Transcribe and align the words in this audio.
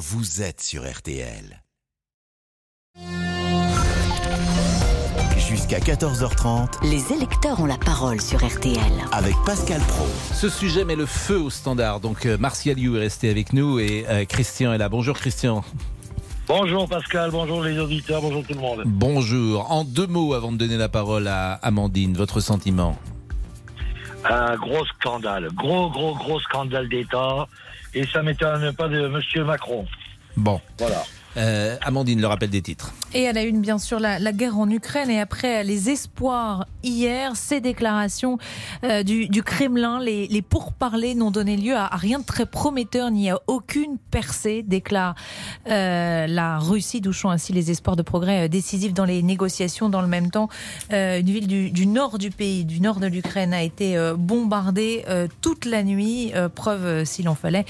vous 0.00 0.40
êtes 0.40 0.62
sur 0.62 0.90
RTL. 0.90 1.62
Jusqu'à 5.36 5.78
14h30 5.78 6.88
Les 6.90 7.12
électeurs 7.12 7.60
ont 7.60 7.66
la 7.66 7.76
parole 7.76 8.18
sur 8.18 8.38
RTL. 8.42 8.80
avec 9.12 9.34
Pascal 9.44 9.82
Pro. 9.82 10.06
Ce 10.32 10.48
sujet 10.48 10.86
met 10.86 10.96
le 10.96 11.04
feu 11.04 11.38
au 11.38 11.50
standard. 11.50 12.00
Donc, 12.00 12.24
euh, 12.24 12.38
Martial 12.38 12.78
You 12.78 12.96
est 12.96 13.00
resté 13.00 13.28
avec 13.28 13.52
nous 13.52 13.78
et 13.78 14.06
euh, 14.08 14.24
Christian 14.24 14.72
est 14.72 14.78
là. 14.78 14.88
Bonjour 14.88 15.14
Christian. 15.18 15.62
Bonjour 16.48 16.88
Pascal, 16.88 17.30
bonjour 17.30 17.62
les 17.62 17.78
auditeurs, 17.78 18.22
bonjour 18.22 18.42
tout 18.42 18.54
le 18.54 18.60
monde. 18.60 18.82
Bonjour. 18.86 19.70
En 19.70 19.84
deux 19.84 20.06
mots 20.06 20.32
avant 20.32 20.50
de 20.50 20.56
donner 20.56 20.78
la 20.78 20.88
parole 20.88 21.28
à 21.28 21.52
Amandine, 21.56 22.14
votre 22.16 22.40
sentiment 22.40 22.96
Un 24.24 24.56
gros 24.56 24.86
scandale, 24.86 25.48
gros 25.54 25.90
gros 25.90 26.14
gros 26.14 26.40
scandale 26.40 26.88
d'État 26.88 27.46
et 27.94 28.06
ça 28.06 28.22
m'étonne 28.22 28.72
pas 28.74 28.88
de 28.88 29.08
Monsieur 29.08 29.44
Macron. 29.44 29.86
Bon. 30.36 30.60
Voilà. 30.78 31.04
Euh, 31.36 31.76
Amandine, 31.82 32.20
le 32.20 32.26
rappel 32.26 32.50
des 32.50 32.62
titres. 32.62 32.92
Et 33.14 33.28
à 33.28 33.32
la 33.32 33.42
une, 33.42 33.60
bien 33.60 33.78
sûr, 33.78 34.00
la, 34.00 34.18
guerre 34.32 34.58
en 34.58 34.68
Ukraine 34.68 35.10
et 35.10 35.20
après 35.20 35.64
les 35.64 35.90
espoirs 35.90 36.66
hier, 36.82 37.36
ces 37.36 37.60
déclarations 37.60 38.38
euh, 38.84 39.02
du, 39.02 39.42
Kremlin, 39.42 40.00
les, 40.00 40.42
pourparlers 40.42 41.14
n'ont 41.14 41.30
donné 41.30 41.56
lieu 41.56 41.76
à, 41.76 41.88
rien 41.88 42.18
de 42.18 42.24
très 42.24 42.46
prometteur 42.46 43.10
ni 43.10 43.30
à 43.30 43.38
aucune 43.46 43.98
percée, 44.10 44.62
déclare 44.62 45.14
euh, 45.68 46.26
la 46.26 46.58
Russie, 46.58 47.00
douchant 47.00 47.30
ainsi 47.30 47.52
les 47.52 47.70
espoirs 47.70 47.96
de 47.96 48.02
progrès 48.02 48.48
décisifs 48.48 48.94
dans 48.94 49.04
les 49.04 49.22
négociations. 49.22 49.88
Dans 49.88 50.02
le 50.02 50.08
même 50.08 50.30
temps, 50.30 50.48
une 50.90 51.30
ville 51.30 51.46
du, 51.46 51.86
nord 51.86 52.18
du 52.18 52.30
pays, 52.30 52.64
du 52.64 52.80
nord 52.80 53.00
de 53.00 53.06
l'Ukraine, 53.06 53.54
a 53.54 53.62
été 53.62 53.96
bombardée 54.16 55.04
toute 55.40 55.64
la 55.64 55.82
nuit. 55.82 56.32
Preuve, 56.54 57.04
s'il 57.04 57.28
en 57.28 57.34
fallait, 57.34 57.64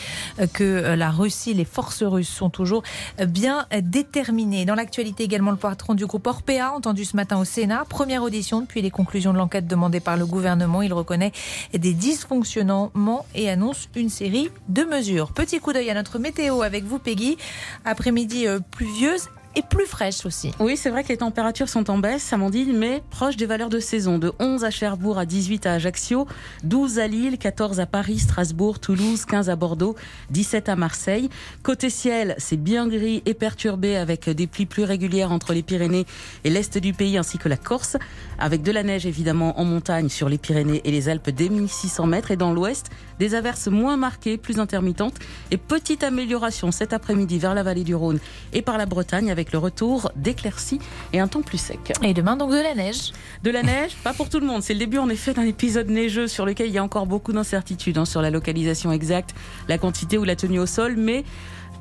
que 0.53 0.95
la 0.95 1.11
Russie, 1.11 1.55
les 1.55 1.65
forces 1.65 2.03
russes 2.03 2.29
sont 2.29 2.51
toujours 2.51 2.83
euh, 3.21 3.27
bien 3.51 3.67
déterminées. 3.83 4.65
Dans 4.65 4.77
l'actualité 4.77 5.25
également, 5.25 5.51
le 5.51 5.57
patron 5.57 5.95
du 5.95 6.07
groupe 6.07 6.27
Orpea, 6.27 6.73
entendu 6.73 7.05
ce 7.05 7.17
matin 7.17 7.37
au 7.39 7.45
Sénat, 7.45 7.85
première 7.89 8.23
audition 8.23 8.61
depuis 8.61 8.81
les 8.81 8.93
conclusions 8.93 9.33
de 9.33 9.39
l'enquête 9.39 9.67
demandée 9.67 9.99
par 9.99 10.17
le 10.17 10.25
gouvernement. 10.25 10.83
Il 10.83 10.93
reconnaît 10.93 11.33
des 11.73 11.93
dysfonctionnements 11.93 13.27
et 13.35 13.51
annonce 13.51 13.89
une 13.97 14.09
série 14.09 14.51
de 14.69 14.85
mesures. 14.85 15.33
Petit 15.33 15.59
coup 15.59 15.73
d'œil 15.73 15.91
à 15.91 15.95
notre 15.95 16.21
météo 16.21 16.63
avec 16.63 16.85
vous, 16.85 17.01
Peggy. 17.01 17.39
Après-midi 17.85 18.47
euh, 18.47 18.61
pluvieuse 18.71 19.29
et 19.57 19.63
plus 19.63 19.87
fraîche 19.87 20.25
aussi. 20.27 20.53
Oui, 20.61 20.77
c'est 20.77 20.91
vrai 20.91 21.03
que 21.03 21.09
les 21.09 21.17
températures 21.17 21.69
sont 21.69 21.91
en 21.91 21.99
baisse, 21.99 22.33
Amandine, 22.33 22.77
mais 22.77 23.03
proches 23.11 23.37
des 23.37 23.47
valeurs 23.47 23.69
de 23.69 23.81
saison. 23.81 24.19
De 24.19 24.33
11 24.39 24.65
à 24.65 24.71
Cherbourg, 24.71 25.19
à 25.19 25.27
18 25.27 25.67
à 25.67 25.73
Ajaccio, 25.75 26.27
12 26.65 26.99
à 26.99 27.07
Lille, 27.07 27.39
14 27.39 27.81
à 27.81 27.87
Paris, 27.87 28.19
Strasbourg, 28.19 28.79
Toulouse, 28.79 29.25
15 29.25 29.51
à 29.51 29.57
Bordeaux, 29.57 29.97
17 30.31 30.69
à 30.69 30.77
Marseille. 30.77 31.29
Côté 31.63 31.91
ciel, 31.91 32.35
c'est 32.39 32.57
bien 32.57 32.87
gris 32.87 33.23
et 33.27 33.35
perturbé 33.35 33.97
avec 33.97 34.29
des 34.29 34.47
pluies 34.47 34.67
plus 34.67 34.85
régulières 34.85 35.33
entre 35.33 35.53
les 35.53 35.63
Pyrénées 35.63 36.07
et 36.45 36.51
l'est 36.51 36.79
du 36.79 36.93
pays 36.93 37.19
ainsi 37.19 37.39
que 37.39 37.49
la 37.49 37.57
Corse, 37.57 37.97
avec 38.39 38.63
de 38.63 38.73
la 38.73 38.83
neige 38.83 39.07
évidemment 39.07 39.59
en 39.59 39.65
montagne 39.65 40.09
sur 40.09 40.29
les 40.29 40.39
Pyrénées 40.39 40.81
et 40.85 40.91
les 40.91 41.09
Alpes 41.09 41.31
dès 41.31 41.49
1600 41.49 42.07
mètres 42.07 42.31
et 42.31 42.37
dans 42.37 42.53
l'ouest, 42.53 42.91
des 43.21 43.35
averses 43.35 43.69
moins 43.69 43.99
marquées, 43.99 44.39
plus 44.39 44.59
intermittentes 44.59 45.17
et 45.51 45.59
petite 45.59 46.03
amélioration 46.03 46.73
cet 46.73 46.95
après-midi 46.95 47.39
vers 47.39 47.55
la 47.55 47.63
vallée 47.63 47.85
du 47.85 47.95
Rhône 47.95 48.19
et 48.55 48.63
par 48.63 48.79
la 48.79 48.87
Bretagne 48.87 49.31
avec 49.31 49.53
le 49.53 49.59
retour 49.59 50.11
d'éclaircies 50.17 50.81
et 51.13 51.21
un 51.21 51.29
temps 51.29 51.43
plus 51.43 51.59
sec. 51.59 51.93
Et 52.03 52.15
demain, 52.15 52.37
donc 52.37 52.51
de 52.51 52.57
la 52.57 52.75
neige. 52.75 53.13
De 53.45 53.51
la 53.51 53.63
neige, 53.63 53.95
pas 54.03 54.15
pour 54.15 54.31
tout 54.31 54.41
le 54.41 54.47
monde. 54.47 54.63
C'est 54.63 54.73
le 54.73 54.79
début 54.79 54.99
en 54.99 55.11
effet 55.11 55.35
d'un 55.35 55.43
épisode 55.43 55.91
neigeux 55.91 56.29
sur 56.29 56.47
lequel 56.47 56.69
il 56.69 56.73
y 56.73 56.79
a 56.79 56.83
encore 56.83 57.07
beaucoup 57.07 57.33
d'incertitudes 57.33 57.99
hein, 57.99 58.07
sur 58.07 58.23
la 58.23 58.31
localisation 58.31 58.91
exacte, 58.91 59.35
la 59.69 59.77
quantité 59.77 60.17
ou 60.17 60.25
la 60.25 60.35
tenue 60.35 60.59
au 60.59 60.67
sol, 60.67 60.97
mais 60.97 61.25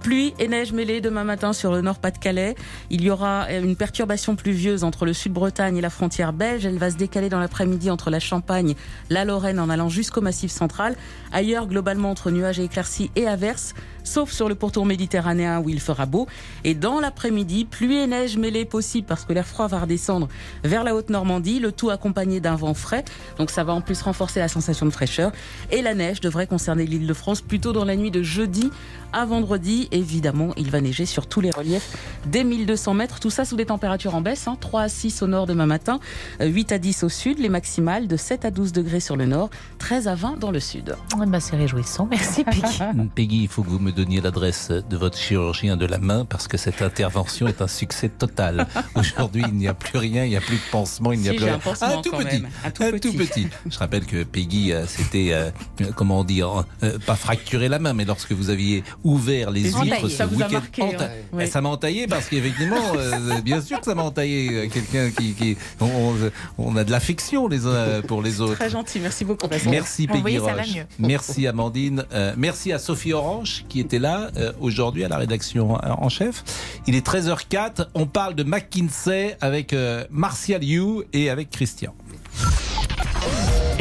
Pluie 0.02 0.34
et 0.40 0.48
neige 0.48 0.72
mêlées 0.72 1.02
demain 1.02 1.26
matin 1.26 1.52
sur 1.52 1.74
le 1.74 1.82
nord 1.82 2.00
Pas-de-Calais. 2.00 2.56
Il 2.90 3.02
y 3.02 3.10
aura 3.10 3.52
une 3.52 3.76
perturbation 3.76 4.38
pluvieuse 4.38 4.86
entre 4.86 5.06
le 5.06 5.12
sud-Bretagne 5.12 5.76
et 5.76 5.82
la 5.82 5.90
frontière 5.90 6.32
belge. 6.32 6.66
Elle 6.66 6.78
va 6.78 6.90
se 6.90 6.96
décaler 6.96 7.28
dans 7.28 7.40
l'après-midi 7.40 7.92
entre 7.92 8.10
la 8.10 8.22
Champagne, 8.22 8.76
la 9.10 9.26
Lorraine 9.26 9.60
en 9.60 9.70
allant 9.70 9.90
jusqu'au 9.90 10.22
massif 10.22 10.52
central. 10.52 10.96
Ailleurs, 11.32 11.68
globalement, 11.68 12.12
entre 12.12 12.32
nuages 12.32 12.60
et 12.60 12.64
éclaircies 12.64 13.12
et 13.16 13.28
averses, 13.28 13.74
sauf 14.04 14.32
sur 14.32 14.50
le 14.50 14.56
pourtour 14.56 14.86
méditerranéen 14.86 15.60
où 15.60 15.70
il 15.70 15.80
fera 15.80 16.06
beau. 16.06 16.28
Et 16.64 16.74
dans 16.74 17.00
l'après-midi, 17.00 17.66
pluie 17.66 17.98
et 17.98 18.08
neige 18.08 18.38
mêlées 18.38 18.66
possibles 18.66 19.08
parce 19.08 19.26
que 19.26 19.34
l'air 19.34 19.46
froid 19.46 19.68
va 19.68 19.80
redescendre 19.82 20.28
vers 20.64 20.84
la 20.84 20.96
Haute-Normandie, 20.96 21.60
le 21.60 21.72
tout 21.72 21.90
accompagné 21.90 22.40
d'un 22.40 22.56
vent 22.56 22.74
frais. 22.74 23.04
Donc 23.38 23.52
ça 23.52 23.64
va 23.64 23.74
en 23.74 23.82
plus 23.82 24.02
renforcer 24.02 24.40
la 24.40 24.48
sensation 24.48 24.86
de 24.86 24.92
fraîcheur. 24.92 25.32
Et 25.72 25.82
la 25.82 25.94
neige 25.94 26.22
devrait 26.22 26.48
concerner 26.48 26.86
l'île 26.86 27.08
de 27.08 27.14
France 27.14 27.42
plutôt 27.42 27.72
dans 27.74 27.86
la 27.86 27.96
nuit 27.96 28.12
de 28.12 28.24
jeudi 28.24 28.70
à 29.14 29.26
vendredi. 29.26 29.88
Évidemment, 29.92 30.54
il 30.58 30.72
va 30.72 30.82
neiger 30.82 31.06
sur 31.06 31.28
tous 31.28 31.42
les 31.42 31.52
reliefs 31.52 31.96
dès 32.26 32.44
1200 32.44 32.94
mètres. 32.96 33.20
Tout 33.20 33.30
ça 33.30 33.46
sous 33.46 33.56
des 33.56 33.66
températures 33.66 34.16
en 34.16 34.22
baisse. 34.22 34.48
hein. 34.48 34.58
3 34.60 34.82
à 34.82 34.90
6 34.90 35.22
au 35.22 35.28
nord 35.28 35.46
demain 35.46 35.66
matin, 35.66 36.00
euh, 36.42 36.46
8 36.48 36.72
à 36.72 36.78
10 36.80 37.04
au 37.04 37.10
sud, 37.10 37.40
les 37.40 37.50
maximales 37.50 38.08
de 38.08 38.18
7 38.18 38.46
à 38.46 38.52
12 38.52 38.72
degrés 38.72 39.00
sur 39.00 39.16
le 39.18 39.26
nord, 39.26 39.50
13 39.78 40.08
à 40.08 40.16
20 40.16 40.40
dans 40.40 40.52
le 40.52 40.60
sud. 40.60 40.96
Eh 41.22 41.26
ben, 41.30 41.40
c'est 41.40 41.56
réjouissant. 41.56 42.08
Merci, 42.10 42.44
Peggy. 42.44 42.62
Peggy, 43.16 43.42
il 43.44 43.48
faut 43.48 43.64
que 43.64 43.70
vous 43.70 43.80
me 43.80 43.92
donniez 43.92 44.22
l'adresse 44.22 44.70
de 44.72 44.98
votre 44.98 45.18
chirurgien 45.18 45.78
de 45.78 45.86
la 45.86 45.98
main 45.98 46.26
parce 46.26 46.48
que 46.48 46.58
cette 46.58 46.82
intervention 46.82 47.48
est 47.48 47.62
un 47.62 47.68
succès 47.68 48.10
total. 48.10 48.68
Aujourd'hui, 48.96 49.44
il 49.48 49.54
n'y 49.56 49.68
a 49.68 49.74
plus 49.74 49.98
rien, 49.98 50.24
il 50.26 50.30
n'y 50.30 50.38
a 50.38 50.42
plus 50.42 50.56
de 50.58 50.62
pansement, 50.72 51.12
il 51.12 51.20
n'y 51.20 51.30
a 51.30 51.32
Si, 51.32 51.38
plus 51.38 51.46
rien. 51.46 51.56
un 51.56 51.60
pansement 51.60 51.88
Ah, 51.98 52.02
tout 52.04 52.12
quand 52.12 52.18
petit, 52.20 52.42
même, 52.42 52.50
un 52.64 52.72
tout 52.72 52.84
un 52.84 52.92
petit. 52.92 53.12
tout 53.12 53.18
petit. 53.18 53.48
Je 53.70 53.78
rappelle 53.78 54.06
que 54.06 54.24
Peggy, 54.24 54.72
euh, 54.72 54.86
c'était, 54.88 55.30
euh, 55.34 55.50
comment 55.96 56.24
dire, 56.24 56.64
euh, 56.84 56.98
pas 57.06 57.16
fracturé 57.16 57.68
la 57.70 57.80
main, 57.80 57.94
mais 57.94 58.06
lorsque 58.06 58.32
vous 58.32 58.50
aviez 58.50 58.84
ouvert 59.04 59.52
les 59.52 59.72
huîtres 59.72 60.02
ce 60.02 60.08
Ça 60.10 60.26
vous 60.26 60.42
a 60.42 60.46
week-end, 60.46 60.60
marqué, 60.60 60.82
enta- 60.84 61.00
ouais. 61.00 61.24
Ouais. 61.34 61.46
ça 61.48 61.62
m'a 61.62 61.70
entaillé 61.70 62.08
parce 62.08 62.28
qu'effectivement, 62.28 62.76
euh, 62.96 63.42
bien 63.42 63.62
sûr 63.62 63.80
que 63.80 63.86
ça 63.86 63.96
m'a 63.96 64.04
entaillé. 64.04 64.50
euh, 64.54 64.68
Quelqu'un 64.70 65.10
qui, 65.12 65.34
qui 65.34 65.58
on, 65.80 65.86
on- 65.86 66.32
on 66.58 66.76
a 66.78 66.84
de 66.84 66.92
l'affection 66.92 67.48
les 67.48 67.66
uns 67.66 68.02
pour 68.08 68.22
les 68.22 68.42
autres. 68.42 68.56
Très 68.56 68.70
gentil, 68.70 69.00
merci 69.00 69.26
beaucoup. 69.26 69.48
Pascal. 69.48 69.72
Merci 69.72 70.06
Vous 70.08 70.14
Peggy 70.14 70.22
voyez, 70.22 70.40
ça 70.40 70.54
va 70.54 70.62
mieux. 70.66 70.86
Merci 71.10 71.48
Amandine. 71.48 72.06
Euh, 72.14 72.36
merci 72.38 72.72
à 72.72 72.78
Sophie 72.78 73.14
Orange 73.14 73.66
qui 73.68 73.80
était 73.80 73.98
là 73.98 74.30
euh, 74.38 74.52
aujourd'hui 74.62 75.04
à 75.04 75.08
la 75.08 75.18
rédaction 75.18 75.76
euh, 75.76 75.90
en 75.90 76.08
chef. 76.08 76.44
Il 76.86 76.94
est 76.96 77.04
13h04. 77.04 77.88
On 77.96 78.06
parle 78.06 78.36
de 78.36 78.44
McKinsey 78.44 79.36
avec 79.42 79.76
Martial 80.12 80.64
You 80.64 81.04
et 81.12 81.32
avec 81.32 81.50
Christian. 81.50 81.96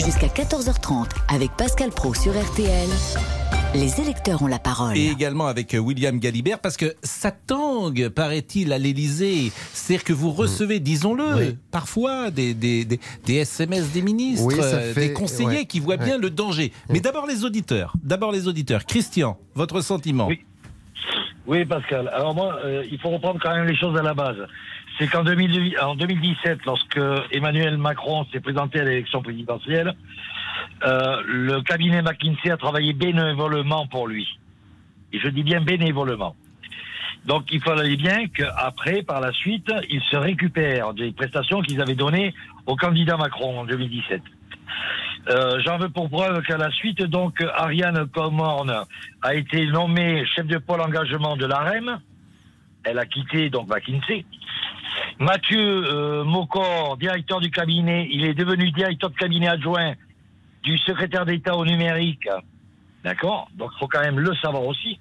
Jusqu'à 0.02 0.28
14h30 0.28 1.08
avec 1.28 1.50
Pascal 1.58 1.90
Pro 1.90 2.14
sur 2.14 2.32
RTL. 2.32 2.88
Les 3.74 4.00
électeurs 4.00 4.42
ont 4.42 4.46
la 4.46 4.58
parole. 4.58 4.96
Et 4.96 5.08
également 5.08 5.46
avec 5.46 5.74
euh, 5.74 5.78
William 5.78 6.18
Galibert 6.18 6.58
parce 6.58 6.76
que 6.76 6.94
ça 7.02 7.30
tangue, 7.30 8.08
paraît-il, 8.08 8.72
à 8.72 8.78
l'Elysée. 8.78 9.52
C'est-à-dire 9.72 10.04
que 10.04 10.12
vous 10.12 10.30
recevez, 10.32 10.80
disons-le, 10.80 11.34
Oui. 11.36 11.56
parfois 11.70 12.30
des, 12.30 12.54
des, 12.54 12.84
des, 12.84 12.98
des 13.26 13.34
SMS 13.36 13.92
des 13.92 14.02
ministres, 14.02 14.46
Oui, 14.46 14.54
euh, 14.58 14.92
fait- 14.94 15.08
des 15.08 15.12
conseillers 15.12 15.48
ouais. 15.50 15.64
qui 15.66 15.80
voient 15.80 15.96
bien 15.98 16.16
Ouais. 16.16 16.22
le 16.22 16.30
danger. 16.30 16.72
Mais 16.88 17.00
d'abord 17.00 17.26
les 17.26 17.44
auditeurs. 17.44 17.92
D'abord 18.02 18.32
les 18.32 18.48
auditeurs. 18.48 18.84
Christian, 18.84 19.38
votre 19.54 19.80
sentiment 19.80 20.26
Oui. 20.28 20.40
Oui, 21.46 21.64
Pascal. 21.64 22.08
Alors 22.12 22.34
moi, 22.34 22.58
euh, 22.64 22.84
il 22.90 22.98
faut 22.98 23.10
reprendre 23.10 23.38
quand 23.40 23.54
même 23.54 23.66
les 23.66 23.76
choses 23.76 23.96
à 23.98 24.02
la 24.02 24.14
base. 24.14 24.36
C'est 24.98 25.06
qu'en 25.08 25.22
2000 25.22 25.76
en 25.80 25.94
2017, 25.94 26.58
lorsque 26.66 26.98
Emmanuel 27.30 27.76
Macron 27.78 28.26
s'est 28.32 28.40
présenté 28.40 28.80
à 28.80 28.84
l'élection 28.84 29.22
présidentielle, 29.22 29.94
euh, 30.84 31.22
le 31.26 31.60
cabinet 31.62 32.02
McKinsey 32.02 32.50
a 32.50 32.56
travaillé 32.56 32.92
bénévolement 32.92 33.86
pour 33.86 34.06
lui. 34.06 34.26
Et 35.12 35.18
je 35.18 35.28
dis 35.28 35.42
bien 35.42 35.60
bénévolement. 35.60 36.36
Donc 37.24 37.50
il 37.50 37.60
fallait 37.60 37.96
bien 37.96 38.28
qu'après, 38.28 39.02
par 39.02 39.20
la 39.20 39.32
suite, 39.32 39.70
ils 39.90 40.02
se 40.02 40.16
récupèrent 40.16 40.94
des 40.94 41.12
prestations 41.12 41.60
qu'ils 41.62 41.80
avaient 41.80 41.94
données 41.94 42.34
au 42.66 42.76
candidat 42.76 43.16
Macron 43.16 43.60
en 43.60 43.64
2017. 43.64 44.22
Euh, 45.30 45.60
J'en 45.64 45.78
veux 45.78 45.88
pour 45.88 46.08
preuve 46.08 46.42
qu'à 46.42 46.56
la 46.56 46.70
suite, 46.70 47.02
donc, 47.02 47.42
Ariane 47.54 48.06
Comorne 48.08 48.84
a 49.22 49.34
été 49.34 49.66
nommée 49.66 50.24
chef 50.26 50.46
de 50.46 50.58
pôle 50.58 50.80
engagement 50.80 51.36
de 51.36 51.46
l'AREM. 51.46 52.00
Elle 52.84 52.98
a 52.98 53.04
quitté 53.04 53.50
donc 53.50 53.68
McKinsey. 53.68 54.24
Mathieu 55.18 55.58
euh, 55.58 56.24
Mocor, 56.24 56.96
directeur 56.96 57.40
du 57.40 57.50
cabinet, 57.50 58.08
il 58.10 58.24
est 58.24 58.34
devenu 58.34 58.70
directeur 58.70 59.10
de 59.10 59.16
cabinet 59.16 59.48
adjoint 59.48 59.94
du 60.62 60.76
secrétaire 60.78 61.24
d'État 61.24 61.56
au 61.56 61.64
numérique. 61.64 62.28
D'accord 63.04 63.48
Donc 63.54 63.70
il 63.74 63.78
faut 63.78 63.88
quand 63.88 64.00
même 64.00 64.18
le 64.18 64.34
savoir 64.36 64.64
aussi. 64.64 64.98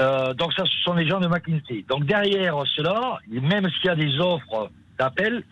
Euh, 0.00 0.32
donc 0.34 0.52
ça, 0.54 0.64
ce 0.64 0.82
sont 0.84 0.94
les 0.94 1.08
gens 1.08 1.20
de 1.20 1.26
McKinsey. 1.26 1.84
Donc 1.88 2.04
derrière 2.04 2.54
cela, 2.76 3.18
même 3.28 3.68
s'il 3.70 3.86
y 3.86 3.88
a 3.88 3.96
des 3.96 4.18
offres 4.18 4.70
d'appel, 4.98 5.42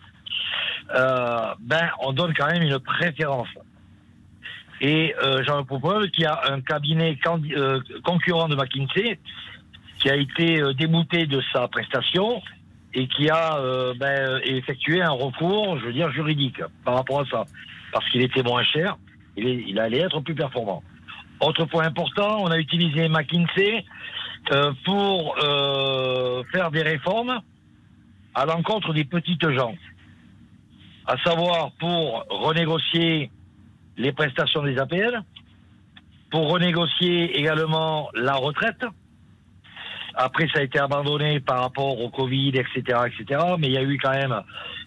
euh, 0.95 1.53
ben 1.59 1.89
on 1.99 2.13
donne 2.13 2.33
quand 2.33 2.47
même 2.47 2.63
une 2.63 2.79
préférence. 2.79 3.49
Et 4.79 5.13
euh, 5.21 5.43
j'en 5.45 5.63
propose 5.63 6.09
qu'il 6.11 6.23
y 6.23 6.27
a 6.27 6.39
un 6.51 6.61
cabinet 6.61 7.17
euh, 7.25 7.81
concurrent 8.03 8.47
de 8.47 8.55
McKinsey 8.55 9.19
qui 9.99 10.09
a 10.09 10.15
été 10.15 10.61
débouté 10.75 11.25
de 11.25 11.41
sa 11.51 11.67
prestation 11.67 12.41
et 12.93 13.07
qui 13.07 13.29
a 13.29 13.59
ben, 13.99 14.39
effectué 14.43 15.01
un 15.01 15.11
recours, 15.11 15.79
je 15.79 15.85
veux 15.85 15.93
dire, 15.93 16.11
juridique 16.11 16.61
par 16.85 16.95
rapport 16.95 17.21
à 17.21 17.25
ça. 17.25 17.45
Parce 17.91 18.07
qu'il 18.09 18.21
était 18.21 18.43
moins 18.43 18.63
cher, 18.63 18.97
il, 19.35 19.47
est- 19.47 19.79
allait 19.79 19.99
être 19.99 20.19
plus 20.21 20.35
performant. 20.35 20.83
Autre 21.39 21.65
point 21.65 21.85
important, 21.85 22.41
on 22.43 22.47
a 22.47 22.57
utilisé 22.57 23.07
McKinsey 23.09 23.85
euh, 24.51 24.71
pour 24.85 25.35
euh, 25.43 26.43
faire 26.51 26.71
des 26.71 26.81
réformes 26.81 27.41
à 28.33 28.45
l'encontre 28.45 28.93
des 28.93 29.03
petites 29.03 29.47
gens. 29.51 29.75
À 31.05 31.17
savoir 31.23 31.71
pour 31.79 32.25
renégocier 32.29 33.31
les 33.97 34.11
prestations 34.11 34.63
des 34.63 34.77
APL, 34.77 35.21
pour 36.31 36.49
renégocier 36.49 37.37
également 37.39 38.09
la 38.13 38.35
retraite. 38.35 38.83
Après, 40.19 40.47
ça 40.51 40.59
a 40.59 40.63
été 40.63 40.79
abandonné 40.79 41.39
par 41.39 41.61
rapport 41.61 42.01
au 42.01 42.09
Covid, 42.09 42.49
etc., 42.49 43.01
etc. 43.05 43.39
Mais 43.59 43.67
il 43.67 43.73
y 43.73 43.77
a 43.77 43.83
eu 43.83 43.99
quand 43.99 44.13
même 44.13 44.41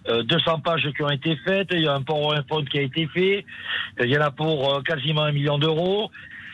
euh, 0.08 0.24
200 0.24 0.58
pages 0.58 0.90
qui 0.96 1.02
ont 1.04 1.10
été 1.10 1.36
faites. 1.44 1.68
Il 1.70 1.82
y 1.82 1.86
a 1.86 1.94
un 1.94 2.02
PowerPoint 2.02 2.64
qui 2.64 2.78
a 2.80 2.82
été 2.82 3.06
fait. 3.06 3.44
Il 4.00 4.10
y 4.10 4.18
en 4.18 4.22
a 4.22 4.32
pour 4.32 4.74
euh, 4.74 4.82
quasiment 4.82 5.22
un 5.22 5.30
million 5.30 5.56
d'euros. 5.56 6.10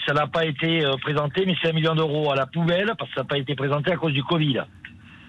Ça 0.07 0.13
n'a 0.13 0.27
pas 0.27 0.45
été 0.45 0.85
euh, 0.85 0.93
présenté, 1.01 1.47
mais 1.47 1.57
c'est 1.63 1.71
un 1.71 1.73
million 1.73 1.95
d'euros 1.95 2.31
à 2.31 2.37
la 2.37 2.45
poubelle 2.45 2.93
parce 2.99 3.09
que 3.09 3.15
ça 3.15 3.23
n'a 3.23 3.29
pas 3.29 3.39
été 3.39 3.55
présenté 3.55 3.93
à 3.93 3.97
cause 3.97 4.13
du 4.13 4.23
Covid. 4.23 4.61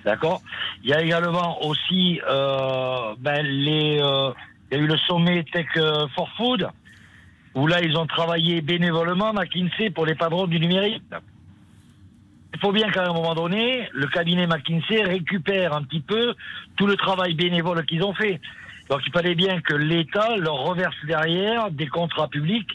D'accord? 0.03 0.41
Il 0.83 0.89
y 0.89 0.93
a 0.93 1.01
également 1.01 1.65
aussi 1.65 2.19
euh, 2.29 3.15
ben, 3.17 3.45
les. 3.45 4.01
il 4.71 4.77
y 4.77 4.79
a 4.79 4.83
eu 4.83 4.87
le 4.87 4.97
sommet 5.07 5.45
Tech 5.53 5.67
for 6.15 6.29
Food 6.35 6.67
où 7.55 7.65
là 7.65 7.81
ils 7.81 7.97
ont 7.97 8.07
travaillé 8.07 8.59
bénévolement 8.61 9.31
McKinsey 9.31 9.89
pour 9.89 10.05
les 10.05 10.15
patrons 10.15 10.47
du 10.47 10.59
numérique. 10.59 11.01
Il 12.53 12.59
faut 12.59 12.71
bien 12.71 12.89
qu'à 12.89 13.05
un 13.05 13.13
moment 13.13 13.35
donné, 13.35 13.87
le 13.93 14.07
cabinet 14.07 14.47
McKinsey 14.47 15.03
récupère 15.03 15.73
un 15.73 15.83
petit 15.83 15.99
peu 15.99 16.33
tout 16.75 16.87
le 16.87 16.95
travail 16.95 17.33
bénévole 17.33 17.85
qu'ils 17.85 18.03
ont 18.03 18.13
fait. 18.13 18.39
Donc 18.89 19.01
il 19.05 19.11
fallait 19.11 19.35
bien 19.35 19.59
que 19.61 19.73
l'État 19.73 20.37
leur 20.37 20.55
reverse 20.55 20.95
derrière 21.05 21.71
des 21.71 21.87
contrats 21.87 22.29
publics 22.29 22.69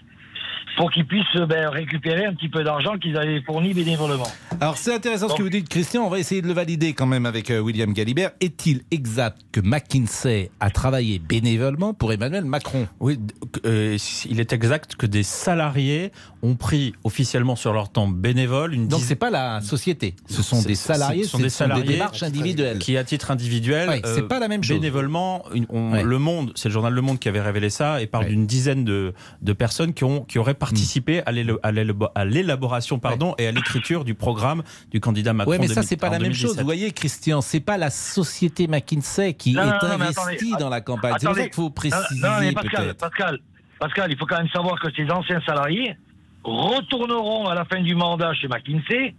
pour 0.77 0.91
qu'ils 0.91 1.07
puissent 1.07 1.25
ben, 1.49 1.69
récupérer 1.69 2.25
un 2.25 2.35
petit 2.35 2.49
peu 2.49 2.65
d'argent 2.65 2.97
qu'ils 2.99 3.17
avaient 3.17 3.43
fourni 3.43 3.75
bénévolement. 3.75 4.27
Alors 4.61 4.77
c'est 4.77 4.95
intéressant 4.95 5.29
ce 5.29 5.35
que 5.35 5.43
vous 5.43 5.51
dites, 5.51 5.69
Christian. 5.69 6.07
On 6.07 6.09
va 6.09 6.19
essayer 6.19 6.43
de 6.43 6.47
le 6.47 6.53
valider 6.53 6.95
quand 6.95 7.07
même 7.07 7.27
avec 7.27 7.51
euh, 7.51 7.61
William 7.61 7.93
Galibert. 7.93 8.31
Est-il 8.41 8.83
exact 8.91 9.39
que 9.53 9.61
McKinsey 9.61 10.51
a 10.61 10.71
travaillé 10.71 11.19
bénévolement 11.19 11.95
pour 11.95 12.13
Emmanuel 12.13 12.45
Macron? 12.45 12.89
Oui, 13.01 13.19
euh, 13.67 13.99
il 14.29 14.41
est 14.41 14.53
exact 14.53 14.97
que 14.97 15.07
des 15.07 15.23
salariés 15.23 16.13
ont 16.45 16.57
pris 16.57 16.93
officiellement 17.05 17.55
sur 17.55 17.73
leur 17.73 17.91
temps 17.91 18.09
bénévole 18.09 18.75
une 18.75 18.89
Donc 18.89 18.99
dizaine- 19.01 19.09
c'est 19.11 19.17
pas 19.17 19.31
la 19.31 19.61
société, 19.61 20.17
ce 20.29 20.43
sont 20.43 20.61
des 20.63 20.75
salariés, 20.75 21.23
ce 21.23 21.31
sont 21.31 21.39
ce 21.39 21.43
des 21.45 21.49
salariés 21.51 21.85
démarches 21.85 22.23
individuelles. 22.25 22.79
qui 22.79 22.97
à 22.97 23.05
titre 23.05 23.31
individuel, 23.31 23.89
Ouais, 23.89 24.01
c'est 24.05 24.23
euh, 24.23 24.27
pas 24.27 24.41
la 24.41 24.49
même 24.49 24.65
chose. 24.65 24.77
bénévolement, 24.77 25.45
une- 25.55 25.67
on- 25.69 25.93
Ouais. 25.93 26.03
Le 26.03 26.19
Monde, 26.19 26.53
c'est 26.57 26.69
le 26.69 26.73
journal 26.73 26.93
Le 26.93 27.01
Monde 27.01 27.19
qui 27.21 27.29
avait 27.29 27.41
révélé 27.41 27.71
ça 27.71 28.03
et 28.03 28.07
parle 28.07 28.25
Ouais. 28.25 28.31
d'une 28.31 28.47
dizaine 28.47 28.85
de, 28.85 29.15
de 29.41 29.53
personnes 29.53 29.95
qui 29.95 30.05
ont 30.05 30.23
qui 30.25 30.39
auraient 30.39 30.55
participé 30.55 31.23
à 31.27 31.33
l'élo- 31.33 31.61
à 31.63 32.25
l'élaboration 32.25 32.99
pardon 32.99 33.35
et 33.39 33.47
à 33.47 33.53
l'écriture 33.53 34.05
du 34.05 34.15
programme 34.15 34.63
du 34.91 35.01
candidat 35.01 35.33
Macron. 35.33 35.53
Ouais, 35.53 35.59
mais 35.59 35.69
ça 35.69 35.75
2000 35.77 35.89
c'est 35.89 35.97
pas 35.97 36.11
la 36.11 36.19
même 36.19 36.33
chose. 36.33 36.57
2017. 36.57 36.59
Vous 36.61 36.65
voyez, 36.67 36.91
Christian, 36.93 37.41
c'est 37.41 37.61
pas 37.61 37.77
la 37.79 37.91
société 37.91 38.67
McKinsey 38.67 39.35
qui 39.35 39.53
Non, 39.53 39.63
est 39.63 39.67
non, 39.67 39.73
non, 39.83 39.99
mais 39.99 40.07
investie 40.07 40.53
dans 40.59 40.69
la 40.69 40.81
campagne. 40.81 41.15
C'est 41.21 41.27
pour 41.27 41.35
ça 41.37 41.41
attendez. 41.43 41.51
qu'il 41.51 41.55
faut 41.55 41.71
préciser 41.71 42.21
non, 42.21 42.29
mais 42.41 42.53
Pascal, 42.53 42.85
peut-être. 42.85 42.99
Pascal, 42.99 43.39
Pascal, 43.79 44.11
il 44.13 44.19
faut 44.19 44.27
quand 44.27 44.39
même 44.39 44.49
savoir 44.53 44.81
que 44.81 44.89
ces 44.97 45.11
anciens 45.11 45.41
salariés 45.47 45.97
retourneront 46.45 47.47
à 47.49 47.55
la 47.55 47.65
fin 47.65 47.81
du 47.81 47.95
mandat 47.95 48.35
chez 48.35 48.49
McKinsey. 48.49 49.15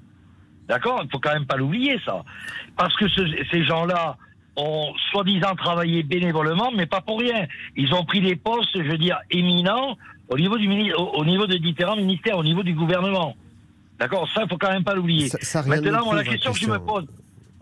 D'accord 0.67 1.01
Il 1.03 1.09
faut 1.11 1.19
quand 1.19 1.33
même 1.33 1.45
pas 1.45 1.57
l'oublier, 1.57 1.99
ça. 2.05 2.23
Parce 2.77 2.95
que 2.95 3.07
ce- 3.09 3.45
ces 3.51 3.63
gens-là 3.65 4.17
ont 4.55 4.93
soi-disant 5.11 5.55
travaillé 5.55 6.03
bénévolement, 6.03 6.71
mais 6.75 6.85
pas 6.85 7.01
pour 7.01 7.19
rien. 7.19 7.47
Ils 7.75 7.93
ont 7.93 8.05
pris 8.05 8.21
des 8.21 8.35
postes, 8.35 8.69
je 8.75 8.89
veux 8.89 8.97
dire, 8.97 9.17
éminents 9.31 9.97
au 10.29 10.37
niveau, 10.37 10.57
du, 10.57 10.93
au, 10.93 11.01
au 11.15 11.25
niveau 11.25 11.47
de 11.47 11.57
différents 11.57 11.95
ministères, 11.95 12.37
au 12.37 12.43
niveau 12.43 12.63
du 12.63 12.73
gouvernement. 12.73 13.35
D'accord 13.99 14.27
Ça, 14.33 14.43
il 14.43 14.49
faut 14.49 14.57
quand 14.57 14.71
même 14.71 14.83
pas 14.83 14.95
l'oublier. 14.95 15.27
Ça- 15.29 15.37
ça, 15.41 15.61
rien 15.61 15.77
ne 15.77 15.81
Maintenant, 15.81 16.13
la 16.13 16.23
question 16.23 16.51
que 16.53 16.59
je 16.59 16.67
me 16.67 16.79
pose... 16.79 17.05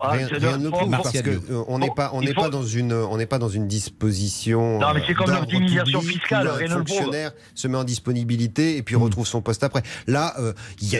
Ah, 0.04 0.10
Rien, 0.12 0.26
c'est 0.28 0.38
rien 0.38 0.58
de- 0.58 0.64
ne 0.64 0.68
prouve 0.70 0.90
parce 0.90 1.12
que 1.12 1.16
Martial. 1.30 1.40
euh, 1.50 1.62
on 1.68 1.78
n'est 1.78 1.86
Bon, 1.88 1.94
pas 1.94 2.10
on 2.12 2.22
n'est 2.22 2.34
pas 2.34 2.48
dans 2.48 2.64
une 2.64 2.92
on 2.92 3.16
n'est 3.16 3.26
pas 3.26 3.38
dans 3.38 3.48
une 3.48 3.68
disposition 3.68 4.78
Non, 4.80 4.88
mais 4.94 5.00
c'est 5.06 5.12
euh, 5.12 5.14
comme 5.14 5.26
d'ordre 5.26 5.40
l'optimisation 5.42 6.00
fiscale, 6.00 6.48
un 6.48 6.68
fonctionnaire 6.68 7.32
se 7.54 7.68
met 7.68 7.76
en 7.78 7.84
disponibilité 7.84 8.76
et 8.76 8.82
puis 8.82 8.96
retrouve 8.96 9.26
son 9.26 9.40
poste 9.42 9.62
après. 9.64 9.82
Là, 10.06 10.34
euh, 10.38 10.52
il 10.80 10.88
y, 10.88 10.96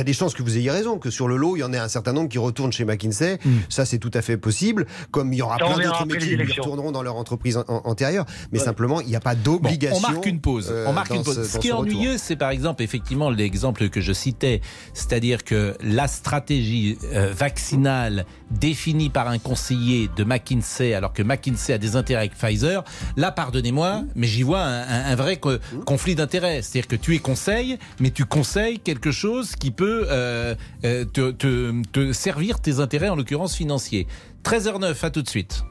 a- 0.00 0.04
des 0.04 0.12
chances 0.14 0.32
que 0.34 0.42
vous 0.42 0.56
ayez 0.56 0.70
raison 0.70 0.98
que 0.98 1.10
sur 1.10 1.28
le 1.28 1.36
lot, 1.36 1.56
il 1.56 1.60
y 1.60 1.64
en 1.64 1.72
ait 1.74 1.78
un 1.78 1.88
certain 1.88 2.12
nombre 2.14 2.28
qui 2.30 2.38
retournent 2.38 2.72
chez 2.72 2.84
McKinsey. 2.86 3.38
Hmm. 3.44 3.58
Ça, 3.68 3.84
c'est 3.84 3.98
tout 3.98 4.10
à 4.14 4.22
fait 4.22 4.38
possible. 4.38 4.86
Comme 5.10 5.32
il 5.34 5.36
y 5.38 5.42
aura 5.42 5.56
plein 5.58 5.76
d'autres 5.76 6.06
métiers 6.06 6.36
qui 6.46 6.58
retourneront 6.60 6.90
dans 6.92 7.02
leur 7.02 7.16
entreprise 7.16 7.58
an- 7.58 7.64
an- 7.68 7.82
antérieure, 7.84 8.24
mais 8.52 8.58
simplement, 8.58 9.00
il 9.02 9.08
n'y 9.08 9.16
a 9.16 9.20
pas 9.20 9.34
d'obligation. 9.34 9.98
on 9.98 10.12
marque 10.12 10.26
une 10.26 10.40
pause. 10.40 10.72
on 10.86 10.92
marque 10.92 11.10
une 11.14 11.22
pause. 11.22 11.46
ce- 11.48 11.58
qui 11.58 11.68
est 11.68 11.72
ennuyeux, 11.72 12.16
c'est 12.18 12.36
par 12.36 12.50
exemple 12.50 12.82
effectivement 12.82 13.28
l'exemple 13.30 13.88
que 13.90 14.00
je 14.00 14.12
citais, 14.12 14.60
c'est-à-dire 14.94 15.44
que 15.44 15.76
la 15.82 16.08
stratégie 16.08 16.96
vaccinale 17.36 18.24
définie 18.50 19.10
par 19.10 19.28
un 19.28 19.38
conseiller 19.38 20.08
de 20.16 20.24
McKinsey, 20.24 20.94
alors 20.94 21.12
que 21.12 21.22
McKinsey 21.22 21.72
a 21.74 21.78
des 21.78 21.96
intérêts 21.96 22.20
avec 22.26 22.34
Pfizer, 22.34 22.82
là, 23.16 23.30
pardonnez-moi, 23.32 24.02
mais 24.14 24.26
j'y 24.26 24.42
vois 24.42 24.60
un, 24.62 24.82
un- 24.82 25.04
un 25.12 25.14
vrai 25.16 25.36
co- 25.36 25.58
conflit 25.84 26.14
d'intérêts. 26.14 26.62
C'est-à-dire 26.62 26.88
que 26.88 26.96
tu 26.96 27.14
es 27.14 27.18
conseil, 27.18 27.78
mais 28.00 28.10
tu 28.10 28.24
conseilles 28.24 28.78
quelque 28.78 29.10
chose 29.12 29.54
qui 29.56 29.70
peut 29.70 30.06
euh, 30.10 30.54
euh, 30.84 31.04
te, 31.04 31.30
te- 31.30 31.82
te 31.92 32.12
servir 32.12 32.60
tes 32.60 32.80
intérêts, 32.80 33.08
en 33.10 33.16
l'occurrence 33.16 33.54
financiers. 33.54 34.06
13h09, 34.44 35.04
à 35.04 35.10
tout 35.10 35.22
de 35.22 35.28
suite. 35.28 35.62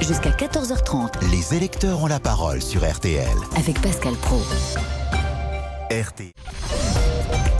Jusqu'à 0.00 0.30
14h30 0.30 1.30
Les 1.30 1.56
électeurs 1.56 2.02
ont 2.02 2.06
la 2.06 2.20
parole 2.20 2.60
sur 2.62 2.88
RTL. 2.90 3.26
avec 3.56 3.80
Pascal 3.80 4.14
Pro. 4.14 4.40
RT. 5.90 6.32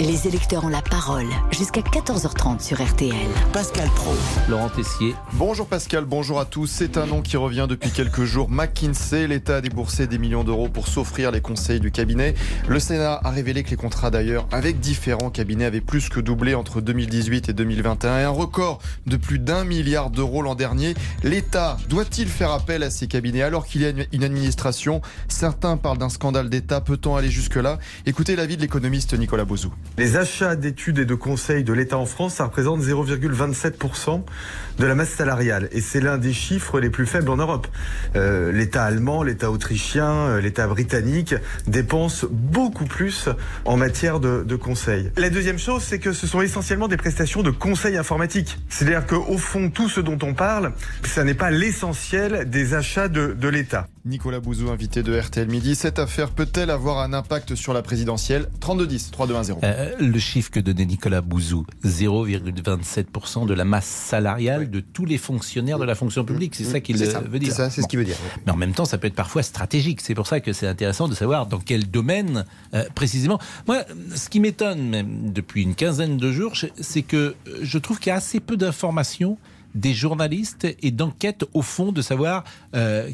Les 0.00 0.27
électeurs 0.27 0.65
ont 0.65 0.69
la 0.69 0.83
parole 0.83 1.27
jusqu'à 1.53 1.81
14h30 1.81 2.61
sur 2.61 2.83
RTL. 2.85 3.15
Pascal 3.53 3.89
Pro. 3.94 4.12
Laurent 4.49 4.69
Tessier. 4.69 5.15
Bonjour 5.35 5.67
Pascal, 5.69 6.05
bonjour 6.06 6.41
à 6.41 6.44
tous. 6.44 6.67
C'est 6.67 6.97
un 6.97 7.06
nom 7.06 7.23
qui 7.23 7.37
revient 7.37 7.67
depuis 7.69 7.91
quelques 7.91 8.25
jours. 8.25 8.49
McKinsey, 8.50 9.29
l'État 9.29 9.56
a 9.56 9.61
déboursé 9.61 10.09
des 10.09 10.19
millions 10.19 10.43
d'euros 10.43 10.69
pour 10.69 10.89
s'offrir 10.89 11.31
les 11.31 11.41
conseils 11.41 11.79
du 11.79 11.93
cabinet. 11.93 12.35
Le 12.67 12.81
Sénat 12.81 13.21
a 13.23 13.31
révélé 13.31 13.62
que 13.62 13.71
les 13.71 13.77
contrats 13.77 14.11
d'ailleurs 14.11 14.49
avec 14.50 14.81
différents 14.81 15.31
cabinets 15.31 15.67
avaient 15.67 15.81
plus 15.81 16.09
que 16.09 16.19
doublé 16.19 16.55
entre 16.55 16.81
2018 16.81 17.50
et 17.50 17.53
2021 17.53 18.19
et 18.19 18.23
un 18.25 18.31
record 18.31 18.81
de 19.06 19.17
plus 19.17 19.39
d'un 19.39 19.62
milliard 19.65 20.11
d'euros 20.11 20.43
l'an 20.43 20.56
dernier. 20.56 20.94
L'État 21.23 21.77
doit-il 21.89 22.27
faire 22.29 22.50
appel 22.50 22.83
à 22.83 22.91
ces 22.91 23.06
cabinets 23.06 23.43
alors 23.43 23.67
qu'il 23.67 23.83
y 23.83 23.87
a 23.87 23.91
une- 23.91 24.06
une 24.12 24.25
administration? 24.25 25.00
Certains 25.29 25.77
parlent 25.77 25.99
d'un 25.99 26.09
scandale 26.09 26.49
d'État. 26.50 26.81
Peut-on 26.81 27.15
aller 27.15 27.31
jusque-là? 27.31 27.79
Écoutez 28.05 28.35
l'avis 28.35 28.56
de 28.56 28.62
l'économiste 28.62 29.17
Nicolas 29.17 29.44
Bozou. 29.44 29.73
Les 29.99 30.17
achats 30.17 30.56
d'études 30.56 30.99
et 31.00 31.05
de 31.05 31.14
conseils 31.14 31.64
de 31.64 31.73
l'État 31.75 31.99
en 31.99 32.06
France, 32.06 32.37
ça 32.37 32.44
représente 32.44 32.81
0,27% 32.81 34.22
de 34.79 34.86
la 34.86 34.94
masse 34.94 35.10
salariale. 35.10 35.69
Et 35.72 35.82
c'est 35.82 36.01
l'un 36.01 36.17
des 36.17 36.32
chiffres 36.32 36.81
les 36.81 36.89
plus 36.89 37.05
faibles 37.05 37.29
en 37.29 37.36
Europe. 37.36 37.67
Euh, 38.17 38.53
L'État 38.53 38.84
allemand, 38.84 39.22
l'État 39.22 39.51
autrichien, 39.51 40.10
euh, 40.10 40.41
l'État 40.41 40.67
britannique 40.67 41.34
dépensent 41.67 42.27
beaucoup 42.31 42.86
plus 42.86 43.29
en 43.67 43.77
matière 43.77 44.19
de, 44.19 44.43
de 44.46 44.56
conseils. 44.56 45.12
La 45.19 45.29
deuxième 45.29 45.58
chose, 45.58 45.82
c'est 45.82 45.98
que 45.98 46.12
ce 46.12 46.27
sont 46.27 46.41
essentiellement 46.41 46.89
des 46.89 46.96
prestations 46.96 47.43
de 47.43 47.51
conseil 47.51 47.98
informatique. 47.98 48.58
C'est-à-dire 48.70 49.06
qu'au 49.06 49.36
fond, 49.36 49.69
tout 49.69 49.91
ce 49.91 50.01
dont 50.01 50.19
on 50.22 50.32
parle, 50.32 50.72
ça 51.05 51.22
n'est 51.22 51.34
pas 51.34 51.51
l'essentiel 51.51 52.48
des 52.48 52.72
achats 52.72 53.08
de 53.08 53.48
l'État. 53.48 53.89
Nicolas 54.05 54.41
Bouzou, 54.41 54.69
invité 54.71 55.05
de 55.05 55.17
RTL 55.17 55.47
Midi. 55.49 55.77
Cette 55.77 56.01
affaire 56.01 56.31
peut-elle 56.31 56.71
avoir 56.71 56.99
un 56.99 57.13
impact 57.13 57.55
sur 57.55 57.73
la 57.73 57.82
présidentielle? 57.82 58.49
32-10, 58.61 59.13
3-2-1-0. 59.13 59.59
Euh, 59.63 59.93
le 60.01 60.19
chiffre 60.19 60.51
que 60.51 60.59
donnait 60.59 60.87
Nicolas 60.87 61.21
Bouzou, 61.21 61.65
0,27% 61.85 63.47
de 63.47 63.55
la 63.55 63.65
masse 63.65 63.87
salariale 63.87 64.71
de 64.73 64.81
tous 64.81 65.05
les 65.05 65.19
fonctionnaires 65.19 65.79
de 65.79 65.85
la 65.85 65.94
fonction 65.94 66.25
publique. 66.25 66.56
C'est 66.56 66.65
ça 66.65 66.81
qu'il 66.81 66.99
C'est 66.99 67.17
veut 67.17 67.29
c'est 67.35 67.39
dire. 67.39 67.53
ça, 67.55 67.71
c'est 67.71 67.81
Bon. 67.81 67.85
ce 67.85 67.89
qu'il 67.89 67.99
veut 68.01 68.05
dire. 68.05 68.17
Mais 68.44 68.51
en 68.51 68.56
même 68.56 68.73
temps, 68.73 68.87
ça 68.87 68.99
peut 68.99 69.06
être 69.06 69.15
parfois 69.15 69.44
stratégique. 69.44 70.01
C'est 70.01 70.17
pour 70.17 70.27
ça 70.27 70.41
que 70.41 70.53
c'est 70.53 70.67
intéressant 70.67 71.06
de 71.06 71.15
savoir 71.15 71.47
dans 71.47 71.61
quel 71.61 71.89
domaine 71.89 72.44
euh, 72.75 72.85
précisément. 72.97 73.39
Moi, 73.69 73.85
ce 74.17 74.29
qui 74.29 74.41
m'étonne 74.41 74.82
même 74.82 75.32
depuis 75.32 75.63
une 75.63 75.77
quinzaine 75.77 76.17
de 76.17 76.32
jours, 76.32 76.55
c'est 76.81 77.03
que 77.03 77.17
euh, 77.47 77.59
je 77.63 77.79
trouve 77.79 78.01
qu'il 78.01 78.09
y 78.09 78.13
a 78.13 78.17
assez 78.17 78.41
peu 78.41 78.56
d'informations 78.56 79.39
des 79.77 79.94
journalistes 79.94 80.67
et 80.82 80.91
d'enquêtes 80.91 81.44
au 81.55 81.63
fond 81.63 81.93
de 81.93 82.03
savoir 82.03 82.44
euh, 82.75 83.11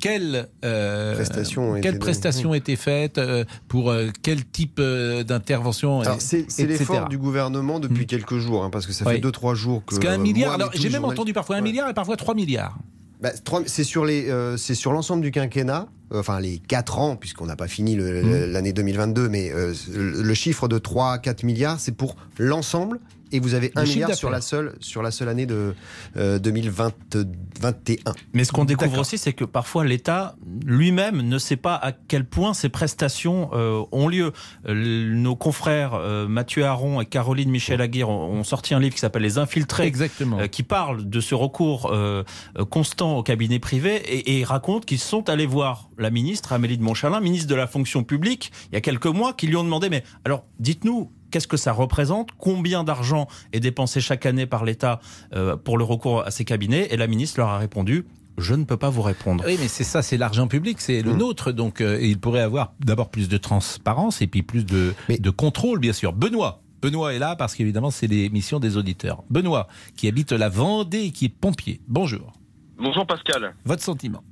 quelles 0.00 0.48
euh, 0.64 1.14
Prestations 1.14 1.74
données. 1.74 1.98
prestations 1.98 2.54
étaient 2.54 2.76
faites 2.76 3.18
euh, 3.18 3.44
pour 3.68 3.90
euh, 3.90 4.08
quel 4.22 4.44
type 4.44 4.78
euh, 4.78 5.22
d'intervention. 5.24 6.02
Euh, 6.02 6.14
C'est 6.18 6.46
l'effort 6.66 7.08
du 7.08 7.18
gouvernement 7.18 7.80
depuis 7.80 8.04
Mm. 8.04 8.06
quelques 8.06 8.38
jours, 8.38 8.64
hein, 8.64 8.70
parce 8.70 8.86
que 8.86 8.92
ça 8.92 9.04
Oui. 9.06 9.14
fait 9.14 9.20
2-3 9.20 9.54
jours 9.54 9.84
que. 9.84 9.94
Parce 9.94 9.98
qu'un 9.98 10.18
euh, 10.18 10.22
milliard, 10.22 10.54
alors 10.54 10.70
j'ai 10.74 10.88
même 10.90 11.04
entendu 11.04 11.32
parfois 11.32 11.56
un 11.56 11.58
Ouais. 11.58 11.64
milliard 11.64 11.88
et 11.90 11.94
parfois 11.94 12.16
3 12.16 12.34
milliards. 12.34 12.78
Bah, 13.20 13.30
c'est 13.66 13.82
sur 13.82 14.04
les, 14.04 14.30
euh, 14.30 14.56
c'est 14.56 14.76
sur 14.76 14.92
l'ensemble 14.92 15.22
du 15.22 15.32
quinquennat, 15.32 15.88
euh, 16.12 16.20
enfin 16.20 16.38
les 16.38 16.58
4 16.60 17.00
ans, 17.00 17.16
puisqu'on 17.16 17.46
n'a 17.46 17.56
pas 17.56 17.66
fini 17.66 17.96
Mmh. 17.96 18.44
l'année 18.52 18.72
2022, 18.72 19.28
mais 19.28 19.50
euh, 19.52 19.74
le 19.92 20.22
le 20.22 20.34
chiffre 20.34 20.68
de 20.68 20.78
3 20.78 21.14
à 21.14 21.18
4 21.18 21.42
milliards, 21.42 21.80
c'est 21.80 21.96
pour 21.96 22.14
l'ensemble. 22.38 23.00
Et 23.32 23.40
vous 23.40 23.54
avez 23.54 23.68
De 23.68 23.78
1 23.80 23.84
chiffre 23.84 23.94
milliard 23.96 24.14
sur 24.14 24.30
la 24.30 24.40
seule 24.40 24.74
sur 24.80 25.02
la 25.02 25.10
seule 25.10 25.28
année 25.28 25.46
de 25.46 25.74
euh, 26.16 26.38
2021. 26.38 28.12
Mais 28.32 28.44
ce 28.44 28.52
qu'on 28.52 28.64
découvre 28.64 28.98
aussi, 28.98 29.18
c'est 29.18 29.32
que 29.32 29.44
parfois 29.44 29.84
l'État 29.84 30.36
lui-même 30.64 31.22
ne 31.22 31.38
sait 31.38 31.56
pas 31.56 31.74
à 31.74 31.92
quel 31.92 32.24
point 32.24 32.54
ces 32.54 32.68
prestations 32.68 33.50
euh, 33.52 33.82
ont 33.92 34.08
lieu. 34.08 34.32
Euh, 34.66 35.14
nos 35.14 35.36
confrères 35.36 35.94
euh, 35.94 36.28
Mathieu 36.28 36.64
Aron 36.64 37.00
et 37.00 37.06
Caroline 37.06 37.50
Michel 37.50 37.80
Aguirre 37.80 38.08
ont, 38.08 38.38
ont 38.38 38.44
sorti 38.44 38.74
un 38.74 38.80
livre 38.80 38.94
qui 38.94 39.00
s'appelle 39.00 39.22
Les 39.22 39.38
Infiltrés, 39.38 39.86
Exactement. 39.86 40.38
euh, 40.40 40.46
qui 40.46 40.62
parle 40.62 41.08
de 41.08 41.20
ce 41.20 41.34
recours 41.34 41.90
euh, 41.92 42.22
euh, 42.58 42.64
constant 42.64 43.16
au 43.18 43.22
cabinet 43.22 43.58
privé 43.58 43.96
et, 43.96 44.38
et 44.38 44.44
raconte 44.44 44.86
qu'ils 44.86 44.98
sont 44.98 45.28
allés 45.28 45.46
voir 45.46 45.90
la 45.98 46.10
ministre 46.10 46.52
Amélie 46.52 46.78
de 46.78 46.82
Montchalin, 46.82 47.20
ministre 47.20 47.48
de 47.48 47.54
la 47.54 47.66
fonction 47.66 48.04
publique, 48.04 48.52
il 48.70 48.74
y 48.74 48.78
a 48.78 48.80
quelques 48.80 49.06
mois, 49.06 49.32
qui 49.32 49.46
lui 49.46 49.56
ont 49.56 49.64
demandé 49.64 49.88
mais 49.90 50.04
alors 50.24 50.44
dites-nous 50.58 51.10
qu'est-ce 51.30 51.48
que 51.48 51.56
ça 51.56 51.72
représente, 51.72 52.30
combien 52.38 52.84
d'argent 52.84 53.28
est 53.52 53.60
dépensé 53.60 54.00
chaque 54.00 54.26
année 54.26 54.46
par 54.46 54.64
l'État 54.64 55.00
euh, 55.34 55.56
pour 55.56 55.78
le 55.78 55.84
recours 55.84 56.22
à 56.26 56.30
ces 56.30 56.44
cabinets 56.44 56.88
et 56.90 56.96
la 56.96 57.06
ministre 57.06 57.38
leur 57.40 57.48
a 57.48 57.58
répondu 57.58 58.06
je 58.40 58.54
ne 58.54 58.62
peux 58.62 58.76
pas 58.76 58.88
vous 58.88 59.02
répondre. 59.02 59.42
Oui, 59.44 59.56
mais 59.60 59.66
c'est 59.66 59.82
ça, 59.82 60.00
c'est 60.00 60.16
l'argent 60.16 60.46
public, 60.46 60.80
c'est 60.80 61.02
le 61.02 61.12
nôtre. 61.12 61.50
Donc, 61.50 61.80
euh, 61.80 61.98
il 62.00 62.20
pourrait 62.20 62.42
avoir 62.42 62.72
d'abord 62.78 63.10
plus 63.10 63.28
de 63.28 63.36
transparence 63.36 64.22
et 64.22 64.28
puis 64.28 64.42
plus 64.42 64.64
de, 64.64 64.94
Mais- 65.08 65.18
de 65.18 65.30
contrôle, 65.30 65.80
bien 65.80 65.92
sûr. 65.92 66.12
Benoît. 66.12 66.62
Benoît 66.80 67.12
est 67.14 67.18
là 67.18 67.34
parce 67.34 67.56
qu'évidemment, 67.56 67.90
c'est 67.90 68.06
l'émission 68.06 68.60
des 68.60 68.76
auditeurs. 68.76 69.24
Benoît, 69.28 69.66
qui 69.96 70.06
habite 70.06 70.30
la 70.30 70.48
Vendée 70.48 71.06
et 71.06 71.10
qui 71.10 71.24
est 71.24 71.28
pompier. 71.28 71.80
Bonjour. 71.88 72.32
Bonjour 72.78 73.04
Pascal. 73.04 73.54
Votre 73.64 73.82
sentiment? 73.82 74.22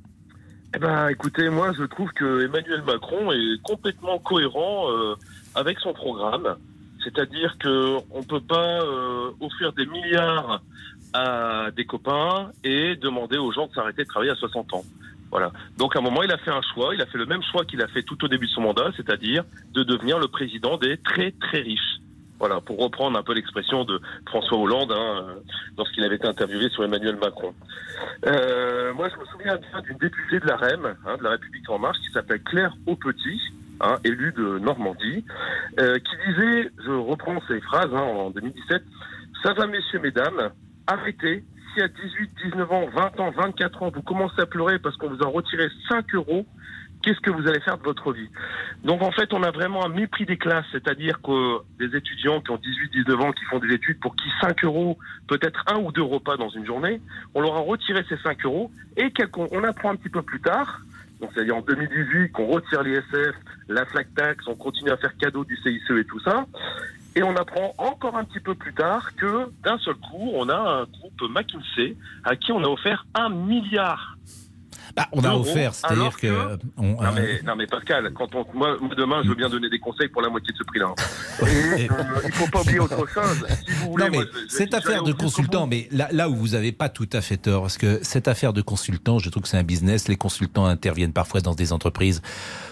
Eh 0.74 0.78
ben, 0.78 1.08
écoutez, 1.08 1.48
moi 1.48 1.72
je 1.76 1.82
trouve 1.84 2.10
que 2.12 2.44
Emmanuel 2.44 2.82
Macron 2.86 3.32
est 3.32 3.60
complètement 3.62 4.18
cohérent 4.18 4.88
euh, 4.90 5.16
avec 5.56 5.78
son 5.80 5.92
programme. 5.92 6.56
C'est-à-dire 7.06 7.56
que 7.58 7.98
on 8.10 8.24
peut 8.24 8.40
pas 8.40 8.82
euh, 8.82 9.30
offrir 9.40 9.72
des 9.72 9.86
milliards 9.86 10.60
à 11.12 11.70
des 11.70 11.84
copains 11.84 12.50
et 12.64 12.96
demander 12.96 13.38
aux 13.38 13.52
gens 13.52 13.68
de 13.68 13.72
s'arrêter 13.72 14.02
de 14.02 14.08
travailler 14.08 14.32
à 14.32 14.34
60 14.34 14.74
ans. 14.74 14.82
Voilà. 15.30 15.52
Donc 15.78 15.94
à 15.94 16.00
un 16.00 16.02
moment, 16.02 16.24
il 16.24 16.32
a 16.32 16.38
fait 16.38 16.50
un 16.50 16.62
choix. 16.74 16.96
Il 16.96 17.00
a 17.00 17.06
fait 17.06 17.18
le 17.18 17.26
même 17.26 17.42
choix 17.44 17.64
qu'il 17.64 17.80
a 17.80 17.86
fait 17.86 18.02
tout 18.02 18.24
au 18.24 18.28
début 18.28 18.46
de 18.46 18.50
son 18.50 18.62
mandat, 18.62 18.90
c'est-à-dire 18.96 19.44
de 19.72 19.84
devenir 19.84 20.18
le 20.18 20.26
président 20.26 20.78
des 20.78 20.96
très 20.98 21.30
très 21.30 21.60
riches. 21.60 22.00
Voilà, 22.40 22.60
pour 22.60 22.78
reprendre 22.78 23.16
un 23.16 23.22
peu 23.22 23.34
l'expression 23.34 23.84
de 23.84 24.00
François 24.26 24.58
Hollande 24.58 24.92
hein, 24.92 25.24
euh, 25.28 25.34
lorsqu'il 25.78 26.02
avait 26.02 26.16
été 26.16 26.26
interviewé 26.26 26.68
sur 26.70 26.84
Emmanuel 26.84 27.16
Macron. 27.16 27.54
Euh, 28.26 28.92
moi, 28.94 29.08
je 29.08 29.16
me 29.18 29.24
souviens 29.26 29.58
d'une 29.84 29.96
députée 29.96 30.40
de 30.40 30.46
la 30.46 30.56
REM, 30.56 30.96
hein, 31.06 31.16
de 31.16 31.22
la 31.22 31.30
République 31.30 31.70
en 31.70 31.78
marche, 31.78 31.98
qui 31.98 32.12
s'appelle 32.12 32.42
Claire 32.42 32.74
Aupetit, 32.86 33.40
hein, 33.80 33.96
élue 34.04 34.32
de 34.32 34.58
Normandie, 34.58 35.24
euh, 35.80 35.98
qui 35.98 36.16
disait, 36.28 36.70
je 36.84 36.90
reprends 36.90 37.40
ces 37.48 37.60
phrases 37.60 37.92
hein, 37.92 38.02
en 38.02 38.30
2017, 38.30 38.82
ça 39.42 39.52
va 39.52 39.66
messieurs, 39.66 40.00
mesdames, 40.00 40.50
arrêtez. 40.86 41.44
Si 41.74 41.82
à 41.82 41.88
18, 41.88 42.30
19 42.44 42.72
ans, 42.72 42.86
20 42.94 43.20
ans, 43.20 43.30
24 43.36 43.82
ans, 43.82 43.90
vous 43.94 44.02
commencez 44.02 44.40
à 44.40 44.46
pleurer 44.46 44.78
parce 44.78 44.96
qu'on 44.96 45.10
vous 45.10 45.22
a 45.22 45.26
retiré 45.26 45.68
5 45.88 46.14
euros, 46.14 46.46
qu'est-ce 47.02 47.20
que 47.20 47.30
vous 47.30 47.46
allez 47.46 47.60
faire 47.60 47.78
de 47.78 47.82
votre 47.82 48.12
vie? 48.12 48.28
Donc 48.82 49.02
en 49.02 49.10
fait, 49.10 49.32
on 49.32 49.42
a 49.42 49.50
vraiment 49.50 49.84
un 49.84 49.88
mépris 49.88 50.24
des 50.24 50.36
classes, 50.36 50.66
c'est-à-dire 50.72 51.20
que 51.22 51.58
des 51.78 51.96
étudiants 51.96 52.40
qui 52.40 52.50
ont 52.50 52.56
18, 52.56 52.92
19 52.92 53.20
ans, 53.20 53.32
qui 53.32 53.44
font 53.44 53.58
des 53.58 53.72
études 53.74 54.00
pour 54.00 54.16
qui 54.16 54.28
5 54.40 54.64
euros, 54.64 54.98
peut-être 55.28 55.64
un 55.68 55.78
ou 55.78 55.92
deux 55.92 56.02
repas 56.02 56.36
dans 56.36 56.48
une 56.48 56.66
journée, 56.66 57.00
on 57.34 57.40
leur 57.42 57.56
a 57.56 57.60
retiré 57.60 58.04
ces 58.08 58.16
5 58.16 58.44
euros 58.44 58.70
et 58.96 59.10
qu'on 59.10 59.46
on 59.52 59.62
apprend 59.64 59.90
un 59.90 59.96
petit 59.96 60.08
peu 60.08 60.22
plus 60.22 60.40
tard, 60.40 60.80
donc 61.20 61.30
c'est-à-dire 61.34 61.56
en 61.56 61.62
2018 61.62 62.32
qu'on 62.32 62.46
retire 62.46 62.82
l'ISF, 62.82 63.36
la 63.68 63.84
flat 63.86 64.04
tax, 64.16 64.46
on 64.46 64.54
continue 64.54 64.90
à 64.90 64.96
faire 64.96 65.16
cadeau 65.16 65.44
du 65.44 65.56
CICE 65.56 65.90
et 65.98 66.04
tout 66.04 66.20
ça. 66.20 66.46
Et 67.14 67.22
on 67.22 67.34
apprend 67.34 67.74
encore 67.78 68.16
un 68.16 68.24
petit 68.24 68.40
peu 68.40 68.54
plus 68.54 68.74
tard 68.74 69.14
que 69.16 69.50
d'un 69.62 69.78
seul 69.78 69.94
coup, 69.94 70.32
on 70.34 70.48
a 70.48 70.56
un 70.56 70.84
groupe 70.84 71.22
McKinsey 71.30 71.96
à 72.24 72.36
qui 72.36 72.52
on 72.52 72.62
a 72.62 72.68
offert 72.68 73.06
un 73.14 73.30
milliard 73.30 74.16
Bah, 74.94 75.08
On 75.12 75.24
a 75.24 75.34
offert, 75.34 75.74
c'est-à-dire 75.74 76.16
que. 76.16 76.26
que- 76.26 76.58
on- 76.78 77.02
Non 77.02 77.12
mais, 77.14 77.40
non 77.44 77.56
mais 77.56 77.66
Pascal, 77.66 78.12
quand 78.14 78.34
on, 78.34 78.44
moi, 78.54 78.76
moi, 78.80 78.90
demain 78.96 79.22
je 79.24 79.28
veux 79.28 79.34
bien 79.34 79.48
donner 79.48 79.68
des 79.68 79.78
conseils 79.78 80.08
pour 80.08 80.22
la 80.22 80.28
moitié 80.28 80.52
de 80.52 80.58
ce 80.58 80.64
prix-là. 80.64 80.94
Et 81.78 81.90
euh, 81.90 81.94
il 82.26 82.32
faut 82.32 82.46
pas 82.48 82.60
oublier 82.60 82.78
autre 82.80 83.06
chose. 83.08 83.46
Si 83.66 83.72
vous 83.72 83.90
voulez, 83.92 84.04
Non, 84.04 84.10
mais 84.10 84.16
moi, 84.18 84.26
je- 84.32 84.40
je- 84.42 84.48
cette 84.48 84.72
je 84.72 84.76
affaire 84.76 85.02
de 85.02 85.12
consultant, 85.12 85.66
mais 85.66 85.88
là, 85.90 86.08
là 86.12 86.28
où 86.28 86.36
vous 86.36 86.48
n'avez 86.48 86.72
pas 86.72 86.88
tout 86.88 87.08
à 87.12 87.20
fait 87.20 87.36
tort, 87.36 87.62
parce 87.62 87.78
que 87.78 87.98
cette 88.02 88.28
affaire 88.28 88.52
de 88.52 88.62
consultant, 88.62 89.18
je 89.18 89.28
trouve 89.30 89.42
que 89.42 89.48
c'est 89.48 89.58
un 89.58 89.62
business. 89.62 90.08
Les 90.08 90.16
consultants 90.16 90.66
interviennent 90.66 91.12
parfois 91.12 91.40
dans 91.40 91.54
des 91.54 91.72
entreprises. 91.72 92.22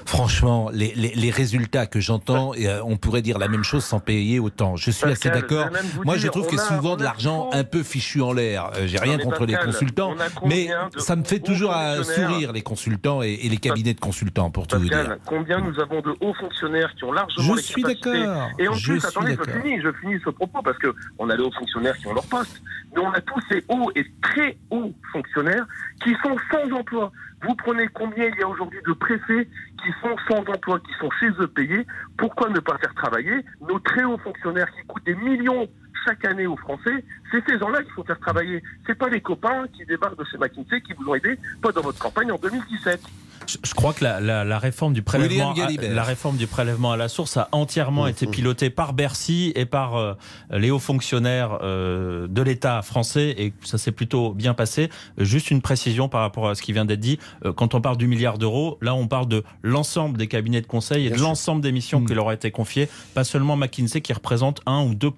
Franchement, 0.06 0.70
les, 0.72 0.92
les, 0.96 1.14
les 1.14 1.30
résultats 1.30 1.86
que 1.86 1.98
j'entends, 2.00 2.52
euh, 2.58 2.80
on 2.84 2.96
pourrait 2.96 3.22
dire 3.22 3.38
la 3.38 3.48
même 3.48 3.64
chose 3.64 3.84
sans 3.84 4.00
payer 4.00 4.38
autant. 4.38 4.76
Je 4.76 4.90
suis 4.90 5.06
assez 5.06 5.30
d'accord. 5.30 5.68
Moi, 6.04 6.14
dire, 6.16 6.24
je 6.24 6.28
trouve 6.28 6.46
y 6.52 6.60
a 6.60 6.64
souvent 6.64 6.96
de 6.96 7.02
l'argent 7.02 7.48
un 7.52 7.64
peu 7.64 7.82
fichu 7.82 8.20
en 8.20 8.32
l'air. 8.32 8.70
Euh, 8.76 8.86
J'ai 8.86 8.98
rien 8.98 9.18
contre 9.18 9.46
les 9.46 9.56
consultants, 9.56 10.14
mais 10.44 10.68
ça 10.98 11.16
me 11.16 11.24
fait 11.24 11.40
toujours 11.40 11.72
fonctionnaires 11.72 12.03
sourire 12.04 12.52
les 12.52 12.62
consultants 12.62 13.22
et, 13.22 13.38
et 13.42 13.48
les 13.48 13.56
cabinets 13.56 13.94
de 13.94 14.00
consultants, 14.00 14.50
pour 14.50 14.66
tout 14.66 14.78
vous 14.78 14.84
dire. 14.84 14.98
Pascal, 14.98 15.18
combien 15.26 15.58
nous 15.60 15.80
avons 15.80 16.00
de 16.00 16.14
hauts 16.20 16.34
fonctionnaires 16.34 16.94
qui 16.94 17.04
ont 17.04 17.12
largement 17.12 17.44
Je 17.44 17.56
les 17.56 17.62
suis 17.62 17.82
d'accord. 17.82 18.50
Et 18.58 18.68
en 18.68 18.74
Je 18.74 18.92
plus, 18.92 19.00
suis 19.00 19.08
attendez, 19.08 19.36
je 19.36 19.50
finis, 19.50 19.80
je 19.82 19.92
finis 20.00 20.20
ce 20.24 20.30
propos 20.30 20.62
parce 20.62 20.78
que 20.78 20.94
on 21.18 21.28
a 21.30 21.36
les 21.36 21.42
hauts 21.42 21.52
fonctionnaires 21.52 21.96
qui 21.96 22.06
ont 22.06 22.14
leur 22.14 22.26
poste, 22.26 22.62
mais 22.94 23.00
on 23.00 23.10
a 23.10 23.20
tous 23.20 23.40
ces 23.50 23.64
hauts 23.68 23.90
et 23.94 24.06
très 24.22 24.56
hauts 24.70 24.92
fonctionnaires 25.12 25.66
qui 26.02 26.10
sont 26.22 26.36
sans 26.50 26.70
emploi. 26.76 27.12
Vous 27.42 27.54
prenez 27.56 27.88
combien 27.88 28.24
il 28.26 28.38
y 28.38 28.42
a 28.42 28.48
aujourd'hui 28.48 28.80
de 28.86 28.92
préfets 28.92 29.48
qui 29.82 29.90
sont 30.02 30.16
sans 30.28 30.40
emploi, 30.50 30.80
qui 30.80 30.92
sont 30.98 31.10
chez 31.20 31.28
eux 31.40 31.46
payés? 31.46 31.86
Pourquoi 32.16 32.48
ne 32.48 32.60
pas 32.60 32.78
faire 32.78 32.94
travailler 32.94 33.44
nos 33.68 33.78
très 33.80 34.04
hauts 34.04 34.18
fonctionnaires 34.18 34.70
qui 34.78 34.86
coûtent 34.86 35.04
des 35.04 35.14
millions 35.14 35.68
chaque 36.04 36.24
année 36.24 36.46
aux 36.46 36.56
Français 36.56 37.04
C'est 37.30 37.44
ces 37.46 37.58
gens-là 37.58 37.82
qu'il 37.82 37.92
faut 37.92 38.04
faire 38.04 38.18
travailler. 38.18 38.62
C'est 38.86 38.96
pas 38.96 39.08
les 39.08 39.20
copains 39.20 39.66
qui 39.72 39.84
débarquent 39.84 40.18
de 40.18 40.24
chez 40.24 40.38
McKinsey 40.38 40.80
qui 40.80 40.92
vous 40.94 41.08
ont 41.10 41.14
aidé, 41.14 41.38
pas 41.62 41.72
dans 41.72 41.82
votre 41.82 41.98
campagne 41.98 42.30
en 42.30 42.38
2017. 42.38 43.00
Je, 43.46 43.74
crois 43.74 43.92
que 43.92 44.02
la, 44.04 44.20
la- 44.20 44.44
la 44.44 44.58
réforme 44.58 44.92
du 44.94 45.02
prélèvement, 45.02 45.52
à, 45.52 45.70
la 45.94 46.02
réforme 46.02 46.36
du 46.36 46.46
prélèvement 46.46 46.92
à 46.92 46.96
la 46.96 47.08
source 47.08 47.36
a 47.36 47.48
entièrement 47.52 48.06
été 48.06 48.26
pilotée 48.26 48.70
par 48.70 48.92
Bercy 48.92 49.52
et 49.54 49.66
par 49.66 49.96
euh, 49.96 50.14
les 50.50 50.70
hauts 50.70 50.78
fonctionnaires 50.78 51.58
euh, 51.62 52.26
de 52.28 52.42
l'État 52.42 52.82
français 52.82 53.34
et 53.38 53.52
ça 53.64 53.78
s'est 53.78 53.92
plutôt 53.92 54.32
bien 54.32 54.54
passé. 54.54 54.88
Juste 55.18 55.50
une 55.50 55.60
précision 55.62 56.08
par 56.08 56.20
rapport 56.22 56.48
à 56.48 56.54
ce 56.54 56.62
qui 56.62 56.72
vient 56.72 56.84
d'être 56.84 57.00
dit. 57.00 57.18
Euh, 57.44 57.52
Quand 57.52 57.74
on 57.74 57.80
parle 57.80 57.96
du 57.96 58.06
milliard 58.06 58.38
d'euros, 58.38 58.78
là 58.80 58.94
on 58.94 59.06
parle 59.08 59.28
de 59.28 59.44
l'ensemble 59.62 60.16
des 60.18 60.26
cabinets 60.26 60.60
de 60.60 60.66
conseil 60.66 61.06
et 61.06 61.10
de 61.10 61.18
l'ensemble 61.20 61.60
des 61.62 61.72
missions 61.72 62.00
Mm. 62.00 62.06
qui 62.06 62.14
leur 62.14 62.26
ont 62.26 62.30
été 62.32 62.50
confiées, 62.50 62.88
pas 63.14 63.24
seulement 63.24 63.56
McKinsey 63.56 64.00
qui 64.00 64.12
représente 64.12 64.60
1 64.66 64.82
ou 64.84 64.94
2 64.94 65.10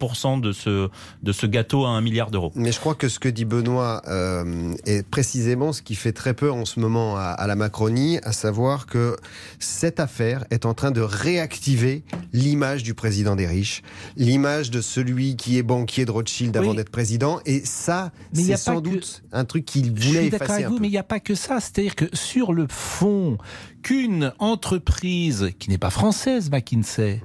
de 0.43 0.53
ce 0.53 0.89
de 1.23 1.33
ce 1.33 1.47
gâteau 1.47 1.85
à 1.85 1.91
un 1.91 2.01
milliard 2.01 2.31
d'euros. 2.31 2.53
Mais 2.55 2.73
je 2.73 2.81
crois 2.81 2.95
que 2.95 3.09
ce 3.09 3.19
que 3.19 3.29
dit 3.29 3.45
Benoît 3.45 4.03
euh, 4.09 4.75
est 4.85 5.07
précisément 5.09 5.73
ce 5.73 5.83
qui 5.83 5.95
fait 5.95 6.13
très 6.13 6.35
peur 6.35 6.55
en 6.57 6.65
ce 6.65 6.81
moment 6.81 7.17
à, 7.17 7.23
à 7.23 7.47
la 7.47 7.55
Macronie, 7.57 8.16
à 8.25 8.33
savoir 8.33 8.87
que 8.87 9.17
cette 9.59 10.01
affaire 10.01 10.45
est 10.51 10.67
en 10.67 10.75
train 10.75 10.91
de 10.91 11.01
réactiver 11.01 12.05
l'image 12.33 12.83
du 12.83 12.95
président 12.95 13.37
des 13.37 13.47
riches, 13.47 13.83
l'image 14.17 14.71
de 14.71 14.81
celui 14.81 15.37
qui 15.37 15.59
est 15.59 15.63
banquier 15.63 16.05
de 16.05 16.11
Rothschild 16.11 16.57
avant 16.57 16.71
Oui. 16.71 16.77
d'être 16.77 16.91
président. 16.91 17.41
Et 17.47 17.65
ça, 17.65 18.13
c'est 18.33 18.57
sans 18.57 18.81
que- 18.81 18.89
doute 18.91 19.23
un 19.33 19.45
truc 19.45 19.65
qu'il 19.65 19.87
Je 19.97 20.09
voulait 20.09 20.21
suis 20.23 20.31
d'accord 20.31 20.47
effacer 20.47 20.53
avec 20.65 20.69
vous, 20.69 20.77
peu. 20.77 20.81
mais 20.83 20.89
il 20.89 20.93
n'y 20.93 20.99
a 20.99 21.03
pas 21.03 21.21
que 21.21 21.35
ça. 21.35 21.61
C'est-à-dire 21.61 21.95
que 21.95 22.05
sur 22.15 22.53
le 22.53 22.67
fond, 22.69 23.39
qu'une 23.83 24.33
entreprise 24.39 25.51
qui 25.59 25.71
n'est 25.71 25.79
pas 25.79 25.91
française, 25.91 26.51
McKinsey, 26.51 27.23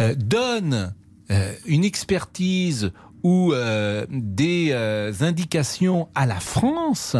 euh, 0.00 0.14
donne 0.14 0.94
euh, 1.30 1.52
une 1.66 1.84
expertise 1.84 2.92
ou 3.22 3.52
euh, 3.52 4.06
des 4.10 4.72
indications 5.20 6.08
à 6.14 6.26
la 6.26 6.40
France. 6.40 7.16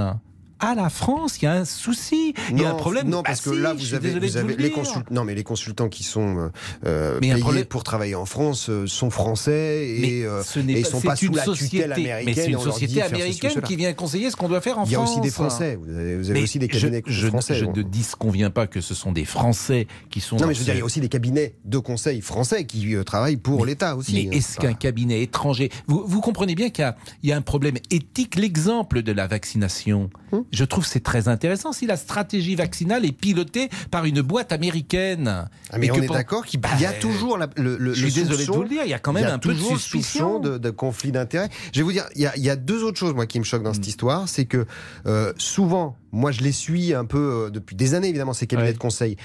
À 0.60 0.74
la 0.74 0.90
France, 0.90 1.38
il 1.40 1.44
y 1.44 1.48
a 1.48 1.52
un 1.54 1.64
souci, 1.64 2.34
il 2.50 2.60
y 2.60 2.64
a 2.64 2.70
un 2.70 2.74
problème. 2.74 3.08
Non, 3.08 3.22
parce 3.22 3.40
que 3.40 3.50
là, 3.50 3.74
je 3.78 3.82
vous 3.86 3.94
avez, 3.94 4.10
vous 4.18 4.36
avez 4.36 4.54
le 4.56 4.62
les 4.62 4.70
consultants. 4.70 5.08
Non, 5.10 5.24
mais 5.24 5.34
les 5.34 5.42
consultants 5.44 5.88
qui 5.88 6.02
sont 6.04 6.36
euh, 6.38 6.48
euh, 6.86 7.18
Mais 7.20 7.30
payés 7.30 7.40
problème- 7.40 7.64
pour 7.64 7.82
travailler 7.82 8.14
en 8.14 8.26
France 8.26 8.68
euh, 8.68 8.86
sont 8.86 9.10
français 9.10 9.88
et, 9.88 10.24
euh, 10.24 10.42
ce 10.42 10.60
n'est 10.60 10.74
et 10.80 10.82
pas, 10.82 10.88
sont 10.90 11.00
pas 11.00 11.16
sous 11.16 11.32
la 11.32 11.44
société, 11.44 11.76
tutelle 11.78 11.92
américaine. 11.92 12.24
mais 12.26 12.34
c'est 12.34 12.50
une 12.50 12.60
société 12.60 13.02
américaine 13.02 13.60
qui 13.62 13.76
vient 13.76 13.92
conseiller 13.94 14.30
ce 14.30 14.36
qu'on 14.36 14.48
doit 14.48 14.60
faire 14.60 14.78
en 14.78 14.84
France. 14.86 14.90
Il 14.90 14.92
y 14.92 14.96
a 14.96 15.00
aussi 15.00 15.20
des 15.20 15.30
Français. 15.30 15.78
Vous 15.82 15.94
avez, 15.96 16.16
vous 16.16 16.30
avez 16.30 16.38
Mais 16.40 16.44
aussi 16.44 16.58
des 16.58 16.66
je- 16.70 16.78
cabinets 16.78 17.02
je, 17.06 17.26
français. 17.28 17.54
Je 17.54 17.64
bon. 17.64 17.72
ne 17.74 17.82
disconviens 17.82 18.50
pas 18.50 18.66
que 18.66 18.80
ce 18.80 18.94
sont 18.94 19.12
des 19.12 19.24
Français 19.24 19.86
qui 20.10 20.20
sont. 20.20 20.36
Non, 20.36 20.46
mais 20.46 20.54
je 20.54 20.58
veux 20.60 20.64
dire, 20.66 20.74
il 20.74 20.78
y 20.78 20.82
a 20.82 20.84
aussi 20.84 21.00
des 21.00 21.08
cabinets 21.08 21.54
de 21.64 21.78
conseil 21.78 22.20
français 22.20 22.64
qui 22.66 22.94
euh, 22.94 23.02
travaillent 23.04 23.36
pour 23.38 23.64
l'État 23.64 23.96
aussi. 23.96 24.12
Mais 24.12 24.26
hein, 24.28 24.38
est-ce 24.38 24.58
qu'un 24.58 24.74
cabinet 24.74 25.22
étranger. 25.22 25.70
Vous, 25.86 26.04
vous 26.06 26.20
comprenez 26.20 26.54
bien 26.54 26.70
qu'il 26.70 26.84
y 27.22 27.28
y 27.28 27.32
a 27.32 27.36
un 27.36 27.42
problème 27.42 27.76
éthique. 27.90 28.36
L'exemple 28.36 29.02
de 29.02 29.12
la 29.12 29.26
vaccination, 29.26 30.10
Hum. 30.32 30.44
Je 30.52 30.64
trouve 30.64 30.84
que 30.84 30.90
c'est 30.90 31.02
très 31.02 31.28
intéressant. 31.28 31.72
Si 31.72 31.86
la 31.86 31.96
stratégie 31.96 32.54
vaccinale 32.54 33.04
est 33.04 33.12
pilotée 33.12 33.68
par 33.90 34.04
une 34.04 34.20
boîte 34.22 34.52
américaine. 34.52 35.48
Ah, 35.70 35.78
mais 35.78 35.86
et 35.86 35.90
on 35.92 35.94
est 35.96 36.06
pour- 36.06 36.16
d'accord 36.16 36.44
qu'il 36.46 36.60
Bah, 36.60 36.68
y 36.80 36.86
a 36.86 36.92
toujours 36.92 37.38
la- 37.38 37.48
le, 37.56 37.76
le, 37.76 37.94
Je 37.94 38.04
le 38.04 38.10
suis 38.10 38.22
désolé 38.22 38.46
de 38.46 38.50
vous 38.52 38.62
le 38.62 38.68
dire, 38.68 38.82
il 38.84 38.90
y 38.90 38.94
a 38.94 38.98
quand 38.98 39.12
même 39.12 39.26
a 39.26 39.32
un 39.34 39.38
peu 39.38 39.54
de 39.54 39.58
suspicion. 39.60 40.38
de, 40.40 40.58
de 40.58 40.70
conflit 40.70 41.12
d'intérêts. 41.12 41.48
Je 41.72 41.78
vais 41.80 41.84
vous 41.84 41.92
dire, 41.92 42.06
il 42.16 42.22
y, 42.22 42.26
a, 42.26 42.36
il 42.36 42.42
y 42.42 42.50
a 42.50 42.56
deux 42.56 42.82
autres 42.82 42.98
choses 42.98 43.14
moi 43.14 43.26
qui 43.26 43.38
me 43.38 43.44
choquent 43.44 43.62
dans 43.62 43.74
cette 43.74 43.86
Mm. 43.86 43.88
histoire, 43.90 44.28
c'est 44.28 44.44
que 44.44 44.66
euh, 45.06 45.32
souvent, 45.38 45.96
moi 46.12 46.32
je 46.32 46.40
les 46.40 46.52
suis 46.52 46.94
un 46.94 47.04
peu 47.04 47.46
euh, 47.46 47.50
depuis 47.50 47.76
des 47.76 47.94
années 47.94 48.08
évidemment 48.08 48.32
ces 48.32 48.46
cabinets 48.46 48.68
Ouais. 48.68 48.74
de 48.74 48.78
conseil. 48.78 49.16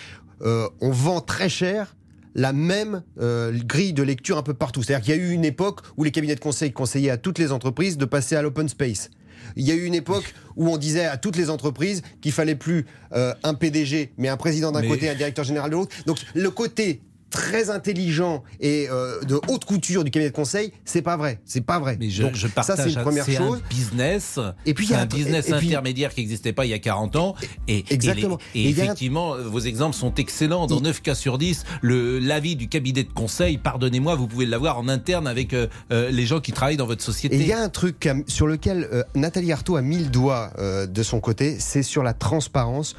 Euh, 0.42 0.68
on 0.82 0.92
vend 0.92 1.22
très 1.22 1.50
cher 1.50 1.96
la 2.36 2.52
même 2.52 3.02
euh, 3.22 3.58
grille 3.66 3.94
de 3.94 4.04
lecture 4.04 4.38
un 4.38 4.44
peu 4.44 4.54
partout. 4.54 4.84
C'est-à-dire 4.84 5.06
qu'il 5.06 5.16
y 5.16 5.18
a 5.18 5.22
eu 5.22 5.32
une 5.32 5.46
époque 5.46 5.80
où 5.98 6.04
les 6.04 6.12
cabinets 6.12 6.36
de 6.36 6.40
conseil 6.42 6.72
conseillaient 6.74 7.10
à 7.10 7.18
toutes 7.18 7.40
les 7.40 7.52
entreprises 7.54 7.98
de 7.98 8.04
passer 8.06 8.36
à 8.36 8.42
l'open 8.42 8.68
space. 8.68 9.10
Il 9.56 9.66
y 9.68 9.72
a 9.72 9.76
eu 9.76 9.86
une 9.86 9.96
époque 9.96 10.34
où 10.56 10.70
on 10.70 10.78
disait 10.78 11.06
à 11.06 11.18
toutes 11.18 11.36
les 11.38 11.50
entreprises 11.50 12.02
qu'il 12.22 12.32
fallait 12.32 12.56
plus 12.56 12.86
euh, 13.14 13.34
un 13.44 13.54
PDG, 13.54 14.12
mais 14.18 14.30
un 14.30 14.38
président 14.38 14.72
d'un 14.72 14.82
Mais- 14.82 14.88
côté, 14.88 15.10
un 15.10 15.16
directeur 15.16 15.46
général 15.46 15.70
de 15.70 15.76
l'autre. 15.76 15.96
Donc 16.06 16.18
le 16.34 16.50
côté 16.50 17.02
très 17.30 17.70
intelligent 17.70 18.44
et 18.62 18.88
euh, 18.90 19.22
de 19.24 19.40
haute 19.50 19.66
couture 19.66 20.04
du 20.06 20.12
cabinet 20.12 20.30
de 20.30 20.36
conseil, 20.36 20.72
c'est 20.86 21.02
pas 21.02 21.18
vrai. 21.18 21.42
C'est 21.46 21.62
pas 21.66 21.80
vrai. 21.80 21.98
Mais 22.00 22.10
je, 22.10 22.24
Donc, 22.24 22.36
je 22.36 22.48
partage. 22.48 22.78
ça, 22.78 22.84
c'est 22.84 22.94
une 22.94 23.02
première 23.02 23.26
chose. 23.26 23.60
un 23.64 23.68
business. 23.70 24.40
Et 24.66 24.74
puis, 24.74 24.86
il 24.86 24.92
y 24.92 24.94
a 24.94 25.02
un 25.02 25.06
business 25.06 25.48
et- 25.48 25.52
et 25.52 25.56
puis- 25.58 25.68
intermédiaire 25.68 26.14
qui 26.14 26.22
n'existait 26.22 26.54
pas 26.54 26.66
il 26.66 26.70
y 26.70 26.74
a 26.74 26.80
40 26.80 27.16
ans. 27.18 27.36
Et, 27.68 27.80
et 27.80 27.86
les- 27.90 27.94
Exactement. 27.96 28.38
Et, 28.54 28.70
effectivement, 28.70 29.36
vos 29.38 29.60
exemples 29.60 29.96
sont 29.96 30.14
excellents. 30.16 30.68
Dans 30.68 30.80
9 30.80 31.02
cas 31.02 31.16
sur 31.16 31.38
10, 31.38 31.66
le, 31.82 32.20
l'avis 32.20 32.56
du 32.56 32.70
cabinet 32.70 33.04
de 33.04 33.12
conseil, 33.12 33.58
pardonnez-moi, 33.58 34.16
vous 34.16 34.28
pouvez 34.28 34.46
l'avoir 34.46 34.78
en 34.78 34.88
interne 34.88 35.28
avec 35.28 35.54
euh, 35.54 35.68
euh, 35.92 36.10
les 36.12 36.26
gens 36.26 36.40
qui 36.40 36.54
travaillent 36.54 36.78
dans 36.78 36.86
votre 36.88 37.04
société. 37.04 37.36
Il 37.36 37.46
y 37.48 37.52
a 37.54 37.60
un 37.60 37.70
truc 37.70 38.08
sur 38.28 38.48
lequel 38.48 38.88
euh, 38.94 39.04
Nathalie 39.16 39.52
Arthaud 39.52 39.76
a 39.76 39.82
mis 39.82 39.98
le 39.98 40.06
doigt 40.10 40.52
de 40.88 41.04
son 41.04 41.20
côté, 41.20 41.58
c'est 41.60 41.84
sur 41.84 42.02
la 42.04 42.14
transparence, 42.14 42.96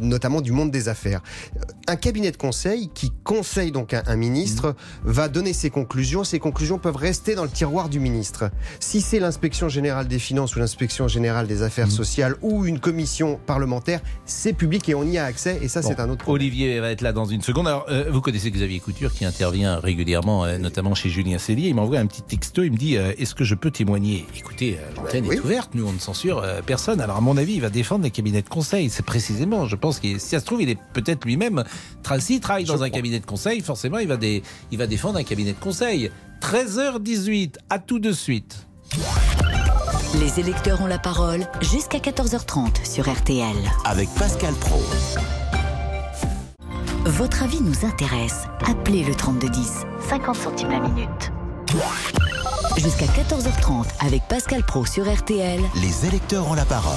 notamment 0.00 0.40
du 0.40 0.52
monde 0.52 0.70
des 0.70 0.88
affaires. 0.88 1.22
Un 1.86 1.96
cabinet 1.96 2.30
de 2.30 2.36
conseil 2.36 2.88
qui 2.94 3.09
conseille 3.24 3.72
donc 3.72 3.94
un, 3.94 4.02
un 4.06 4.16
ministre 4.16 4.74
va 5.04 5.28
donner 5.28 5.52
ses 5.52 5.70
conclusions. 5.70 6.24
Ces 6.24 6.38
conclusions 6.38 6.78
peuvent 6.78 6.96
rester 6.96 7.34
dans 7.34 7.44
le 7.44 7.50
tiroir 7.50 7.88
du 7.88 8.00
ministre. 8.00 8.50
Si 8.80 9.00
c'est 9.00 9.20
l'inspection 9.20 9.68
générale 9.68 10.08
des 10.08 10.18
finances 10.18 10.56
ou 10.56 10.58
l'inspection 10.58 11.08
générale 11.08 11.46
des 11.46 11.62
affaires 11.62 11.90
sociales 11.90 12.36
ou 12.42 12.64
une 12.64 12.80
commission 12.80 13.38
parlementaire, 13.46 14.00
c'est 14.24 14.52
public 14.52 14.88
et 14.88 14.94
on 14.94 15.04
y 15.04 15.18
a 15.18 15.24
accès. 15.24 15.58
Et 15.62 15.68
ça, 15.68 15.80
Bon, 15.80 15.88
c'est 15.88 16.00
un 16.00 16.08
autre 16.10 16.22
problème. 16.24 16.40
Olivier 16.46 16.80
va 16.80 16.90
être 16.90 17.02
là 17.02 17.12
dans 17.12 17.24
une 17.26 17.42
seconde. 17.42 17.68
Alors, 17.68 17.86
euh, 17.90 18.04
vous 18.10 18.20
connaissez 18.20 18.50
Xavier 18.50 18.80
Couture 18.80 19.12
qui 19.12 19.24
intervient 19.24 19.78
régulièrement, 19.78 20.44
euh, 20.44 20.58
notamment 20.58 20.94
chez 20.94 21.08
Julien 21.10 21.38
Cellier. 21.38 21.68
Il 21.68 21.74
m'envoie 21.74 21.98
un 21.98 22.06
petit 22.06 22.22
texto. 22.22 22.62
Il 22.62 22.72
me 22.72 22.76
dit 22.76 22.96
euh, 22.96 23.12
Est-ce 23.18 23.34
que 23.34 23.44
je 23.44 23.54
peux 23.54 23.70
témoigner? 23.70 24.26
Écoutez, 24.36 24.78
euh, 24.78 24.94
l'antenne 24.96 25.26
oui. 25.26 25.36
est 25.36 25.40
ouverte. 25.40 25.70
Nous, 25.74 25.86
on 25.86 25.92
ne 25.92 25.98
censure 25.98 26.38
euh, 26.38 26.60
personne. 26.64 27.00
Alors, 27.00 27.16
à 27.16 27.20
mon 27.20 27.36
avis, 27.36 27.54
il 27.54 27.60
va 27.60 27.70
défendre 27.70 28.04
les 28.04 28.10
cabinets 28.10 28.42
de 28.42 28.48
conseil. 28.48 28.90
C'est 28.90 29.04
précisément, 29.04 29.66
je 29.66 29.76
pense, 29.76 30.00
que 30.00 30.08
si 30.18 30.20
ça 30.20 30.40
se 30.40 30.44
trouve, 30.44 30.62
il 30.62 30.70
est 30.70 30.78
peut-être 30.92 31.24
lui-même. 31.24 31.64
tra- 32.04 32.20
S'il 32.20 32.40
travaille 32.40 32.64
dans 32.64 32.82
un 32.82 32.90
cabinet 32.90 32.99
de 33.18 33.24
conseil, 33.26 33.60
forcément, 33.62 33.98
il 33.98 34.08
va, 34.08 34.16
dé- 34.16 34.42
il 34.70 34.78
va 34.78 34.86
défendre 34.86 35.18
un 35.18 35.24
cabinet 35.24 35.52
de 35.52 35.58
conseil. 35.58 36.10
13h18, 36.42 37.54
à 37.70 37.78
tout 37.78 37.98
de 37.98 38.12
suite. 38.12 38.66
Les 40.20 40.40
électeurs 40.40 40.80
ont 40.82 40.86
la 40.86 40.98
parole 40.98 41.46
jusqu'à 41.60 41.98
14h30 41.98 42.84
sur 42.84 43.10
RTL. 43.10 43.56
Avec 43.84 44.08
Pascal 44.10 44.54
Pro. 44.54 44.80
Votre 47.06 47.42
avis 47.44 47.60
nous 47.62 47.84
intéresse. 47.86 48.44
Appelez 48.66 49.04
le 49.04 49.14
3210, 49.14 49.84
50 50.08 50.36
centimes 50.36 50.70
la 50.70 50.80
minute. 50.80 51.32
Jusqu'à 52.76 53.06
14h30 53.06 53.86
avec 54.00 54.22
Pascal 54.28 54.62
Pro 54.64 54.84
sur 54.84 55.10
RTL. 55.12 55.60
Les 55.82 56.06
électeurs 56.06 56.48
ont 56.50 56.54
la 56.54 56.64
parole. 56.64 56.94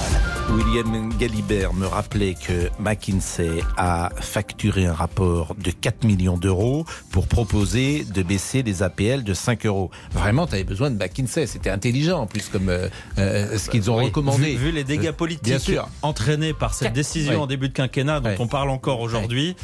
William 0.52 1.12
Galibert 1.18 1.74
me 1.74 1.86
rappelait 1.86 2.36
que 2.36 2.70
McKinsey 2.80 3.62
a 3.78 4.10
facturé 4.20 4.86
un 4.86 4.94
rapport 4.94 5.56
de 5.56 5.72
4 5.72 6.04
millions 6.06 6.38
d'euros 6.38 6.86
pour 7.12 7.28
proposer 7.28 8.06
de 8.06 8.24
baisser 8.24 8.62
les 8.64 8.84
APL 8.84 9.24
de 9.24 9.34
5 9.34 9.66
euros. 9.66 9.90
Vraiment, 10.12 10.48
tu 10.48 10.56
avais 10.56 10.64
besoin 10.64 10.92
de 10.92 10.98
McKinsey. 10.98 11.48
C'était 11.48 11.70
intelligent 11.70 12.20
en 12.22 12.28
plus 12.28 12.50
comme 12.50 12.70
euh, 12.70 12.88
euh, 13.18 13.58
ce 13.58 13.70
qu'ils 13.70 13.90
ont 13.90 13.98
Oui, 13.98 14.06
recommandé. 14.06 14.56
Vu, 14.56 14.66
vu 14.68 14.72
les 14.72 14.84
dégâts 14.84 15.02
Bien 15.02 15.14
politiques 15.14 15.60
sûr. 15.60 15.88
entraînés 16.02 16.54
par 16.54 16.74
cette 16.74 16.94
décision 16.94 17.42
en 17.42 17.48
début 17.48 17.70
de 17.70 17.74
quinquennat 17.74 18.20
dont 18.20 18.36
on 18.40 18.48
parle 18.48 18.70
encore 18.70 19.00
aujourd'hui, 19.00 19.56
euh, 19.58 19.64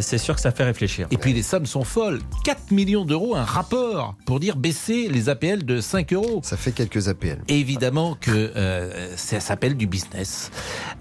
c'est 0.00 0.18
sûr 0.18 0.34
que 0.34 0.40
ça 0.40 0.50
fait 0.50 0.64
réfléchir. 0.64 1.06
Et 1.10 1.16
puis 1.16 1.32
les 1.32 1.42
sommes 1.42 1.66
sont 1.66 1.84
folles. 1.84 2.20
4 2.44 2.70
millions 2.70 3.04
d'euros, 3.04 3.34
un 3.34 3.44
rapport 3.44 4.14
pour 4.26 4.40
dire 4.40 4.56
baisser 4.56 5.08
les 5.08 5.28
APL 5.28 5.64
de 5.64 5.80
5 5.80 6.12
euros. 6.12 6.40
Ça 6.42 6.56
fait 6.56 6.72
quelques 6.72 7.08
APL. 7.08 7.38
Évidemment 7.48 8.16
que 8.20 8.30
euh, 8.30 9.16
ça 9.16 9.40
s'appelle 9.40 9.76
du 9.76 9.86
business. 9.86 10.50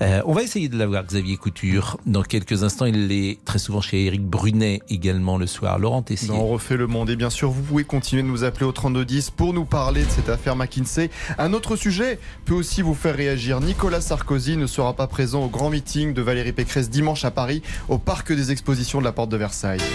Euh, 0.01 0.22
on 0.25 0.34
va 0.34 0.44
essayer 0.44 0.70
de 0.70 0.77
l'avoir, 0.77 1.06
Xavier 1.06 1.38
Couture. 1.38 1.98
Dans 2.06 2.24
quelques 2.24 2.63
instants, 2.63 2.86
il 2.86 3.12
est 3.12 3.44
très 3.46 3.60
souvent 3.60 3.82
chez 3.82 4.06
Éric 4.06 4.24
Brunet 4.24 4.82
également 4.89 5.38
le 5.38 5.48
soir. 5.48 5.80
Laurent 5.80 6.01
Tessier. 6.01 6.32
On 6.32 6.48
refait 6.48 6.77
le 6.77 6.88
monde 6.88 7.10
et 7.10 7.15
bien 7.15 7.30
sûr 7.30 7.50
vous 7.51 7.62
pouvez 7.62 7.84
continuer 7.84 8.24
de 8.24 8.27
nous 8.27 8.44
appeler 8.44 8.65
au 8.65 8.72
3210 8.72 9.32
pour 9.32 9.53
nous 9.53 9.65
parler 9.65 10.03
de 10.03 10.10
cette 10.10 10.30
affaire 10.30 10.56
McKinsey. 10.56 11.10
Un 11.38 11.53
autre 11.53 11.75
sujet 11.75 12.20
peut 12.46 12.53
aussi 12.53 12.82
vous 12.82 12.94
faire 12.94 13.16
réagir. 13.16 13.59
Nicolas 13.62 14.01
Sarkozy 14.01 14.57
ne 14.57 14.68
sera 14.68 14.94
pas 14.94 15.07
présent 15.07 15.44
au 15.44 15.48
grand 15.48 15.70
meeting 15.70 16.14
de 16.14 16.22
Valérie 16.22 16.53
Pécresse 16.53 16.90
dimanche 16.90 17.25
à 17.25 17.31
Paris 17.31 17.62
au 17.90 17.98
parc 17.98 18.31
des 18.31 18.51
expositions 18.51 18.62
de 18.65 19.03
la 19.03 19.11
Porte 19.11 19.29
de 19.29 19.37
Versailles. 19.37 19.79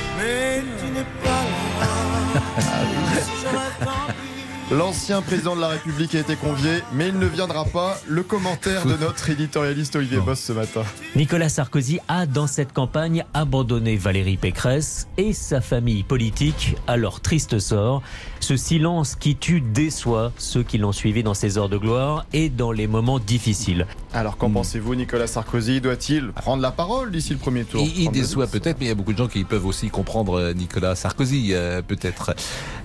L'ancien 4.71 5.23
président 5.23 5.57
de 5.57 5.63
la 5.63 5.69
République 5.69 6.15
a 6.15 6.19
été 6.19 6.37
convié, 6.37 6.83
mais 6.93 7.09
il 7.09 7.19
ne 7.19 7.25
viendra 7.25 7.65
pas. 7.65 7.99
Le 8.07 8.23
commentaire 8.23 8.85
de 8.85 8.97
notre 8.97 9.31
éditorialiste 9.31 9.97
Olivier 9.97 10.19
Boss 10.19 10.41
ce 10.41 10.53
matin. 10.53 10.83
Nicolas 11.17 11.49
Sarkozy 11.49 12.01
a, 12.07 12.27
dans 12.27 12.47
cette 12.47 12.75
campagne, 12.75 13.25
abandonné 13.33 13.97
Valérie 13.97 14.37
Pécresse 14.37 15.09
et 15.17 15.33
sa 15.33 15.63
famille 15.63 16.03
politique 16.03 16.77
à 16.87 16.99
leur 16.99 17.23
triste 17.23 17.59
sort. 17.59 18.03
Ce 18.41 18.57
silence 18.57 19.15
qui 19.15 19.37
tue 19.37 19.61
déçoit 19.61 20.33
ceux 20.39 20.63
qui 20.63 20.79
l'ont 20.79 20.93
suivi 20.93 21.23
dans 21.23 21.35
ses 21.35 21.59
heures 21.59 21.69
de 21.69 21.77
gloire 21.77 22.25
et 22.33 22.49
dans 22.49 22.73
les 22.73 22.87
moments 22.87 23.19
difficiles. 23.19 23.87
Alors 24.15 24.37
qu'en 24.39 24.51
pensez-vous, 24.51 24.95
Nicolas 24.95 25.27
Sarkozy? 25.27 25.81
Doit-il 25.81 26.33
prendre 26.33 26.63
la 26.63 26.71
parole 26.71 27.11
d'ici 27.11 27.33
le 27.33 27.39
premier 27.39 27.65
tour? 27.65 27.83
Il, 27.85 28.05
il 28.05 28.11
déçoit 28.11 28.47
peut-être, 28.47 28.79
mais 28.79 28.87
il 28.87 28.89
y 28.89 28.93
a 28.93 28.95
beaucoup 28.95 29.13
de 29.13 29.19
gens 29.19 29.29
qui 29.29 29.45
peuvent 29.45 29.67
aussi 29.67 29.91
comprendre 29.91 30.35
euh, 30.35 30.55
Nicolas 30.55 30.95
Sarkozy, 30.95 31.51
euh, 31.53 31.83
peut-être. 31.83 32.35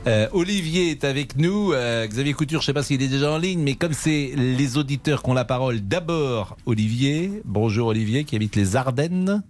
Euh, 0.08 0.28
Olivier 0.34 0.92
est 0.92 1.04
avec 1.06 1.38
nous. 1.38 1.72
Euh, 1.72 2.06
Xavier 2.08 2.34
Couture, 2.34 2.60
je 2.60 2.64
ne 2.64 2.68
sais 2.68 2.74
pas 2.74 2.84
s'il 2.84 3.02
est 3.02 3.08
déjà 3.08 3.32
en 3.32 3.38
ligne, 3.38 3.62
mais 3.62 3.76
comme 3.76 3.94
c'est 3.94 4.34
les 4.36 4.78
auditeurs 4.78 5.24
qui 5.24 5.30
ont 5.30 5.34
la 5.34 5.46
parole, 5.46 5.80
d'abord 5.80 6.58
Olivier. 6.66 7.42
Bonjour 7.46 7.88
Olivier, 7.88 8.26
qui 8.26 8.36
habite 8.36 8.56
les 8.56 8.76
Ardennes. 8.76 9.44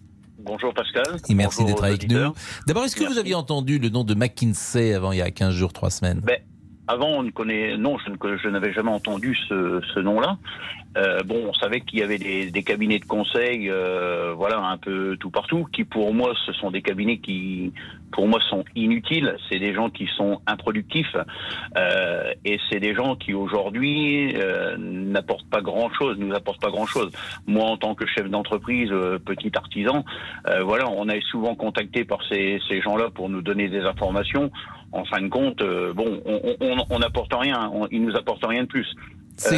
Bonjour 0.44 0.74
Pascal. 0.74 1.04
Et 1.30 1.36
merci 1.36 1.64
d'être 1.64 1.84
avec 1.84 2.10
nous. 2.10 2.34
D'abord, 2.68 2.84
est-ce 2.84 2.96
que 2.96 3.06
vous 3.06 3.18
aviez 3.18 3.36
entendu 3.36 3.80
le 3.80 3.90
nom 3.90 4.04
de 4.04 4.14
McKinsey 4.14 4.94
avant 4.94 5.12
il 5.12 5.20
y 5.20 5.22
a 5.22 5.32
15 5.32 5.54
jours, 5.54 5.72
3 5.72 5.90
semaines? 5.90 6.22
Ben, 6.24 6.38
avant, 6.88 7.08
on 7.08 7.24
ne 7.24 7.32
connaît, 7.32 7.78
non, 7.78 7.98
je, 7.98 8.50
n'avais 8.50 8.74
jamais 8.74 8.92
entendu 8.92 9.38
ce, 9.48 9.82
ce 9.94 10.00
nom-là. 10.02 10.38
Euh, 10.96 11.24
bon, 11.24 11.48
on 11.48 11.54
savait 11.54 11.82
qu'il 11.82 12.00
y 12.00 12.04
avait 12.04 12.20
des, 12.20 12.52
des 12.52 12.64
cabinets 12.64 13.00
de 13.00 13.06
conseil, 13.06 13.70
euh, 13.70 14.34
voilà, 14.36 14.60
un 14.60 14.78
peu 14.78 15.18
tout 15.20 15.32
partout, 15.32 15.68
qui 15.74 15.84
pour 15.84 16.14
moi, 16.14 16.34
ce 16.46 16.54
sont 16.54 16.70
des 16.70 16.82
cabinets 16.84 17.18
qui, 17.18 17.74
pour 18.12 18.28
moi, 18.28 18.40
sont 18.50 18.64
inutiles. 18.76 19.36
C'est 19.50 19.58
des 19.60 19.74
gens 19.74 19.90
qui 19.90 20.08
sont 20.18 20.40
improductifs, 20.46 21.16
euh, 21.78 22.34
et 22.46 22.60
c'est 22.70 22.80
des 22.80 22.94
gens 22.94 23.16
qui 23.16 23.34
aujourd'hui 23.34 24.36
euh, 24.36 24.76
n'apportent 24.78 25.50
pas 25.50 25.62
grand-chose, 25.62 26.18
nous 26.20 26.34
apportent 26.34 26.62
pas 26.62 26.70
grand-chose. 26.70 27.12
Moi, 27.48 27.64
en 27.66 27.78
tant 27.78 27.96
que 27.96 28.06
chef 28.06 28.30
d'entreprise, 28.30 28.90
euh, 28.92 29.18
petit 29.18 29.52
artisan, 29.56 30.06
euh, 30.48 30.62
voilà, 30.64 30.88
on 30.90 31.10
est 31.10 31.22
souvent 31.32 31.56
contacté 31.56 32.04
par 32.06 32.20
ces, 32.30 32.60
ces 32.68 32.82
gens-là 32.82 33.10
pour 33.14 33.30
nous 33.30 33.42
donner 33.42 33.68
des 33.68 33.82
informations. 33.82 34.52
En 34.92 35.06
fin 35.06 35.22
de 35.22 35.28
compte, 35.28 35.60
euh, 35.64 35.92
bon, 35.92 36.22
on- 36.26 36.56
on 36.62 36.86
on 36.92 37.00
n'apporte 37.00 37.34
rien, 37.34 37.68
on, 37.74 37.88
ils 37.90 38.04
nous 38.04 38.16
apportent 38.16 38.46
rien 38.46 38.62
de 38.62 38.68
plus. 38.68 38.88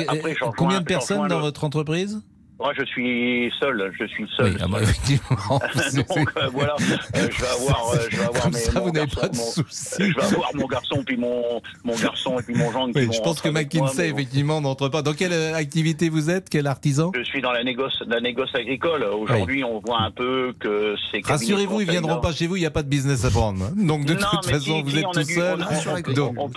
Après, 0.08 0.32
euh, 0.32 0.36
j'en 0.40 0.52
Combien 0.52 0.82
de 0.82 0.86
personnes 0.86 1.28
dans 1.28 1.40
votre 1.40 1.64
entreprise? 1.64 2.22
Moi, 2.58 2.72
je 2.78 2.86
suis 2.86 3.52
seul, 3.60 3.92
je 4.00 4.06
suis 4.06 4.26
seul. 4.38 4.54
Oui, 4.54 4.58
ah 4.62 4.68
bah, 4.70 4.78
effectivement. 4.82 5.60
Donc 5.94 6.32
euh, 6.38 6.48
voilà, 6.54 6.76
euh, 6.80 7.28
je 7.30 7.42
vais 7.42 7.48
avoir, 7.48 7.92
euh, 7.94 7.98
je 8.10 8.16
vais 8.18 8.24
avoir 8.24 8.44
Comme 8.44 8.54
mes, 8.54 8.60
ça, 8.60 8.80
mon 8.80 8.86
vous 8.86 8.92
n'avez 8.92 9.06
garçon, 9.08 9.20
pas 9.22 9.28
de 9.28 9.36
mon- 9.38 9.44
soucis. 9.44 9.96
Je 10.00 10.16
vais 10.16 10.24
avoir 10.24 10.56
mon 10.56 10.66
garçon 10.68 11.04
puis 11.06 11.18
mon 11.18 11.62
mon 11.84 11.96
garçon 11.96 12.40
et 12.40 12.44
puis 12.44 12.56
mon 12.56 12.72
gendre. 12.72 12.94
Oui, 12.96 13.10
je 13.12 13.20
pense 13.20 13.42
que 13.42 13.50
moi, 13.50 13.62
McKinsey, 13.62 14.10
effectivement, 14.10 14.62
n'entre 14.62 14.88
pas. 14.88 15.02
Dans 15.02 15.12
quelle 15.14 15.34
activité 15.54 16.08
vous 16.08 16.30
êtes? 16.30 16.48
Quel 16.50 16.68
artisan? 16.68 17.12
Je 17.14 17.24
suis 17.24 17.42
dans 17.42 17.52
la 17.52 17.64
négoce, 17.66 18.02
la 18.08 18.22
négoce 18.22 18.56
agricole. 18.56 19.04
Aujourd'hui, 19.04 19.66
on 19.66 19.80
voit 19.80 20.02
un 20.02 20.12
peu 20.12 20.54
que 20.58 20.96
c'est. 21.12 21.26
Rassurez-vous, 21.26 21.82
ils 21.82 21.90
viendront 21.92 22.22
pas 22.22 22.32
chez 22.32 22.48
vous, 22.48 22.56
il 22.56 22.62
n'y 22.62 22.66
a 22.66 22.72
pas 22.72 22.84
de 22.84 22.90
business 22.90 23.26
à 23.26 23.32
prendre. 23.32 23.70
Donc 23.76 24.06
de 24.06 24.14
Non, 24.14 24.20
toute 24.32 24.46
façon, 24.46 24.78
si, 24.78 24.82
vous 24.82 24.90
si, 24.92 25.00
êtes 25.00 25.12
tout 25.14 25.24
seul. 25.24 25.60
on 26.38 26.50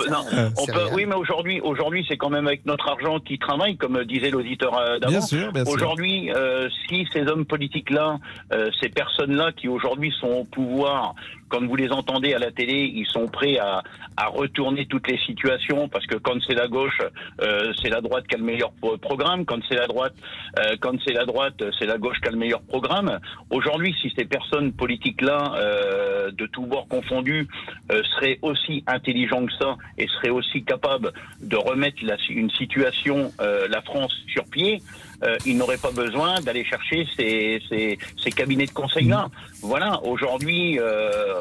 oui, 0.94 1.06
mais 1.06 1.14
aujourd'hui, 1.16 1.60
aujourd'hui, 1.60 2.04
c'est 2.08 2.16
quand 2.16 2.30
même 2.30 2.46
avec 2.46 2.64
notre 2.66 2.88
argent 2.88 3.18
qui 3.18 3.38
travaille, 3.38 3.76
comme 3.76 4.04
disait 4.04 4.30
l'auditeur 4.30 4.72
d'avant. 5.00 5.08
Bien 5.10 5.20
sûr, 5.20 5.52
bien 5.52 5.64
sûr. 5.64 5.87
Aujourd'hui, 5.88 6.30
euh, 6.34 6.68
si 6.86 7.08
ces 7.14 7.22
hommes 7.28 7.46
politiques-là, 7.46 8.18
euh, 8.52 8.70
ces 8.78 8.90
personnes-là 8.90 9.52
qui 9.52 9.68
aujourd'hui 9.68 10.12
sont 10.20 10.28
au 10.28 10.44
pouvoir, 10.44 11.14
quand 11.48 11.64
vous 11.66 11.76
les 11.76 11.90
entendez 11.90 12.34
à 12.34 12.38
la 12.38 12.50
télé, 12.50 12.90
ils 12.94 13.06
sont 13.06 13.26
prêts 13.26 13.58
à, 13.58 13.82
à 14.16 14.26
retourner 14.26 14.86
toutes 14.86 15.08
les 15.08 15.18
situations 15.18 15.88
parce 15.88 16.06
que 16.06 16.16
quand 16.16 16.38
c'est 16.46 16.54
la 16.54 16.68
gauche, 16.68 17.00
euh, 17.40 17.72
c'est 17.82 17.88
la 17.88 18.00
droite 18.00 18.26
qui 18.28 18.34
a 18.34 18.38
le 18.38 18.44
meilleur 18.44 18.72
pro- 18.72 18.96
programme. 18.96 19.44
Quand 19.44 19.58
c'est 19.68 19.76
la 19.76 19.86
droite, 19.86 20.14
euh, 20.58 20.76
quand 20.80 20.94
c'est 21.04 21.12
la 21.12 21.24
droite, 21.24 21.62
c'est 21.78 21.86
la 21.86 21.98
gauche 21.98 22.18
qui 22.20 22.28
a 22.28 22.30
le 22.32 22.38
meilleur 22.38 22.62
programme. 22.62 23.18
Aujourd'hui, 23.50 23.94
si 24.00 24.12
ces 24.16 24.24
personnes 24.24 24.72
politiques-là, 24.72 25.52
euh, 25.56 26.30
de 26.32 26.46
tous 26.46 26.66
bords 26.66 26.88
confondus, 26.88 27.48
euh, 27.92 28.02
seraient 28.14 28.38
aussi 28.42 28.84
intelligents 28.86 29.46
que 29.46 29.52
ça 29.60 29.76
et 29.96 30.06
seraient 30.08 30.30
aussi 30.30 30.62
capables 30.64 31.12
de 31.40 31.56
remettre 31.56 31.98
la, 32.02 32.16
une 32.28 32.50
situation, 32.50 33.32
euh, 33.40 33.66
la 33.68 33.82
France 33.82 34.14
sur 34.28 34.44
pied, 34.44 34.82
euh, 35.24 35.36
ils 35.46 35.56
n'auraient 35.56 35.78
pas 35.78 35.90
besoin 35.90 36.40
d'aller 36.40 36.64
chercher 36.64 37.06
ces, 37.16 37.60
ces, 37.68 37.98
ces 38.22 38.30
cabinets 38.30 38.66
de 38.66 38.70
conseil-là. 38.72 39.28
Voilà, 39.62 40.00
aujourd'hui, 40.04 40.78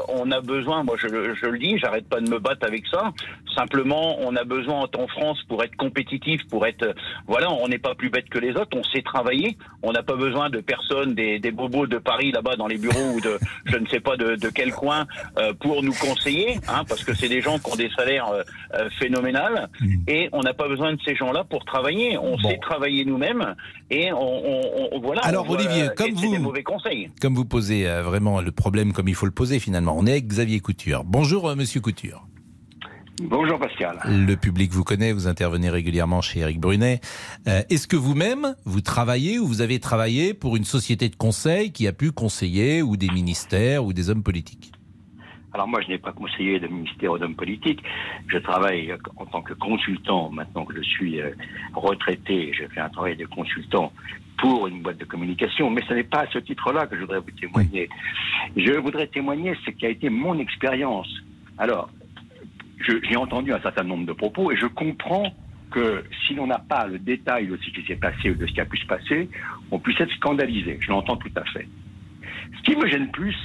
on 0.09 0.31
a 0.31 0.41
besoin, 0.41 0.83
moi 0.83 0.95
je, 1.01 1.07
le- 1.07 1.33
je 1.35 1.45
le 1.45 1.57
dis, 1.57 1.77
j'arrête 1.77 2.07
pas 2.07 2.19
de 2.21 2.29
me 2.29 2.39
battre 2.39 2.65
avec 2.65 2.85
ça. 2.87 3.11
Simplement, 3.55 4.17
on 4.19 4.35
a 4.35 4.43
besoin 4.43 4.85
en 4.97 5.07
France 5.07 5.39
pour 5.47 5.63
être 5.63 5.75
compétitif, 5.77 6.41
pour 6.49 6.65
être, 6.67 6.83
euh, 6.83 6.93
voilà, 7.27 7.51
on 7.51 7.67
n'est 7.67 7.79
pas 7.79 7.95
plus 7.95 8.09
bête 8.09 8.29
que 8.29 8.37
les 8.37 8.51
autres, 8.51 8.77
on 8.77 8.83
sait 8.83 9.01
travailler. 9.01 9.57
On 9.81 9.91
n'a 9.91 10.03
pas 10.03 10.15
besoin 10.15 10.49
de 10.49 10.59
personnes, 10.59 11.15
des, 11.15 11.39
des 11.39 11.51
bobos 11.51 11.87
de 11.87 11.97
Paris 11.97 12.31
là-bas 12.31 12.55
dans 12.55 12.67
les 12.67 12.77
bureaux 12.77 13.13
ou 13.15 13.21
de, 13.21 13.39
je 13.65 13.77
ne 13.77 13.87
sais 13.87 13.99
pas 13.99 14.15
de, 14.17 14.35
de 14.35 14.49
quel 14.49 14.71
coin, 14.71 15.07
euh, 15.39 15.53
pour 15.53 15.81
nous 15.83 15.93
conseiller, 15.93 16.59
hein, 16.67 16.83
parce 16.87 17.03
que 17.03 17.13
c'est 17.15 17.29
des 17.29 17.41
gens 17.41 17.57
qui 17.57 17.71
ont 17.71 17.75
des 17.75 17.89
salaires 17.97 18.27
euh, 18.29 18.43
euh, 18.75 18.89
phénoménales, 18.99 19.69
et 20.07 20.29
on 20.33 20.41
n'a 20.41 20.53
pas 20.53 20.67
besoin 20.67 20.93
de 20.93 20.99
ces 21.05 21.15
gens-là 21.15 21.43
pour 21.43 21.65
travailler. 21.65 22.17
On 22.17 22.37
sait 22.39 22.57
travailler 22.61 23.05
nous-mêmes, 23.05 23.55
et 23.89 24.11
on, 24.11 24.17
on- 24.19 24.89
on- 24.91 24.99
voilà. 24.99 25.21
Alors, 25.23 25.45
on 25.45 25.53
doit- 25.53 25.57
Olivier, 25.65 25.89
comme 25.95 26.11
vous- 26.11 26.31
des 26.31 26.39
mauvais 26.39 26.63
conseils. 26.63 27.09
Comme 27.21 27.33
vous 27.35 27.45
posez 27.45 27.87
euh, 27.87 28.03
vraiment 28.03 28.41
le 28.41 28.51
problème 28.51 28.93
comme 28.93 29.07
il 29.07 29.15
faut 29.15 29.25
le 29.25 29.31
poser 29.31 29.59
finalement. 29.59 29.86
On 29.95 30.05
est 30.05 30.11
avec 30.11 30.27
Xavier 30.27 30.59
Couture. 30.59 31.03
Bonjour 31.05 31.49
euh, 31.49 31.55
Monsieur 31.55 31.81
Couture. 31.81 32.27
Bonjour 33.21 33.57
Pascal. 33.57 33.99
Le 34.05 34.35
public 34.35 34.71
vous 34.71 34.83
connaît, 34.83 35.11
vous 35.11 35.27
intervenez 35.27 35.69
régulièrement 35.69 36.21
chez 36.21 36.41
Eric 36.41 36.59
Brunet. 36.59 37.01
Euh, 37.47 37.63
Est-ce 37.69 37.87
que 37.87 37.95
vous-même, 37.95 38.55
vous 38.65 38.81
travaillez 38.81 39.39
ou 39.39 39.47
vous 39.47 39.61
avez 39.61 39.79
travaillé 39.79 40.35
pour 40.35 40.55
une 40.55 40.65
société 40.65 41.09
de 41.09 41.15
conseil 41.15 41.71
qui 41.71 41.87
a 41.87 41.93
pu 41.93 42.11
conseiller 42.11 42.83
ou 42.83 42.95
des 42.95 43.09
ministères 43.09 43.85
ou 43.85 43.93
des 43.93 44.11
hommes 44.11 44.23
politiques? 44.23 44.71
Alors 45.57 45.67
moi, 45.67 45.81
je 45.81 45.87
n'ai 45.87 45.97
pas 45.97 46.11
conseillé 46.11 46.59
de 46.59 46.67
ministère 46.67 47.13
ou 47.13 47.17
d'homme 47.17 47.33
politique. 47.33 47.81
Je 48.27 48.37
travaille 48.37 48.93
en 49.15 49.25
tant 49.25 49.41
que 49.41 49.55
consultant 49.55 50.29
maintenant 50.29 50.65
que 50.65 50.75
je 50.75 50.83
suis 50.83 51.19
euh, 51.19 51.31
retraité. 51.73 52.51
Je 52.53 52.67
fais 52.67 52.79
un 52.79 52.89
travail 52.89 53.15
de 53.15 53.25
consultant 53.25 53.91
pour 54.37 54.67
une 54.67 54.83
boîte 54.83 54.99
de 54.99 55.05
communication, 55.05 55.71
mais 55.71 55.81
ce 55.89 55.95
n'est 55.95 56.03
pas 56.03 56.19
à 56.19 56.27
ce 56.27 56.37
titre-là 56.37 56.85
que 56.85 56.95
je 56.95 57.01
voudrais 57.01 57.21
vous 57.21 57.31
témoigner. 57.31 57.89
Je 58.55 58.73
voudrais 58.73 59.07
témoigner 59.07 59.55
ce 59.65 59.71
qui 59.71 59.87
a 59.87 59.89
été 59.89 60.11
mon 60.11 60.37
expérience. 60.37 61.11
Alors, 61.57 61.89
j'ai 62.79 63.15
entendu 63.15 63.51
un 63.51 63.59
certain 63.59 63.83
nombre 63.83 64.05
de 64.05 64.13
propos 64.13 64.51
et 64.51 64.57
je 64.57 64.67
comprends 64.67 65.33
que 65.71 66.03
si 66.27 66.35
l'on 66.35 66.45
n'a 66.45 66.59
pas 66.59 66.85
le 66.85 66.99
détail 66.99 67.47
de 67.47 67.57
ce 67.57 67.71
qui 67.71 67.83
s'est 67.87 67.95
passé 67.95 68.29
ou 68.29 68.35
de 68.35 68.45
ce 68.45 68.53
qui 68.53 68.61
a 68.61 68.65
pu 68.65 68.77
se 68.77 68.85
passer, 68.85 69.27
on 69.71 69.79
puisse 69.79 69.99
être 69.99 70.13
scandalisé. 70.17 70.77
Je 70.81 70.91
l'entends 70.91 71.17
tout 71.17 71.31
à 71.35 71.43
fait. 71.45 71.67
Ce 72.57 72.61
qui 72.61 72.75
me 72.75 72.87
gêne 72.87 73.09
plus, 73.09 73.35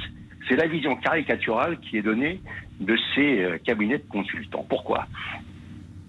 c'est 0.49 0.57
la 0.57 0.67
vision 0.67 0.97
caricaturale 0.97 1.79
qui 1.81 1.99
est 1.99 2.03
donnée 2.03 2.41
de 2.81 2.97
ces 3.15 3.43
euh, 3.43 3.59
cabinets 3.59 3.99
de 3.99 4.09
consultants. 4.09 4.65
Pourquoi? 4.69 5.07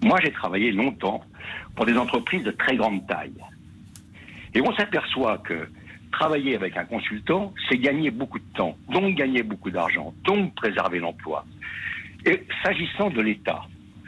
Moi, 0.02 0.18
j'ai 0.22 0.32
travaillé 0.32 0.72
longtemps 0.72 1.22
pour 1.76 1.86
des 1.86 1.96
entreprises 1.96 2.44
de 2.44 2.50
très 2.50 2.76
grande 2.76 3.06
taille. 3.06 3.40
Et 4.54 4.60
on 4.60 4.74
s'aperçoit 4.74 5.38
que 5.38 5.68
travailler 6.12 6.54
avec 6.54 6.76
un 6.76 6.84
consultant, 6.84 7.52
c'est 7.68 7.78
gagner 7.78 8.10
beaucoup 8.10 8.38
de 8.38 8.52
temps, 8.54 8.76
donc 8.88 9.16
gagner 9.16 9.42
beaucoup 9.42 9.70
d'argent, 9.70 10.14
donc 10.24 10.54
préserver 10.54 11.00
l'emploi. 11.00 11.44
Et 12.24 12.44
s'agissant 12.62 13.10
de 13.10 13.20
l'État, 13.20 13.62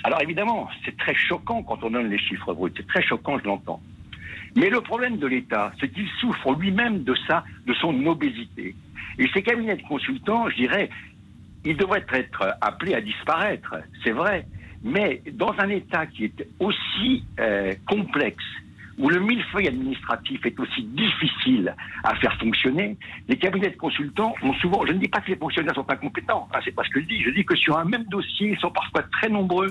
alors 0.05 0.23
évidemment, 0.23 0.69
c'est 0.85 0.97
très 0.97 1.15
choquant 1.15 1.63
quand 1.65 1.83
on 1.83 1.91
donne 1.91 2.09
les 2.09 2.19
chiffres 2.19 2.55
bruts, 2.55 2.73
c'est 2.77 2.87
très 2.87 3.03
choquant, 3.03 3.39
je 3.39 3.45
l'entends. 3.45 3.81
Mais 4.55 4.71
le 4.71 4.81
problème 4.81 5.19
de 5.19 5.27
l'État, 5.27 5.73
c'est 5.81 5.93
qu'il 5.93 6.09
souffre 6.21 6.55
lui-même 6.55 7.03
de 7.03 7.15
ça, 7.27 7.45
de 7.67 7.75
son 7.75 8.07
obésité. 8.07 8.75
Et 9.19 9.29
ces 9.33 9.43
cabinets 9.43 9.77
de 9.77 9.83
consultants, 9.83 10.49
je 10.51 10.57
dirais, 10.57 10.91
ils 11.65 11.77
devraient 11.77 12.05
être 12.13 12.57
appelés 12.61 12.95
à 12.95 13.01
disparaître, 13.01 13.75
c'est 14.05 14.13
vrai. 14.13 14.47
Mais 14.85 15.23
dans 15.33 15.55
un 15.59 15.69
État 15.69 16.07
qui 16.07 16.27
est 16.27 16.47
aussi 16.61 17.25
euh, 17.41 17.75
complexe, 17.89 18.45
où 18.99 19.11
le 19.11 19.21
millefeuille 19.21 19.69
administratif 19.69 20.45
est 20.47 20.59
aussi 20.59 20.83
difficile 20.85 21.75
à 22.03 22.15
faire 22.17 22.35
fonctionner, 22.39 22.97
les 23.29 23.37
cabinets 23.37 23.71
de 23.71 23.77
consultants 23.77 24.35
ont 24.43 24.55
souvent, 24.55 24.87
je 24.87 24.93
ne 24.93 24.99
dis 24.99 25.09
pas 25.09 25.21
que 25.21 25.31
les 25.31 25.37
fonctionnaires 25.37 25.75
sont 25.75 25.91
incompétents, 25.91 26.49
hein, 26.55 26.61
c'est 26.65 26.75
pas 26.75 26.85
ce 26.85 26.91
que 26.91 27.01
je 27.01 27.07
dis, 27.07 27.23
je 27.23 27.31
dis 27.31 27.45
que 27.45 27.57
sur 27.57 27.77
un 27.77 27.85
même 27.85 28.05
dossier, 28.05 28.51
ils 28.53 28.59
sont 28.59 28.71
parfois 28.71 29.03
très 29.03 29.29
nombreux 29.29 29.71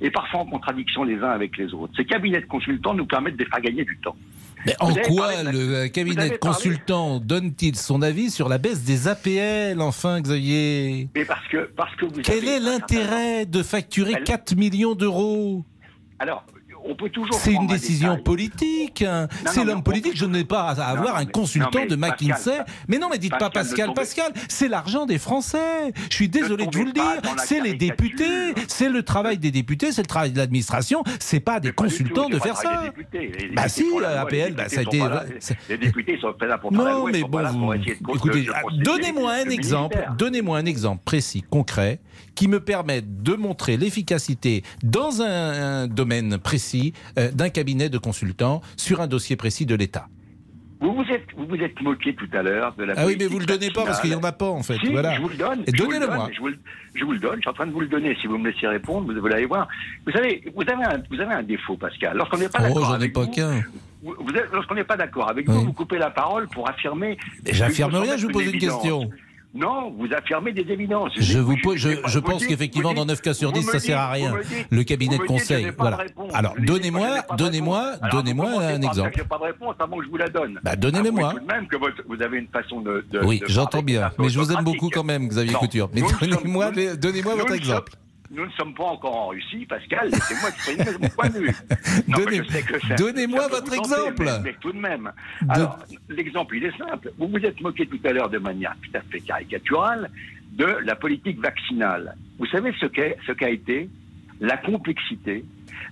et 0.00 0.10
parfois 0.10 0.40
en 0.40 0.46
contradiction 0.46 1.04
les 1.04 1.18
uns 1.18 1.30
avec 1.30 1.56
les 1.58 1.72
autres. 1.74 1.92
Ces 1.96 2.04
cabinets 2.04 2.40
de 2.40 2.46
consultants 2.46 2.94
nous 2.94 3.06
permettent 3.06 3.36
de 3.36 3.44
faire 3.44 3.60
gagner 3.60 3.84
du 3.84 3.96
temps. 3.98 4.16
Mais 4.66 4.74
en 4.80 4.94
quoi 4.94 5.42
le 5.42 5.74
euh, 5.74 5.88
cabinet 5.88 6.30
de 6.30 6.36
consultants 6.36 7.18
donne-t-il 7.18 7.76
son 7.76 8.00
avis 8.02 8.30
sur 8.30 8.48
la 8.48 8.58
baisse 8.58 8.82
des 8.84 9.08
APL, 9.08 9.80
enfin, 9.80 10.20
Xavier? 10.20 11.08
Mais 11.14 11.24
parce 11.24 11.46
que, 11.48 11.70
parce 11.76 11.94
que 11.96 12.06
vous 12.06 12.20
Quel 12.22 12.46
est 12.48 12.60
l'intérêt 12.60 13.46
de 13.46 13.62
facturer 13.62 14.14
Elle- 14.16 14.24
4 14.24 14.54
millions 14.54 14.94
d'euros? 14.94 15.64
Alors, 16.18 16.44
on 16.84 16.94
peut 16.94 17.08
toujours. 17.10 17.34
C'est 17.34 17.52
une 17.52 17.66
décision 17.66 18.18
politique. 18.18 19.02
hein. 19.02 19.28
C'est 19.46 19.64
l'homme 19.64 19.82
politique. 19.82 20.16
Je 20.16 20.24
n'ai 20.26 20.44
pas 20.44 20.62
à 20.70 20.84
avoir 20.90 21.14
non, 21.14 21.20
un 21.20 21.24
mais- 21.24 21.30
consultant 21.30 21.80
non, 21.80 21.86
de 21.86 21.96
McKinsey. 21.96 22.32
Pascal, 22.58 22.64
mais 22.88 22.98
non, 22.98 23.08
mais 23.10 23.18
dites 23.18 23.36
pas 23.38 23.50
Pascal, 23.50 23.92
Pascal. 23.94 24.32
C'est 24.48 24.68
l'argent 24.68 25.06
des 25.06 25.18
Français. 25.18 25.92
Je 26.10 26.14
suis 26.14 26.28
désolé 26.28 26.66
de 26.66 26.76
vous 26.76 26.84
le 26.84 26.92
dire. 26.92 27.02
C'est 27.38 27.60
les 27.60 27.74
députés. 27.74 28.54
C'est 28.68 28.88
le 28.88 29.02
travail 29.02 29.38
des 29.38 29.50
députés. 29.50 29.92
C'est 29.92 30.02
le 30.02 30.06
travail 30.06 30.32
de 30.32 30.38
l'administration. 30.38 31.02
C'est 31.18 31.40
pas 31.40 31.60
des 31.60 31.72
consultants 31.72 32.28
de 32.28 32.38
faire 32.38 32.56
ça. 32.56 32.84
Bah 33.54 33.68
si, 33.68 33.84
APL, 34.02 34.54
bah, 34.54 34.68
ça 34.68 34.80
a 34.80 34.82
été- 34.82 35.02
Les 35.68 35.78
députés 35.78 36.18
sont 36.20 36.32
faire 36.38 36.48
la 36.48 36.60
Non, 36.70 37.06
mais 37.06 37.22
bon, 37.22 37.72
écoutez, 38.14 38.46
donnez-moi 38.78 39.32
un 39.32 39.44
le 39.44 39.52
exemple, 39.52 39.98
donnez-moi 40.18 40.58
un 40.58 40.64
exemple 40.66 41.02
précis, 41.04 41.42
concret, 41.48 42.00
qui 42.34 42.48
me 42.48 42.60
permette 42.60 43.22
de 43.22 43.34
montrer 43.34 43.76
l'efficacité 43.76 44.62
dans 44.82 45.22
un, 45.22 45.82
un 45.82 45.86
domaine 45.86 46.38
précis 46.38 46.92
euh, 47.18 47.30
d'un 47.30 47.48
cabinet 47.50 47.88
de 47.88 47.98
consultants 47.98 48.60
sur 48.76 49.00
un 49.00 49.06
dossier 49.06 49.36
précis 49.36 49.66
de 49.66 49.74
l'État. 49.74 50.08
Vous 50.80 50.92
vous 50.94 51.04
êtes, 51.12 51.26
vous 51.36 51.46
vous 51.46 51.54
êtes 51.62 51.80
moqué 51.80 52.12
tout 52.12 52.26
à 52.32 52.42
l'heure 52.42 52.74
de 52.76 52.82
la 52.82 52.94
Ah 52.96 53.06
oui, 53.06 53.14
mais 53.16 53.26
vous 53.26 53.38
le 53.38 53.46
donnez 53.46 53.70
pas 53.70 53.84
parce 53.84 54.00
qu'il 54.00 54.10
n'y 54.10 54.16
en 54.16 54.24
a 54.24 54.32
pas 54.32 54.48
en 54.48 54.64
fait. 54.64 54.78
Si, 54.84 54.90
voilà. 54.90 55.14
je 55.14 55.20
vous 55.20 55.28
le 55.28 55.36
donne. 55.36 55.62
Et 55.64 55.76
je 55.76 55.80
vous 55.80 55.90
le 55.92 56.00
donne. 56.00 56.28
Je 56.34 56.40
vous, 56.40 56.48
le- 56.48 56.58
je 56.96 57.04
vous 57.04 57.12
le 57.12 57.18
donne. 57.20 57.36
Je 57.36 57.40
suis 57.42 57.50
en 57.50 57.52
train 57.52 57.66
de 57.68 57.72
vous 57.72 57.78
le 57.80 57.86
donner. 57.86 58.16
Si 58.20 58.26
vous 58.26 58.36
me 58.36 58.50
laissez 58.50 58.66
répondre, 58.66 59.06
vous, 59.12 59.20
vous 59.20 59.26
allez 59.28 59.46
voir. 59.46 59.68
Vous 60.04 60.10
savez, 60.12 60.42
vous 60.52 60.62
avez 60.62 60.82
un, 60.84 61.00
vous 61.08 61.20
avez 61.20 61.34
un 61.34 61.44
défaut, 61.44 61.76
Pascal. 61.76 62.16
Lorsqu'on 62.16 62.38
n'est 62.38 62.48
pas 62.48 62.58
Oh, 62.62 62.66
d'accord 62.66 62.84
j'en 62.86 63.00
ai 63.00 63.08
pas 63.10 63.26
qu'un. 63.28 63.62
vous 64.02 64.32
êtes- 64.34 64.50
lorsqu'on 64.52 64.74
n'est 64.74 64.82
pas 64.82 64.96
d'accord 64.96 65.30
avec 65.30 65.46
Oui. 65.48 65.54
vous, 65.54 65.66
vous 65.66 65.72
coupez 65.72 65.98
la 65.98 66.10
parole 66.10 66.48
pour 66.48 66.68
affirmer. 66.68 67.16
J'affirme 67.48 67.94
rien, 67.94 68.16
je 68.16 68.26
vous 68.26 68.32
pose 68.32 68.46
une 68.46 68.58
question. 68.58 69.08
Non, 69.54 69.90
vous 69.98 70.08
affirmez 70.16 70.52
des 70.52 70.62
évidences. 70.72 71.12
Je 71.18 71.38
vous 71.38 71.56
je, 71.76 71.88
vous 71.90 71.94
je 72.06 72.18
dites- 72.18 72.24
pense 72.26 72.46
qu'effectivement 72.46 72.94
dans 72.94 73.02
dites- 73.02 73.08
9 73.10 73.20
cas 73.20 73.34
sur 73.34 73.50
vous 73.50 73.58
10 73.60 73.66
me 73.66 73.72
ça 73.72 73.80
sert 73.80 73.98
à 73.98 74.10
rien. 74.10 74.32
dites- 74.48 74.66
Le 74.70 74.82
cabinet 74.84 75.18
de 75.18 75.22
je 75.22 75.26
conseil, 75.26 75.70
voilà. 75.76 75.96
de. 75.98 76.34
Alors 76.34 76.54
je 76.58 76.64
donnez-moi, 76.64 77.08
donnez-moi, 77.36 77.92
donnez-moi 78.10 78.50
un 78.62 78.80
exemple. 78.80 79.12
j'ai 79.14 79.24
pas 79.24 79.36
de 79.36 79.42
réponse 79.42 79.74
avant 79.78 79.98
que 79.98 80.04
je 80.04 80.10
vous 80.10 80.16
la 80.16 80.28
donne. 80.28 80.58
Bah, 80.62 80.74
de 80.76 80.90
même 81.46 81.66
que 81.68 81.76
votre- 81.76 82.02
vous 82.08 82.22
avez 82.22 82.38
une 82.38 82.48
façon 82.48 82.80
de. 82.80 83.04
de- 83.10 83.20
Oui, 83.24 83.40
de 83.40 83.46
j'entends 83.46 83.82
bien, 83.82 84.10
mais 84.18 84.30
je 84.30 84.38
vous 84.38 84.52
aime 84.52 84.64
beaucoup 84.64 84.88
quand 84.88 85.04
même, 85.04 85.28
Xavier 85.28 85.52
Non, 85.52 85.58
Couture. 85.58 85.90
Mais 85.94 86.00
ne 86.00 86.30
donnez-moi, 86.30 86.70
donnez-moi 86.96 87.34
votre 87.36 87.50
ne 87.50 87.56
exemple. 87.56 87.92
Nous 88.32 88.46
ne 88.46 88.50
sommes 88.52 88.74
pas 88.74 88.84
encore 88.84 89.14
en 89.16 89.28
Russie, 89.28 89.66
Pascal. 89.66 90.08
Laissez-moi 90.10 90.48
exprimer 90.48 90.84
mon 91.00 91.08
point 91.10 91.28
de 91.28 91.38
vue. 91.38 91.54
Donnez-moi 92.96 93.48
votre 93.48 93.64
tenter, 93.64 93.78
exemple. 93.78 94.24
Mais, 94.24 94.38
mais 94.44 94.54
tout 94.60 94.72
de 94.72 94.78
même. 94.78 95.12
De- 95.42 95.46
Alors, 95.52 95.78
l'exemple, 96.08 96.56
il 96.56 96.64
est 96.64 96.76
simple. 96.78 97.12
Vous 97.18 97.28
vous 97.28 97.38
êtes 97.38 97.60
moqué 97.60 97.86
tout 97.86 98.00
à 98.04 98.12
l'heure 98.12 98.30
de 98.30 98.38
manière 98.38 98.74
tout 98.82 98.96
à 98.96 99.00
fait 99.02 99.20
caricaturale 99.20 100.10
de 100.52 100.64
la 100.84 100.94
politique 100.96 101.40
vaccinale. 101.40 102.16
Vous 102.38 102.46
savez 102.46 102.72
ce 102.80 102.86
qu'est, 102.86 103.16
ce 103.26 103.32
qu'a 103.32 103.50
été 103.50 103.88
la 104.40 104.56
complexité, 104.56 105.44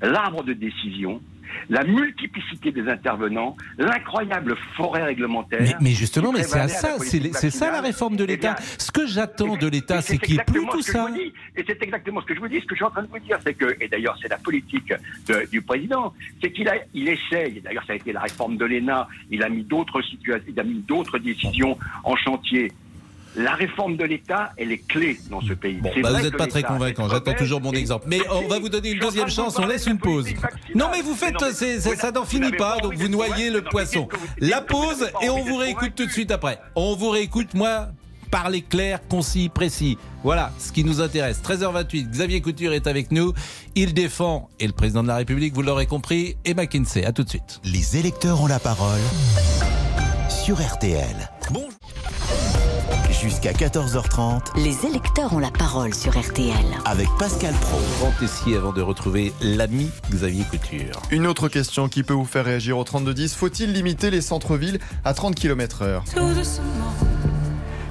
l'arbre 0.03 0.42
de 0.42 0.53
décision, 0.55 1.20
la 1.68 1.84
multiplicité 1.84 2.72
des 2.72 2.88
intervenants, 2.88 3.56
l'incroyable 3.78 4.56
forêt 4.76 5.02
réglementaire. 5.04 5.60
Mais, 5.62 5.74
mais 5.80 5.90
justement, 5.90 6.32
mais 6.32 6.42
c'est 6.42 6.68
ça, 6.68 6.92
la 6.92 6.98
c'est 7.32 7.50
ça 7.50 7.70
la 7.70 7.80
réforme 7.80 8.16
de 8.16 8.24
Eh 8.24 8.26
l'État. 8.28 8.56
Ce 8.78 8.90
que 8.90 9.06
j'attends 9.06 9.56
de 9.56 9.66
l'État, 9.68 10.02
c'est 10.02 10.18
qu'il 10.18 10.34
n'y 10.34 10.40
ait 10.40 10.44
plus 10.44 10.66
tout 10.70 10.82
ça. 10.82 11.08
dis. 11.10 11.32
Et 11.56 11.64
c'est 11.66 11.82
exactement 11.82 12.20
ce 12.20 12.26
que 12.26 12.34
je 12.34 12.40
vous 12.40 12.48
dis. 12.48 12.60
Ce 12.60 12.64
que 12.66 12.74
je 12.74 12.76
suis 12.76 12.84
en 12.84 12.90
train 12.90 13.02
de 13.02 13.08
vous 13.08 13.18
dire, 13.18 13.38
c'est 13.44 13.54
que, 13.54 13.76
et 13.80 13.88
d'ailleurs, 13.88 14.16
c'est 14.20 14.28
la 14.28 14.38
politique 14.38 14.92
de- 15.26 15.48
du 15.50 15.62
président, 15.62 16.12
c'est 16.42 16.52
qu'il 16.52 16.70
il 16.94 17.08
essaye, 17.08 17.60
d'ailleurs, 17.60 17.84
ça 17.86 17.92
a 17.92 17.96
été 17.96 18.12
la 18.12 18.20
réforme 18.20 18.56
de 18.56 18.64
l'ENA, 18.64 19.08
il 19.30 19.42
a 19.42 19.48
mis 19.48 19.62
d'autres 19.64 20.02
situations, 20.02 20.44
il 20.48 20.58
a 20.60 20.64
mis 20.64 20.80
d'autres 20.80 21.18
décisions 21.18 21.76
en 22.04 22.16
chantier. 22.16 22.70
La 23.37 23.55
réforme 23.55 23.97
de 23.97 24.05
l'État, 24.05 24.53
elle 24.57 24.73
est 24.73 24.85
clé 24.87 25.19
dans 25.31 25.40
ce 25.40 25.53
pays. 25.53 25.75
Bon, 25.81 25.90
bah, 26.03 26.11
vrai 26.11 26.19
vous 26.21 26.25
n'êtes 26.27 26.37
pas 26.37 26.47
très 26.49 26.62
convaincant. 26.64 27.09
J'attends 27.09 27.35
toujours 27.35 27.61
mon 27.61 27.73
exemple. 27.73 28.07
Mais 28.09 28.19
on 28.31 28.49
va 28.49 28.59
vous 28.59 28.69
donner 28.69 28.90
une 28.90 28.99
deuxième 28.99 29.31
chance. 29.31 29.57
On 29.59 29.66
laisse 29.66 29.87
une 29.87 29.99
pause. 29.99 30.27
Non, 30.75 30.88
mais 30.93 31.01
vous 31.03 31.14
faites, 31.14 31.35
Mais 31.40 31.49
non, 31.49 31.53
c'est- 31.55 31.77
vous 31.79 31.90
c'est- 31.90 31.97
ça 31.97 32.11
n'en 32.11 32.25
finit 32.25 32.51
pas. 32.53 32.79
Donc 32.79 32.95
vous 32.95 33.09
noyez 33.09 33.51
le 33.51 33.62
poisson. 33.62 34.09
La 34.40 34.61
pause 34.61 35.11
et 35.23 35.31
on 35.31 35.45
vous 35.45 35.57
réécoute 35.57 35.93
tout 35.95 36.07
de 36.07 36.11
suite 36.11 36.31
après. 36.33 36.59
On 36.75 36.97
vous 36.97 37.11
réécoute, 37.11 37.55
moi. 37.55 37.88
Parler 38.33 38.62
clair, 38.62 39.01
concis, 39.09 39.49
précis. 39.49 39.99
Voilà 40.23 40.53
ce 40.59 40.71
qui 40.71 40.85
nous 40.85 41.01
intéresse. 41.01 41.40
13h28, 41.43 42.11
Xavier 42.11 42.40
Couture 42.40 42.73
est 42.73 42.87
avec 42.87 43.11
nous. 43.11 43.33
Il 43.75 43.93
défend, 43.93 44.49
et 44.61 44.69
le 44.69 44.73
président 44.73 45.03
de 45.03 45.09
la 45.09 45.16
République, 45.16 45.53
vous 45.53 45.62
l'aurez 45.62 45.87
compris, 45.87 46.37
et 46.45 46.55
McKinsey. 46.55 47.05
À 47.05 47.11
tout 47.12 47.25
de 47.25 47.29
suite. 47.29 47.61
Les 47.64 47.97
électeurs 47.97 48.40
ont 48.40 48.47
la 48.47 48.61
parole 48.61 49.01
sur 50.29 50.61
RTL. 50.61 51.29
Jusqu'à 53.20 53.52
14h30 53.52 54.56
Les 54.56 54.87
électeurs 54.87 55.33
ont 55.35 55.38
la 55.38 55.50
parole 55.50 55.94
sur 55.94 56.18
RTL. 56.18 56.54
avec 56.87 57.09
Pascal 57.18 57.52
Pro. 57.61 57.78
Grand 57.98 58.12
Tessier 58.18 58.56
avant 58.56 58.72
de 58.72 58.80
retrouver 58.80 59.33
l'ami 59.42 59.90
Xavier 60.11 60.44
Couture. 60.50 61.02
Une 61.11 61.26
autre 61.26 61.48
question 61.48 61.88
qui 61.88 62.02
peut 62.02 62.14
vous 62.14 62.24
faire 62.24 62.44
réagir 62.46 62.78
au 62.78 62.85
3210. 62.85 63.35
Faut-il 63.35 63.72
limiter 63.72 64.11
les 64.11 64.22
centres-villes 64.22 64.78
à 65.04 65.12
30 65.12 65.35
km 65.35 65.83
heure? 65.83 66.04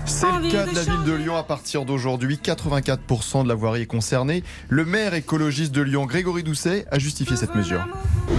C'est 0.10 0.26
le 0.26 0.50
cas 0.50 0.66
de 0.66 0.74
la 0.74 0.82
ville 0.82 1.04
de 1.06 1.14
Lyon 1.14 1.38
à 1.38 1.44
partir 1.44 1.86
d'aujourd'hui. 1.86 2.40
84% 2.44 3.44
de 3.44 3.48
la 3.48 3.54
voirie 3.54 3.84
est 3.84 3.86
concernée. 3.86 4.44
Le 4.68 4.84
maire 4.84 5.14
écologiste 5.14 5.72
de 5.72 5.84
Lyon, 5.84 6.08
Grégory 6.08 6.42
Doucet, 6.42 6.86
a 6.90 6.98
justifié 6.98 7.36
cette 7.38 7.54
mesure. 7.54 7.88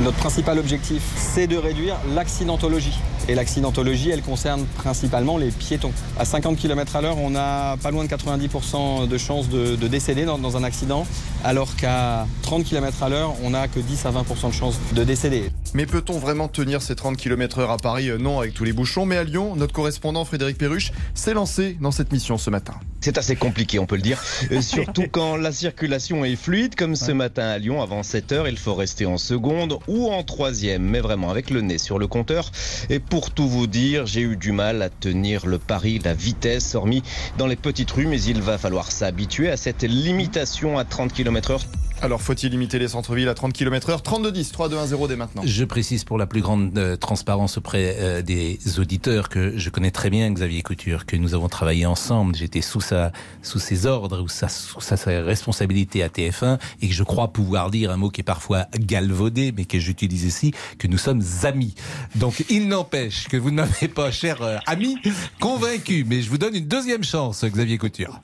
Notre 0.02 0.16
principal 0.16 0.58
objectif, 0.58 1.00
c'est 1.16 1.46
de 1.46 1.56
réduire 1.56 1.96
l'accidentologie. 2.12 2.98
Et 3.28 3.36
l'accidentologie, 3.36 4.10
elle 4.10 4.22
concerne 4.22 4.64
principalement 4.78 5.38
les 5.38 5.50
piétons. 5.50 5.92
À 6.18 6.24
50 6.24 6.58
km 6.58 6.96
à 6.96 7.02
l'heure, 7.02 7.18
on 7.18 7.36
a 7.36 7.76
pas 7.76 7.92
loin 7.92 8.04
de 8.04 8.08
90% 8.08 9.06
de 9.06 9.18
chances 9.18 9.48
de, 9.48 9.76
de 9.76 9.88
décéder 9.88 10.24
dans, 10.24 10.38
dans 10.38 10.56
un 10.56 10.64
accident, 10.64 11.06
alors 11.44 11.76
qu'à 11.76 12.26
30 12.42 12.64
km 12.64 13.04
à 13.04 13.08
l'heure, 13.08 13.34
on 13.44 13.50
n'a 13.50 13.68
que 13.68 13.78
10 13.78 14.06
à 14.06 14.10
20% 14.10 14.48
de 14.48 14.52
chances 14.52 14.78
de 14.92 15.04
décéder. 15.04 15.52
Mais 15.74 15.86
peut-on 15.86 16.18
vraiment 16.18 16.48
tenir 16.48 16.82
ces 16.82 16.96
30 16.96 17.16
km 17.16 17.60
heure 17.60 17.70
à 17.70 17.76
Paris? 17.76 18.10
Non, 18.18 18.40
avec 18.40 18.54
tous 18.54 18.64
les 18.64 18.72
bouchons. 18.72 19.06
Mais 19.06 19.16
à 19.16 19.22
Lyon, 19.22 19.54
notre 19.54 19.72
correspondant 19.72 20.24
Frédéric 20.24 20.58
Perruche 20.58 20.90
s'est 21.14 21.34
lancé 21.34 21.59
dans 21.80 21.90
cette 21.90 22.12
mission 22.12 22.38
ce 22.38 22.50
matin. 22.50 22.74
C'est 23.00 23.18
assez 23.18 23.36
compliqué, 23.36 23.78
on 23.78 23.86
peut 23.86 23.96
le 23.96 24.02
dire. 24.02 24.22
Euh, 24.52 24.60
surtout 24.60 25.04
quand 25.10 25.36
la 25.36 25.52
circulation 25.52 26.24
est 26.24 26.36
fluide, 26.36 26.74
comme 26.74 26.96
ce 26.96 27.12
matin 27.12 27.48
à 27.48 27.58
Lyon, 27.58 27.82
avant 27.82 28.02
7 28.02 28.32
heures, 28.32 28.48
il 28.48 28.58
faut 28.58 28.74
rester 28.74 29.06
en 29.06 29.18
seconde 29.18 29.78
ou 29.88 30.10
en 30.10 30.22
troisième, 30.22 30.82
mais 30.82 31.00
vraiment 31.00 31.30
avec 31.30 31.50
le 31.50 31.60
nez 31.60 31.78
sur 31.78 31.98
le 31.98 32.06
compteur. 32.06 32.50
Et 32.88 32.98
pour 32.98 33.30
tout 33.30 33.48
vous 33.48 33.66
dire, 33.66 34.06
j'ai 34.06 34.22
eu 34.22 34.36
du 34.36 34.52
mal 34.52 34.82
à 34.82 34.90
tenir 34.90 35.46
le 35.46 35.58
pari, 35.58 35.98
la 35.98 36.14
vitesse, 36.14 36.74
hormis 36.74 37.02
dans 37.38 37.46
les 37.46 37.56
petites 37.56 37.90
rues, 37.90 38.06
mais 38.06 38.20
il 38.22 38.42
va 38.42 38.58
falloir 38.58 38.92
s'habituer 38.92 39.50
à 39.50 39.56
cette 39.56 39.82
limitation 39.82 40.78
à 40.78 40.84
30 40.84 41.12
km 41.12 41.52
heure. 41.52 41.64
Alors 42.02 42.22
faut-il 42.22 42.50
limiter 42.50 42.78
les 42.78 42.88
centres-villes 42.88 43.28
à 43.28 43.34
30 43.34 43.52
km 43.52 43.90
heure? 43.90 44.02
32 44.02 44.32
10 44.32 44.52
3 44.52 44.68
2 44.70 44.78
1 44.78 44.86
0 44.86 45.08
dès 45.08 45.16
maintenant. 45.16 45.42
Je 45.44 45.64
précise 45.64 46.04
pour 46.04 46.16
la 46.16 46.26
plus 46.26 46.40
grande 46.40 46.76
euh, 46.78 46.96
transparence 46.96 47.58
auprès 47.58 47.96
euh, 47.98 48.22
des 48.22 48.58
auditeurs 48.78 49.28
que 49.28 49.58
je 49.58 49.68
connais 49.68 49.90
très 49.90 50.08
bien 50.08 50.30
Xavier 50.32 50.62
Couture, 50.62 51.04
que 51.04 51.16
nous 51.16 51.34
avons 51.34 51.48
travaillé 51.48 51.84
ensemble. 51.84 52.34
J'étais 52.34 52.62
sous 52.62 52.80
sa 52.80 53.12
sous 53.42 53.58
ses 53.58 53.84
ordres 53.84 54.22
ou 54.22 54.28
sa, 54.28 54.48
sous 54.48 54.80
sa, 54.80 54.96
sa 54.96 55.10
responsabilité 55.22 56.02
à 56.02 56.08
TF1 56.08 56.58
et 56.80 56.88
que 56.88 56.94
je 56.94 57.02
crois 57.02 57.28
pouvoir 57.28 57.70
dire 57.70 57.90
un 57.90 57.98
mot 57.98 58.08
qui 58.08 58.22
est 58.22 58.24
parfois 58.24 58.66
galvaudé, 58.78 59.52
mais 59.54 59.66
que 59.66 59.78
j'utilise 59.78 60.24
ici, 60.24 60.52
que 60.78 60.86
nous 60.86 60.98
sommes 60.98 61.22
amis. 61.42 61.74
Donc 62.14 62.44
il 62.48 62.68
n'empêche 62.68 63.28
que 63.28 63.36
vous 63.36 63.50
ne 63.50 63.56
m'avez 63.56 63.88
pas, 63.88 64.10
cher 64.10 64.40
euh, 64.40 64.56
ami, 64.66 64.96
convaincu. 65.38 66.06
Mais 66.08 66.22
je 66.22 66.30
vous 66.30 66.38
donne 66.38 66.54
une 66.54 66.66
deuxième 66.66 67.04
chance, 67.04 67.44
Xavier 67.44 67.76
Couture. 67.76 68.20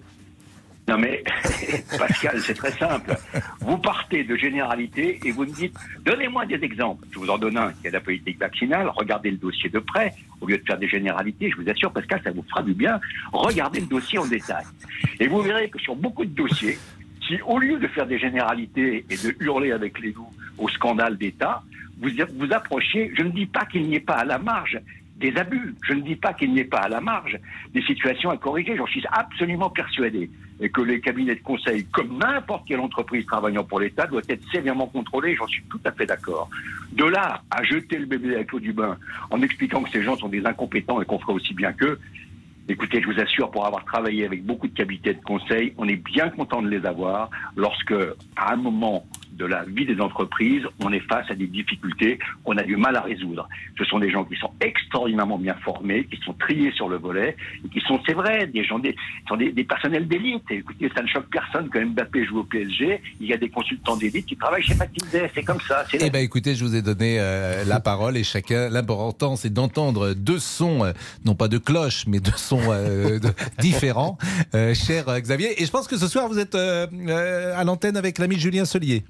Non 0.88 0.99
mais, 0.99 1.25
Pascal, 1.99 2.40
c'est 2.40 2.55
très 2.55 2.70
simple. 2.70 3.16
Vous 3.61 3.77
partez 3.79 4.22
de 4.22 4.37
généralité 4.37 5.18
et 5.25 5.33
vous 5.33 5.44
me 5.44 5.53
dites, 5.53 5.77
donnez-moi 6.05 6.46
des 6.46 6.62
exemples. 6.62 7.05
Je 7.11 7.18
vous 7.18 7.29
en 7.29 7.38
donne 7.38 7.57
un, 7.57 7.72
qui 7.72 7.88
est 7.88 7.90
la 7.90 8.01
politique 8.01 8.38
vaccinale. 8.38 8.88
Regardez 8.94 9.33
le 9.33 9.37
dossier 9.37 9.68
de 9.68 9.81
près, 9.81 10.12
au 10.40 10.46
lieu 10.46 10.59
de 10.59 10.64
faire 10.64 10.79
des 10.79 10.88
généralités. 10.88 11.51
Je 11.51 11.61
vous 11.61 11.68
assure, 11.68 11.92
Pascal, 11.92 12.20
ça 12.22 12.31
vous 12.31 12.44
fera 12.49 12.62
du 12.62 12.72
bien. 12.72 13.01
Regardez 13.33 13.81
le 13.81 13.87
dossier 13.87 14.18
en 14.18 14.27
détail. 14.27 14.64
Et 15.18 15.27
vous 15.27 15.42
verrez 15.42 15.68
que 15.70 15.81
sur 15.81 15.96
beaucoup 15.96 16.25
de 16.25 16.31
dossiers, 16.31 16.79
si 17.27 17.40
au 17.42 17.59
lieu 17.59 17.81
de 17.81 17.88
faire 17.88 18.07
des 18.07 18.20
généralités 18.20 19.05
et 19.11 19.16
de 19.16 19.35
hurler 19.40 19.72
avec 19.72 19.99
les 19.99 20.12
loups 20.12 20.33
au 20.57 20.68
scandale 20.68 21.18
d'État, 21.18 21.64
vous 21.99 22.11
vous 22.37 22.53
approchez, 22.53 23.11
je 23.16 23.22
ne 23.22 23.31
dis 23.31 23.46
pas 23.46 23.64
qu'il 23.64 23.88
n'y 23.88 23.96
ait 23.96 24.01
pas 24.01 24.18
à 24.18 24.25
la 24.25 24.38
marge 24.38 24.79
des 25.16 25.37
abus. 25.37 25.75
Je 25.83 25.94
ne 25.94 26.03
dis 26.03 26.16
pas 26.16 26.33
qu'il 26.35 26.53
n'y 26.53 26.61
ait 26.61 26.64
pas 26.64 26.81
à 26.81 26.88
la 26.88 27.01
marge 27.01 27.38
des 27.75 27.83
situations 27.83 28.31
à 28.31 28.37
corriger. 28.37 28.77
J'en 28.77 28.87
suis 28.87 29.05
absolument 29.11 29.70
persuadé. 29.70 30.31
Et 30.61 30.71
que 30.71 30.81
les 30.81 31.01
cabinets 31.01 31.35
de 31.35 31.42
conseil, 31.42 31.85
comme 31.87 32.19
n'importe 32.19 32.66
quelle 32.66 32.81
entreprise 32.81 33.27
travaillant 33.27 33.64
pour 33.64 33.81
l'État, 33.81 34.07
doivent 34.07 34.25
être 34.29 34.42
sévèrement 34.51 34.87
contrôlés. 34.87 35.37
J'en 35.37 35.47
suis 35.47 35.62
tout 35.64 35.81
à 35.85 35.92
fait 35.92 36.07
d'accord. 36.07 36.49
De 36.92 37.05
là 37.05 37.42
à 37.51 37.62
jeter 37.62 37.99
le 37.99 38.07
bébé 38.07 38.35
avec 38.35 38.53
l'eau 38.53 38.61
du 38.61 38.73
bain 38.73 38.97
en 39.31 39.42
expliquant 39.42 39.83
que 39.83 39.90
ces 39.90 40.03
gens 40.03 40.16
sont 40.16 40.29
des 40.29 40.47
incompétents 40.47 41.01
et 41.03 41.05
qu'on 41.05 41.19
ferait 41.19 41.35
aussi 41.35 41.53
bien 41.53 41.73
qu'eux, 41.73 41.99
Écoutez, 42.69 43.01
je 43.01 43.07
vous 43.07 43.21
assure, 43.21 43.49
pour 43.53 43.64
avoir 43.64 43.85
travaillé 43.85 44.25
avec 44.25 44.45
beaucoup 44.45 44.66
de 44.66 44.75
cabinets 44.75 45.14
de 45.14 45.23
conseil, 45.23 45.73
on 45.79 45.87
est 45.87 45.95
bien 45.95 46.31
content 46.31 46.62
de 46.62 46.69
les 46.69 46.85
avoir 46.85 47.31
lorsque, 47.55 47.95
à 48.35 48.55
un 48.55 48.57
moment 48.57 49.07
de 49.37 49.44
la 49.44 49.64
vie 49.64 49.85
des 49.87 50.01
entreprises, 50.01 50.62
on 50.81 50.92
est 50.92 51.01
face 51.01 51.31
à 51.31 51.35
des 51.35 51.46
difficultés 51.46 52.18
qu'on 52.44 52.57
a 52.57 52.62
du 52.62 52.77
mal 52.77 52.96
à 52.96 53.03
résoudre. 53.03 53.49
Ce 53.79 53.85
sont 53.85 53.99
des 53.99 54.11
gens 54.11 54.25
qui 54.25 54.37
sont 54.37 54.51
extraordinairement 54.61 55.38
bien 55.38 55.55
formés, 55.64 56.05
qui 56.07 56.18
sont 56.25 56.33
triés 56.33 56.72
sur 56.72 56.88
le 56.88 56.96
volet, 56.96 57.37
et 57.64 57.68
qui 57.68 57.81
sont, 57.87 58.01
c'est 58.07 58.14
vrai, 58.14 58.46
des 58.46 58.64
gens, 58.64 58.79
des, 58.79 58.94
sont 59.29 59.37
des, 59.37 59.53
des 59.53 59.64
personnels 59.64 60.09
d'élite. 60.09 60.44
Écoutez, 60.51 60.90
ça 60.96 61.03
ne 61.03 61.07
choque 61.09 61.29
personne 61.31 61.68
que 61.68 61.79
Mbappé 61.85 62.25
joue 62.27 62.40
au 62.40 62.44
PSG. 62.44 63.01
Il 63.20 63.27
y 63.27 63.33
a 63.33 63.37
des 63.37 63.49
consultants 63.51 63.96
d'élite 63.96 64.27
qui 64.27 64.37
travaillent 64.37 64.62
chez 64.62 64.75
McKinsey. 64.75 65.31
C'est 65.35 65.42
comme 65.42 65.61
ça. 65.61 65.85
Eh 65.92 66.11
ben, 66.11 66.20
écoutez, 66.25 66.55
je 66.55 66.64
vous 66.64 66.75
ai 66.75 66.83
donné 66.83 67.18
euh, 67.20 67.64
la 67.64 67.81
parole 67.81 68.16
et 68.16 68.25
chacun, 68.25 68.68
l'important, 68.70 69.37
c'est 69.37 69.53
d'entendre 69.53 70.14
deux 70.14 70.38
sons, 70.38 70.85
euh, 70.85 70.92
non 71.25 71.35
pas 71.35 71.49
de 71.49 71.59
cloche, 71.59 72.05
mais 72.07 72.20
deux 72.20 72.31
sons 72.37 72.61
euh, 72.70 73.18
de- 73.18 73.29
différents, 73.61 74.16
cher 74.75 75.05
Xavier. 75.20 75.61
Et 75.62 75.66
je 75.66 75.70
pense 75.70 75.87
que 75.88 75.96
ce 75.96 76.09
soir, 76.09 76.29
vous 76.29 76.38
êtes 76.38 76.55
à 76.55 77.64
l'antenne 77.64 77.96
avec 77.96 78.18
l'ami 78.18 78.38
Julien 78.38 78.64
Solier. 78.64 79.05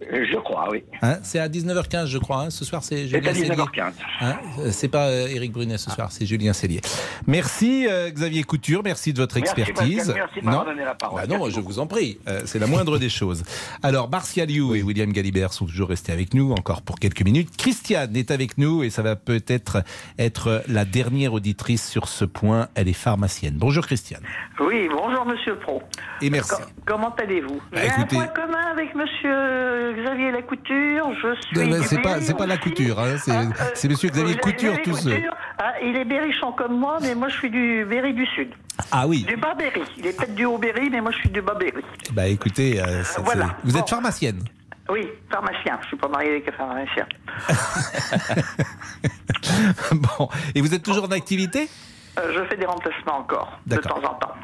Je 0.00 0.36
crois, 0.38 0.68
oui. 0.70 0.84
Hein, 1.02 1.16
c'est 1.24 1.40
à 1.40 1.48
19h15, 1.48 2.06
je 2.06 2.18
crois. 2.18 2.42
hein. 2.42 2.50
Ce 2.50 2.64
soir, 2.64 2.84
c'est 2.84 2.96
C'est 2.98 3.08
Julien 3.08 3.30
à 3.30 3.34
Cellier. 3.34 3.48
19h15. 3.50 3.92
Hein, 4.20 4.36
c'est 4.70 4.88
pas 4.88 5.08
euh, 5.08 5.26
Éric 5.26 5.52
Brunet 5.52 5.76
ce 5.76 5.90
soir, 5.90 6.12
c'est 6.12 6.24
Julien 6.24 6.52
Cellier. 6.52 6.80
Merci 7.26 7.86
euh, 7.88 8.08
Xavier 8.10 8.44
Couture, 8.44 8.82
merci 8.84 9.12
de 9.12 9.18
votre 9.18 9.36
Merci, 9.40 9.60
expertise. 9.60 9.96
Pascal, 9.98 10.14
merci 10.16 10.40
de 10.40 10.44
m'avoir 10.46 10.64
donné 10.66 10.84
la 10.84 10.94
parole. 10.94 11.20
Bah 11.20 11.26
non, 11.26 11.38
Merci 11.44 11.56
je 11.56 11.60
vous 11.60 11.78
en 11.80 11.86
prie, 11.88 12.18
euh, 12.28 12.42
c'est 12.44 12.60
la 12.60 12.68
moindre 12.68 12.98
des 12.98 13.08
choses. 13.08 13.42
Alors, 13.82 14.08
Martial 14.08 14.48
Liu 14.48 14.76
et 14.76 14.82
William 14.82 15.12
Galibert 15.12 15.52
sont 15.52 15.66
toujours 15.66 15.88
restés 15.88 16.12
avec 16.12 16.32
nous, 16.32 16.52
encore 16.52 16.82
pour 16.82 17.00
quelques 17.00 17.22
minutes. 17.22 17.56
Christiane 17.56 18.14
est 18.16 18.30
avec 18.30 18.56
nous 18.56 18.84
et 18.84 18.90
ça 18.90 19.02
va 19.02 19.16
peut-être 19.16 19.82
être 20.18 20.62
la 20.68 20.84
dernière 20.84 21.32
auditrice 21.32 21.88
sur 21.88 22.06
ce 22.08 22.24
point. 22.24 22.68
Elle 22.76 22.88
est 22.88 22.92
pharmacienne. 22.92 23.54
Bonjour 23.58 23.84
Christiane. 23.84 24.22
Oui, 24.60 24.88
bonjour 24.90 25.26
Monsieur 25.26 25.56
Pro. 25.56 25.82
Et 26.22 26.30
merci. 26.30 26.50
Co- 26.54 26.62
comment 26.86 27.14
allez-vous? 27.16 27.60
Bah, 27.72 27.80
J'ai 27.82 27.86
écoutez- 27.88 28.16
un 28.16 28.26
point 28.26 28.26
commun 28.28 28.64
avec 28.72 28.94
Monsieur 28.94 29.87
Xavier 29.92 30.30
Lacouture. 30.30 31.10
Je 31.22 31.40
suis. 31.42 31.58
Euh, 31.58 31.80
du 31.80 31.86
C'est 31.86 32.00
pas, 32.02 32.14
Berry 32.14 32.24
c'est 32.24 32.36
pas 32.36 32.46
la 32.46 32.56
couture, 32.56 32.98
hein, 33.00 33.16
c'est, 33.18 33.32
Ah, 33.32 33.40
euh, 33.42 33.88
Monsieur 33.88 34.08
Xavier 34.08 34.34
Xavier 34.34 34.38
Couture 34.38 34.82
tout 34.82 34.94
seul. 34.94 35.30
Ah, 35.58 35.72
il 35.82 35.96
est 35.96 36.04
berrichon 36.04 36.52
comme 36.52 36.78
moi, 36.78 36.98
mais 37.00 37.14
moi 37.14 37.28
je 37.28 37.36
suis 37.36 37.50
du 37.50 37.84
Berry 37.88 38.14
du 38.14 38.26
Sud. 38.26 38.50
Ah 38.92 39.06
oui. 39.08 39.24
Du 39.24 39.36
Bas-Berry. 39.36 39.82
Il 39.96 40.06
est 40.06 40.16
peut-être 40.16 40.34
du 40.34 40.44
Haut-Berry, 40.44 40.88
mais 40.90 41.00
moi 41.00 41.10
je 41.10 41.18
suis 41.18 41.30
du 41.30 41.42
Bas-Berry. 41.42 41.82
Bah 42.12 42.28
écoutez, 42.28 42.80
euh, 42.80 43.02
c'est- 43.02 43.20
Voilà. 43.22 43.56
vous 43.64 43.74
êtes 43.76 43.82
Bon. 43.82 43.86
pharmacienne. 43.88 44.44
Oui, 44.88 45.08
pharmacien. 45.30 45.78
Je 45.82 45.88
suis 45.88 45.96
pas 45.96 46.08
marié 46.08 46.30
avec 46.30 46.48
un 46.48 46.52
pharmacien. 46.52 47.06
bon, 49.92 50.28
et 50.54 50.60
vous 50.60 50.74
êtes 50.74 50.82
toujours 50.82 51.04
en 51.04 51.10
activité? 51.10 51.68
Euh, 52.18 52.32
je 52.34 52.44
fais 52.48 52.56
des 52.56 52.66
remplacements 52.66 53.18
encore, 53.18 53.58
de 53.66 53.76
temps 53.76 53.98
en 53.98 54.14
temps. 54.14 54.34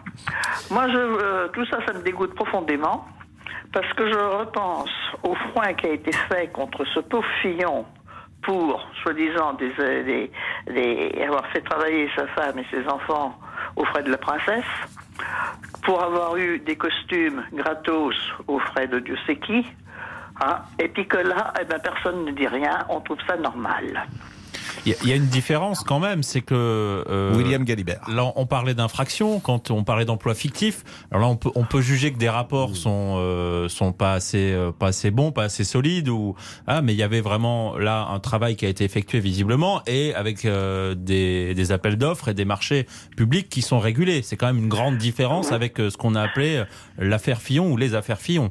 Moi, 0.70 0.88
je, 0.90 0.96
euh, 0.96 1.48
tout 1.48 1.64
ça, 1.66 1.78
ça 1.86 1.92
me 1.92 2.02
dégoûte 2.02 2.34
profondément, 2.34 3.06
parce 3.74 3.92
que 3.94 4.06
je 4.10 4.16
repense 4.16 4.90
au 5.24 5.34
foin 5.34 5.74
qui 5.74 5.86
a 5.86 5.90
été 5.90 6.12
fait 6.12 6.46
contre 6.52 6.84
ce 6.94 7.00
pauvre 7.00 7.26
Fillon 7.42 7.84
pour, 8.42 8.80
soi-disant, 9.02 9.56
euh, 9.60 10.30
des- 10.68 11.22
avoir 11.26 11.46
fait 11.48 11.60
travailler 11.62 12.08
sa 12.14 12.26
femme 12.28 12.58
et 12.58 12.66
ses 12.70 12.86
enfants 12.88 13.36
aux 13.76 13.84
frais 13.86 14.02
de 14.04 14.10
la 14.10 14.18
princesse, 14.18 14.64
pour 15.82 16.02
avoir 16.02 16.36
eu 16.36 16.58
des 16.60 16.76
costumes 16.76 17.42
gratos 17.52 18.14
aux 18.46 18.58
frais 18.60 18.86
de 18.86 19.00
Dieu 19.00 19.16
sait 19.26 19.36
qui, 19.36 19.66
hein, 20.40 20.58
et 20.78 20.88
puis 20.88 21.06
que 21.08 21.16
là, 21.18 21.52
eh 21.60 21.64
ben, 21.64 21.78
personne 21.80 22.24
ne 22.26 22.30
dit 22.32 22.46
rien, 22.46 22.84
on 22.88 23.00
trouve 23.00 23.18
ça 23.26 23.36
normal. 23.36 24.06
Il 24.86 24.92
y, 24.92 24.94
a- 24.94 24.98
il 25.02 25.08
y 25.08 25.12
a 25.12 25.16
une 25.16 25.26
différence 25.26 25.80
quand 25.82 25.98
même, 25.98 26.22
c'est 26.22 26.40
que 26.42 26.54
euh, 26.54 27.34
William 27.36 27.64
Galibert. 27.64 28.02
Là, 28.08 28.32
on 28.36 28.44
parlait 28.46 28.74
d'infraction 28.74 29.40
quand 29.40 29.70
on 29.70 29.82
parlait 29.84 30.04
d'emploi 30.04 30.34
fictif. 30.34 30.84
Alors 31.10 31.22
là, 31.22 31.28
on 31.28 31.36
peut 31.36 31.50
on 31.54 31.64
peut 31.64 31.80
juger 31.80 32.12
que 32.12 32.18
des 32.18 32.28
rapports 32.28 32.76
sont 32.76 33.14
euh, 33.18 33.68
sont 33.68 33.92
pas 33.92 34.12
assez 34.12 34.52
euh, 34.52 34.72
pas 34.72 34.88
assez 34.88 35.10
bons, 35.10 35.32
pas 35.32 35.44
assez 35.44 35.64
solides 35.64 36.08
ou 36.08 36.34
ah, 36.66 36.82
mais 36.82 36.92
il 36.92 36.98
y 36.98 37.02
avait 37.02 37.20
vraiment 37.22 37.78
là 37.78 38.06
un 38.10 38.20
travail 38.20 38.56
qui 38.56 38.66
a 38.66 38.68
été 38.68 38.84
effectué 38.84 39.20
visiblement 39.20 39.82
et 39.86 40.14
avec 40.14 40.44
euh, 40.44 40.94
des 40.94 41.54
des 41.54 41.72
appels 41.72 41.96
d'offres 41.96 42.28
et 42.28 42.34
des 42.34 42.44
marchés 42.44 42.86
publics 43.16 43.48
qui 43.48 43.62
sont 43.62 43.78
régulés. 43.80 44.20
C'est 44.22 44.36
quand 44.36 44.46
même 44.46 44.58
une 44.58 44.68
grande 44.68 44.98
différence 44.98 45.50
avec 45.52 45.80
euh, 45.80 45.88
ce 45.90 45.96
qu'on 45.96 46.14
a 46.14 46.22
appelé 46.22 46.56
euh, 46.56 46.64
l'affaire 46.98 47.40
Fillon 47.40 47.70
ou 47.72 47.76
les 47.76 47.94
affaires 47.94 48.20
Fillon. 48.20 48.50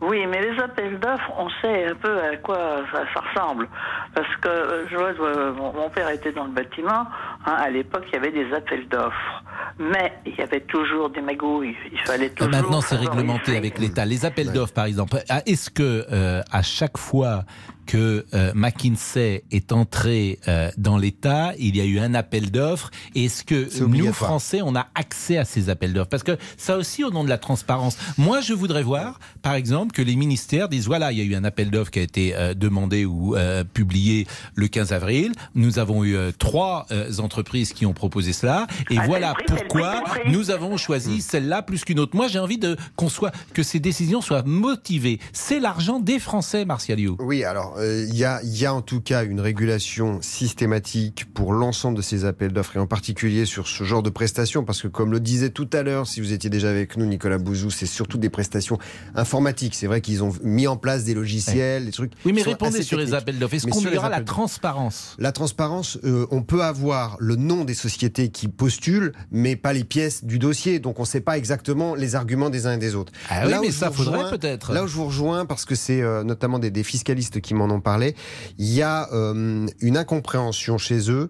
Oui, 0.00 0.26
mais 0.26 0.40
les 0.40 0.58
appels 0.58 0.98
d'offres, 0.98 1.30
on 1.38 1.48
sait 1.60 1.86
un 1.86 1.94
peu 1.94 2.18
à 2.22 2.36
quoi 2.36 2.82
ça, 2.92 3.02
ça 3.12 3.20
ressemble. 3.20 3.68
Parce 4.14 4.34
que 4.40 4.48
euh, 4.48 4.88
je 4.90 4.96
vois, 4.96 5.12
euh, 5.20 5.52
mon, 5.52 5.72
mon 5.74 5.90
père 5.90 6.08
était 6.08 6.32
dans 6.32 6.44
le 6.44 6.50
bâtiment. 6.52 7.06
hein, 7.46 7.56
à 7.58 7.68
l'époque, 7.68 8.04
il 8.08 8.14
y 8.14 8.16
avait 8.16 8.32
des 8.32 8.50
appels 8.54 8.88
d'offres. 8.88 9.44
Mais 9.78 10.12
il 10.26 10.34
y 10.34 10.42
avait 10.42 10.60
toujours 10.60 11.10
des 11.10 11.20
magouilles. 11.20 11.76
Il 11.92 12.00
fallait 12.00 12.30
toujours. 12.30 12.50
Maintenant, 12.52 12.80
c'est 12.80 12.96
réglementé 12.96 13.56
avec 13.56 13.78
l'État. 13.78 14.04
Les 14.04 14.24
appels 14.24 14.52
d'offres, 14.52 14.74
par 14.74 14.86
exemple. 14.86 15.16
Est-ce 15.46 15.70
que 15.70 16.06
euh, 16.10 16.42
à 16.50 16.62
chaque 16.62 16.98
fois 16.98 17.44
que 17.90 18.24
euh, 18.34 18.52
McKinsey 18.54 19.42
est 19.50 19.72
entré 19.72 20.38
euh, 20.46 20.70
dans 20.78 20.96
l'État, 20.96 21.54
il 21.58 21.76
y 21.76 21.80
a 21.80 21.84
eu 21.84 21.98
un 21.98 22.14
appel 22.14 22.52
d'offres 22.52 22.92
Est-ce 23.16 23.42
que 23.42 23.66
nous. 23.84 24.12
Français, 24.12 24.60
on 24.62 24.76
a 24.76 24.86
accès 24.94 25.38
à 25.38 25.44
ces 25.44 25.70
appels 25.70 25.92
d'offres? 25.92 26.08
Parce 26.08 26.22
que 26.22 26.38
ça 26.56 26.76
aussi, 26.76 27.02
au 27.02 27.10
nom 27.10 27.24
de 27.24 27.28
la 27.28 27.38
transparence. 27.38 27.96
Moi, 28.16 28.42
je 28.42 28.52
voudrais 28.52 28.84
voir, 28.84 29.18
par 29.42 29.54
exemple, 29.54 29.90
que 29.92 30.02
les 30.02 30.14
ministères 30.14 30.68
disent 30.68 30.86
voilà, 30.86 31.10
il 31.10 31.18
y 31.18 31.20
a 31.20 31.24
eu 31.24 31.34
un 31.34 31.42
appel 31.42 31.72
d'offres 31.72 31.90
qui 31.90 31.98
a 31.98 32.02
été 32.02 32.32
euh, 32.36 32.54
demandé 32.54 33.04
ou 33.04 33.34
euh, 33.34 33.64
publié 33.64 34.28
le 34.54 34.68
15 34.68 34.92
avril. 34.92 35.32
Nous 35.56 35.80
avons 35.80 36.04
eu 36.04 36.14
euh, 36.14 36.30
trois 36.30 36.86
euh, 36.92 37.10
entreprises 37.18 37.72
qui 37.72 37.86
ont 37.86 37.92
proposé 37.92 38.32
cela. 38.32 38.68
Et 38.90 38.98
Ah, 38.98 39.06
voilà 39.06 39.34
prix, 39.34 39.46
pourquoi 39.48 40.04
nous 40.28 40.52
avons 40.52 40.76
choisi 40.76 41.22
celle-là 41.22 41.62
plus 41.62 41.84
qu'une 41.84 41.98
autre. 41.98 42.14
Moi, 42.14 42.28
j'ai 42.28 42.38
envie 42.38 42.58
de 42.58 42.76
qu'on 42.94 43.08
soit 43.08 43.32
que 43.52 43.64
ces 43.64 43.80
décisions 43.80 44.20
soient 44.20 44.44
motivées. 44.44 45.18
C'est 45.32 45.58
l'argent 45.58 45.98
des 45.98 46.20
Français, 46.20 46.64
Martial 46.64 47.00
You. 47.00 47.16
Oui, 47.18 47.42
alors 47.42 47.79
euh, 47.80 48.06
il 48.08 48.16
y, 48.16 48.24
a, 48.24 48.40
y 48.44 48.66
a 48.66 48.74
en 48.74 48.82
tout 48.82 49.00
cas 49.00 49.24
une 49.24 49.40
régulation 49.40 50.20
systématique 50.22 51.26
pour 51.32 51.52
l'ensemble 51.52 51.96
de 51.96 52.02
ces 52.02 52.24
appels 52.24 52.52
d'offres 52.52 52.76
et 52.76 52.78
en 52.78 52.86
particulier 52.86 53.46
sur 53.46 53.66
ce 53.66 53.84
genre 53.84 54.02
de 54.02 54.10
prestations 54.10 54.64
parce 54.64 54.82
que 54.82 54.88
comme 54.88 55.12
le 55.12 55.20
disait 55.20 55.50
tout 55.50 55.68
à 55.72 55.82
l'heure, 55.82 56.06
si 56.06 56.20
vous 56.20 56.32
étiez 56.32 56.50
déjà 56.50 56.70
avec 56.70 56.96
nous, 56.96 57.06
Nicolas 57.06 57.38
Bouzou, 57.38 57.70
c'est 57.70 57.86
surtout 57.86 58.18
des 58.18 58.30
prestations 58.30 58.78
informatiques. 59.14 59.74
C'est 59.74 59.86
vrai 59.86 60.00
qu'ils 60.00 60.22
ont 60.22 60.32
mis 60.42 60.66
en 60.66 60.76
place 60.76 61.04
des 61.04 61.14
logiciels, 61.14 61.86
des 61.86 61.92
trucs. 61.92 62.12
Oui, 62.24 62.32
mais 62.32 62.42
répondez 62.42 62.82
sur 62.82 62.98
les 62.98 63.14
appels 63.14 63.38
d'offres. 63.38 63.54
Est-ce 63.54 63.66
qu'on 63.66 63.96
aura 63.96 64.08
la 64.08 64.20
transparence 64.20 65.16
La 65.18 65.32
transparence, 65.32 65.98
euh, 66.04 66.26
on 66.30 66.42
peut 66.42 66.62
avoir 66.62 67.16
le 67.18 67.36
nom 67.36 67.64
des 67.64 67.74
sociétés 67.74 68.28
qui 68.28 68.48
postulent, 68.48 69.12
mais 69.30 69.56
pas 69.56 69.72
les 69.72 69.84
pièces 69.84 70.24
du 70.24 70.38
dossier. 70.38 70.78
Donc 70.78 70.98
on 70.98 71.02
ne 71.02 71.08
sait 71.08 71.20
pas 71.20 71.38
exactement 71.38 71.94
les 71.94 72.14
arguments 72.14 72.50
des 72.50 72.66
uns 72.66 72.74
et 72.74 72.78
des 72.78 72.94
autres. 72.94 73.12
Ah 73.28 73.46
oui, 73.46 73.54
où 73.54 73.60
mais 73.60 73.70
ça 73.70 73.90
faudrait 73.90 74.30
peut-être. 74.30 74.72
Là 74.72 74.84
où 74.84 74.86
je 74.86 74.94
vous 74.94 75.06
rejoins, 75.06 75.46
parce 75.46 75.64
que 75.64 75.74
c'est 75.74 76.02
euh, 76.02 76.24
notamment 76.24 76.58
des, 76.58 76.70
des 76.70 76.82
fiscalistes 76.82 77.40
qui 77.40 77.54
m'en 77.60 77.74
ont 77.74 77.80
parlé, 77.80 78.14
il 78.58 78.72
y 78.72 78.82
a 78.82 79.08
euh, 79.12 79.66
une 79.80 79.96
incompréhension 79.96 80.78
chez 80.78 81.10
eux. 81.10 81.28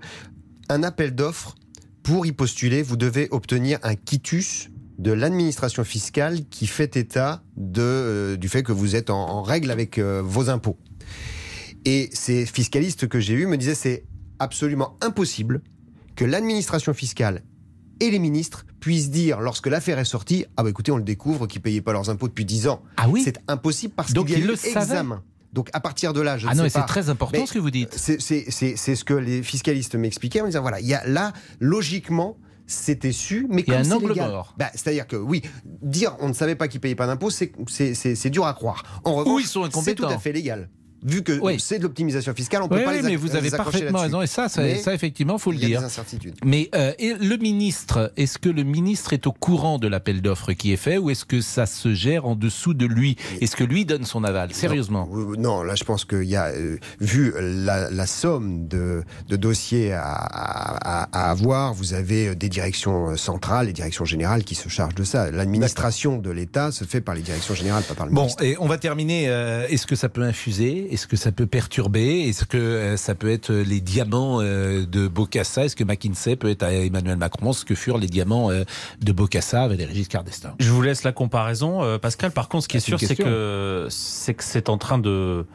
Un 0.69 0.83
appel 0.83 1.15
d'offres, 1.15 1.55
pour 2.03 2.27
y 2.27 2.33
postuler, 2.33 2.83
vous 2.83 2.97
devez 2.97 3.29
obtenir 3.31 3.79
un 3.83 3.95
quitus 3.95 4.71
de 4.99 5.13
l'administration 5.13 5.83
fiscale 5.85 6.47
qui 6.51 6.67
fait 6.67 6.97
état 6.97 7.43
de, 7.57 7.83
euh, 7.83 8.37
du 8.37 8.49
fait 8.49 8.63
que 8.63 8.73
vous 8.73 8.97
êtes 8.97 9.11
en, 9.11 9.29
en 9.29 9.43
règle 9.43 9.71
avec 9.71 9.99
euh, 9.99 10.23
vos 10.25 10.51
impôts. 10.51 10.79
Et 11.85 12.11
ces 12.13 12.45
fiscalistes 12.45 13.09
que 13.09 13.21
j'ai 13.21 13.35
eus 13.35 13.47
me 13.47 13.57
disaient 13.57 13.75
c'est 13.75 14.05
absolument 14.39 14.97
impossible 15.01 15.63
que 16.17 16.25
l'administration 16.25 16.93
fiscale 16.93 17.43
et 18.01 18.11
les 18.11 18.19
ministres 18.19 18.67
puissent 18.81 19.11
dire, 19.11 19.41
lorsque 19.41 19.67
l'affaire 19.67 19.99
est 19.99 20.05
sortie, 20.05 20.47
ah 20.57 20.63
bah 20.63 20.71
écoutez, 20.71 20.91
on 20.91 20.97
le 20.97 21.03
découvre, 21.03 21.47
qu'ils 21.47 21.61
ne 21.61 21.65
payaient 21.65 21.83
pas 21.83 21.93
leurs 21.93 22.11
impôts 22.11 22.29
depuis 22.29 22.45
10 22.45 22.69
ans. 22.69 22.83
Ah 22.97 23.09
oui 23.09 23.23
C'est 23.25 23.39
impossible 23.47 23.95
parce 23.95 24.13
qu'il 24.13 24.31
y 24.31 24.35
a 24.35 24.39
eu 24.39 24.51
examen. 24.53 25.23
Donc 25.53 25.69
à 25.73 25.81
partir 25.81 26.13
de 26.13 26.21
là, 26.21 26.39
je 26.39 26.47
Ah 26.49 26.55
non, 26.55 26.65
c'est 26.69 26.81
très 26.87 27.09
important 27.11 27.45
ce 27.47 27.53
que 27.53 27.59
vous 27.59 27.71
dites. 27.71 27.95
C'est 27.97 28.19
ce 28.21 29.05
que 29.05 29.15
les 29.15 29.43
fiscalistes 29.43 29.95
m'expliquaient 29.95 30.41
en 30.41 30.45
me 30.45 30.51
disant 30.51 30.63
voilà, 30.63 30.81
il 30.81 30.87
y 30.87 30.95
a 30.95 31.07
là, 31.07 31.33
logiquement, 31.59 32.37
c'était 32.67 33.13
su, 33.13 33.47
mais 33.51 33.63
Il 33.63 33.69
y 33.69 33.75
a 33.75 33.83
comme 33.83 33.85
c'est 34.01 34.07
légal-. 34.09 34.43
Bah, 34.57 34.71
C'est-à-dire 34.75 35.07
que 35.07 35.17
oui, 35.17 35.43
dire 35.65 36.15
on 36.21 36.29
ne 36.29 36.33
savait 36.35 36.55
pas 36.55 36.69
qu'ils 36.69 36.81
payaient 36.81 36.95
pas 36.95 37.07
d'impôts, 37.07 37.31
c'est- 37.31 38.31
dur 38.31 38.47
à 38.47 38.55
croire. 38.55 39.01
En 39.05 39.15
revanche, 39.15 39.43
ils 39.43 39.47
sont 39.49 39.69
c'est 39.83 39.95
tout 39.95 40.07
à 40.07 40.19
fait 40.19 40.33
légal. 40.33 40.71
Vu 41.03 41.23
que 41.23 41.39
Oui. 41.41 41.59
c'est 41.59 41.79
de 41.79 41.85
l'optimisation 41.85 42.35
fiscale, 42.35 42.63
on 42.63 42.69
peut 42.69 42.77
Oui, 42.77 42.85
pas 42.85 42.91
oui, 42.93 42.97
les 43.03 43.09
mais 43.09 43.17
vous 43.17 43.35
avez 43.37 43.51
parfaitement 43.51 44.01
raison. 44.01 44.21
Et 44.23 44.27
ça, 44.27 44.49
ça, 44.49 44.63
Mais 44.63 44.77
ça, 44.77 44.93
effectivement, 44.95 45.39
faut 45.39 45.51
le 45.51 45.57
il 45.57 45.63
y 45.63 45.65
a 45.65 45.69
dire. 45.69 45.81
des 45.81 45.87
incertitudes. 45.87 46.35
Mais 46.45 46.69
euh, 46.75 46.93
et 46.99 47.15
le 47.15 47.37
ministre, 47.37 48.13
est-ce 48.17 48.39
que 48.39 48.49
le 48.49 48.63
ministre 48.65 49.13
est 49.13 49.27
au 49.27 49.33
courant 49.33 49.79
de 49.79 49.89
l'appel 49.89 50.21
d'offres 50.23 50.53
qui 50.53 50.73
est 50.73 50.77
fait 50.77 50.99
ou 50.99 51.11
est-ce 51.11 51.25
que 51.25 51.41
ça 51.41 51.67
se 51.67 51.95
gère 51.95 52.27
en 52.27 52.35
dessous 52.37 52.75
de 52.75 52.87
lui? 52.87 53.17
Est-ce 53.41 53.57
que 53.57 53.65
lui 53.65 53.85
donne 53.85 54.05
son 54.05 54.25
aval? 54.25 54.53
Sérieusement 54.53 55.09
Non, 55.11 55.37
non, 55.39 55.63
là 55.63 55.75
je 55.75 55.85
pense 55.85 56.05
qu'il 56.05 56.25
y 56.25 56.37
a, 56.37 56.47
euh, 56.49 56.77
vu 57.01 57.33
la, 57.41 57.91
la 57.91 58.07
somme 58.07 58.69
de, 58.69 59.03
de 59.29 59.37
dossiers 59.37 59.93
à, 59.93 60.03
à- 60.03 61.09
à 61.13 61.31
avoir, 61.31 61.73
vous 61.75 61.95
avez 61.95 62.29
euh, 62.29 62.35
des 62.35 62.49
directions 62.49 63.17
centrales 63.17 63.69
et 63.69 63.73
directions 63.73 64.05
générales 64.05 64.45
qui 64.45 64.55
se 64.55 64.69
chargent 64.69 64.95
de 64.95 65.05
ça. 65.05 65.31
L'administration 65.31 66.19
de 66.19 66.31
l'État 66.31 66.73
se 66.73 66.85
fait 66.85 67.01
par 67.01 67.15
les 67.15 67.23
directions 67.23 67.55
générales, 67.55 67.83
pas 67.85 67.95
par 67.95 68.07
le 68.07 68.13
Bon, 68.13 68.23
ministre. 68.23 68.45
et 68.45 68.57
on 68.59 68.67
va 68.67 68.79
terminer. 68.79 69.29
euh, 69.29 69.67
Est-ce 69.69 69.87
que 69.87 69.97
ça 69.97 70.09
peut 70.09 70.23
infuser? 70.23 70.90
Est-ce 70.91 71.07
que 71.07 71.17
ça 71.17 71.31
peut 71.31 71.47
perturber? 71.47 72.29
Est-ce 72.29 72.45
que 72.45 72.57
euh, 72.59 72.97
ça 72.97 73.15
peut 73.15 73.31
être 73.31 73.53
les 73.53 73.81
diamants 73.81 74.41
euh, 74.41 74.85
de 74.85 75.07
Bocassa 75.07 75.65
Est-ce 75.65 75.77
que 75.77 75.85
McKinsey 75.85 76.35
peut 76.35 76.51
être 76.51 76.65
à 76.65 76.73
Emmanuel 76.73 77.17
Macron? 77.17 77.53
Ce 77.53 77.65
que 77.65 77.77
furent 77.77 77.99
les 77.99 78.09
diamants 78.09 78.51
euh, 78.51 78.65
de 79.01 79.13
Bocassa 79.13 79.63
avec 79.63 79.81
Régis 79.81 80.09
Cardestin. 80.09 80.55
Je 80.59 80.71
vous 80.71 80.83
laisse 80.83 81.05
la 81.05 81.13
comparaison, 81.13 81.83
euh, 81.85 81.99
Pascal. 81.99 82.33
Par 82.33 82.49
contre, 82.49 82.65
ce 82.65 82.69
qui 82.69 82.77
est 82.79 82.81
sûr, 82.81 82.99
c'est 82.99 83.15
que 83.15 83.87
c'est 83.89 84.69
en 84.69 84.79
train 84.79 84.99
de 84.99 85.47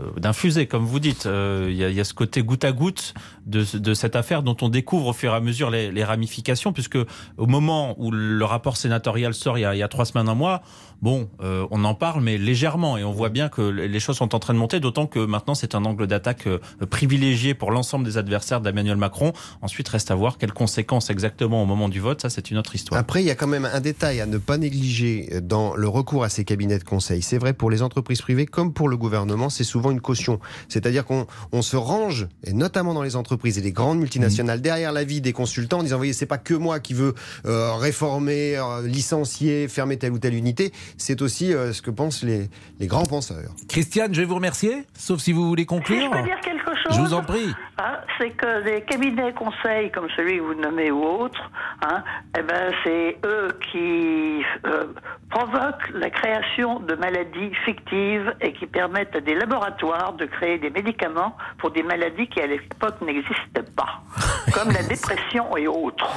euh, 0.00 0.10
d'infuser, 0.16 0.66
comme 0.66 0.84
vous 0.84 0.98
dites. 0.98 1.26
Euh, 1.26 1.68
Il 1.70 1.76
y, 1.76 1.84
a, 1.84 1.88
il 1.88 1.94
y 1.94 2.00
a 2.00 2.04
ce 2.04 2.14
côté 2.14 2.42
goutte 2.42 2.64
à 2.64 2.72
goutte 2.72 3.14
de, 3.46 3.64
de 3.78 3.94
cette 3.94 4.16
affaire 4.16 4.42
dont 4.42 4.56
on 4.60 4.68
découvre 4.68 5.06
au 5.06 5.12
fur 5.12 5.32
et 5.32 5.36
à 5.36 5.40
mesure 5.40 5.70
les, 5.70 5.92
les 5.92 6.02
ramifications, 6.04 6.72
puisque 6.72 6.98
au 7.36 7.46
moment 7.46 7.94
où 7.98 8.10
le 8.10 8.44
rapport 8.44 8.76
sénatorial 8.76 9.34
sort, 9.34 9.56
il 9.56 9.62
y 9.62 9.64
a, 9.64 9.74
il 9.74 9.78
y 9.78 9.82
a 9.84 9.88
trois 9.88 10.04
semaines, 10.04 10.28
un 10.28 10.34
mois, 10.34 10.62
bon, 11.02 11.28
euh, 11.42 11.66
on 11.70 11.84
en 11.84 11.94
parle, 11.94 12.22
mais 12.22 12.38
légèrement, 12.38 12.96
et 12.96 13.04
on 13.04 13.12
voit 13.12 13.28
bien 13.28 13.48
que 13.48 13.62
les 13.62 14.00
choses 14.00 14.16
sont 14.16 14.34
en 14.34 14.38
train 14.38 14.54
de 14.54 14.58
monter, 14.58 14.80
d'autant 14.80 15.06
que 15.06 15.18
maintenant 15.18 15.54
c'est 15.54 15.74
un 15.74 15.84
angle 15.84 16.06
d'attaque 16.06 16.46
euh, 16.46 16.58
privilégié 16.88 17.54
pour 17.54 17.70
l'ensemble 17.70 18.04
des 18.04 18.18
adversaires 18.18 18.60
d'Emmanuel 18.60 18.96
Macron. 18.96 19.32
Ensuite, 19.62 19.88
reste 19.88 20.10
à 20.10 20.14
voir 20.14 20.38
quelles 20.38 20.52
conséquences 20.52 21.10
exactement 21.10 21.62
au 21.62 21.66
moment 21.66 21.88
du 21.88 22.00
vote. 22.00 22.22
Ça, 22.22 22.30
c'est 22.30 22.50
une 22.50 22.58
autre 22.58 22.74
histoire. 22.74 23.00
Après, 23.00 23.22
il 23.22 23.26
y 23.26 23.30
a 23.30 23.34
quand 23.34 23.46
même 23.46 23.68
un 23.70 23.80
détail 23.80 24.20
à 24.20 24.26
ne 24.26 24.38
pas 24.38 24.58
négliger 24.58 25.40
dans 25.42 25.74
le 25.74 25.88
recours 25.88 26.24
à 26.24 26.28
ces 26.28 26.44
cabinets 26.44 26.78
de 26.78 26.84
conseil. 26.84 27.22
C'est 27.22 27.38
vrai 27.38 27.52
pour 27.52 27.70
les 27.70 27.82
entreprises 27.82 28.22
privées 28.22 28.46
comme 28.46 28.72
pour 28.72 28.88
le 28.88 28.96
gouvernement, 28.96 29.50
c'est 29.50 29.64
souvent 29.64 29.90
une 29.90 30.00
caution. 30.00 30.40
C'est-à-dire 30.68 31.04
qu'on 31.04 31.26
on 31.52 31.62
se 31.62 31.76
range, 31.76 32.28
et 32.44 32.52
notamment 32.52 32.94
dans 32.94 33.02
les 33.02 33.16
entreprises 33.16 33.58
et 33.58 33.62
les 33.62 33.72
grandes 33.72 33.98
multinationales, 33.98 34.60
derrière 34.60 34.92
l'avis 34.92 35.20
des 35.20 35.32
consultants 35.32 35.80
en 35.80 35.82
disant, 35.82 35.96
voyez, 35.96 36.12
c'est 36.12 36.26
pas 36.26 36.38
que 36.38 36.54
moi 36.54 36.80
qui 36.80 36.94
veux 36.94 37.14
euh, 37.46 37.74
réformer, 37.74 38.56
euh, 38.56 38.86
licencier, 38.86 39.68
fermer 39.68 39.96
telle 39.96 40.12
ou 40.12 40.18
telle 40.18 40.34
unité, 40.34 40.72
c'est 40.96 41.22
aussi 41.22 41.54
euh, 41.54 41.72
ce 41.72 41.82
que 41.82 41.90
pensent 41.90 42.22
les, 42.22 42.48
les 42.80 42.86
grands 42.86 43.04
penseurs. 43.04 43.50
Christiane, 43.68 44.14
je 44.14 44.20
vais 44.20 44.26
vous 44.26 44.36
remercier, 44.36 44.84
sauf 44.94 45.20
si 45.20 45.32
vous 45.32 45.46
voulez 45.48 45.62
Si 45.62 45.66
conclure. 45.66 46.10
je 46.12 46.18
peux 46.18 46.24
dire 46.24 46.40
quelque 46.40 46.74
chose 46.76 46.96
Je 46.96 47.00
vous 47.00 47.14
en 47.14 47.22
prie. 47.22 47.52
Hein, 47.78 47.98
c'est 48.18 48.30
que 48.30 48.62
des 48.64 48.82
cabinets 48.82 49.32
conseils 49.32 49.90
comme 49.90 50.08
celui 50.16 50.36
que 50.38 50.42
vous 50.42 50.54
nommez 50.54 50.90
ou 50.90 51.02
autres, 51.02 51.50
hein, 51.82 52.02
eh 52.38 52.42
ben, 52.42 52.72
c'est 52.84 53.16
eux 53.24 53.48
qui 53.72 54.42
euh, 54.66 54.86
provoquent 55.30 55.90
la 55.94 56.10
création 56.10 56.80
de 56.80 56.94
maladies 56.94 57.52
fictives 57.64 58.34
et 58.40 58.52
qui 58.52 58.66
permettent 58.66 59.16
à 59.16 59.20
des 59.20 59.34
laboratoires 59.34 60.12
de 60.14 60.26
créer 60.26 60.58
des 60.58 60.70
médicaments 60.70 61.36
pour 61.58 61.70
des 61.72 61.82
maladies 61.82 62.28
qui 62.28 62.40
à 62.40 62.46
l'époque 62.46 63.00
n'existaient 63.00 63.70
pas, 63.76 64.02
comme 64.52 64.70
la 64.72 64.82
dépression 64.82 65.56
et 65.56 65.66
autres. 65.66 66.08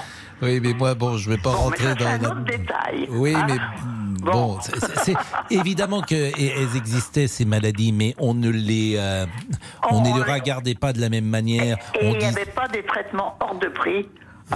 Oui, 0.41 0.60
mais 0.62 0.73
moi, 0.73 0.93
bon, 0.93 1.17
je 1.17 1.30
vais 1.30 1.38
pas 1.38 1.52
Bon, 1.52 1.58
mais 1.58 1.63
rentrer 1.63 1.84
ça, 1.84 1.95
c'est 1.97 2.19
dans. 2.19 2.28
un 2.28 2.32
autre 2.32 2.43
détail. 2.45 3.08
Oui, 3.10 3.34
hein. 3.36 3.45
mais 3.47 3.56
mm, 3.56 4.17
bon, 4.32 4.60
c'est- 5.04 5.15
évidemment 5.50 6.02
qu'elles 6.02 6.76
existaient 6.76 7.28
ces 7.28 7.45
maladies, 7.45 7.91
mais 7.91 8.13
on 8.19 8.34
ne 8.34 8.50
les, 8.50 8.95
euh, 8.97 9.26
on 9.89 10.02
ne 10.02 10.06
les 10.15 10.32
regardait 10.32 10.76
pas 10.76 10.93
de 10.93 11.02
la 11.02 11.10
même 11.10 11.26
manière. 11.26 11.78
Et 12.00 12.06
il 12.06 12.12
n'y 12.13 12.17
dit- 12.19 12.26
avait 12.26 12.45
pas 12.45 12.67
des 12.67 12.84
traitements 12.84 13.36
hors 13.39 13.56
de 13.56 13.67
prix. 13.67 14.08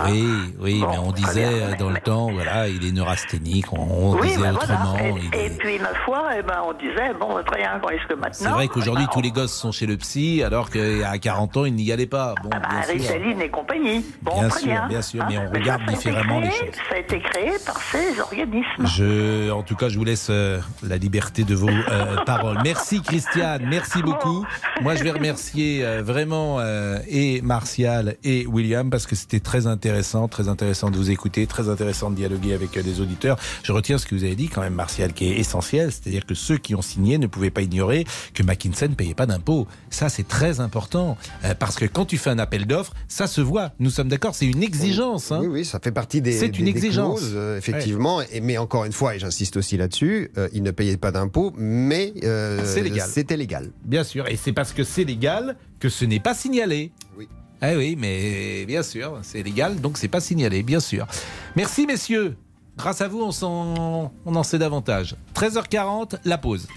Oui, 0.06 0.26
oui, 0.60 0.84
mais 0.90 0.98
on 1.00 1.12
disait 1.12 1.50
bien, 1.50 1.68
euh, 1.70 1.76
dans 1.78 1.90
le 1.90 2.00
temps, 2.00 2.32
voilà, 2.32 2.70
il 2.70 2.86
est 2.88 2.92
neurasthénique. 2.94 3.74
On, 3.74 3.78
on 3.82 4.14
oui, 4.20 4.30
disait 4.30 4.40
ben 4.42 4.54
autrement. 4.56 4.96
voilà. 4.98 5.08
Et, 5.34 5.38
est- 5.38 5.46
et 5.48 5.50
puis, 5.58 5.80
ma 5.80 5.94
foi, 6.06 6.30
eh 6.40 6.42
ben, 6.44 6.60
on 6.66 6.74
disait, 6.74 7.14
bon, 7.20 7.28
très 7.46 7.58
bien, 7.58 7.72
est-ce 7.92 8.08
que 8.08 8.14
maintenant... 8.14 8.32
C'est 8.32 8.48
vrai 8.50 8.68
qu'aujourd'hui, 8.70 9.06
ben, 9.06 9.12
tous 9.14 9.22
les 9.22 9.32
gosses 9.32 9.52
sont 9.54 9.72
chez 9.74 9.86
le 9.86 9.98
psy, 9.98 10.44
alors 10.44 10.70
qu'à 10.70 11.18
40 11.18 11.58
ans, 11.58 11.66
ils 11.66 11.74
n'y 11.76 11.92
allaient 11.92 12.06
pas. 12.06 12.36
Bon, 12.42 12.50
bien 12.50 12.62
Ah, 12.64 12.84
sûr. 12.84 12.94
Ritalin 12.94 13.40
et 13.40 13.50
compagnie. 13.50 14.06
Bon, 14.22 14.40
Bien 14.40 14.48
très 14.48 14.60
sûr, 14.62 14.70
bien. 14.70 14.88
bien 14.88 15.02
sûr, 15.02 15.22
hein. 15.24 15.28
mais 15.30 15.38
on 15.38 15.50
regarde 15.52 15.82
ça 15.86 15.92
différemment 15.92 16.40
les 16.40 16.52
choses. 16.52 16.60
Ça 16.90 16.96
a 16.96 16.98
été 17.00 17.20
créé 17.20 17.52
par 17.66 17.78
ces 17.82 18.20
organismes. 18.22 18.86
Je, 18.86 19.52
en 19.52 19.64
tout 19.64 19.76
cas, 19.76 19.90
je 19.90 19.98
vous 19.98 20.06
laisse 20.06 20.28
euh, 20.30 20.60
la 20.84 20.96
liberté 20.98 21.44
de 21.44 21.54
vos 21.56 21.68
euh, 21.70 22.16
paroles. 22.26 22.60
Merci 22.64 23.02
Christiane, 23.02 23.66
merci 23.70 24.02
beaucoup. 24.02 24.46
Moi, 24.82 24.96
je 24.96 25.04
vais 25.04 25.12
remercier 25.12 25.86
euh, 25.86 26.02
vraiment 26.02 26.60
euh, 26.60 27.00
et 27.10 27.42
Martial 27.42 28.16
et 28.24 28.46
William 28.48 28.90
parce 28.90 29.06
que 29.06 29.16
c'était 29.16 29.40
très 29.42 29.68
intéressant, 29.68 29.81
très 29.82 30.48
intéressant 30.48 30.90
de 30.90 30.98
vous 30.98 31.10
écouter, 31.12 31.48
très 31.48 31.70
intéressant 31.70 32.10
de 32.12 32.16
dialoguer 32.16 32.54
avec 32.54 32.78
euh, 32.78 32.84
des 32.84 33.02
auditeurs. 33.02 33.38
Je 33.64 33.72
retiens 33.72 33.98
ce 33.98 34.06
que 34.06 34.16
vous 34.16 34.24
avez 34.24 34.36
dit 34.36 34.48
quand 34.48 34.62
même, 34.62 34.74
Martial, 34.76 35.14
qui 35.14 35.26
est 35.26 35.38
essentiel, 35.38 35.92
c'est-à-dire 35.92 36.26
que 36.26 36.34
ceux 36.36 36.58
qui 36.58 36.76
ont 36.76 36.82
signé 36.82 37.18
ne 37.18 37.28
pouvaient 37.28 37.50
pas 37.50 37.62
ignorer 37.62 38.06
que 38.34 38.44
McKinsey 38.44 38.88
ne 38.90 38.96
payait 38.96 39.14
pas 39.16 39.26
d'impôts. 39.26 39.68
Ça, 39.90 40.10
c'est 40.10 40.28
très 40.28 40.60
important 40.60 41.18
euh, 41.44 41.54
parce 41.58 41.76
que 41.78 41.86
quand 41.86 42.06
tu 42.06 42.18
fais 42.18 42.30
un 42.30 42.40
appel 42.40 42.66
d'offres, 42.66 42.94
ça 43.08 43.28
se 43.28 43.42
voit. 43.42 43.72
Nous 43.80 43.90
sommes 43.90 44.08
d'accord, 44.10 44.36
c'est 44.36 44.46
une 44.48 44.64
exigence. 44.64 45.32
hein. 45.32 45.40
Oui, 45.42 45.48
oui, 45.48 45.66
ça 45.66 45.80
fait 45.80 45.92
partie 45.92 46.22
des, 46.22 46.32
C'est 46.34 46.58
une 46.60 46.66
des 46.66 46.72
exigence. 46.72 47.20
clauses, 47.20 47.34
euh, 47.36 47.58
effectivement. 47.58 48.22
Et, 48.32 48.40
mais 48.42 48.58
encore 48.58 48.86
une 48.86 48.92
fois, 48.94 49.16
et 49.16 49.20
j'insiste 49.20 49.58
aussi 49.58 49.78
là-dessus, 49.78 50.32
euh, 50.38 50.48
ils 50.54 50.64
ne 50.64 50.72
payaient 50.72 50.98
pas 50.98 51.12
d'impôts, 51.12 51.54
mais 51.58 52.14
euh, 52.24 52.62
C'est 52.66 52.82
légal. 52.82 53.10
c'était 53.12 53.38
légal. 53.38 53.70
Bien 53.86 54.04
sûr, 54.04 54.28
et 54.28 54.36
c'est 54.38 54.54
parce 54.54 54.74
que 54.74 54.84
c'est 54.84 55.04
légal 55.04 55.56
que 55.80 55.90
ce 55.90 56.06
n'est 56.06 56.20
pas 56.20 56.34
signalé. 56.36 56.92
Oui. 57.18 57.28
Ah 57.62 57.74
oui, 57.78 57.96
mais 57.98 58.66
bien 58.66 58.82
sûr, 58.84 59.20
c'est 59.22 59.44
légal, 59.44 59.80
donc 59.80 59.98
c'est 59.98 60.08
pas 60.08 60.20
signalé, 60.20 60.64
bien 60.64 60.80
sûr. 60.80 61.06
Merci 61.56 61.86
messieurs. 61.86 62.36
Grâce 62.78 63.02
à 63.02 63.08
vous, 63.08 63.22
on, 63.22 63.32
s'en- 63.32 64.12
on 64.26 64.36
en 64.36 64.44
sait 64.44 64.58
davantage. 64.58 65.16
13h40, 65.36 66.16
la 66.26 66.38
pause. 66.40 66.68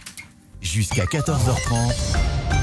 Jusqu'à 0.61 1.05
14h30, 1.05 1.95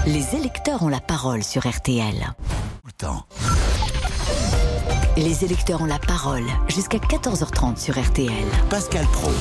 Les 0.05 0.35
électeurs 0.35 0.83
ont 0.83 0.87
la 0.89 0.99
parole 0.99 1.43
sur 1.43 1.67
RTL. 1.67 2.13
tout 2.13 2.87
le 2.87 2.91
temps. 2.93 3.25
Les 5.17 5.43
électeurs 5.43 5.81
ont 5.81 5.85
la 5.85 5.99
parole 5.99 6.43
jusqu'à 6.67 6.97
14h30 6.97 7.77
sur 7.77 7.99
RTL. 7.99 8.31
Pascal 8.69 9.05
Pro. 9.11 9.31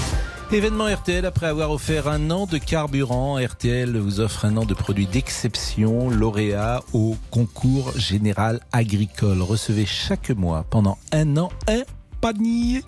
Événement 0.52 0.86
RTL, 0.92 1.24
après 1.26 1.46
avoir 1.46 1.70
offert 1.70 2.08
un 2.08 2.28
an 2.32 2.46
de 2.46 2.58
carburant, 2.58 3.36
RTL 3.38 3.96
vous 3.96 4.18
offre 4.18 4.44
un 4.44 4.56
an 4.56 4.64
de 4.64 4.74
produits 4.74 5.06
d'exception, 5.06 6.10
lauréat 6.10 6.82
au 6.92 7.16
concours 7.30 7.92
général 7.96 8.58
agricole. 8.72 9.42
Recevez 9.42 9.86
chaque 9.86 10.30
mois 10.30 10.64
pendant 10.68 10.98
un 11.12 11.36
an 11.36 11.50
un 11.68 11.82
panier 12.20 12.82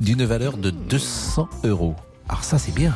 d'une 0.00 0.24
valeur 0.24 0.56
de 0.56 0.70
200 0.70 1.48
euros. 1.62 1.94
Alors 2.28 2.42
ça, 2.42 2.58
c'est 2.58 2.74
bien. 2.74 2.92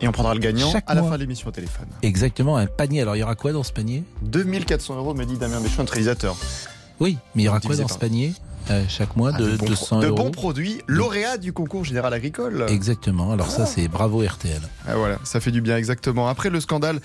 Et 0.00 0.08
on 0.08 0.12
prendra 0.12 0.32
le 0.32 0.40
gagnant 0.40 0.70
Chaque 0.72 0.84
à 0.90 0.94
la 0.94 1.02
mois. 1.02 1.10
fin 1.10 1.16
de 1.16 1.20
l'émission 1.22 1.48
au 1.48 1.52
téléphone. 1.52 1.86
Exactement, 2.02 2.56
un 2.56 2.66
panier. 2.66 3.02
Alors, 3.02 3.16
il 3.16 3.20
y 3.20 3.22
aura 3.22 3.34
quoi 3.34 3.52
dans 3.52 3.62
ce 3.62 3.72
panier? 3.72 4.02
2400 4.22 4.96
euros, 4.96 5.12
me 5.14 5.24
dit 5.26 5.36
Damien 5.36 5.60
Béchon, 5.60 5.84
réalisateur. 5.84 6.36
Oui, 7.00 7.18
mais 7.34 7.42
il 7.42 7.44
y 7.44 7.48
aura 7.48 7.60
quoi 7.60 7.76
dans 7.76 7.86
ce 7.88 7.98
panier? 7.98 8.32
Euh, 8.70 8.84
chaque 8.88 9.16
mois 9.16 9.32
Ah, 9.34 9.38
de, 9.38 9.56
bons 9.56 9.66
200 9.66 9.86
pro- 9.86 10.00
de 10.00 10.06
euros 10.08 10.16
bons 10.16 10.30
produits, 10.30 10.80
lauréat 10.86 11.36
du 11.38 11.52
concours 11.52 11.84
général 11.84 12.12
agricole. 12.14 12.64
Exactement. 12.68 13.32
Alors 13.32 13.50
ça, 13.50 13.66
c'est 13.66 13.88
bravo 13.88 14.22
RTL. 14.24 14.60
Ah, 14.88 14.96
voilà, 14.96 15.18
ça 15.24 15.40
fait 15.40 15.50
du 15.50 15.60
bien, 15.60 15.76
exactement. 15.76 16.28
Après 16.28 16.50
le 16.50 16.60
scandale 16.60 17.00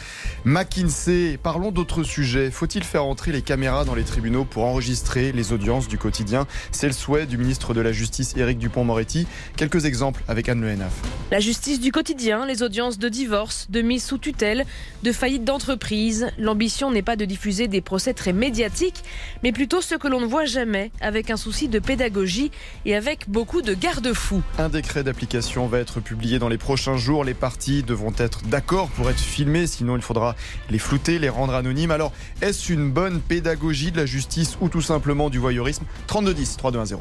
McKinsey, 0.45 1.38
parlons 1.41 1.72
d'autres 1.72 2.03
sujets. 2.03 2.49
Faut-il 2.51 2.84
faire 2.84 3.03
entrer 3.05 3.32
les 3.32 3.41
caméras 3.41 3.86
dans 3.86 3.95
les 3.95 4.03
tribunaux 4.03 4.45
pour 4.45 4.64
enregistrer 4.66 5.32
les 5.32 5.53
audiences 5.53 5.88
du 5.88 5.97
quotidien? 5.97 6.47
C'est 6.72 6.88
le 6.88 6.93
souhait 6.93 7.26
du 7.26 7.38
ministre 7.38 7.74
de 7.74 7.82
la 7.82 7.91
Justice, 7.91 8.34
Éric 8.38 8.57
Dupont-Moretti. 8.57 9.28
Quelques 9.55 9.86
exemples 9.86 10.24
avec 10.28 10.49
Anne 10.49 10.62
Le 10.62 10.70
Henaf. 10.70 10.93
La 11.32 11.39
justice 11.39 11.80
du 11.80 11.91
quotidien, 11.91 12.45
les 12.45 12.64
audiences 12.64 12.97
de 12.97 13.10
divorce, 13.10 13.68
de 13.70 13.82
mise 13.82 14.03
sous 14.03 14.18
tutelle, 14.18 14.66
de 15.03 15.12
faillite 15.12 15.43
d'entreprise. 15.43 16.28
L'ambition 16.38 16.91
n'est 16.91 17.01
pas 17.03 17.16
de 17.16 17.26
diffuser 17.26 17.68
des 17.68 17.82
procès 17.82 18.14
très 18.14 18.34
médiatiques, 18.34 19.03
mais 19.43 19.51
plutôt 19.51 19.82
ce 19.82 19.95
que 19.95 20.07
l'on 20.07 20.22
ne 20.22 20.26
voit 20.26 20.45
jamais, 20.45 20.91
avec 21.01 21.30
un 21.30 21.38
souci 21.38 21.49
de 21.50 21.80
pédagogie 21.80 22.52
et 22.86 22.95
avec 22.95 23.28
beaucoup 23.28 23.62
de 23.62 23.74
garde-fous. 23.74 24.43
Un 24.60 24.70
décret 24.70 25.04
d'application 25.04 25.68
va 25.68 25.80
être 25.80 26.00
publié 26.00 26.38
dans 26.38 26.47
les 26.47 26.60
prochains 26.60 26.95
jours. 26.95 27.24
Les 27.24 27.34
parties 27.34 27.82
devront 27.82 28.14
être 28.18 28.43
d'accord 28.43 28.88
pour 28.89 29.10
être 29.10 29.20
filmées, 29.20 29.66
sinon 29.66 29.95
il 29.95 30.04
faudra 30.04 30.36
les 30.70 30.78
flouter, 30.78 31.18
les 31.18 31.30
rendre 31.30 31.56
anonymes. 31.56 31.91
Alors, 31.91 32.12
est-ce 32.41 32.72
une 32.72 32.91
bonne 32.91 33.20
pédagogie 33.20 33.91
de 33.91 33.97
la 33.97 34.06
justice 34.06 34.58
ou 34.62 34.70
tout 34.70 34.82
simplement 34.82 35.32
du 35.32 35.39
voyeurisme? 35.39 35.86
3210 36.08 36.58
3210. 36.58 37.00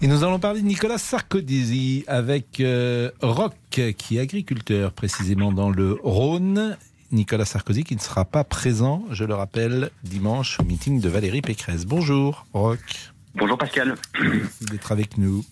Et 0.00 0.06
nous 0.06 0.24
allons 0.24 0.38
parler 0.38 0.62
de 0.62 0.66
Nicolas 0.66 0.98
Sarkozy 0.98 2.04
avec 2.06 2.60
euh, 2.60 3.10
Roch, 3.20 3.52
qui 3.70 4.16
est 4.16 4.20
agriculteur 4.20 4.92
précisément 4.92 5.52
dans 5.52 5.70
le 5.70 5.98
Rhône. 6.02 6.78
Nicolas 7.12 7.44
Sarkozy 7.44 7.84
qui 7.84 7.94
ne 7.94 8.00
sera 8.00 8.24
pas 8.24 8.42
présent, 8.42 9.04
je 9.10 9.24
le 9.24 9.34
rappelle, 9.34 9.90
dimanche 10.02 10.58
au 10.60 10.64
meeting 10.64 11.00
de 11.00 11.08
Valérie 11.08 11.42
Pécresse. 11.42 11.84
Bonjour 11.84 12.46
Roch. 12.52 13.15
Bonjour 13.36 13.58
Pascal. 13.58 13.94
Merci 14.20 14.64
d'être 14.66 14.92
avec 14.92 15.18
nous. 15.18 15.44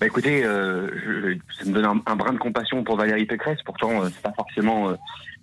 Bah 0.00 0.06
écoutez, 0.06 0.44
euh, 0.44 0.88
je- 1.04 1.38
ça 1.58 1.68
me 1.68 1.74
donne 1.74 1.84
un, 1.84 2.02
un 2.06 2.16
brin 2.16 2.32
de 2.32 2.38
compassion 2.38 2.84
pour 2.84 2.96
Valérie 2.96 3.26
Pécresse. 3.26 3.58
Pourtant, 3.64 4.02
euh, 4.04 4.08
c'est 4.12 4.22
pas 4.22 4.32
forcément 4.32 4.90
euh, 4.90 4.94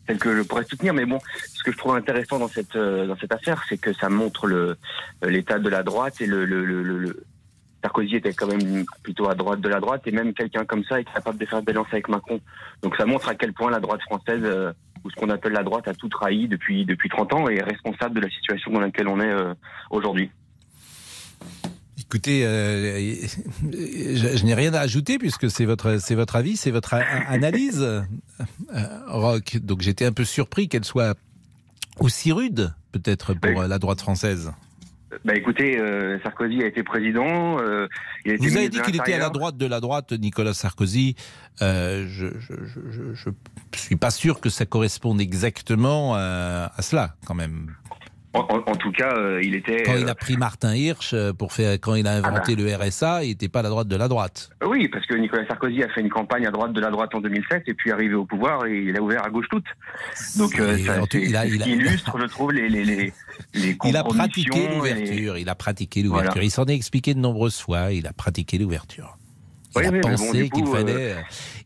celle 0.07 0.17
que 0.17 0.35
je 0.35 0.41
pourrais 0.43 0.63
soutenir. 0.63 0.93
Mais 0.93 1.05
bon, 1.05 1.19
ce 1.53 1.61
que 1.63 1.71
je 1.71 1.77
trouve 1.77 1.95
intéressant 1.95 2.39
dans 2.39 2.47
cette 2.47 2.75
euh, 2.75 3.05
dans 3.05 3.17
cette 3.17 3.33
affaire, 3.33 3.61
c'est 3.67 3.77
que 3.77 3.93
ça 3.93 4.09
montre 4.09 4.47
le 4.47 4.77
euh, 5.23 5.29
l'état 5.29 5.59
de 5.59 5.69
la 5.69 5.83
droite 5.83 6.21
et 6.21 6.25
le, 6.25 6.45
le, 6.45 6.65
le, 6.65 6.81
le- 6.83 6.99
le- 6.99 7.23
Sarkozy 7.83 8.15
était 8.15 8.33
quand 8.33 8.47
même 8.47 8.83
plutôt 9.03 9.29
à 9.29 9.35
droite 9.35 9.61
de 9.61 9.69
la 9.69 9.79
droite 9.79 10.01
et 10.07 10.11
même 10.11 10.33
quelqu'un 10.33 10.65
comme 10.65 10.83
ça 10.85 10.99
est 10.99 11.03
capable 11.03 11.37
de 11.37 11.45
faire 11.45 11.61
des 11.61 11.69
alliances 11.71 11.87
avec 11.91 12.07
Macron. 12.09 12.39
Donc 12.81 12.95
ça 12.95 13.05
montre 13.05 13.27
à 13.29 13.35
quel 13.35 13.53
point 13.53 13.69
la 13.69 13.79
droite 13.79 14.01
française 14.01 14.41
euh, 14.43 14.71
ou 15.03 15.11
ce 15.11 15.15
qu'on 15.15 15.29
appelle 15.29 15.51
la 15.53 15.61
droite 15.63 15.87
a 15.87 15.93
tout 15.93 16.09
trahi 16.09 16.47
depuis 16.47 16.85
depuis 16.85 17.09
30 17.09 17.33
ans 17.33 17.49
et 17.49 17.55
est 17.57 17.61
responsable 17.63 18.15
de 18.15 18.21
la 18.21 18.29
situation 18.31 18.71
dans 18.71 18.79
laquelle 18.79 19.07
on 19.09 19.19
est 19.19 19.29
euh, 19.31 19.53
aujourd'hui. 19.91 20.31
Écoutez, 21.97 22.45
euh, 22.45 23.15
je, 23.63 24.37
je 24.37 24.45
n'ai 24.45 24.53
rien 24.53 24.73
à 24.73 24.79
ajouter 24.79 25.17
puisque 25.17 25.49
c'est 25.49 25.65
votre, 25.65 25.97
c'est 25.99 26.15
votre 26.15 26.35
avis, 26.35 26.55
c'est 26.55 26.71
votre 26.71 26.93
analyse, 26.93 27.81
euh. 27.81 28.01
Donc 29.61 29.81
j'étais 29.81 30.05
un 30.05 30.11
peu 30.11 30.25
surpris 30.25 30.67
qu'elle 30.67 30.85
soit 30.85 31.17
aussi 31.99 32.31
rude, 32.31 32.73
peut-être 32.91 33.33
pour 33.33 33.61
euh, 33.61 33.67
la 33.67 33.79
droite 33.79 34.01
française. 34.01 34.51
Bah 35.23 35.33
écoutez, 35.33 35.79
euh, 35.79 36.19
Sarkozy 36.23 36.61
a 36.61 36.67
été 36.67 36.83
président. 36.83 37.57
euh, 37.59 37.87
il 38.25 38.31
a 38.31 38.35
été 38.35 38.47
Vous 38.47 38.57
avez 38.57 38.69
dit 38.69 38.81
qu'il 38.81 38.95
était 38.97 39.13
à 39.13 39.17
la 39.17 39.29
droite 39.29 39.55
de 39.55 39.65
la 39.65 39.79
droite, 39.79 40.11
Nicolas 40.11 40.53
Sarkozy. 40.53 41.15
Euh, 41.61 42.05
je, 42.09 42.27
je 43.13 43.29
suis 43.79 43.95
pas 43.95 44.11
sûr 44.11 44.41
que 44.41 44.49
ça 44.49 44.65
corresponde 44.65 45.21
exactement 45.21 46.15
à 46.15 46.81
cela, 46.81 47.15
quand 47.25 47.35
même. 47.35 47.73
En, 48.35 48.41
en- 48.49 48.63
en 48.71 48.75
tout 48.75 48.91
cas, 48.91 49.13
euh, 49.17 49.39
il 49.43 49.55
était. 49.55 49.83
Quand 49.83 49.95
il 49.95 50.05
euh, 50.05 50.11
a 50.11 50.15
pris 50.15 50.35
Martin 50.37 50.75
Hirsch 50.75 51.13
euh, 51.13 51.31
pour 51.33 51.53
faire, 51.53 51.73
quand 51.79 51.95
il 51.95 52.05
a 52.05 52.11
inventé 52.17 52.55
le 52.55 52.65
RSA, 52.75 53.23
il 53.23 53.29
n'était 53.29 53.47
pas 53.49 53.59
à 53.59 53.63
la 53.63 53.69
droite 53.69 53.87
de 53.87 53.95
la 53.95 54.07
droite. 54.07 54.49
Oui, 54.65 54.87
parce 54.89 55.05
que 55.05 55.15
Nicolas 55.15 55.47
Sarkozy 55.47 55.81
a 55.83 55.89
fait 55.89 56.01
une 56.01 56.09
campagne 56.09 56.45
à 56.45 56.51
droite 56.51 56.73
de 56.73 56.81
la 56.81 56.91
droite 56.91 57.15
en 57.15 57.21
2007 57.21 57.63
et 57.67 57.73
puis 57.73 57.91
arrivé 57.91 58.13
au 58.13 58.25
pouvoir 58.25 58.65
et 58.65 58.77
il 58.77 58.97
a 58.97 59.01
ouvert 59.01 59.25
à 59.25 59.29
gauche 59.29 59.47
toute. 59.49 59.65
Donc 60.37 60.59
euh, 60.59 60.77
ça, 60.79 60.97
il 61.13 61.35
a- 61.35 61.39
a- 61.41 61.45
illustre, 61.45 62.17
je 62.19 62.25
trouve, 62.25 62.51
les 62.51 62.67
les 62.69 62.83
les, 62.83 63.13
les 63.53 63.77
Il 63.85 63.95
a 63.97 64.03
pratiqué 64.03 64.65
et- 64.65 64.75
l'ouverture. 64.75 65.37
Il 65.37 65.49
a 65.49 65.55
pratiqué 65.55 66.03
l'ouverture. 66.03 66.31
Voilà. 66.33 66.45
Il 66.45 66.51
s'en 66.51 66.65
est 66.65 66.75
expliqué 66.75 67.13
de 67.13 67.19
nombreuses 67.19 67.59
fois. 67.59 67.91
Il 67.93 68.05
a 68.07 68.13
pratiqué 68.13 68.57
l'ouverture. 68.57 69.17
Il 69.77 69.81
Oui, 69.81 69.87
a 69.87 69.91
bon, 70.01 70.09
pensé 70.09 70.49
qu'il 70.49 70.63
euh, 70.63 70.71
fallait. 70.71 71.11
euh, 71.13 71.21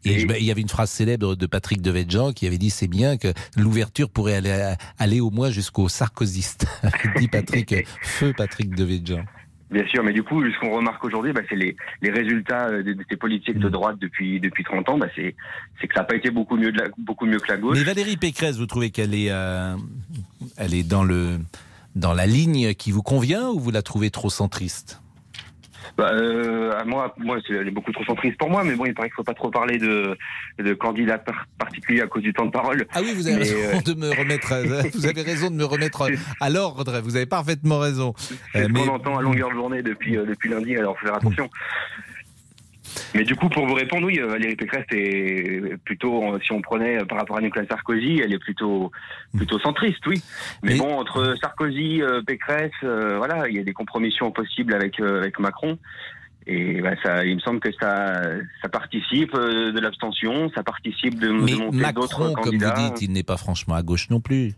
et 0.06 0.20
je- 0.20 0.28
il 0.40 0.44
y 0.46 0.52
avait 0.52 0.62
une 0.62 0.70
phrase 0.70 0.90
célèbre 0.90 1.36
de 1.36 1.46
Patrick 1.46 1.82
Devedjian 1.82 2.32
qui 2.34 2.48
avait 2.48 2.58
dit 2.58 2.70
c'est 2.70 2.88
bien 2.88 3.18
que 3.18 3.28
l'ouverture 3.56 4.10
pourrait 4.10 4.36
aller, 4.36 4.74
aller 4.98 5.20
au 5.20 5.30
moins 5.30 5.52
jusqu'au 5.52 5.90
sarkoziste. 5.90 6.66
dit 7.18 7.28
Patrick, 7.32 7.76
feu 8.02 8.34
Patrick 8.36 8.74
Devedjian. 8.76 9.24
Bien 9.72 9.86
sûr, 9.88 10.04
mais 10.04 10.14
du 10.14 10.24
coup, 10.24 10.44
ce 10.44 10.60
qu'on 10.60 10.72
remarque 10.76 11.04
aujourd'hui, 11.04 11.32
bah, 11.32 11.42
c'est 11.48 11.56
les, 11.56 11.76
les 12.02 12.10
résultats 12.10 12.70
euh, 12.70 12.82
de, 12.82 12.94
de 12.94 13.06
ces 13.08 13.18
politiques 13.18 13.58
Mm. 13.58 13.62
de 13.66 13.70
droite 13.70 13.98
depuis 14.02 14.40
depuis 14.40 14.64
30 14.64 14.90
ans. 14.90 14.98
Bah, 14.98 15.06
c'est 15.16 15.36
c'est 15.80 15.88
que 15.88 15.94
ça 15.94 16.00
n'a 16.00 16.06
pas 16.08 16.16
été 16.16 16.32
beaucoup 16.32 16.58
mieux 16.58 16.72
de 16.72 16.80
la- 16.80 16.88
beaucoup 16.98 17.28
mieux 17.28 17.38
que 17.40 17.52
la 17.52 17.58
gauche. 17.58 17.78
Mais 17.78 17.84
Valérie 17.84 18.18
Pécresse, 18.18 18.58
vous 18.58 18.66
trouvez 18.66 18.90
qu'elle 18.90 19.14
est, 19.14 19.30
euh, 19.30 19.76
elle 20.58 20.74
est 20.74 20.82
dans 20.82 21.04
le 21.04 21.38
dans 21.96 22.14
la 22.14 22.26
ligne 22.26 22.74
qui 22.74 22.92
vous 22.92 23.04
convient 23.04 23.50
ou 23.50 23.60
vous 23.60 23.70
la 23.72 23.84
trouvez 23.84 24.10
trop 24.10 24.32
centriste? 24.32 25.02
Bah, 26.00 26.12
euh, 26.14 26.72
à 26.80 26.86
moi, 26.86 27.14
moi, 27.18 27.40
c'est 27.46 27.54
elle 27.54 27.68
est 27.68 27.72
beaucoup 27.72 27.92
trop 27.92 28.06
centriste 28.06 28.38
pour 28.38 28.50
moi, 28.50 28.64
mais 28.64 28.74
bon, 28.76 28.86
il 28.86 28.94
paraît 28.94 29.10
qu'il 29.10 29.16
faut 29.16 29.24
pas 29.24 29.34
trop 29.34 29.52
parler 29.52 29.78
de, 29.78 30.18
de 30.58 30.74
candidats 30.74 31.18
par- 31.18 31.46
particuliers 31.58 32.00
à 32.00 32.08
cause 32.08 32.24
du 32.24 32.32
temps 32.32 32.46
de 32.46 32.52
parole. 32.52 32.86
Ah 32.94 33.02
oui, 33.02 33.12
vous 33.14 33.28
avez 33.28 33.36
Mais, 33.36 33.44
raison 33.44 33.58
euh, 33.78 33.82
de 33.82 33.94
me 34.00 34.10
remettre. 34.18 34.54
à- 34.54 34.62
Vous 34.94 35.06
avez 35.06 35.22
raison 35.24 35.50
de 35.50 35.56
me 35.56 35.66
remettre 35.66 36.08
à 36.40 36.50
l'ordre. 36.50 37.02
Vous 37.02 37.18
avez 37.18 37.26
parfaitement 37.26 37.80
raison. 37.80 38.14
Euh, 38.56 38.68
mais- 38.72 38.80
qu'on 38.80 38.94
entend 38.94 39.18
à 39.18 39.22
longueur 39.22 39.50
de 39.50 39.56
journée 39.56 39.82
depuis, 39.84 40.16
euh, 40.16 40.26
depuis 40.26 40.48
lundi, 40.50 40.78
alors 40.78 40.98
faut 40.98 41.06
faire 41.06 41.18
attention. 41.18 41.50
Mais 43.16 43.24
du 43.24 43.36
coup, 43.36 43.50
pour 43.50 43.66
vous 43.66 43.74
répondre, 43.74 44.06
oui, 44.06 44.20
euh, 44.20 44.28
Valérie 44.28 44.56
Pécresse 44.56 44.86
est 44.92 45.78
plutôt, 45.84 46.24
euh, 46.24 46.40
si 46.44 46.52
on 46.52 46.62
prenait 46.62 47.02
euh, 47.02 47.06
par 47.06 47.18
rapport 47.18 47.38
à 47.38 47.42
Nicolas 47.42 47.66
Sarkozy, 47.68 48.22
elle 48.24 48.34
est 48.34 48.40
plutôt, 48.40 48.92
plutôt 49.36 49.60
centriste, 49.60 50.06
oui. 50.08 50.22
Mais, 50.64 50.78
bon, 50.78 51.00
entre 51.00 51.36
Sarkozy, 51.42 52.02
Pécresse, 52.26 52.72
euh, 52.84 53.18
voilà, 53.18 53.48
il 53.48 53.56
y 53.56 53.60
a 53.60 53.64
des 53.64 53.74
compromissions 53.74 54.32
possibles 54.32 54.74
avec, 54.74 55.00
euh, 55.00 55.20
avec 55.20 55.40
Macron. 55.40 55.78
Et 56.48 56.82
bah, 56.82 56.96
ça, 57.04 57.26
il 57.26 57.36
me 57.36 57.40
semble 57.42 57.60
que 57.60 57.70
ça, 57.80 58.22
ça 58.62 58.70
participe 58.70 59.34
de 59.34 59.80
l'abstention, 59.80 60.50
ça 60.56 60.64
participe 60.64 61.20
de, 61.20 61.28
de 61.28 61.32
Mais 61.32 61.54
monter 61.54 61.94
d'autres 61.94 62.20
Macron, 62.20 62.34
comme 62.34 62.44
candidats. 62.46 62.74
vous 62.76 62.90
dites, 62.90 63.02
il 63.02 63.12
n'est 63.12 63.24
pas 63.24 63.38
franchement 63.38 63.76
à 63.76 63.84
gauche 63.84 64.10
non 64.10 64.20
plus. 64.20 64.54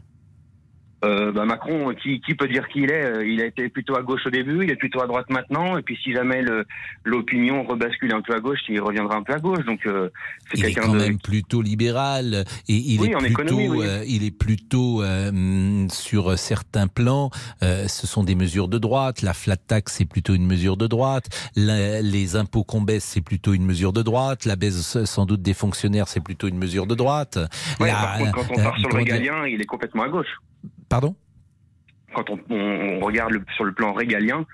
Euh, 1.04 1.32
bah, 1.32 1.46
Macron, 1.46 1.94
qui, 2.02 2.22
qui 2.22 2.36
peut 2.36 2.48
dire 2.48 2.68
qui 2.68 2.80
il 2.82 2.92
est 2.92 3.04
Euh, 3.06 3.26
Il 3.26 3.42
a 3.42 3.46
été 3.46 3.70
plutôt 3.70 3.96
à 3.96 4.04
gauche 4.04 4.22
au 4.26 4.30
début, 4.30 4.64
il 4.64 4.70
est 4.70 4.76
plutôt 4.76 5.02
à 5.02 5.08
droite 5.08 5.30
maintenant, 5.30 5.78
et 5.78 5.82
puis 5.82 5.98
si 6.04 6.14
jamais 6.14 6.44
l'opinion 7.04 7.64
rebascule 7.64 8.14
un 8.14 8.22
peu 8.22 8.34
à 8.36 8.40
gauche, 8.40 8.60
il 8.70 8.80
reviendra 8.80 9.16
un 9.18 9.24
peu 9.24 9.34
à 9.34 9.40
gauche. 9.40 9.66
Donc 9.66 9.86
euh, 9.88 10.10
c'est 10.54 10.60
Il 10.60 10.66
est 10.66 10.74
quand 10.74 10.94
de. 10.94 10.98
même 11.00 11.20
plutôt 11.20 11.62
libéral 11.62 12.46
et 12.68 12.74
il 12.76 13.00
Oui, 13.02 13.10
est 13.10 13.16
en 13.16 13.20
plutôt, 13.20 13.42
économie, 13.44 13.68
oui. 13.70 13.86
euh, 13.88 14.04
il 14.08 14.24
est 14.24 14.32
plutôt 14.38 15.02
euh, 15.02 15.30
hum, 15.30 15.88
sur 15.90 16.38
certains 16.38 16.88
plans. 16.88 17.32
euh, 17.64 17.88
ce 17.88 18.06
sont 18.08 18.24
des 18.24 18.36
mesures 18.36 18.68
de 18.68 18.78
droite. 18.78 19.22
La 19.24 19.34
flat 19.34 19.58
tax 19.58 19.94
c'est 19.94 20.06
plutôt 20.06 20.34
une 20.36 20.46
mesure 20.46 20.78
de 20.78 20.88
droite. 20.88 21.26
La- 21.56 22.02
les 22.02 22.36
impôts 22.36 22.64
qu'on 22.64 22.82
baisse 22.82 23.04
c'est 23.06 23.22
plutôt 23.22 23.54
une 23.54 23.66
mesure 23.66 23.94
de 23.94 24.02
droite. 24.04 24.46
La 24.46 24.56
baisse 24.56 25.04
sans 25.06 25.26
doute 25.26 25.42
des 25.42 25.54
fonctionnaires 25.56 26.08
c'est 26.08 26.24
plutôt 26.24 26.48
une 26.48 26.58
mesure 26.58 26.86
de 26.86 26.96
droite. 26.96 27.40
Ouais, 27.80 27.88
La- 27.88 27.94
par 27.94 28.18
contre, 28.20 28.32
quand 28.34 28.46
on 28.52 28.64
part 28.64 28.78
sur 28.78 28.90
le 28.90 28.96
régalien, 28.98 29.48
il 29.48 29.60
est 29.62 29.66
complètement 29.66 30.04
à 30.04 30.10
gauche. 30.10 30.28
Pardon? 30.92 31.16
Quand 32.14 32.30
on, 32.30 32.38
on- 32.50 32.98
on 32.98 33.00
regarde 33.00 33.32
le- 33.32 33.46
sur 33.56 33.64
le 33.64 33.74
plan 33.74 33.94
régalien, 33.94 34.46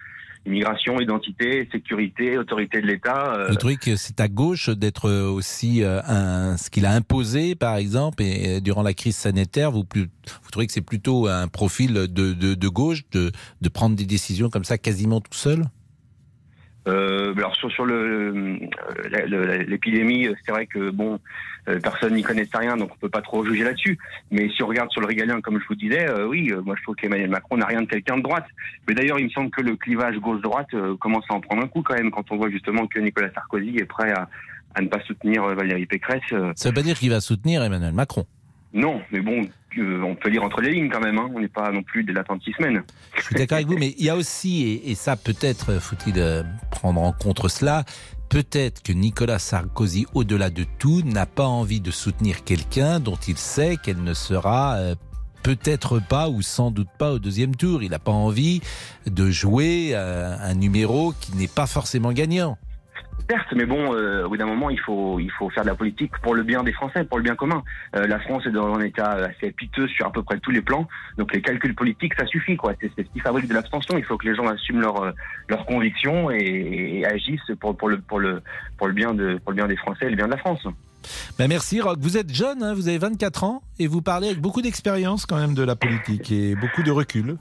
immigration, 0.46 1.00
identité, 1.02 1.68
sécurité, 1.72 2.38
autorité 2.38 2.80
de 2.80 2.86
l'État. 2.88 3.34
euh, 3.36 3.48
Vous 3.50 3.56
trouvez 3.56 3.76
que 3.78 3.96
c'est 3.96 4.20
à 4.22 4.28
gauche 4.28 4.70
d'être 4.70 5.10
aussi 5.12 5.84
euh, 5.84 6.00
un, 6.08 6.56
ce 6.56 6.70
qu'il 6.70 6.86
a 6.86 6.92
imposé, 6.92 7.56
par 7.56 7.76
exemple, 7.76 8.22
et 8.24 8.62
durant 8.62 8.84
la 8.84 8.94
crise 8.94 9.16
sanitaire, 9.18 9.72
vous, 9.72 9.84
plus, 9.84 10.04
vous 10.44 10.52
trouvez 10.52 10.68
que 10.68 10.72
c'est 10.74 10.80
plutôt 10.82 11.28
un 11.28 11.48
profil 11.48 11.94
de, 11.94 12.06
de, 12.06 12.54
de 12.54 12.68
gauche 12.70 13.02
de, 13.12 13.32
de 13.62 13.70
prendre 13.70 13.96
des 13.96 14.06
décisions 14.06 14.50
comme 14.50 14.64
ça 14.64 14.78
quasiment 14.78 15.20
tout 15.20 15.34
seul? 15.34 15.66
Euh, 16.88 17.34
alors 17.36 17.56
sur, 17.56 17.70
sur 17.72 17.86
le 17.86 18.60
euh, 19.14 19.64
l'épidémie, 19.68 20.30
c'est 20.46 20.52
vrai 20.52 20.66
que 20.68 20.90
bon, 20.90 21.20
euh, 21.68 21.80
personne 21.80 22.14
n'y 22.16 22.24
connaissait 22.24 22.58
rien, 22.58 22.78
donc 22.78 22.92
on 22.94 22.98
peut 22.98 23.10
pas 23.10 23.22
trop 23.22 23.44
juger 23.46 23.64
là-dessus. 23.64 23.98
Mais 24.32 24.50
si 24.50 24.64
on 24.64 24.68
regarde 24.68 24.90
sur 24.92 25.02
le 25.02 25.08
régalien, 25.08 25.42
comme 25.42 25.60
je 25.60 25.68
vous 25.68 25.76
disais, 25.76 26.08
euh, 26.10 26.26
oui, 26.28 26.50
euh, 26.52 26.62
moi 26.62 26.76
je 26.78 26.84
trouve 26.84 26.96
qu'Emmanuel 26.96 27.30
Macron 27.30 27.58
n'a 27.58 27.66
rien 27.66 27.82
de 27.82 27.88
quelqu'un 27.88 28.18
de 28.18 28.24
droite. 28.24 28.46
Mais 28.88 28.94
d'ailleurs, 28.94 29.20
il 29.20 29.26
me 29.26 29.30
semble 29.32 29.52
que 29.52 29.62
le 29.62 29.76
clivage 29.76 30.18
gauche-droite 30.18 30.74
euh, 30.74 30.96
commence 30.96 31.26
à 31.30 31.34
en 31.34 31.42
prendre 31.42 31.64
un 31.64 31.68
coup 31.68 31.82
quand 31.82 31.96
même, 31.96 32.12
quand 32.12 32.32
on 32.32 32.38
voit 32.38 32.50
justement 32.50 32.88
que 32.88 33.00
Nicolas 33.00 33.32
Sarkozy 33.34 33.78
est 33.78 33.86
prêt 33.86 34.12
à, 34.12 34.30
à 34.76 34.82
ne 34.82 34.88
pas 34.88 35.02
soutenir 35.02 35.44
euh, 35.44 35.56
Valérie 35.56 35.86
Pécresse. 35.88 36.22
euh, 36.32 36.54
Ça 36.56 36.70
veut 36.70 36.76
pas 36.76 36.84
dire 36.84 36.98
qu'il 36.98 37.10
va 37.10 37.20
soutenir 37.20 37.64
Emmanuel 37.64 37.94
Macron. 37.94 38.26
non, 38.74 39.02
mais 39.12 39.20
bon, 39.22 39.42
euh, 39.42 39.48
on 39.78 40.16
peut 40.16 40.30
lire 40.30 40.44
entre 40.44 40.62
les 40.62 40.72
lignes 40.72 40.90
quand 40.90 41.00
même. 41.00 41.18
Hein. 41.18 41.30
On 41.34 41.40
n'est 41.40 41.48
pas 41.48 41.72
non 41.72 41.84
plus 41.84 42.04
de 42.04 42.14
l'attentisme. 42.14 42.82
Je 43.16 43.22
suis 43.22 43.36
d'accord 43.36 43.58
avec 43.58 43.68
vous, 43.68 43.78
mais 43.78 43.96
il 43.98 44.06
y 44.06 44.10
a 44.10 44.16
aussi, 44.16 44.82
et, 44.84 44.96
ça 44.96 45.16
peut-être 45.16 45.80
faut-il 45.80 46.16
euh, 46.18 46.44
prendre 46.72 47.02
en 47.02 47.12
compte 47.12 47.48
cela. 47.48 47.84
Peut-être 48.30 48.84
que 48.84 48.92
Nicolas 48.92 49.40
Sarkozy, 49.40 50.06
au-delà 50.14 50.50
de 50.50 50.66
tout, 50.80 51.02
n'a 51.06 51.26
pas 51.26 51.46
envie 51.46 51.80
de 51.80 51.92
soutenir 51.92 52.44
quelqu'un 52.44 53.00
dont 53.00 53.16
il 53.16 53.38
sait 53.38 53.78
qu'elle 53.78 54.04
ne 54.04 54.14
sera 54.14 54.76
euh, 54.76 54.96
peut-être 55.44 56.00
pas 56.00 56.28
ou 56.28 56.42
sans 56.42 56.72
doute 56.72 56.90
pas 56.98 57.14
au 57.14 57.20
deuxième 57.20 57.56
tour. 57.56 57.84
Il 57.84 57.92
n'a 57.92 58.00
pas 58.00 58.12
envie 58.12 58.62
de 59.06 59.30
jouer 59.30 59.92
euh, 59.94 60.36
un 60.42 60.56
numéro 60.56 61.14
qui 61.22 61.36
n'est 61.38 61.48
pas 61.48 61.68
forcément 61.68 62.12
gagnant. 62.12 62.58
Certes, 63.30 63.54
mais 63.56 63.66
bon, 63.66 63.94
euh, 63.94 64.26
au 64.26 64.30
bout 64.30 64.38
d'un 64.38 64.46
moment, 64.46 64.70
il 64.70 64.80
faut, 64.80 65.20
il 65.20 65.30
faut 65.32 65.50
faire 65.50 65.64
de 65.64 65.68
la 65.68 65.76
politique 65.76 66.12
pour 66.22 66.34
le 66.34 66.44
bien 66.44 66.64
des 66.64 66.72
Français, 66.72 67.04
pour 67.04 67.18
le 67.18 67.24
bien 67.24 67.36
commun. 67.36 67.62
Euh, 67.96 68.08
la 68.08 68.20
France 68.20 68.46
est 68.46 68.52
dans 68.52 68.74
un 68.74 68.82
état 68.82 69.12
assez 69.12 69.52
piteux 69.52 69.88
sur 69.90 70.06
à 70.06 70.12
peu 70.12 70.24
près 70.24 70.40
tous 70.40 70.52
les 70.52 70.62
plans, 70.62 70.88
donc 71.18 71.34
les 71.34 71.42
calculs 71.42 71.76
politiques, 71.76 72.14
ça 72.18 72.26
suffit, 72.26 72.56
quoi. 72.56 72.74
C'est 72.80 72.90
ce 72.96 73.02
qui 73.02 73.20
fabrique 73.20 73.48
de 73.48 73.54
l'abstention. 73.54 73.98
Il 73.98 74.06
faut 74.06 74.18
que 74.18 74.28
les 74.28 74.36
gens 74.36 74.48
assument 74.48 74.80
leurs 74.80 75.04
euh, 75.04 75.12
leurs 75.50 75.66
convictions 75.66 76.32
et, 76.32 77.00
et 77.00 77.06
agissent 77.06 77.52
pour, 77.60 77.76
pour 77.76 77.90
le 77.90 78.00
pour 78.00 78.20
le 78.20 78.42
pour 78.78 78.88
le 78.88 78.94
bien 78.94 79.14
de 79.14 79.40
pour 79.44 79.52
le 79.52 79.58
bien 79.58 79.68
des 79.68 79.78
Français 79.78 80.06
et 80.06 80.10
le 80.10 80.16
bien 80.16 80.28
de 80.28 80.32
la 80.32 80.38
France. 80.38 80.66
Ben 81.38 81.48
merci 81.50 81.82
Rock. 81.82 81.98
Vous 82.00 82.18
êtes 82.18 82.34
jeune, 82.34 82.64
hein, 82.64 82.74
vous 82.74 82.88
avez 82.88 82.98
24 82.98 83.44
ans 83.44 83.62
et 83.78 83.88
vous 83.88 84.02
parlez 84.02 84.28
avec 84.28 84.40
beaucoup 84.40 84.62
d'expérience 84.62 85.26
quand 85.26 85.38
même 85.38 85.54
de 85.54 85.64
la 85.64 85.76
politique 85.76 86.32
et 86.32 86.56
beaucoup 86.56 86.84
de 86.84 86.92
recul. 86.92 87.38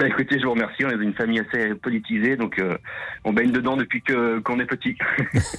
Bah 0.00 0.06
écoutez, 0.06 0.38
je 0.38 0.44
vous 0.44 0.52
remercie. 0.52 0.82
On 0.82 0.88
est 0.88 0.94
une 0.94 1.12
famille 1.12 1.40
assez 1.40 1.74
politisée, 1.74 2.38
donc 2.38 2.58
euh, 2.58 2.78
on 3.22 3.34
baigne 3.34 3.52
dedans 3.52 3.76
depuis 3.76 4.02
qu'on 4.02 4.58
est 4.58 4.64
petit. 4.64 4.96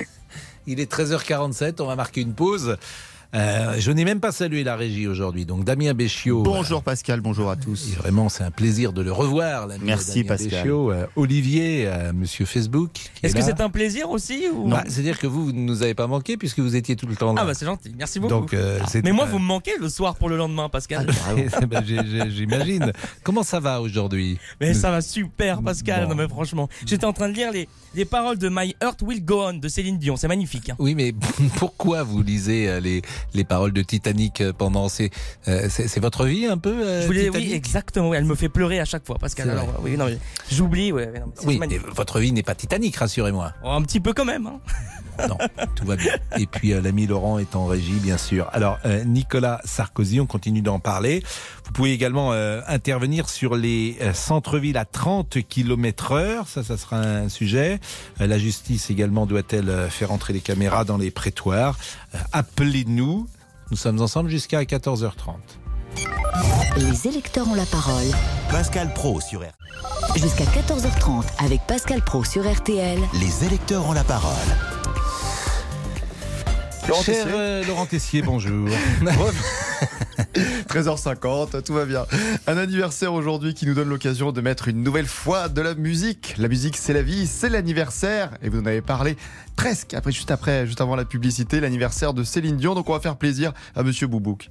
Il 0.65 0.79
est 0.79 0.91
13h47, 0.91 1.79
on 1.79 1.85
va 1.85 1.95
marquer 1.95 2.21
une 2.21 2.33
pause. 2.33 2.75
Euh, 3.33 3.75
je 3.79 3.91
n'ai 3.91 4.03
même 4.03 4.19
pas 4.19 4.33
salué 4.33 4.63
la 4.65 4.75
régie 4.75 5.07
aujourd'hui. 5.07 5.45
Donc 5.45 5.63
Damien 5.63 5.93
Béchiot. 5.93 6.43
Bonjour 6.43 6.83
Pascal, 6.83 7.21
bonjour 7.21 7.49
à 7.49 7.55
tous. 7.55 7.93
Et 7.93 7.95
vraiment, 7.95 8.27
c'est 8.27 8.43
un 8.43 8.51
plaisir 8.51 8.91
de 8.91 9.01
le 9.01 9.11
revoir. 9.13 9.67
l'ami 9.67 9.85
Merci, 9.85 10.23
Damien 10.23 10.27
Pascal. 10.27 10.63
Béchiot. 10.63 10.91
Euh, 10.91 11.05
Olivier, 11.15 11.85
euh, 11.87 12.11
Monsieur 12.13 12.45
Facebook. 12.45 12.91
Est-ce 13.23 13.33
que 13.33 13.41
c'est 13.41 13.61
un 13.61 13.69
plaisir 13.69 14.09
aussi 14.09 14.47
ou... 14.53 14.67
Bah, 14.67 14.83
C'est-à-dire 14.87 15.17
que 15.17 15.27
vous, 15.27 15.45
vous 15.45 15.51
ne 15.53 15.61
nous 15.61 15.81
avez 15.81 15.93
pas 15.93 16.07
manqué 16.07 16.35
puisque 16.35 16.59
vous 16.59 16.75
étiez 16.75 16.97
tout 16.97 17.07
le 17.07 17.15
temps 17.15 17.33
là. 17.33 17.41
Ah 17.43 17.45
bah 17.45 17.53
c'est 17.53 17.65
gentil, 17.65 17.93
merci 17.97 18.19
beaucoup. 18.19 18.33
Donc, 18.33 18.53
euh, 18.53 18.79
c'est- 18.87 19.01
Mais 19.03 19.13
moi 19.13 19.25
vous 19.25 19.39
me 19.39 19.45
manquez 19.45 19.77
le 19.79 19.87
soir 19.87 20.15
pour 20.15 20.27
le 20.27 20.35
lendemain 20.35 20.67
Pascal. 20.67 21.07
J'ai- 21.85 21.99
j'ai- 22.05 22.31
J'imagine. 22.31 22.91
Comment 23.23 23.43
ça 23.43 23.59
va 23.61 23.81
aujourd'hui? 23.81 24.37
Mais 24.59 24.73
ça 24.73 24.91
va 24.91 24.99
super 25.01 25.61
Pascal, 25.61 26.03
Bon. 26.03 26.09
non 26.09 26.15
mais 26.15 26.27
franchement. 26.27 26.67
J'étais 26.85 27.05
en 27.05 27.13
train 27.13 27.29
de 27.29 27.33
lire 27.33 27.51
les, 27.53 27.69
les 27.95 28.03
paroles 28.05 28.37
de 28.37 28.49
My 28.49 28.75
Heart 28.81 29.01
Will 29.03 29.23
Go 29.23 29.41
On 29.43 29.53
de 29.53 29.67
Céline 29.69 29.97
Dion, 29.97 30.17
c'est 30.17 30.27
magnifique. 30.27 30.69
hein. 30.69 30.75
Oui, 30.79 30.95
mais 30.95 31.13
pourquoi 31.57 32.03
vous 32.03 32.21
lisez 32.21 32.67
euh, 32.67 32.79
les, 32.79 33.01
les 33.33 33.43
paroles 33.43 33.73
de 33.73 33.81
Titanic 33.81 34.41
euh, 34.41 34.53
pendant 34.53 34.89
ces... 34.89 35.11
euh, 35.47 35.67
C'est 35.69 35.87
c'est 35.87 35.99
votre 35.99 36.25
vie 36.25 36.45
un 36.45 36.57
peu 36.57 36.69
euh, 36.71 37.01
Je 37.01 37.07
voulais, 37.07 37.29
oui, 37.29 37.51
exactement, 37.53 38.13
elle 38.13 38.25
me 38.25 38.35
fait 38.35 38.49
pleurer 38.49 38.79
à 38.79 38.85
chaque 38.85 39.05
fois 39.05 39.17
Pascal. 39.17 39.49
Alors, 39.49 39.67
oui, 39.81 39.97
non, 39.97 40.07
j'oublie, 40.51 40.91
ouais, 40.91 41.11
Oui, 41.45 41.59
mais 41.59 41.77
votre 41.95 42.19
vie 42.19 42.31
n'est 42.31 42.43
pas 42.43 42.55
Titanic, 42.55 42.95
rassurez-moi. 42.95 43.53
Oh, 43.63 43.69
un 43.69 43.81
petit 43.81 43.99
peu 43.99 44.13
quand 44.13 44.25
même. 44.25 44.47
hein. 44.47 44.59
Non, 45.27 45.37
tout 45.75 45.85
va 45.85 45.97
bien. 45.97 46.13
Et 46.39 46.47
puis 46.47 46.73
euh, 46.73 46.81
l'ami 46.81 47.05
Laurent 47.05 47.37
est 47.37 47.55
en 47.55 47.67
régie, 47.67 47.99
bien 48.01 48.17
sûr. 48.17 48.49
Alors 48.53 48.79
euh, 48.85 49.03
Nicolas 49.03 49.61
Sarkozy, 49.65 50.19
on 50.19 50.25
continue 50.25 50.61
d'en 50.61 50.79
parler. 50.79 51.21
Vous 51.65 51.71
pouvez 51.73 51.91
également 51.91 52.31
euh, 52.33 52.61
intervenir 52.67 53.29
sur 53.29 53.55
les 53.55 53.97
euh, 54.01 54.13
centres-villes 54.13 54.77
à 54.77 54.85
30 54.85 55.37
km 55.47 56.13
heure. 56.13 56.47
Ça, 56.47 56.63
ça 56.63 56.75
sera 56.75 56.97
un 57.01 57.29
sujet. 57.29 57.79
Euh, 58.19 58.25
la 58.25 58.39
justice 58.39 58.89
également 58.89 59.27
doit-elle 59.27 59.71
faire 59.91 60.11
entrer 60.11 60.33
les 60.33 60.39
caméras 60.39 60.85
dans 60.85 60.97
les 60.97 61.11
prétoires? 61.11 61.77
Euh, 62.15 62.17
Nous 63.71 63.77
sommes 63.77 64.01
ensemble 64.01 64.29
jusqu'à 64.29 64.63
14h30. 64.63 65.35
Les 66.77 67.07
électeurs 67.07 67.47
ont 67.47 67.55
la 67.55 67.65
parole. 67.65 68.07
Pascal 68.49 68.93
Pro 68.93 69.19
sur 69.19 69.39
RTL. 69.39 69.53
Jusqu'à 70.15 70.45
14h30 70.45 71.23
avec 71.43 71.61
Pascal 71.67 72.01
Pro 72.03 72.23
sur 72.23 72.49
RTL. 72.49 72.99
Les 73.19 73.45
électeurs 73.45 73.87
ont 73.87 73.93
la 73.93 74.03
parole. 74.03 74.31
Laurent 76.87 77.01
Cher 77.03 77.25
Tessier 77.25 77.33
euh, 77.35 77.65
Laurent 77.65 77.85
Tessier, 77.85 78.21
bonjour. 78.21 78.69
13h50, 80.69 81.61
tout 81.65 81.73
va 81.73 81.85
bien. 81.85 82.05
Un 82.47 82.57
anniversaire 82.57 83.13
aujourd'hui 83.13 83.53
qui 83.53 83.65
nous 83.65 83.73
donne 83.73 83.89
l'occasion 83.89 84.31
de 84.31 84.41
mettre 84.41 84.67
une 84.67 84.83
nouvelle 84.83 85.07
fois 85.07 85.49
de 85.49 85.61
la 85.61 85.75
musique. 85.75 86.35
La 86.37 86.47
musique, 86.47 86.77
c'est 86.77 86.93
la 86.93 87.01
vie, 87.01 87.27
c'est 87.27 87.49
l'anniversaire. 87.49 88.31
Et 88.41 88.49
vous 88.49 88.59
en 88.59 88.65
avez 88.65 88.81
parlé 88.81 89.15
presque 89.55 89.93
après, 89.93 90.11
juste 90.11 90.31
après, 90.31 90.65
juste 90.65 90.81
avant 90.81 90.95
la 90.95 91.05
publicité, 91.05 91.59
l'anniversaire 91.59 92.13
de 92.13 92.23
Céline 92.23 92.57
Dion. 92.57 92.73
Donc 92.73 92.89
on 92.89 92.93
va 92.93 92.99
faire 92.99 93.17
plaisir 93.17 93.53
à 93.75 93.83
Monsieur 93.83 94.07
Boubouk. 94.07 94.49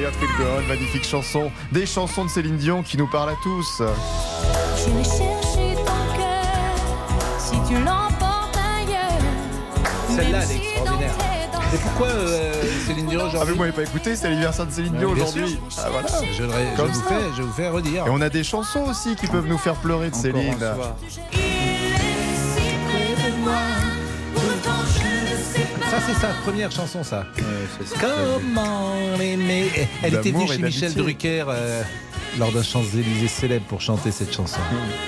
Là 0.00 0.10
là, 0.10 0.10
My 0.10 0.16
Heart 0.16 0.20
Will 0.20 0.30
Go 0.38 0.44
On, 0.64 0.68
magnifique 0.68 1.04
chanson. 1.04 1.50
Des 1.72 1.86
chansons 1.86 2.24
de 2.24 2.30
Céline 2.30 2.56
Dion 2.56 2.82
qui 2.82 2.96
nous 2.96 3.06
parlent 3.08 3.30
à 3.30 3.36
tous. 3.42 3.82
J'irai 4.76 5.04
chercher 5.04 5.74
ton 5.76 6.16
cœur 6.16 7.38
si 7.38 7.56
tu 7.68 7.74
l'emportes 7.82 8.56
ailleurs. 8.56 10.16
Celle-là, 10.16 10.38
elle 10.44 10.50
est 10.52 10.56
extraordinaire. 10.56 11.10
Et 11.74 11.76
pourquoi 11.76 12.06
euh, 12.06 12.52
Céline 12.86 13.06
Dion 13.08 13.20
Ah 13.20 13.24
mais 13.24 13.28
aujourd'hui 13.34 13.52
vous 13.54 13.58
m'avez 13.60 13.72
pas 13.72 13.82
écouté, 13.82 14.16
c'est 14.16 14.30
l'anniversaire 14.30 14.66
de 14.66 14.72
Céline 14.72 14.94
Dion 14.96 15.10
aujourd'hui. 15.10 15.58
Ah 15.78 15.88
voilà. 15.90 16.08
je, 16.32 16.42
le 16.42 16.48
ré- 16.48 16.54
je 16.72 16.76
Comme 16.76 16.90
vous 16.90 17.00
ça. 17.00 17.08
fais, 17.08 17.20
je 17.36 17.42
vous 17.42 17.52
fais 17.52 17.68
redire. 17.68 18.06
Et 18.06 18.10
on 18.10 18.20
a 18.22 18.30
des 18.30 18.42
chansons 18.42 18.84
aussi 18.88 19.16
qui 19.16 19.26
peuvent 19.26 19.46
nous 19.46 19.58
faire 19.58 19.74
pleurer 19.74 20.08
de 20.10 20.14
Céline. 20.14 20.56
C'est 26.08 26.20
sa 26.20 26.28
première 26.44 26.70
chanson, 26.70 27.04
ça. 27.04 27.26
Comment 28.00 28.94
aimer 29.20 29.70
Elle 30.02 30.14
était 30.14 30.30
venue 30.30 30.48
chez 30.48 30.58
Michel. 30.58 30.94
Drucker 30.94 31.44
euh, 31.48 31.82
lors 32.38 32.50
d'un 32.50 32.62
Champs-Élysées 32.62 33.28
célèbre 33.28 33.66
pour 33.66 33.80
chanter 33.80 34.10
cette 34.10 34.34
chanson. 34.34 34.60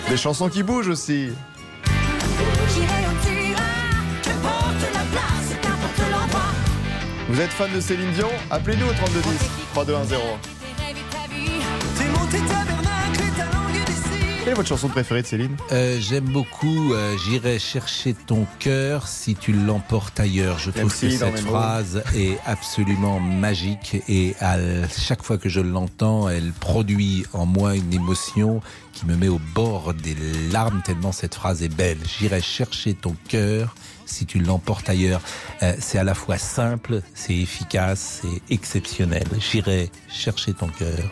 Des 0.08 0.16
chansons 0.16 0.48
qui 0.48 0.62
bougent 0.62 0.88
aussi. 0.88 1.30
Vous 7.28 7.40
êtes 7.40 7.52
fan 7.52 7.72
de 7.72 7.80
Céline 7.80 8.10
Dion 8.12 8.28
Appelez-nous 8.50 8.86
au 8.86 8.92
3210 8.92 9.50
3210. 9.72 10.59
Quelle 14.50 14.56
est 14.56 14.62
votre 14.62 14.68
chanson 14.68 14.88
préférée 14.88 15.22
de 15.22 15.28
Céline? 15.28 15.56
Euh, 15.70 16.00
J'aime 16.00 16.24
beaucoup 16.24 16.92
euh, 16.92 17.16
J'irai 17.24 17.60
chercher 17.60 18.14
ton 18.14 18.48
cœur 18.58 19.06
si 19.06 19.36
tu 19.36 19.52
l'emportes 19.52 20.18
ailleurs. 20.18 20.58
Je 20.58 20.72
trouve 20.72 20.90
que 20.90 21.08
cette 21.08 21.44
mots. 21.44 21.50
phrase 21.50 22.02
est 22.16 22.36
absolument 22.46 23.20
magique 23.20 24.02
et 24.08 24.34
à 24.40 24.56
chaque 24.88 25.22
fois 25.22 25.38
que 25.38 25.48
je 25.48 25.60
l'entends, 25.60 26.28
elle 26.28 26.50
produit 26.50 27.24
en 27.32 27.46
moi 27.46 27.76
une 27.76 27.94
émotion 27.94 28.60
qui 28.92 29.06
me 29.06 29.14
met 29.14 29.28
au 29.28 29.40
bord 29.54 29.94
des 29.94 30.16
larmes 30.50 30.82
tellement 30.84 31.12
cette 31.12 31.36
phrase 31.36 31.62
est 31.62 31.72
belle. 31.72 31.98
J'irai 32.18 32.42
chercher 32.42 32.94
ton 32.94 33.14
cœur 33.28 33.76
si 34.04 34.26
tu 34.26 34.40
l'emportes 34.40 34.90
ailleurs. 34.90 35.20
Euh, 35.62 35.74
c'est 35.78 35.98
à 35.98 36.02
la 36.02 36.14
fois 36.14 36.38
simple, 36.38 37.02
c'est 37.14 37.36
efficace, 37.36 38.22
c'est 38.22 38.52
exceptionnel. 38.52 39.28
J'irai 39.38 39.92
chercher 40.08 40.54
ton 40.54 40.66
cœur. 40.66 41.08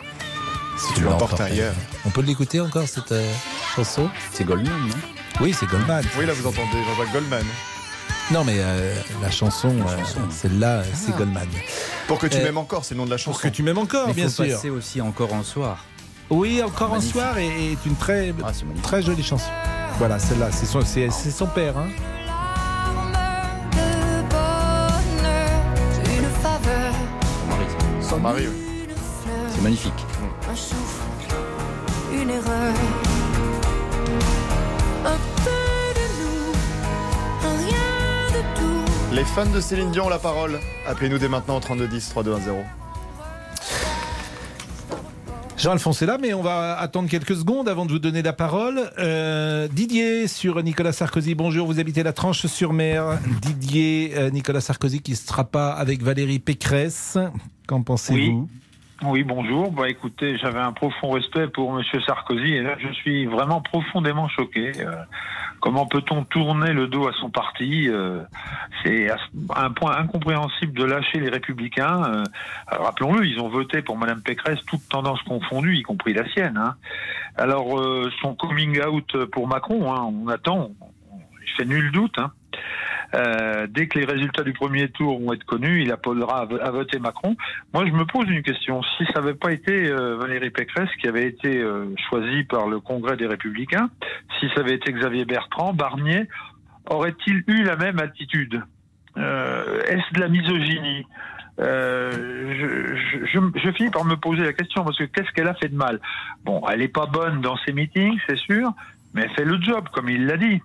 Si 0.79 0.93
tu 0.93 1.01
l'emportes 1.03 1.39
ailleurs. 1.41 1.73
On 2.05 2.09
peut 2.09 2.21
l'écouter 2.21 2.59
encore 2.59 2.87
cette 2.87 3.11
euh, 3.11 3.31
chanson 3.75 4.09
C'est 4.31 4.45
Goldman, 4.45 4.87
non 4.87 4.95
Oui, 5.41 5.53
c'est 5.57 5.65
Goldman. 5.67 6.03
Oui, 6.17 6.25
là 6.25 6.33
vous 6.33 6.47
entendez 6.47 6.83
Jean-Jacques 6.87 7.13
Goldman. 7.13 7.43
Non, 8.31 8.43
mais 8.43 8.55
euh, 8.57 8.95
la 9.21 9.31
chanson, 9.31 9.69
euh, 9.69 9.95
celle-là, 10.29 10.83
c'est 10.93 11.15
Goldman. 11.15 11.47
Pour 12.07 12.19
que 12.19 12.27
tu 12.27 12.37
Euh, 12.37 12.43
m'aimes 12.43 12.57
encore, 12.59 12.85
c'est 12.85 12.93
le 12.93 12.99
nom 12.99 13.05
de 13.05 13.11
la 13.11 13.17
chanson. 13.17 13.31
Pour 13.31 13.41
que 13.41 13.47
tu 13.47 13.63
m'aimes 13.63 13.77
encore, 13.79 14.13
bien 14.13 14.25
faut 14.29 14.43
sûr. 14.45 14.55
passer 14.55 14.69
aussi 14.69 15.01
encore 15.01 15.33
en 15.33 15.43
soir. 15.43 15.83
Oui, 16.29 16.61
encore 16.63 16.89
un 16.89 16.97
Magnifique. 16.97 17.11
soir 17.13 17.37
est, 17.39 17.47
est 17.73 17.85
une 17.85 17.95
très, 17.95 18.33
Ah, 18.45 18.51
c'est 18.53 18.81
très 18.83 19.01
jolie 19.01 19.23
chanson. 19.23 19.49
Voilà, 19.97 20.19
celle-là, 20.19 20.49
c'est 20.51 20.65
son, 20.67 20.81
c'est, 20.85 21.09
c'est 21.09 21.31
son 21.31 21.47
père. 21.47 21.75
Hein. 21.77 21.87
Son 28.01 28.19
mari, 28.19 28.47
oui. 28.47 28.87
C'est 29.53 29.61
magnifique. 29.61 29.93
Un 32.31 32.35
souffle, 32.35 32.35
une 32.35 32.35
erreur. 32.35 32.73
Un 35.05 35.17
peu 35.43 35.93
de 35.95 36.05
nous, 36.19 36.53
un 37.47 37.55
rien 37.65 38.27
de 38.31 38.41
tout. 38.59 39.15
Les 39.15 39.23
fans 39.23 39.45
de 39.45 39.59
Céline 39.59 39.91
Dion 39.91 40.05
ont 40.05 40.09
la 40.09 40.19
parole. 40.19 40.59
Appelez-nous 40.87 41.17
dès 41.17 41.27
maintenant 41.29 41.57
au 41.57 41.59
3210 41.59 42.09
3210. 42.09 42.53
Jean-Alphonse 45.57 46.01
est 46.01 46.05
là, 46.05 46.17
mais 46.17 46.33
on 46.33 46.41
va 46.41 46.79
attendre 46.79 47.09
quelques 47.09 47.35
secondes 47.35 47.67
avant 47.67 47.85
de 47.85 47.91
vous 47.91 47.99
donner 47.99 48.21
la 48.21 48.31
parole. 48.31 48.79
Euh, 48.97 49.67
Didier 49.67 50.29
sur 50.29 50.63
Nicolas 50.63 50.93
Sarkozy. 50.93 51.35
Bonjour, 51.35 51.67
vous 51.67 51.81
habitez 51.81 52.01
la 52.01 52.13
Tranche-sur-Mer. 52.13 53.19
Didier, 53.41 54.13
euh, 54.15 54.29
Nicolas 54.29 54.61
Sarkozy 54.61 55.01
qui 55.01 55.11
ne 55.11 55.17
sera 55.17 55.43
pas 55.43 55.71
avec 55.71 56.01
Valérie 56.01 56.39
Pécresse. 56.39 57.17
Qu'en 57.67 57.81
pensez-vous? 57.83 58.47
Oui, 58.47 58.47
bonjour. 59.01 59.71
Bah, 59.71 59.89
écoutez, 59.89 60.37
j'avais 60.37 60.59
un 60.59 60.71
profond 60.71 61.11
respect 61.11 61.47
pour 61.47 61.71
Monsieur 61.73 62.01
Sarkozy 62.01 62.53
et 62.55 62.61
là, 62.61 62.75
je 62.79 62.91
suis 62.93 63.25
vraiment 63.25 63.61
profondément 63.61 64.27
choqué. 64.27 64.71
Euh, 64.79 64.95
comment 65.61 65.85
peut-on 65.85 66.23
tourner 66.25 66.73
le 66.73 66.87
dos 66.87 67.07
à 67.07 67.13
son 67.13 67.29
parti 67.29 67.87
Euh, 67.89 68.21
C'est 68.83 69.09
un 69.55 69.71
point 69.71 69.97
incompréhensible 69.97 70.73
de 70.77 70.83
lâcher 70.85 71.19
les 71.19 71.29
Républicains. 71.29 72.03
Euh, 72.03 72.23
Rappelons-le, 72.67 73.25
ils 73.25 73.39
ont 73.39 73.49
voté 73.49 73.81
pour 73.81 73.97
Madame 73.97 74.21
Pécresse, 74.21 74.59
toutes 74.65 74.87
tendances 74.89 75.21
confondues, 75.23 75.77
y 75.77 75.83
compris 75.83 76.13
la 76.13 76.27
sienne. 76.29 76.57
hein. 76.57 76.75
Alors, 77.37 77.81
son 78.21 78.35
coming 78.35 78.81
out 78.85 79.25
pour 79.31 79.47
Macron, 79.47 79.93
hein, 79.93 80.01
on 80.03 80.27
attend. 80.27 80.71
Il 81.41 81.51
fait 81.55 81.65
nul 81.65 81.91
doute. 81.91 82.15
Hein. 82.19 82.31
Euh, 83.15 83.65
dès 83.67 83.87
que 83.87 83.97
les 83.97 84.05
résultats 84.05 84.43
du 84.43 84.53
premier 84.53 84.87
tour 84.89 85.19
vont 85.19 85.33
être 85.33 85.43
connus, 85.43 85.81
il 85.81 85.91
appellera 85.91 86.41
à, 86.41 86.45
vo- 86.45 86.59
à 86.61 86.69
voter 86.69 86.99
Macron. 86.99 87.35
Moi, 87.73 87.85
je 87.87 87.91
me 87.91 88.05
pose 88.05 88.27
une 88.29 88.43
question. 88.43 88.81
Si 88.97 89.05
ça 89.13 89.21
n'avait 89.21 89.33
pas 89.33 89.51
été 89.51 89.89
euh, 89.89 90.15
Valérie 90.17 90.51
Pécresse 90.51 90.89
qui 91.01 91.07
avait 91.07 91.25
été 91.27 91.57
euh, 91.57 91.85
choisie 92.09 92.43
par 92.43 92.67
le 92.67 92.79
Congrès 92.79 93.17
des 93.17 93.25
Républicains, 93.25 93.89
si 94.39 94.47
ça 94.53 94.61
avait 94.61 94.75
été 94.75 94.93
Xavier 94.93 95.25
Bertrand, 95.25 95.73
Barnier 95.73 96.27
aurait-il 96.87 97.43
eu 97.47 97.63
la 97.63 97.75
même 97.75 97.99
attitude? 97.99 98.61
Euh, 99.17 99.81
Est-ce 99.87 100.13
de 100.13 100.19
la 100.19 100.27
misogynie? 100.29 101.05
Je, 101.59 103.39
je, 103.59 103.71
finis 103.71 103.89
par 103.89 104.05
me 104.05 104.15
poser 104.15 104.43
la 104.43 104.53
question 104.53 104.83
parce 104.83 104.97
que 104.97 105.03
qu'est-ce 105.03 105.29
qu'elle 105.31 105.47
a 105.47 105.53
fait 105.55 105.67
de 105.69 105.75
mal? 105.75 105.99
Bon, 106.45 106.61
elle 106.71 106.81
est 106.81 106.87
pas 106.87 107.05
bonne 107.05 107.41
dans 107.41 107.57
ses 107.65 107.73
meetings, 107.73 108.17
c'est 108.27 108.37
sûr, 108.37 108.71
mais 109.13 109.23
elle 109.23 109.31
fait 109.31 109.45
le 109.45 109.59
job, 109.61 109.87
comme 109.91 110.09
il 110.09 110.25
l'a 110.25 110.37
dit. 110.37 110.61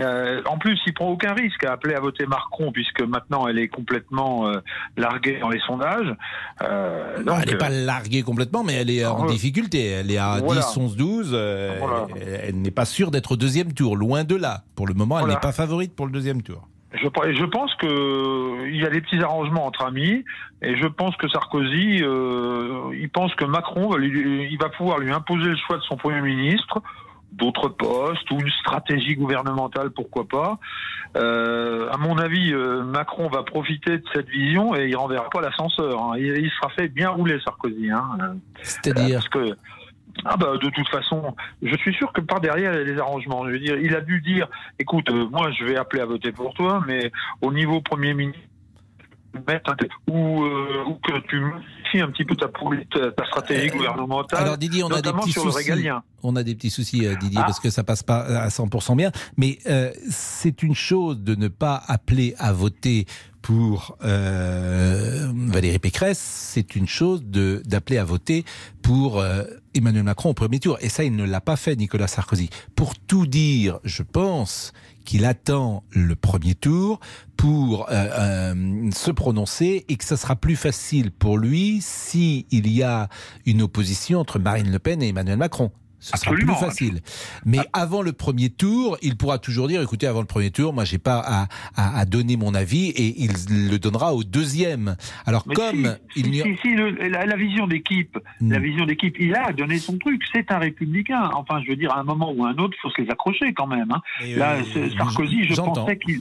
Euh, 0.00 0.40
en 0.46 0.56
plus, 0.58 0.80
il 0.86 0.94
prend 0.94 1.08
aucun 1.08 1.34
risque 1.34 1.64
à 1.64 1.72
appeler 1.72 1.94
à 1.94 2.00
voter 2.00 2.24
Macron 2.26 2.72
puisque 2.72 3.02
maintenant 3.02 3.46
elle 3.46 3.58
est 3.58 3.68
complètement 3.68 4.48
euh, 4.48 4.60
larguée 4.96 5.38
dans 5.40 5.50
les 5.50 5.60
sondages. 5.60 6.14
Euh, 6.62 7.18
Non, 7.18 7.34
donc, 7.34 7.42
elle 7.44 7.50
n'est 7.52 7.58
pas 7.58 7.68
larguée 7.68 8.22
complètement, 8.22 8.64
mais 8.64 8.74
elle 8.74 8.90
est 8.90 9.04
en 9.04 9.24
euh, 9.26 9.28
difficulté. 9.28 9.86
Elle 9.86 10.10
est 10.10 10.18
à 10.18 10.38
Voilà. 10.42 10.62
10, 10.62 10.76
11, 10.78 10.96
12. 10.96 11.30
euh, 11.34 11.76
Elle, 12.16 12.40
elle 12.48 12.62
n'est 12.62 12.70
pas 12.70 12.84
sûre 12.86 13.10
d'être 13.10 13.32
au 13.32 13.36
deuxième 13.36 13.72
tour, 13.74 13.96
loin 13.96 14.24
de 14.24 14.34
là. 14.36 14.62
Pour 14.76 14.86
le 14.86 14.94
moment, 14.94 15.16
elle 15.18 15.24
Voilà. 15.24 15.34
n'est 15.34 15.40
pas 15.40 15.52
favorite 15.52 15.94
pour 15.94 16.06
le 16.06 16.12
deuxième 16.12 16.42
tour. 16.42 16.68
Je, 16.94 16.98
je 17.06 17.44
pense 17.46 17.74
que 17.76 18.68
il 18.68 18.76
y 18.76 18.84
a 18.84 18.90
des 18.90 19.00
petits 19.00 19.22
arrangements 19.22 19.64
entre 19.66 19.84
amis 19.86 20.24
et 20.60 20.76
je 20.76 20.86
pense 20.86 21.16
que 21.16 21.26
Sarkozy, 21.28 22.02
il 22.02 23.08
pense 23.12 23.34
que 23.34 23.44
Macron, 23.46 23.88
va 23.88 23.96
lui- 23.98 24.48
il 24.50 24.58
va 24.58 24.68
pouvoir 24.68 24.98
lui 24.98 25.10
imposer 25.10 25.48
le 25.48 25.56
choix 25.56 25.78
de 25.78 25.82
son 25.82 25.96
premier 25.96 26.20
ministre, 26.20 26.82
d'autres 27.32 27.68
postes 27.68 28.30
ou 28.30 28.40
une 28.40 28.50
stratégie 28.60 29.14
gouvernementale, 29.16 29.90
pourquoi 29.90 30.26
pas. 30.28 30.58
Euh, 31.16 31.90
à 31.90 31.96
mon 31.96 32.16
avis, 32.18 32.52
euh, 32.52 32.82
Macron 32.82 33.28
va 33.28 33.42
profiter 33.42 33.98
de 33.98 34.04
cette 34.14 34.28
vision 34.28 34.74
et 34.74 34.88
il 34.88 34.96
renverra 34.96 35.28
pas 35.30 35.40
l'ascenseur. 35.40 36.02
hein. 36.02 36.12
Il, 36.16 36.26
il 36.38 36.50
sera 36.50 36.70
fait 36.70 36.88
bien 36.88 37.10
rouler 37.10 37.38
Sarkozy. 37.44 37.90
Hein. 37.90 38.36
C'est-à-dire 38.62 39.18
parce 39.18 39.28
que 39.28 39.56
ah 40.24 40.36
bah 40.36 40.52
de 40.62 40.68
toute 40.68 40.88
façon, 40.88 41.34
je 41.62 41.74
suis 41.76 41.94
sûr 41.94 42.12
que 42.12 42.20
par 42.20 42.40
derrière 42.40 42.72
il 42.72 42.78
y 42.78 42.82
a 42.82 42.84
des 42.84 42.98
arrangements. 42.98 43.46
Je 43.46 43.52
veux 43.52 43.58
dire, 43.58 43.76
il 43.78 43.94
a 43.96 44.00
dû 44.00 44.20
dire, 44.20 44.46
écoute, 44.78 45.10
euh, 45.10 45.26
moi 45.30 45.50
je 45.52 45.64
vais 45.64 45.76
appeler 45.76 46.02
à 46.02 46.06
voter 46.06 46.32
pour 46.32 46.54
toi, 46.54 46.82
mais 46.86 47.10
au 47.40 47.52
niveau 47.52 47.80
premier 47.80 48.14
ministre, 48.14 48.40
ou, 50.08 50.42
euh, 50.44 50.84
ou 50.86 50.94
que 50.94 51.18
tu 51.28 51.40
modifies 51.40 52.00
un 52.00 52.10
petit 52.10 52.24
peu 52.24 52.36
ta, 52.36 52.48
ta, 52.48 53.26
stratégie 53.26 53.68
gouvernementale, 53.70 54.38
Euh, 54.38 54.42
Alors 54.42 54.58
Didier, 54.58 54.82
on 54.84 54.88
a 54.90 55.00
des 55.02 55.12
petits 55.12 55.32
soucis. 55.32 55.70
On 56.22 56.36
a 56.36 56.42
des 56.42 56.54
petits 56.54 56.70
soucis, 56.70 57.06
euh, 57.06 57.14
Didier, 57.16 57.40
Ah. 57.40 57.44
parce 57.44 57.60
que 57.60 57.70
ça 57.70 57.82
passe 57.84 58.02
pas 58.02 58.20
à 58.20 58.48
100% 58.50 58.96
bien. 58.96 59.10
Mais 59.36 59.58
euh, 59.66 59.90
c'est 60.10 60.62
une 60.62 60.74
chose 60.74 61.20
de 61.20 61.34
ne 61.34 61.48
pas 61.48 61.82
appeler 61.86 62.34
à 62.38 62.52
voter 62.52 63.06
pour 63.42 63.98
euh, 64.04 65.30
Valérie 65.34 65.78
Pécresse. 65.78 66.18
C'est 66.18 66.76
une 66.76 66.88
chose 66.88 67.22
d'appeler 67.24 67.98
à 67.98 68.04
voter 68.04 68.44
pour 68.80 69.18
euh, 69.18 69.44
Emmanuel 69.74 70.04
Macron 70.04 70.30
au 70.30 70.34
premier 70.34 70.60
tour. 70.60 70.78
Et 70.80 70.88
ça, 70.88 71.04
il 71.04 71.14
ne 71.16 71.24
l'a 71.24 71.40
pas 71.40 71.56
fait, 71.56 71.76
Nicolas 71.76 72.06
Sarkozy. 72.06 72.48
Pour 72.76 72.94
tout 72.96 73.26
dire, 73.26 73.80
je 73.84 74.02
pense 74.02 74.72
qu'il 75.04 75.24
attend 75.24 75.82
le 75.90 76.14
premier 76.14 76.54
tour 76.54 77.00
pour 77.36 77.90
euh, 77.90 78.06
euh, 78.18 78.90
se 78.92 79.10
prononcer 79.10 79.84
et 79.88 79.96
que 79.96 80.04
ça 80.04 80.16
sera 80.16 80.36
plus 80.36 80.56
facile 80.56 81.10
pour 81.10 81.38
lui 81.38 81.80
si 81.82 82.46
y 82.50 82.82
a 82.82 83.08
une 83.44 83.62
opposition 83.62 84.20
entre 84.20 84.38
Marine 84.38 84.70
Le 84.70 84.78
Pen 84.78 85.02
et 85.02 85.08
Emmanuel 85.08 85.38
Macron. 85.38 85.72
Ce 86.04 86.14
Absolument. 86.14 86.54
sera 86.54 86.66
plus 86.66 86.70
facile. 86.70 87.00
Mais 87.46 87.60
avant 87.72 88.02
le 88.02 88.12
premier 88.12 88.50
tour, 88.50 88.98
il 89.02 89.16
pourra 89.16 89.38
toujours 89.38 89.68
dire, 89.68 89.80
écoutez, 89.80 90.08
avant 90.08 90.18
le 90.18 90.26
premier 90.26 90.50
tour, 90.50 90.72
moi, 90.72 90.84
j'ai 90.84 90.98
pas 90.98 91.20
à, 91.24 91.46
à, 91.76 91.98
à 92.00 92.04
donner 92.04 92.36
mon 92.36 92.54
avis 92.56 92.88
et 92.88 93.22
il 93.22 93.30
le 93.70 93.78
donnera 93.78 94.12
au 94.12 94.24
deuxième. 94.24 94.96
Alors, 95.26 95.44
Mais 95.46 95.54
comme 95.54 95.96
si, 96.12 96.20
il 96.20 96.30
n'y 96.32 96.40
a... 96.40 96.44
si, 96.44 96.56
si, 96.60 96.74
le- 96.74 96.90
la, 97.08 97.24
la 97.24 97.36
vision 97.36 97.68
d'équipe, 97.68 98.18
la 98.40 98.58
Hmm. 98.58 98.62
vision 98.62 98.84
d'équipe, 98.84 99.14
il 99.20 99.32
a 99.36 99.52
donné 99.52 99.78
son 99.78 99.96
truc. 99.96 100.20
C'est 100.34 100.50
un 100.50 100.58
républicain. 100.58 101.30
Enfin, 101.34 101.62
je 101.64 101.70
veux 101.70 101.76
dire, 101.76 101.92
à 101.92 102.00
un 102.00 102.04
moment 102.04 102.32
ou 102.32 102.44
à 102.44 102.48
un 102.48 102.56
autre, 102.58 102.74
il 102.76 102.80
faut 102.82 102.90
se 102.90 103.00
les 103.00 103.08
accrocher 103.08 103.54
quand 103.54 103.68
même. 103.68 103.92
hein. 103.92 104.02
Là, 104.36 104.56
euh, 104.76 104.88
Sarkozy, 104.98 105.44
je 105.44 105.54
pensais 105.54 105.98
qu'il, 105.98 106.20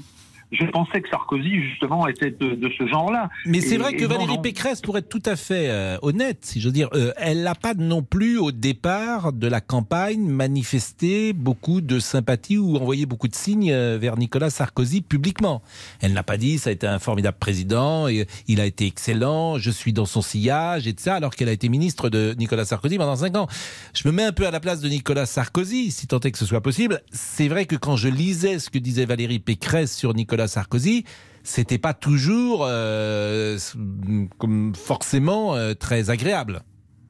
je 0.52 0.66
pensais 0.66 1.02
que 1.02 1.10
Sarkozy 1.10 1.62
justement 1.70 2.08
était 2.08 2.32
de, 2.32 2.56
de 2.56 2.70
ce 2.78 2.86
genre-là. 2.86 3.30
Mais 3.46 3.62
c'est 3.62 3.78
vrai 3.78 3.94
que 3.94 4.04
Valérie 4.06 4.36
non. 4.36 4.42
Pécresse, 4.42 4.82
pour 4.82 4.98
être 4.98 5.08
tout 5.08 5.24
à 5.26 5.36
fait 5.36 5.70
euh, 5.70 5.98
honnête, 6.02 6.40
si 6.42 6.60
je 6.60 6.68
veux 6.68 6.74
dire, 6.74 6.90
euh, 6.94 7.14
elle 7.18 7.44
n'a 7.44 7.56
pas 7.56 7.74
non 7.74 8.04
plus 8.04 8.38
au 8.38 8.52
départ 8.52 9.32
de 9.32 9.48
la 9.48 9.62
campagne 9.62 10.20
manifesté 10.20 11.32
beaucoup 11.32 11.80
de 11.80 12.00
sympathie 12.00 12.58
ou 12.58 12.76
envoyé 12.76 13.06
beaucoup 13.06 13.30
de 13.30 13.36
signes 13.36 13.72
euh, 13.72 13.98
vers 14.00 14.18
Nicolas 14.18 14.50
Sarkozy 14.50 15.02
publiquement. 15.02 15.62
Elle 16.02 16.12
n'a 16.12 16.24
pas 16.24 16.38
dit 16.38 16.60
ça 16.60 16.70
a 16.70 16.74
été 16.74 16.86
un 16.86 17.00
formidable 17.00 17.38
président, 17.40 18.10
et, 18.10 18.28
il 18.48 18.60
a 18.60 18.66
été 18.66 18.86
excellent, 18.86 19.58
je 19.58 19.72
suis 19.72 19.94
dans 19.94 20.06
son 20.06 20.22
sillage 20.22 20.86
et 20.86 20.94
tout 20.94 21.04
ça, 21.04 21.16
alors 21.16 21.34
qu'elle 21.34 21.50
a 21.50 21.54
été 21.54 21.70
ministre 21.70 22.10
de 22.10 22.36
Nicolas 22.38 22.66
Sarkozy 22.66 22.98
pendant 22.98 23.16
cinq 23.16 23.38
ans. 23.38 23.48
Je 23.94 24.08
me 24.08 24.14
mets 24.14 24.24
un 24.24 24.34
peu 24.34 24.46
à 24.46 24.52
la 24.52 24.60
place 24.60 24.82
de 24.82 24.90
Nicolas 24.90 25.26
Sarkozy, 25.26 25.92
si 25.92 26.08
tant 26.08 26.20
est 26.20 26.32
que 26.32 26.38
ce 26.38 26.46
soit 26.46 26.62
possible. 26.62 27.02
C'est 27.12 27.48
vrai 27.48 27.66
que 27.66 27.78
quand 27.78 27.96
je 27.96 28.10
lisais 28.10 28.60
ce 28.60 28.70
que 28.70 28.80
disait 28.80 29.06
Valérie 29.06 29.40
Pécresse 29.40 29.96
sur 29.96 30.14
Nicolas 30.14 30.41
Sarkozy, 30.48 31.06
c'était 31.44 31.78
pas 31.80 31.94
toujours 31.94 32.66
euh, 32.68 33.58
comme 34.38 34.74
forcément 34.76 35.56
euh, 35.56 35.74
très 35.74 36.10
agréable. 36.10 36.62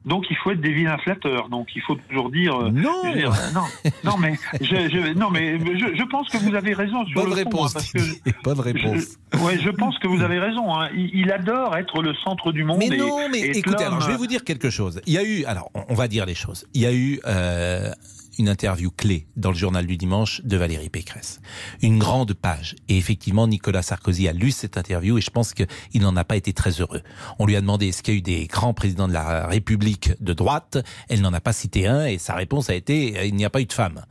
Donc 0.04 0.24
il 0.30 0.36
faut 0.42 0.50
être 0.50 0.60
des 0.60 0.72
vilains 0.72 0.98
flatteurs. 0.98 1.48
Donc 1.48 1.68
il 1.76 1.82
faut 1.82 1.94
toujours 2.08 2.28
dire. 2.30 2.56
euh, 2.56 2.70
Non. 2.70 3.12
dire, 3.14 3.30
non, 3.54 3.62
non, 4.02 4.16
mais 4.18 4.34
je, 4.60 4.66
je- 4.88 5.12
non, 5.16 5.30
mais 5.30 5.60
je, 5.60 5.94
je 5.96 6.02
pense 6.10 6.28
que 6.28 6.38
vous 6.38 6.56
avez 6.56 6.74
raison 6.74 7.06
sur 7.06 7.14
Bonne 7.20 7.28
le 7.30 7.34
réponse, 7.36 7.72
fond, 7.72 7.78
hein, 7.78 7.80
parce 7.80 7.92
que 7.92 7.98
Didier, 7.98 8.34
bonne 8.42 8.58
réponse. 8.58 9.04
Je, 9.32 9.38
ouais, 9.38 9.58
je 9.60 9.70
pense 9.70 9.96
que 10.00 10.08
vous 10.08 10.20
avez 10.22 10.40
raison. 10.40 10.74
hein. 10.74 10.88
Il, 10.92 11.10
il 11.14 11.30
adore 11.30 11.76
être 11.76 12.02
le 12.02 12.14
centre 12.14 12.50
du 12.50 12.64
monde. 12.64 12.78
Mais 12.80 12.88
et- 12.88 12.96
non, 12.96 13.28
mais 13.30 13.42
écoutez, 13.42 13.84
alors 13.84 14.00
je 14.00 14.08
vais 14.08 14.16
vous 14.16 14.26
dire 14.26 14.42
quelque 14.42 14.70
chose. 14.70 15.00
Il 15.06 15.12
y 15.12 15.18
a 15.18 15.22
eu, 15.22 15.44
alors 15.44 15.70
on- 15.74 15.84
on 15.90 15.94
va 15.94 16.08
dire 16.08 16.26
les 16.26 16.34
choses. 16.34 16.66
Il 16.74 16.80
y 16.82 16.86
a 16.86 16.92
eu 16.92 17.20
euh, 17.26 17.92
une 18.38 18.48
interview 18.48 18.90
clé 18.90 19.26
dans 19.36 19.50
le 19.50 19.56
journal 19.56 19.86
du 19.86 19.96
dimanche 19.96 20.42
de 20.44 20.56
Valérie 20.56 20.88
Pécresse. 20.88 21.40
Une 21.82 21.98
grande 21.98 22.34
page. 22.34 22.76
Et 22.88 22.96
effectivement, 22.96 23.46
Nicolas 23.46 23.82
Sarkozy 23.82 24.28
a 24.28 24.32
lu 24.32 24.50
cette 24.50 24.76
interview 24.76 25.18
et 25.18 25.20
je 25.20 25.30
pense 25.30 25.54
qu'il 25.54 26.02
n'en 26.02 26.16
a 26.16 26.24
pas 26.24 26.36
été 26.36 26.52
très 26.52 26.80
heureux. 26.80 27.02
On 27.38 27.46
lui 27.46 27.56
a 27.56 27.60
demandé 27.60 27.88
est-ce 27.88 28.02
qu'il 28.02 28.14
y 28.14 28.16
a 28.16 28.18
eu 28.18 28.22
des 28.22 28.46
grands 28.46 28.74
présidents 28.74 29.08
de 29.08 29.12
la 29.12 29.46
République 29.46 30.12
de 30.20 30.32
droite? 30.32 30.78
Elle 31.08 31.20
n'en 31.20 31.32
a 31.32 31.40
pas 31.40 31.52
cité 31.52 31.86
un 31.86 32.06
et 32.06 32.18
sa 32.18 32.34
réponse 32.34 32.70
a 32.70 32.74
été 32.74 33.18
euh, 33.18 33.24
il 33.24 33.34
n'y 33.34 33.44
a 33.44 33.50
pas 33.50 33.60
eu 33.60 33.66
de 33.66 33.72
femme. 33.72 34.04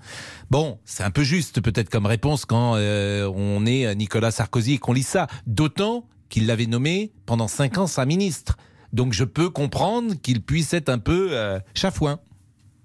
Bon, 0.50 0.80
c'est 0.86 1.04
un 1.04 1.12
peu 1.12 1.24
juste 1.24 1.62
peut-être 1.62 1.90
comme 1.90 2.06
réponse 2.06 2.46
quand 2.46 2.76
euh, 2.76 3.32
on 3.36 3.66
est 3.66 3.96
Nicolas 3.96 4.32
Sarkozy 4.32 4.74
et 4.74 4.78
qu'on 4.78 4.94
lit 4.94 5.04
ça. 5.04 5.28
D'autant 5.48 6.06
qu'il 6.30 6.48
l'avait 6.48 6.66
nommé 6.66 7.12
pendant 7.26 7.48
cinq 7.48 7.78
ans 7.78 7.88
sa 7.88 8.06
ministre. 8.06 8.58
Donc 8.94 9.14
je 9.14 9.24
peux 9.24 9.50
comprendre 9.50 10.16
qu'il 10.22 10.42
puisse 10.42 10.74
être 10.74 10.90
un 10.90 10.98
peu 10.98 11.30
euh, 11.32 11.60
chafouin. 11.74 12.20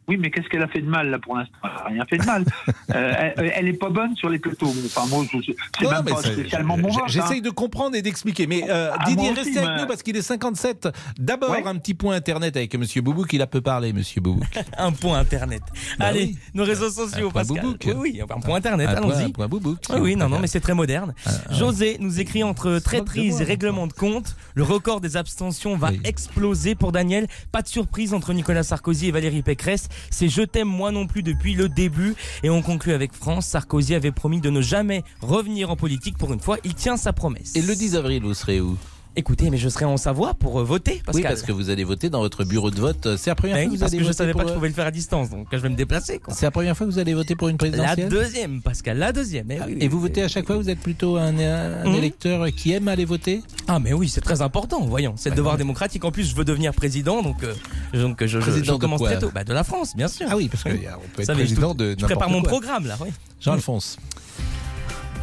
Oui, 0.09 0.16
mais 0.18 0.30
qu'est-ce 0.30 0.48
qu'elle 0.48 0.62
a 0.62 0.68
fait 0.68 0.80
de 0.82 0.88
mal 0.88 1.11
là 1.11 1.18
pour 1.18 1.36
l'instant? 1.36 1.52
Elle 1.64 1.70
a 1.70 1.84
rien 1.88 2.04
fait 2.09 2.18
de 2.18 2.24
mal. 2.24 2.44
Euh, 2.94 3.30
elle, 3.36 3.52
elle 3.57 3.68
est 3.68 3.72
pas 3.72 3.90
bonne 3.90 4.14
sur 4.14 4.28
les 4.28 4.38
plateaux. 4.38 4.72
Enfin, 4.86 5.07
moi, 5.09 5.24
je- 5.30 5.38
c'est 5.78 5.84
Non, 5.84 5.90
même 5.90 6.04
pas 6.04 6.22
spécialement 6.22 6.76
mon. 6.78 6.88
J'essaye 7.09 7.38
hein. 7.38 7.42
de 7.42 7.50
comprendre 7.50 7.96
et 7.96 8.00
d'expliquer. 8.02 8.46
Mais 8.46 8.62
euh, 8.70 8.92
Ah, 8.96 9.04
Didier, 9.07 9.30
aussi, 9.30 9.40
restez 9.40 9.59
avec 9.59 9.70
mais- 9.70 9.80
nous 9.82 9.86
parce 9.88 10.02
qu'il 10.04 10.16
est 10.16 10.22
57. 10.22 10.88
D'abord, 11.18 11.50
Ouais. 11.50 11.66
un 11.66 11.74
petit 11.76 11.94
point 11.94 12.14
internet 12.14 12.57
avec 12.57 12.74
Monsieur 12.76 13.02
Boubouk. 13.02 13.32
Il 13.32 13.42
a 13.42 13.48
peu 13.48 13.61
parlé, 13.61 13.92
Monsieur 13.92 14.20
Boubouk. 14.20 14.46
Un 14.78 14.92
point 14.92 15.18
internet. 15.18 15.62
Bah 15.98 16.07
Allez, 16.07 16.20
oui. 16.26 16.38
nos 16.54 16.64
réseaux 16.64 16.90
sociaux, 16.90 17.28
Un 17.28 17.30
point 17.32 17.42
Pascal. 17.44 17.62
boubouk. 17.64 17.82
Oui, 17.86 17.94
oui, 17.96 18.20
un 18.22 18.40
point 18.40 18.57
internet, 18.57 18.88
Un 18.88 18.94
point- 18.94 19.11
allons-y. 19.11 19.24
un 19.24 19.30
point 19.30 19.48
boubouk, 19.48 19.78
Oui, 19.90 19.98
oui, 20.00 20.16
non, 20.16 20.28
non, 20.28 20.38
mais 20.38 20.46
c'est 20.46 20.61
très 20.61 20.74
moderne. 20.74 21.12
Ah, 21.26 21.30
José 21.50 21.96
nous 21.98 22.20
écrit 22.20 22.44
entre 22.44 22.78
traîtrise 22.78 23.40
et 23.40 23.44
règlement 23.44 23.88
de 23.88 23.92
compte, 23.92 24.36
le 24.54 24.62
record 24.62 25.00
des 25.00 25.16
abstentions 25.16 25.76
va 25.76 25.90
exploser 26.04 26.76
pour 26.76 26.92
Daniel. 26.92 27.26
Pas 27.50 27.62
de 27.62 27.68
surprise 27.68 28.14
entre 28.14 28.32
Nicolas 28.32 28.62
Sarkozy 28.62 29.09
et 29.09 29.12
Valérie 29.12 29.42
Pécresse. 29.42 29.88
C'est 30.11 30.28
je 30.28 30.42
t'aime 30.42 30.68
moi 30.68 30.90
non 30.92 31.07
plus 31.07 31.22
depuis 31.22 31.55
le 31.55 31.68
début. 31.68 32.14
Et 32.42 32.51
on 32.51 32.62
conclut 32.62 32.92
avec 32.92 33.12
France. 33.12 33.47
Sarkozy 33.47 33.94
avait 33.94 34.12
promis 34.12 34.40
de 34.40 34.51
ne 34.51 34.61
jamais 34.61 35.05
revenir 35.20 35.70
en 35.70 35.76
politique 35.76 36.18
pour 36.18 36.32
une 36.32 36.40
fois. 36.40 36.59
Il 36.64 36.74
tient 36.74 36.97
sa 36.97 37.12
promesse. 37.12 37.55
Et 37.57 37.62
le 37.62 37.74
10 37.74 37.97
avril, 37.97 38.22
vous 38.22 38.34
serez 38.34 38.61
où? 38.61 38.76
Écoutez, 39.18 39.48
mais 39.48 39.56
je 39.56 39.70
serai 39.70 39.86
en 39.86 39.96
Savoie 39.96 40.34
pour 40.34 40.60
euh, 40.60 40.62
voter, 40.64 40.96
Pascal. 41.04 41.14
Oui, 41.14 41.22
parce 41.22 41.40
que 41.40 41.50
vous 41.50 41.70
allez 41.70 41.84
voter 41.84 42.10
dans 42.10 42.20
votre 42.20 42.44
bureau 42.44 42.70
de 42.70 42.78
vote. 42.78 43.16
C'est 43.16 43.30
la 43.30 43.34
première 43.34 43.56
Ben 43.56 43.62
fois 43.62 43.70
que 43.70 43.74
vous 43.76 43.80
parce 43.80 43.92
allez 43.92 44.02
que 44.02 44.06
je 44.06 44.12
savais 44.12 44.32
pour, 44.32 44.40
pas 44.40 44.44
que 44.44 44.48
je 44.48 44.52
euh, 44.52 44.56
pouvais 44.56 44.68
le 44.68 44.74
faire 44.74 44.86
à 44.86 44.90
distance, 44.90 45.30
donc 45.30 45.46
je 45.50 45.56
vais 45.56 45.70
me 45.70 45.74
déplacer. 45.74 46.20
C'est 46.28 46.44
la 46.44 46.50
première 46.50 46.76
fois 46.76 46.86
que 46.86 46.92
vous 46.92 46.98
allez 46.98 47.14
voter 47.14 47.34
pour 47.34 47.48
une 47.48 47.54
La 47.54 47.58
présidentielle 47.58 48.08
deuxième, 48.10 48.60
Pascal, 48.60 48.98
la 48.98 49.12
deuxième. 49.12 49.50
eh 49.50 49.58
oui, 49.66 49.76
Et 49.80 49.88
vous 49.88 50.00
votez 50.00 50.22
à 50.22 50.28
chaque 50.28 50.46
fois 50.46 50.56
Vous 50.58 50.68
êtes 50.68 50.80
plutôt 50.80 51.16
un, 51.16 51.38
un 51.38 51.88
Mhm. 51.88 51.94
électeur 51.94 52.46
qui 52.54 52.72
aime 52.72 52.88
aller 52.88 53.06
voter? 53.06 53.40
Ah 53.68 53.78
mais 53.78 53.94
oui, 53.94 54.10
c'est 54.10 54.20
très 54.20 54.42
important, 54.42 54.80
voyons, 54.84 55.14
c'est 55.16 55.30
le 55.30 55.34
Bah, 55.34 55.36
devoir 55.38 55.56
démocratique. 55.56 56.04
En 56.04 56.10
plus, 56.10 56.28
je 56.28 56.36
veux 56.36 56.44
devenir 56.44 56.74
président, 56.74 57.22
donc, 57.22 57.42
euh, 57.42 57.54
donc 57.94 58.22
je, 58.22 58.38
je- 58.38 58.62
je 58.62 58.72
commence 58.72 59.00
très 59.02 59.18
tôt. 59.18 59.30
Bah, 59.34 59.44
de 59.44 59.54
la 59.54 59.64
France, 59.64 59.96
bien 59.96 60.08
sûr. 60.08 60.26
Ah 60.30 60.36
oui, 60.36 60.48
parce 60.48 60.62
qu'on 60.62 60.68
peut 60.70 60.76
Vous 60.76 61.20
être 61.22 61.26
savez, 61.26 61.38
président 61.44 61.72
je, 61.72 61.76
de 61.84 61.96
Je 61.98 62.04
prépare 62.04 62.28
mon 62.28 62.42
programme 62.42 62.86
là, 62.86 62.98
oui. 63.00 63.08
Jean-Alphonse. 63.40 63.96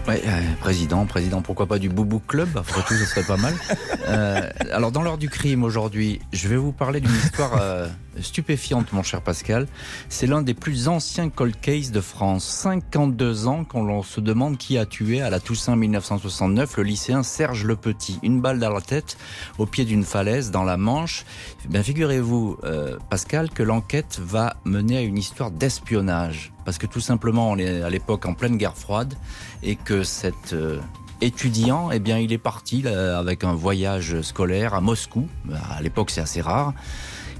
Ouais, 0.07 0.21
euh, 0.25 0.41
président, 0.59 1.05
président, 1.05 1.41
pourquoi 1.41 1.65
pas 1.65 1.79
du 1.79 1.87
Boubou 1.87 2.19
Club? 2.19 2.49
Après 2.57 2.81
tout, 2.81 2.93
ce 2.93 3.05
serait 3.05 3.23
pas 3.23 3.37
mal. 3.37 3.53
Euh, 4.05 4.49
alors, 4.73 4.91
dans 4.91 5.01
l'heure 5.01 5.17
du 5.17 5.29
crime 5.29 5.63
aujourd'hui, 5.63 6.19
je 6.33 6.49
vais 6.49 6.57
vous 6.57 6.73
parler 6.73 6.99
d'une 6.99 7.15
histoire 7.15 7.57
euh, 7.61 7.87
stupéfiante, 8.19 8.91
mon 8.91 9.01
cher 9.01 9.21
Pascal. 9.21 9.65
C'est 10.09 10.27
l'un 10.27 10.41
des 10.41 10.53
plus 10.53 10.89
anciens 10.89 11.29
cold 11.29 11.55
cases 11.59 11.91
de 11.91 12.01
France. 12.01 12.43
52 12.43 13.47
ans 13.47 13.63
quand 13.63 13.81
l'on 13.81 14.03
se 14.03 14.19
demande 14.19 14.57
qui 14.57 14.77
a 14.77 14.85
tué 14.85 15.21
à 15.21 15.29
la 15.29 15.39
Toussaint 15.39 15.77
1969 15.77 16.77
le 16.77 16.83
lycéen 16.83 17.23
Serge 17.23 17.63
Le 17.63 17.77
Petit. 17.77 18.19
Une 18.23 18.41
balle 18.41 18.59
dans 18.59 18.73
la 18.73 18.81
tête 18.81 19.17
au 19.57 19.65
pied 19.65 19.85
d'une 19.85 20.03
falaise 20.03 20.51
dans 20.51 20.63
la 20.63 20.75
Manche. 20.75 21.25
Eh 21.63 21.69
Bien, 21.69 21.81
figurez-vous, 21.81 22.57
euh, 22.65 22.97
Pascal, 23.09 23.49
que 23.49 23.63
l'enquête 23.63 24.19
va 24.21 24.57
mener 24.65 24.97
à 24.97 25.01
une 25.01 25.17
histoire 25.17 25.49
d'espionnage. 25.49 26.52
Parce 26.65 26.77
que 26.77 26.87
tout 26.87 26.99
simplement, 26.99 27.51
on 27.51 27.57
est 27.57 27.81
à 27.81 27.89
l'époque 27.89 28.25
en 28.25 28.33
pleine 28.33 28.57
guerre 28.57 28.77
froide 28.77 29.15
et 29.61 29.75
que 29.75 30.03
cet 30.03 30.53
euh, 30.53 30.79
étudiant, 31.21 31.91
eh 31.91 31.99
bien, 31.99 32.19
il 32.19 32.33
est 32.33 32.37
parti 32.37 32.87
avec 32.87 33.43
un 33.43 33.53
voyage 33.53 34.21
scolaire 34.21 34.73
à 34.73 34.81
Moscou. 34.81 35.27
À 35.69 35.81
l'époque, 35.81 36.09
c'est 36.09 36.21
assez 36.21 36.41
rare. 36.41 36.73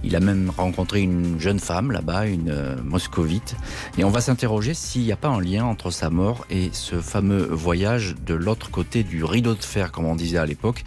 Il 0.04 0.16
a 0.18 0.20
même 0.20 0.52
rencontré 0.56 1.02
une 1.02 1.40
jeune 1.40 1.60
femme 1.60 1.92
là-bas, 1.92 2.28
une 2.28 2.50
euh, 2.50 2.76
moscovite. 2.84 3.56
Et 3.98 4.04
on 4.04 4.10
va 4.10 4.20
s'interroger 4.20 4.74
s'il 4.74 5.04
n'y 5.04 5.14
a 5.14 5.16
pas 5.16 5.30
un 5.30 5.40
lien 5.40 5.64
entre 5.64 5.92
sa 5.92 6.10
mort 6.10 6.46
et 6.50 6.70
ce 6.74 7.00
fameux 7.00 7.44
voyage 7.44 8.16
de 8.26 8.34
l'autre 8.34 8.70
côté 8.70 9.04
du 9.04 9.24
rideau 9.24 9.56
de 9.56 9.64
fer, 9.64 9.92
comme 9.92 10.06
on 10.06 10.16
disait 10.16 10.38
à 10.38 10.46
l'époque. 10.46 10.84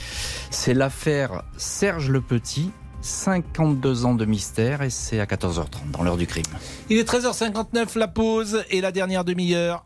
C'est 0.50 0.74
l'affaire 0.74 1.42
Serge 1.56 2.10
Le 2.10 2.20
Petit. 2.20 2.70
52 3.00 4.04
ans 4.04 4.14
de 4.14 4.24
mystère 4.24 4.82
et 4.82 4.90
c'est 4.90 5.20
à 5.20 5.26
14h30 5.26 5.90
dans 5.92 6.02
l'heure 6.02 6.16
du 6.16 6.26
crime. 6.26 6.44
Il 6.90 6.98
est 6.98 7.08
13h59, 7.08 7.98
la 7.98 8.08
pause 8.08 8.64
et 8.70 8.80
la 8.80 8.90
dernière 8.92 9.24
demi-heure. 9.24 9.84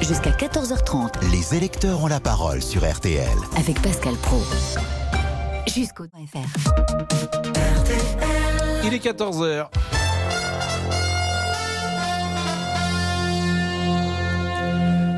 Jusqu'à 0.00 0.30
14h30 0.30 1.30
Les 1.32 1.54
électeurs 1.56 2.02
ont 2.02 2.06
la 2.06 2.20
parole 2.20 2.62
sur 2.62 2.88
RTL. 2.88 3.28
avec 3.56 3.80
Pascal 3.82 4.14
Pro. 4.16 4.40
Jusqu'au 5.66 6.04
FR. 6.04 6.38
Il 8.84 8.94
est 8.94 9.04
14h. 9.04 9.66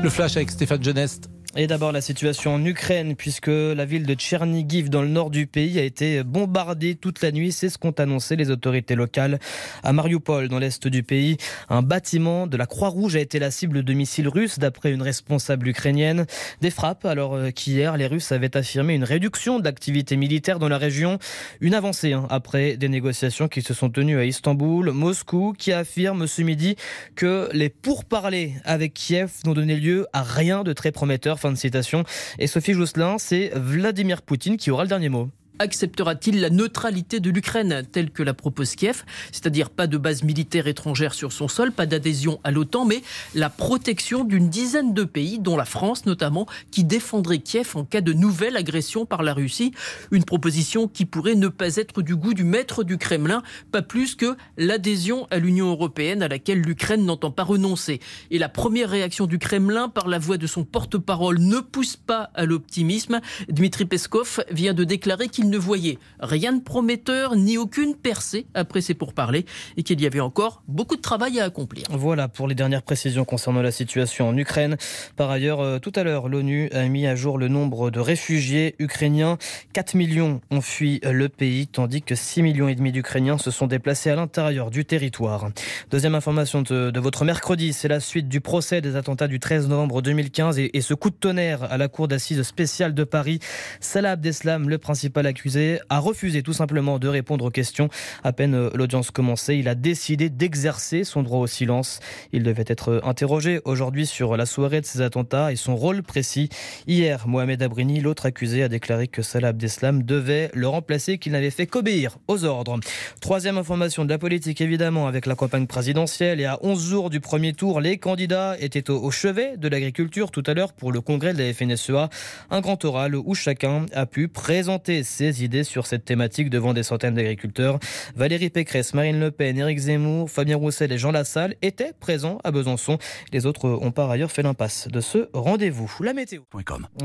Le 0.03 0.09
flash 0.09 0.35
avec 0.35 0.49
Stéphane 0.51 0.83
Genest. 0.83 1.29
Et 1.57 1.67
d'abord 1.67 1.91
la 1.91 1.99
situation 1.99 2.53
en 2.53 2.63
Ukraine, 2.63 3.17
puisque 3.17 3.47
la 3.47 3.83
ville 3.83 4.05
de 4.05 4.13
Tchernigiv 4.13 4.89
dans 4.89 5.01
le 5.01 5.09
nord 5.09 5.29
du 5.29 5.47
pays 5.47 5.79
a 5.79 5.83
été 5.83 6.23
bombardée 6.23 6.95
toute 6.95 7.21
la 7.21 7.33
nuit. 7.33 7.51
C'est 7.51 7.67
ce 7.67 7.77
qu'ont 7.77 7.91
annoncé 7.91 8.37
les 8.37 8.51
autorités 8.51 8.95
locales. 8.95 9.37
À 9.83 9.91
Mariupol, 9.91 10.47
dans 10.47 10.59
l'est 10.59 10.87
du 10.87 11.03
pays, 11.03 11.35
un 11.67 11.81
bâtiment 11.81 12.47
de 12.47 12.55
la 12.55 12.67
Croix-Rouge 12.67 13.17
a 13.17 13.19
été 13.19 13.37
la 13.37 13.51
cible 13.51 13.83
de 13.83 13.93
missiles 13.93 14.29
russes, 14.29 14.59
d'après 14.59 14.93
une 14.93 15.01
responsable 15.01 15.67
ukrainienne. 15.67 16.25
Des 16.61 16.69
frappes, 16.69 17.03
alors 17.03 17.35
euh, 17.35 17.51
qu'hier, 17.51 17.97
les 17.97 18.07
Russes 18.07 18.31
avaient 18.31 18.55
affirmé 18.55 18.93
une 18.95 19.03
réduction 19.03 19.59
de 19.59 19.65
l'activité 19.65 20.15
militaire 20.15 20.57
dans 20.57 20.69
la 20.69 20.77
région. 20.77 21.19
Une 21.59 21.73
avancée 21.73 22.13
hein, 22.13 22.27
après 22.29 22.77
des 22.77 22.87
négociations 22.87 23.49
qui 23.49 23.61
se 23.61 23.73
sont 23.73 23.89
tenues 23.89 24.17
à 24.17 24.23
Istanbul. 24.23 24.91
Moscou 24.91 25.53
qui 25.57 25.73
affirme 25.73 26.27
ce 26.27 26.43
midi 26.43 26.77
que 27.15 27.49
les 27.51 27.67
pourparlers 27.67 28.53
avec 28.63 28.93
Kiev 28.93 29.31
n'ont 29.43 29.53
donné 29.53 29.75
lieu 29.75 30.07
à 30.13 30.23
rien 30.23 30.63
de 30.63 30.71
très 30.71 30.93
prometteur. 30.93 31.40
Fin 31.41 31.51
de 31.51 31.57
citation. 31.57 32.03
Et 32.37 32.45
Sophie 32.45 32.73
Jousselin, 32.73 33.17
c'est 33.17 33.51
Vladimir 33.55 34.21
Poutine 34.21 34.57
qui 34.57 34.69
aura 34.69 34.83
le 34.83 34.89
dernier 34.89 35.09
mot. 35.09 35.29
Acceptera-t-il 35.61 36.41
la 36.41 36.49
neutralité 36.49 37.19
de 37.19 37.29
l'Ukraine 37.29 37.83
telle 37.91 38.11
que 38.11 38.23
la 38.23 38.33
propose 38.33 38.75
Kiev, 38.75 39.03
c'est-à-dire 39.31 39.69
pas 39.69 39.87
de 39.87 39.97
base 39.97 40.23
militaire 40.23 40.67
étrangère 40.67 41.13
sur 41.13 41.31
son 41.31 41.47
sol, 41.47 41.71
pas 41.71 41.85
d'adhésion 41.85 42.39
à 42.43 42.51
l'OTAN, 42.51 42.85
mais 42.85 43.01
la 43.35 43.49
protection 43.49 44.23
d'une 44.23 44.49
dizaine 44.49 44.93
de 44.93 45.03
pays, 45.03 45.39
dont 45.39 45.55
la 45.55 45.65
France 45.65 46.05
notamment, 46.05 46.47
qui 46.71 46.83
défendrait 46.83 47.39
Kiev 47.39 47.71
en 47.75 47.85
cas 47.85 48.01
de 48.01 48.13
nouvelle 48.13 48.57
agression 48.57 49.05
par 49.05 49.21
la 49.23 49.33
Russie. 49.33 49.71
Une 50.11 50.23
proposition 50.23 50.87
qui 50.87 51.05
pourrait 51.05 51.35
ne 51.35 51.47
pas 51.47 51.75
être 51.75 52.01
du 52.01 52.15
goût 52.15 52.33
du 52.33 52.43
maître 52.43 52.83
du 52.83 52.97
Kremlin, 52.97 53.43
pas 53.71 53.83
plus 53.83 54.15
que 54.15 54.35
l'adhésion 54.57 55.27
à 55.29 55.37
l'Union 55.37 55.69
européenne 55.69 56.23
à 56.23 56.27
laquelle 56.27 56.61
l'Ukraine 56.61 57.05
n'entend 57.05 57.31
pas 57.31 57.43
renoncer. 57.43 57.99
Et 58.31 58.39
la 58.39 58.49
première 58.49 58.89
réaction 58.89 59.27
du 59.27 59.37
Kremlin 59.37 59.89
par 59.89 60.07
la 60.07 60.17
voix 60.17 60.37
de 60.37 60.47
son 60.47 60.63
porte-parole 60.63 61.39
ne 61.39 61.59
pousse 61.59 61.97
pas 61.97 62.31
à 62.33 62.45
l'optimisme. 62.45 63.21
Dmitri 63.47 63.85
Peskov 63.85 64.43
vient 64.49 64.73
de 64.73 64.83
déclarer 64.83 65.29
qu'il 65.29 65.50
ne 65.51 65.57
voyait 65.57 65.99
rien 66.19 66.53
de 66.53 66.61
prometteur 66.61 67.35
ni 67.35 67.57
aucune 67.57 67.95
percée 67.95 68.47
après 68.55 68.81
ses 68.81 68.95
pourparlers 68.95 69.45
et 69.77 69.83
qu'il 69.83 70.01
y 70.01 70.07
avait 70.07 70.19
encore 70.19 70.63
beaucoup 70.67 70.95
de 70.95 71.01
travail 71.01 71.39
à 71.39 71.43
accomplir. 71.43 71.85
Voilà 71.91 72.27
pour 72.27 72.47
les 72.47 72.55
dernières 72.55 72.81
précisions 72.81 73.25
concernant 73.25 73.61
la 73.61 73.71
situation 73.71 74.29
en 74.29 74.37
Ukraine. 74.37 74.77
Par 75.15 75.29
ailleurs, 75.29 75.59
euh, 75.59 75.79
tout 75.79 75.91
à 75.95 76.03
l'heure, 76.03 76.29
l'ONU 76.29 76.69
a 76.71 76.87
mis 76.87 77.05
à 77.05 77.15
jour 77.15 77.37
le 77.37 77.47
nombre 77.47 77.91
de 77.91 77.99
réfugiés 77.99 78.75
ukrainiens. 78.79 79.37
4 79.73 79.95
millions 79.95 80.41
ont 80.49 80.61
fui 80.61 80.99
le 81.03 81.29
pays, 81.29 81.67
tandis 81.67 82.01
que 82.01 82.15
6 82.15 82.41
millions 82.41 82.67
et 82.67 82.75
demi 82.75 82.91
d'Ukrainiens 82.91 83.37
se 83.37 83.51
sont 83.51 83.67
déplacés 83.67 84.09
à 84.09 84.15
l'intérieur 84.15 84.71
du 84.71 84.85
territoire. 84.85 85.49
Deuxième 85.89 86.15
information 86.15 86.61
de, 86.61 86.91
de 86.91 86.99
votre 86.99 87.25
mercredi, 87.25 87.73
c'est 87.73 87.87
la 87.87 87.99
suite 87.99 88.29
du 88.29 88.41
procès 88.41 88.81
des 88.81 88.95
attentats 88.95 89.27
du 89.27 89.39
13 89.39 89.67
novembre 89.67 90.01
2015 90.01 90.57
et, 90.59 90.77
et 90.77 90.81
ce 90.81 90.93
coup 90.93 91.09
de 91.09 91.15
tonnerre 91.15 91.63
à 91.63 91.77
la 91.77 91.87
cour 91.87 92.07
d'assises 92.07 92.41
spéciale 92.43 92.93
de 92.93 93.03
Paris. 93.03 93.39
Salah 93.79 94.11
Abdeslam, 94.11 94.69
le 94.69 94.77
principal 94.77 95.25
accusé, 95.25 95.40
a 95.89 95.99
refusé 95.99 96.43
tout 96.43 96.53
simplement 96.53 96.99
de 96.99 97.07
répondre 97.07 97.45
aux 97.45 97.49
questions. 97.49 97.89
À 98.23 98.33
peine 98.33 98.55
euh, 98.55 98.69
l'audience 98.73 99.11
commencée, 99.11 99.55
il 99.55 99.67
a 99.67 99.75
décidé 99.75 100.29
d'exercer 100.29 101.03
son 101.03 101.23
droit 101.23 101.39
au 101.39 101.47
silence. 101.47 101.99
Il 102.31 102.43
devait 102.43 102.65
être 102.67 103.01
interrogé 103.03 103.61
aujourd'hui 103.65 104.05
sur 104.05 104.37
la 104.37 104.45
soirée 104.45 104.81
de 104.81 104.85
ces 104.85 105.01
attentats 105.01 105.51
et 105.51 105.55
son 105.55 105.75
rôle 105.75 106.03
précis. 106.03 106.49
Hier, 106.87 107.27
Mohamed 107.27 107.61
Abrini, 107.61 107.99
l'autre 107.99 108.25
accusé, 108.25 108.63
a 108.63 108.69
déclaré 108.69 109.07
que 109.07 109.21
Salah 109.21 109.49
Abdeslam 109.49 110.03
devait 110.03 110.49
le 110.53 110.67
remplacer, 110.67 111.17
qu'il 111.17 111.31
n'avait 111.31 111.51
fait 111.51 111.67
qu'obéir 111.67 112.17
aux 112.27 112.43
ordres. 112.45 112.79
Troisième 113.19 113.57
information 113.57 114.05
de 114.05 114.09
la 114.09 114.17
politique, 114.17 114.61
évidemment, 114.61 115.07
avec 115.07 115.25
la 115.25 115.35
campagne 115.35 115.67
présidentielle 115.67 116.39
et 116.39 116.45
à 116.45 116.59
11 116.61 116.89
jours 116.89 117.09
du 117.09 117.19
premier 117.19 117.53
tour, 117.53 117.81
les 117.81 117.97
candidats 117.97 118.55
étaient 118.59 118.89
au, 118.89 119.03
au 119.03 119.11
chevet 119.11 119.57
de 119.57 119.67
l'agriculture 119.67 120.31
tout 120.31 120.43
à 120.45 120.53
l'heure 120.53 120.73
pour 120.73 120.91
le 120.91 121.01
congrès 121.01 121.33
de 121.33 121.43
la 121.43 121.53
FNSEA. 121.53 122.09
Un 122.49 122.61
grand 122.61 122.83
oral 122.85 123.15
où 123.15 123.35
chacun 123.35 123.85
a 123.93 124.05
pu 124.05 124.27
présenter 124.27 125.03
ses 125.03 125.20
idées 125.29 125.63
sur 125.63 125.87
cette 125.87 126.05
thématique 126.05 126.49
devant 126.49 126.73
des 126.73 126.83
centaines 126.83 127.13
d'agriculteurs. 127.13 127.79
Valérie 128.15 128.49
Pécresse, 128.49 128.93
Marine 128.93 129.19
Le 129.19 129.31
Pen, 129.31 129.57
Éric 129.57 129.79
Zemmour, 129.79 130.29
Fabien 130.29 130.57
Roussel 130.57 130.91
et 130.91 130.97
Jean 130.97 131.11
Lassalle 131.11 131.55
étaient 131.61 131.93
présents 131.99 132.39
à 132.43 132.51
Besançon. 132.51 132.97
Les 133.31 133.45
autres 133.45 133.69
ont 133.69 133.91
par 133.91 134.09
ailleurs 134.09 134.31
fait 134.31 134.43
l'impasse 134.43 134.87
de 134.87 135.01
ce 135.01 135.29
rendez-vous. 135.33 135.95
La 136.01 136.13
météo. 136.13 136.41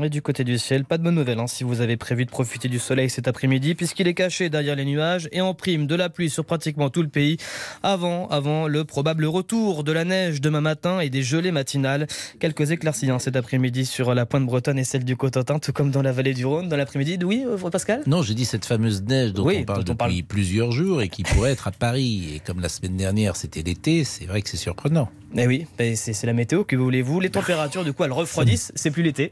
Et 0.01 0.09
du 0.09 0.21
côté 0.21 0.43
du 0.43 0.57
ciel, 0.57 0.85
pas 0.85 0.97
de 0.97 1.03
bonne 1.03 1.15
nouvelle 1.15 1.39
hein, 1.39 1.47
si 1.47 1.63
vous 1.63 1.81
avez 1.81 1.97
prévu 1.97 2.25
de 2.25 2.31
profiter 2.31 2.67
du 2.67 2.79
soleil 2.79 3.09
cet 3.09 3.27
après-midi, 3.27 3.75
puisqu'il 3.75 4.07
est 4.07 4.13
caché 4.13 4.49
derrière 4.49 4.75
les 4.75 4.85
nuages 4.85 5.29
et 5.31 5.41
en 5.41 5.53
prime 5.53 5.87
de 5.87 5.95
la 5.95 6.09
pluie 6.09 6.29
sur 6.29 6.45
pratiquement 6.45 6.89
tout 6.89 7.01
le 7.01 7.09
pays, 7.09 7.37
avant, 7.83 8.27
avant 8.27 8.67
le 8.67 8.83
probable 8.83 9.25
retour 9.25 9.83
de 9.83 9.91
la 9.91 10.05
neige 10.05 10.41
demain 10.41 10.61
matin 10.61 10.99
et 10.99 11.09
des 11.09 11.23
gelées 11.23 11.51
matinales. 11.51 12.07
Quelques 12.39 12.71
éclaircies 12.71 13.09
hein, 13.09 13.19
cet 13.19 13.35
après-midi 13.35 13.85
sur 13.85 14.13
la 14.13 14.25
pointe 14.25 14.45
bretonne 14.45 14.79
et 14.79 14.83
celle 14.83 15.03
du 15.03 15.15
Cotentin, 15.15 15.59
tout 15.59 15.73
comme 15.73 15.91
dans 15.91 16.01
la 16.01 16.11
vallée 16.11 16.33
du 16.33 16.45
Rhône 16.45 16.69
dans 16.69 16.77
l'après-midi. 16.77 17.17
Oui, 17.23 17.43
euh, 17.45 17.69
Pascal? 17.69 18.01
Non, 18.07 18.21
j'ai 18.21 18.35
dit 18.35 18.45
cette 18.45 18.63
fameuse 18.63 19.01
neige 19.03 19.33
dont 19.33 19.45
Oui, 19.45 19.57
on 19.59 19.63
parle 19.65 19.83
dont 19.83 19.91
on 19.91 19.95
depuis 19.95 20.21
parle. 20.21 20.23
plusieurs 20.29 20.71
jours 20.71 21.01
et 21.01 21.09
qui 21.09 21.23
pourrait 21.23 21.51
être 21.51 21.67
à 21.67 21.71
Paris. 21.71 22.35
Et 22.35 22.39
comme 22.39 22.61
la 22.61 22.69
semaine 22.69 22.95
dernière 22.95 23.35
c'était 23.35 23.61
l'été, 23.61 24.05
c'est 24.05 24.23
vrai 24.25 24.41
que 24.41 24.47
c'est 24.49 24.55
surprenant. 24.55 25.09
Eh 25.35 25.45
oui, 25.45 25.67
ben 25.77 25.93
c'est 25.97 26.13
c'est 26.13 26.25
la 26.25 26.31
météo, 26.31 26.63
que 26.63 26.77
voulez-vous 26.77 27.19
Les 27.19 27.29
températures, 27.29 27.83
du 27.83 27.91
coup, 27.91 28.05
elles 28.05 28.13
refroidissent, 28.13 28.71
c'est 28.75 28.91
plus 28.91 29.03
l'été. 29.03 29.29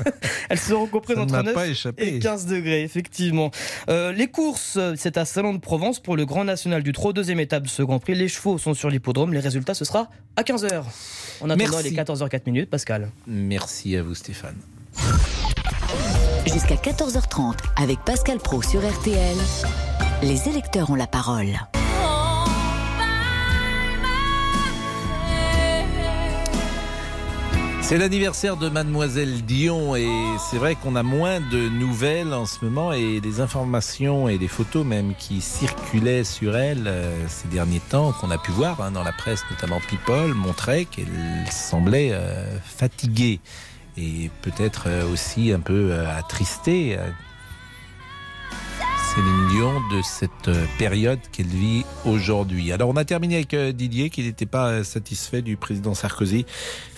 elles 0.48 0.58
seront 0.58 0.88
comprises 0.88 1.18
entre 1.18 1.34
m'a 1.34 1.44
9 1.44 1.54
pas 1.54 1.68
échappé. 1.68 2.16
et 2.16 2.18
15 2.18 2.46
degrés, 2.46 2.82
effectivement. 2.82 3.52
Euh, 3.88 4.10
les 4.12 4.26
courses, 4.26 4.76
c'est 4.96 5.16
à 5.18 5.24
Salon 5.24 5.54
de 5.54 5.58
Provence 5.60 6.00
pour 6.00 6.16
le 6.16 6.26
Grand 6.26 6.44
National 6.44 6.82
du 6.82 6.90
Trot, 6.90 7.12
deuxième 7.12 7.38
étape 7.38 7.62
de 7.62 7.68
ce 7.68 7.82
Grand 7.84 8.00
Prix. 8.00 8.16
Les 8.16 8.26
chevaux 8.26 8.58
sont 8.58 8.74
sur 8.74 8.90
l'hippodrome, 8.90 9.32
les 9.34 9.40
résultats, 9.40 9.74
ce 9.74 9.84
sera 9.84 10.10
à 10.34 10.42
15h. 10.42 10.82
En 11.42 11.48
attendant, 11.48 11.56
Merci. 11.56 11.88
il 11.92 11.96
est 11.96 12.02
14h04 12.02 12.40
minutes, 12.46 12.70
Pascal. 12.70 13.08
Merci 13.28 13.96
à 13.96 14.02
vous 14.02 14.16
Stéphane. 14.16 14.56
Jusqu'à 16.46 16.76
14h30 16.76 17.56
avec 17.76 17.98
Pascal 18.04 18.38
Pro 18.38 18.62
sur 18.62 18.80
RTL. 18.80 19.36
Les 20.22 20.48
électeurs 20.48 20.90
ont 20.90 20.94
la 20.94 21.06
parole. 21.06 21.58
C'est 27.82 27.98
l'anniversaire 27.98 28.56
de 28.56 28.68
Mademoiselle 28.68 29.42
Dion 29.42 29.94
et 29.94 30.08
c'est 30.50 30.56
vrai 30.56 30.74
qu'on 30.74 30.96
a 30.96 31.02
moins 31.04 31.40
de 31.40 31.68
nouvelles 31.68 32.32
en 32.32 32.46
ce 32.46 32.64
moment 32.64 32.92
et 32.92 33.20
des 33.20 33.40
informations 33.40 34.28
et 34.28 34.38
des 34.38 34.48
photos 34.48 34.84
même 34.84 35.14
qui 35.16 35.40
circulaient 35.40 36.24
sur 36.24 36.56
elle 36.56 36.88
euh, 36.88 37.28
ces 37.28 37.46
derniers 37.46 37.78
temps 37.78 38.12
qu'on 38.12 38.32
a 38.32 38.38
pu 38.38 38.50
voir 38.50 38.80
hein, 38.80 38.90
dans 38.90 39.04
la 39.04 39.12
presse, 39.12 39.44
notamment 39.52 39.80
People, 39.88 40.34
montraient 40.34 40.84
qu'elle 40.84 41.06
semblait 41.48 42.10
euh, 42.12 42.58
fatiguée 42.60 43.40
et 43.96 44.30
peut-être 44.42 44.84
euh, 44.88 45.10
aussi 45.10 45.52
un 45.52 45.60
peu 45.60 45.90
euh, 45.92 46.18
attristée. 46.18 46.96
euh, 46.98 47.08
Céline 49.14 49.48
Dion 49.48 49.80
de 49.96 50.02
cette 50.02 50.50
période 50.78 51.18
qu'elle 51.32 51.46
vit 51.46 51.86
aujourd'hui. 52.04 52.70
Alors 52.70 52.90
on 52.90 52.96
a 52.96 53.04
terminé 53.06 53.36
avec 53.36 53.54
Didier 53.74 54.10
qui 54.10 54.22
n'était 54.22 54.44
pas 54.44 54.84
satisfait 54.84 55.40
du 55.40 55.56
président 55.56 55.94
Sarkozy 55.94 56.44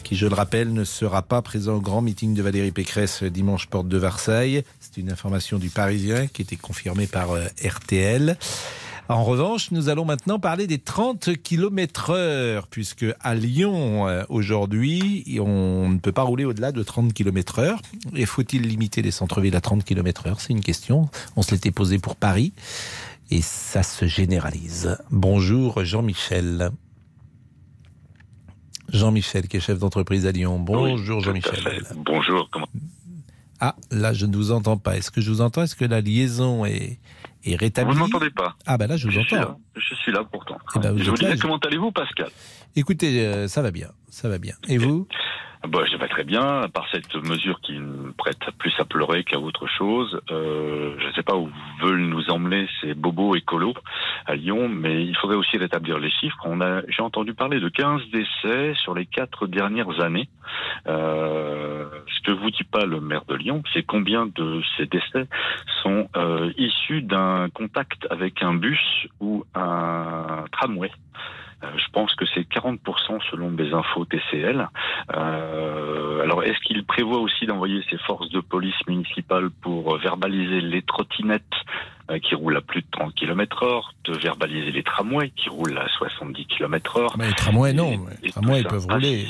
qui, 0.03 0.17
je 0.17 0.27
le 0.27 0.35
rappelle, 0.35 0.73
ne 0.73 0.83
sera 0.83 1.23
pas 1.23 1.43
présent 1.43 1.77
au 1.77 1.81
grand 1.81 2.03
meeting 2.03 2.35
de 2.35 2.43
Valérie 2.43 2.73
Pécresse 2.73 3.23
dimanche 3.23 3.69
porte 3.69 3.87
de 3.87 3.99
Versailles. 3.99 4.65
C'est 4.81 4.97
une 4.97 5.13
information 5.13 5.59
du 5.59 5.69
Parisien 5.71 6.27
qui 6.27 6.43
était 6.43 6.57
confirmée 6.57 7.07
par 7.07 7.29
RTL. 7.65 8.37
En 9.11 9.25
revanche, 9.25 9.71
nous 9.71 9.89
allons 9.89 10.05
maintenant 10.05 10.39
parler 10.39 10.67
des 10.67 10.79
30 10.79 11.43
km 11.43 12.11
heure, 12.11 12.67
puisque 12.67 13.07
à 13.21 13.35
Lyon, 13.35 14.07
euh, 14.07 14.25
aujourd'hui, 14.29 15.39
on 15.41 15.89
ne 15.89 15.99
peut 15.99 16.13
pas 16.13 16.25
rouler 16.25 16.45
au-delà 16.45 16.73
de 16.73 16.83
30 16.83 17.15
km 17.15 17.59
heure. 17.61 17.81
Et 18.15 18.27
faut-il 18.27 18.69
limiter 18.69 19.01
les 19.01 19.11
centres-villes 19.11 19.57
à 19.57 19.63
30 19.63 19.83
km 19.83 20.27
heure 20.27 20.41
C'est 20.43 20.53
une 20.53 20.61
question. 20.61 21.09
On 21.37 21.43
se 21.43 21.53
l'était 21.53 21.71
posé 21.71 21.99
pour 21.99 22.17
Paris. 22.17 22.53
Et 23.31 23.41
ça 23.41 23.83
se 23.83 24.07
généralise. 24.07 24.99
Bonjour 25.11 25.83
Jean-Michel. 25.85 26.71
Jean-Michel, 28.93 29.49
qui 29.49 29.57
est 29.57 29.61
chef 29.61 29.79
d'entreprise 29.79 30.27
à 30.27 30.33
Lyon. 30.33 30.59
Bonjour 30.59 31.21
Jean-Michel. 31.21 31.83
Bonjour, 31.97 32.49
comment 32.51 32.69
Ah, 33.59 33.75
là, 33.91 34.13
je 34.13 34.27
ne 34.27 34.37
vous 34.37 34.53
entends 34.53 34.77
pas. 34.77 34.99
Est-ce 34.99 35.11
que 35.11 35.23
je 35.23 35.31
vous 35.31 35.41
entends? 35.41 35.63
Est-ce 35.63 35.77
que 35.77 35.87
la 35.87 36.03
liaison 36.03 36.67
est, 36.67 36.99
est 37.53 37.81
Vous 37.81 37.93
ne 37.95 37.99
m'entendez 37.99 38.31
pas 38.31 38.57
Ah, 38.67 38.77
ben 38.79 38.87
là, 38.89 38.97
je 38.97 39.07
vous 39.09 39.13
suis 39.23 39.35
là. 39.37 39.43
entends. 39.43 39.61
Je 39.77 39.95
suis 39.97 40.13
là 40.13 40.25
pourtant. 40.31 40.59
Eh 40.77 40.79
ben, 40.79 40.93
vous 40.93 40.99
je 40.99 41.11
vous 41.11 41.17
disais, 41.17 41.37
comment 41.39 41.59
allez-vous, 41.59 41.93
Pascal? 41.93 42.29
Écoutez, 42.77 43.27
euh, 43.27 43.49
ça 43.49 43.63
va 43.63 43.71
bien. 43.71 43.89
Ça 44.11 44.29
va 44.29 44.39
bien. 44.39 44.55
Et 44.69 44.79
vous? 44.79 45.07
Bah, 45.69 45.85
Je 45.91 45.97
vais 45.97 46.09
très 46.09 46.25
bien, 46.25 46.63
à 46.63 46.69
part 46.69 46.87
cette 46.91 47.15
mesure 47.15 47.61
qui 47.61 47.79
me 47.79 48.13
prête 48.13 48.39
plus 48.59 48.73
à 48.79 48.85
pleurer 48.85 49.25
qu'à 49.25 49.39
autre 49.39 49.67
chose. 49.67 50.21
Euh, 50.31 50.95
je 50.99 51.07
ne 51.07 51.13
sais 51.13 51.23
pas 51.23 51.37
où 51.37 51.51
veulent 51.81 52.07
nous 52.07 52.31
emmener 52.31 52.67
ces 52.81 52.95
bobos 52.95 53.35
écolos 53.35 53.75
à 54.27 54.35
Lyon, 54.35 54.69
mais 54.69 55.05
il 55.05 55.17
faudrait 55.17 55.37
aussi 55.37 55.57
rétablir 55.59 55.99
les 55.99 56.11
chiffres. 56.11 56.47
J'ai 56.89 57.03
entendu 57.03 57.35
parler 57.35 57.61
de 57.61 57.69
15 57.69 58.03
décès 58.13 58.75
sur 58.83 58.95
les 58.95 59.07
quatre 59.07 59.47
dernières 59.47 60.01
années. 60.01 60.29
Euh, 60.87 61.87
ce 62.07 62.21
que 62.23 62.33
vous 62.33 62.51
dit 62.51 62.65
pas 62.65 62.87
le 62.87 63.01
maire 63.01 63.25
de 63.27 63.35
Lyon, 63.35 63.63
c'est 63.73 63.83
combien 63.83 64.27
de 64.27 64.63
ces 64.77 64.87
décès 64.87 65.29
sont 65.83 66.09
euh, 66.17 66.51
issus 66.57 67.03
d'un 67.03 67.49
contact 67.51 68.07
avec 68.11 68.43
un 68.43 68.55
bus 68.55 69.07
ou 69.21 69.45
un 69.55 70.45
tramway. 70.53 70.91
Euh, 71.65 71.67
je 71.77 71.91
pense 71.93 72.15
que 72.15 72.25
c'est 72.35 72.49
40% 72.49 72.79
selon 73.31 73.51
des 73.51 73.73
infos 73.73 74.05
TCL. 74.05 74.69
Euh, 75.15 76.23
alors, 76.23 76.45
est-ce 76.45 76.59
qu'il 76.61 76.85
prévoit 76.85 77.19
aussi 77.19 77.47
d'envoyer 77.47 77.83
ses 77.91 77.99
forces 77.99 78.31
de 78.31 78.41
police 78.41 78.77
municipales 78.87 79.51
pour 79.51 79.95
euh, 79.95 79.99
verbaliser 79.99 80.61
les 80.61 80.83
trottinettes 80.83 81.43
qui 82.23 82.35
roulent 82.35 82.57
à 82.57 82.63
plus 82.63 82.81
de 82.81 82.87
30 82.91 83.15
km 83.15 83.65
heure, 83.65 83.93
de 84.05 84.15
verbaliser 84.17 84.73
les 84.73 84.83
tramways 84.83 85.31
qui 85.37 85.51
roulent 85.51 85.77
à 85.77 85.87
70 85.89 86.47
km 86.47 86.97
heure? 86.97 87.15
Mais 87.19 87.29
les 87.29 87.35
tramways, 87.35 87.75
non. 87.75 87.93
et 87.93 87.99
Les 88.23 88.31
tramways, 88.31 88.61
ils 88.61 88.67
peuvent 88.67 88.87
rouler. 88.89 89.27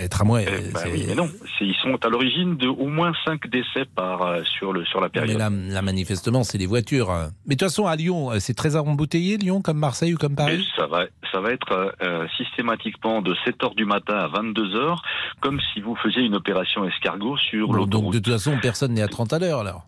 Mais 0.00 0.04
les 0.04 0.08
tramways, 0.08 0.46
oui, 0.92 1.04
mais 1.08 1.14
non, 1.14 1.28
ils 1.60 1.74
sont 1.76 1.96
à 2.04 2.08
l'origine 2.08 2.56
de 2.56 2.68
au 2.68 2.86
moins 2.86 3.12
5 3.26 3.46
décès 3.48 3.84
par 3.94 4.22
euh, 4.22 4.42
sur 4.44 4.72
le 4.72 4.84
sur 4.86 5.00
la 5.00 5.08
Mais 5.08 5.20
période. 5.20 5.38
là, 5.38 5.50
là, 5.50 5.82
manifestement, 5.82 6.42
c'est 6.42 6.56
des 6.58 6.66
voitures. 6.66 7.10
hein. 7.10 7.30
Mais 7.46 7.54
de 7.54 7.58
toute 7.60 7.68
façon, 7.68 7.86
à 7.86 7.96
Lyon, 7.96 8.30
euh, 8.32 8.38
c'est 8.38 8.54
très 8.54 8.76
embouteillé, 8.76 9.36
Lyon, 9.36 9.60
comme 9.60 9.78
Marseille 9.78 10.14
ou 10.14 10.16
comme 10.16 10.32
Et 10.32 10.36
Paris 10.36 10.66
ça 10.76 10.86
va, 10.86 11.04
ça 11.30 11.40
va 11.40 11.50
être 11.52 11.72
euh, 11.72 11.90
euh, 12.02 12.26
systématiquement 12.38 13.20
de 13.20 13.34
7 13.44 13.62
heures 13.62 13.74
du 13.74 13.84
matin 13.84 14.14
à 14.16 14.28
22 14.28 14.74
heures, 14.76 15.02
comme 15.40 15.60
si 15.74 15.80
vous 15.80 15.94
faisiez 15.96 16.22
une 16.22 16.34
opération 16.34 16.84
escargot 16.86 17.36
sur 17.36 17.66
Bon, 17.68 17.72
Donc, 17.74 17.80
l'autoroute. 17.86 18.14
de 18.14 18.18
toute 18.20 18.32
façon, 18.32 18.56
personne 18.62 18.94
n'est 18.94 19.02
à 19.02 19.08
30 19.08 19.32
à 19.34 19.38
l'heure, 19.38 19.60
alors. 19.60 19.86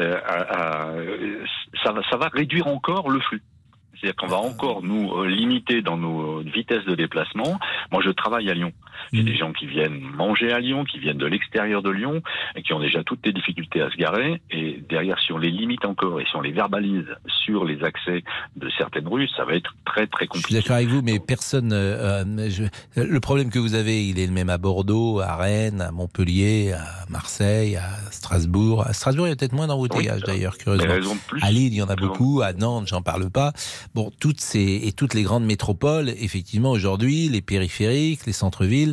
Euh, 0.00 0.16
à- 0.24 0.42
à- 0.42 0.86
euh, 0.90 1.44
ça, 1.82 1.90
va, 1.92 2.02
ça 2.08 2.16
va 2.16 2.28
réduire 2.32 2.68
encore 2.68 3.10
le 3.10 3.18
flux. 3.20 3.42
C'est-à-dire 4.00 4.14
qu'on 4.14 4.28
va 4.28 4.36
encore 4.36 4.84
nous 4.84 5.10
euh, 5.12 5.26
limiter 5.26 5.82
dans 5.82 5.96
nos 5.96 6.38
vitesses 6.38 6.84
de 6.84 6.94
déplacement. 6.94 7.58
Moi, 7.90 8.00
je 8.04 8.10
travaille 8.10 8.48
à 8.48 8.54
Lyon. 8.54 8.72
J'ai 9.12 9.22
des 9.22 9.36
gens 9.36 9.52
qui 9.52 9.66
viennent 9.66 10.00
manger 10.00 10.52
à 10.52 10.60
Lyon, 10.60 10.84
qui 10.84 10.98
viennent 10.98 11.18
de 11.18 11.26
l'extérieur 11.26 11.82
de 11.82 11.90
Lyon, 11.90 12.22
et 12.56 12.62
qui 12.62 12.72
ont 12.72 12.80
déjà 12.80 13.02
toutes 13.04 13.24
les 13.24 13.32
difficultés 13.32 13.80
à 13.80 13.90
se 13.90 13.96
garer. 13.96 14.40
Et 14.50 14.82
derrière, 14.88 15.18
si 15.20 15.32
on 15.32 15.38
les 15.38 15.50
limite 15.50 15.84
encore 15.84 16.20
et 16.20 16.24
si 16.24 16.36
on 16.36 16.40
les 16.40 16.52
verbalise 16.52 17.06
sur 17.44 17.64
les 17.64 17.82
accès 17.82 18.22
de 18.56 18.68
certaines 18.76 19.08
rues, 19.08 19.28
ça 19.36 19.44
va 19.44 19.54
être 19.54 19.74
très 19.84 20.06
très 20.06 20.24
Je 20.26 20.28
compliqué. 20.30 20.48
suis 20.48 20.54
d'accord 20.62 20.76
avec 20.76 20.88
vous, 20.88 21.02
mais 21.02 21.18
personne. 21.18 21.72
euh, 21.72 22.24
euh, 22.24 22.50
je- 22.50 23.02
le 23.02 23.20
problème 23.20 23.50
que 23.50 23.58
vous 23.58 23.74
avez, 23.74 24.06
il 24.06 24.18
est 24.18 24.26
le 24.26 24.32
même 24.32 24.50
à 24.50 24.58
Bordeaux, 24.58 25.20
à 25.20 25.36
Rennes, 25.36 25.80
à 25.80 25.90
Montpellier, 25.90 26.72
à 26.72 27.04
Marseille, 27.10 27.76
à 27.76 27.88
Strasbourg. 28.10 28.86
À 28.86 28.92
Strasbourg, 28.92 29.26
il 29.26 29.30
y 29.30 29.32
a 29.32 29.36
peut-être 29.36 29.52
moins 29.52 29.66
d'embouteillages 29.66 30.22
d'ailleurs, 30.22 30.58
curieusement. 30.58 31.16
plus. 31.26 31.42
À 31.42 31.50
Lille, 31.50 31.72
il 31.72 31.76
y 31.78 31.82
en 31.82 31.88
a 31.88 31.96
beaucoup. 31.96 32.42
À 32.42 32.52
Nantes, 32.52 32.88
j'en 32.88 33.02
parle 33.02 33.30
pas. 33.30 33.52
Bon, 33.94 34.10
toutes 34.20 34.40
ces 34.40 34.80
et 34.84 34.92
toutes 34.92 35.14
les 35.14 35.22
grandes 35.22 35.44
métropoles, 35.44 36.08
effectivement, 36.10 36.70
aujourd'hui, 36.70 37.28
les 37.28 37.40
périphériques, 37.40 38.26
les 38.26 38.32
centres-villes, 38.32 38.87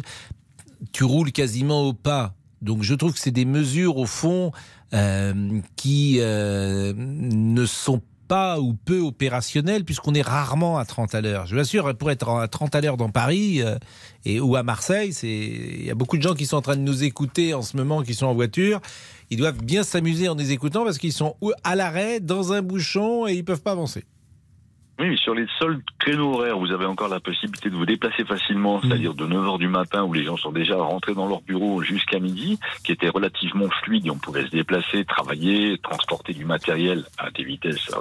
tu 0.91 1.03
roules 1.03 1.31
quasiment 1.31 1.83
au 1.83 1.93
pas. 1.93 2.33
Donc, 2.61 2.81
je 2.81 2.93
trouve 2.95 3.13
que 3.13 3.19
c'est 3.19 3.31
des 3.31 3.45
mesures 3.45 3.97
au 3.97 4.05
fond 4.05 4.51
euh, 4.93 5.59
qui 5.75 6.17
euh, 6.19 6.93
ne 6.95 7.65
sont 7.65 8.01
pas 8.27 8.59
ou 8.59 8.73
peu 8.73 8.99
opérationnelles 8.99 9.85
puisqu'on 9.85 10.15
est 10.15 10.21
rarement 10.21 10.77
à 10.77 10.85
30 10.85 11.13
à 11.13 11.21
l'heure. 11.21 11.45
Je 11.45 11.55
vous 11.55 11.61
assure, 11.61 11.95
pour 11.95 12.09
être 12.09 12.27
à 12.29 12.47
30 12.47 12.73
à 12.73 12.81
l'heure 12.81 12.97
dans 12.97 13.09
Paris 13.09 13.61
euh, 13.61 13.77
et 14.25 14.39
ou 14.39 14.55
à 14.55 14.63
Marseille, 14.63 15.13
il 15.21 15.85
y 15.85 15.91
a 15.91 15.95
beaucoup 15.95 16.17
de 16.17 16.23
gens 16.23 16.33
qui 16.33 16.45
sont 16.45 16.57
en 16.57 16.61
train 16.61 16.75
de 16.75 16.81
nous 16.81 17.03
écouter 17.03 17.53
en 17.53 17.61
ce 17.61 17.77
moment, 17.77 18.01
qui 18.01 18.13
sont 18.13 18.25
en 18.25 18.33
voiture. 18.33 18.81
Ils 19.29 19.37
doivent 19.37 19.63
bien 19.63 19.83
s'amuser 19.83 20.27
en 20.27 20.35
nous 20.35 20.51
écoutant 20.51 20.83
parce 20.83 20.97
qu'ils 20.97 21.13
sont 21.13 21.35
à 21.63 21.75
l'arrêt, 21.75 22.19
dans 22.19 22.53
un 22.53 22.61
bouchon 22.61 23.27
et 23.27 23.33
ils 23.33 23.45
peuvent 23.45 23.61
pas 23.61 23.73
avancer. 23.73 24.05
Oui, 24.97 25.09
mais 25.09 25.17
sur 25.17 25.35
les 25.35 25.45
seuls 25.59 25.81
créneaux 25.99 26.35
horaires, 26.35 26.57
vous 26.57 26.71
avez 26.71 26.85
encore 26.85 27.09
la 27.09 27.19
possibilité 27.19 27.69
de 27.69 27.75
vous 27.75 27.85
déplacer 27.85 28.23
facilement, 28.23 28.81
c'est-à-dire 28.81 29.13
de 29.13 29.27
9h 29.27 29.59
du 29.59 29.67
matin 29.67 30.03
où 30.03 30.13
les 30.13 30.23
gens 30.23 30.37
sont 30.37 30.53
déjà 30.53 30.77
rentrés 30.77 31.13
dans 31.13 31.27
leur 31.27 31.41
bureau 31.41 31.81
jusqu'à 31.81 32.19
midi, 32.19 32.57
qui 32.83 32.93
était 32.93 33.09
relativement 33.09 33.67
fluide 33.83 34.05
et 34.05 34.09
on 34.09 34.17
pouvait 34.17 34.45
se 34.45 34.51
déplacer, 34.51 35.03
travailler, 35.03 35.77
transporter 35.79 36.33
du 36.33 36.45
matériel 36.45 37.03
à 37.17 37.29
des 37.31 37.43
vitesses 37.43 37.89
euh, 37.93 37.99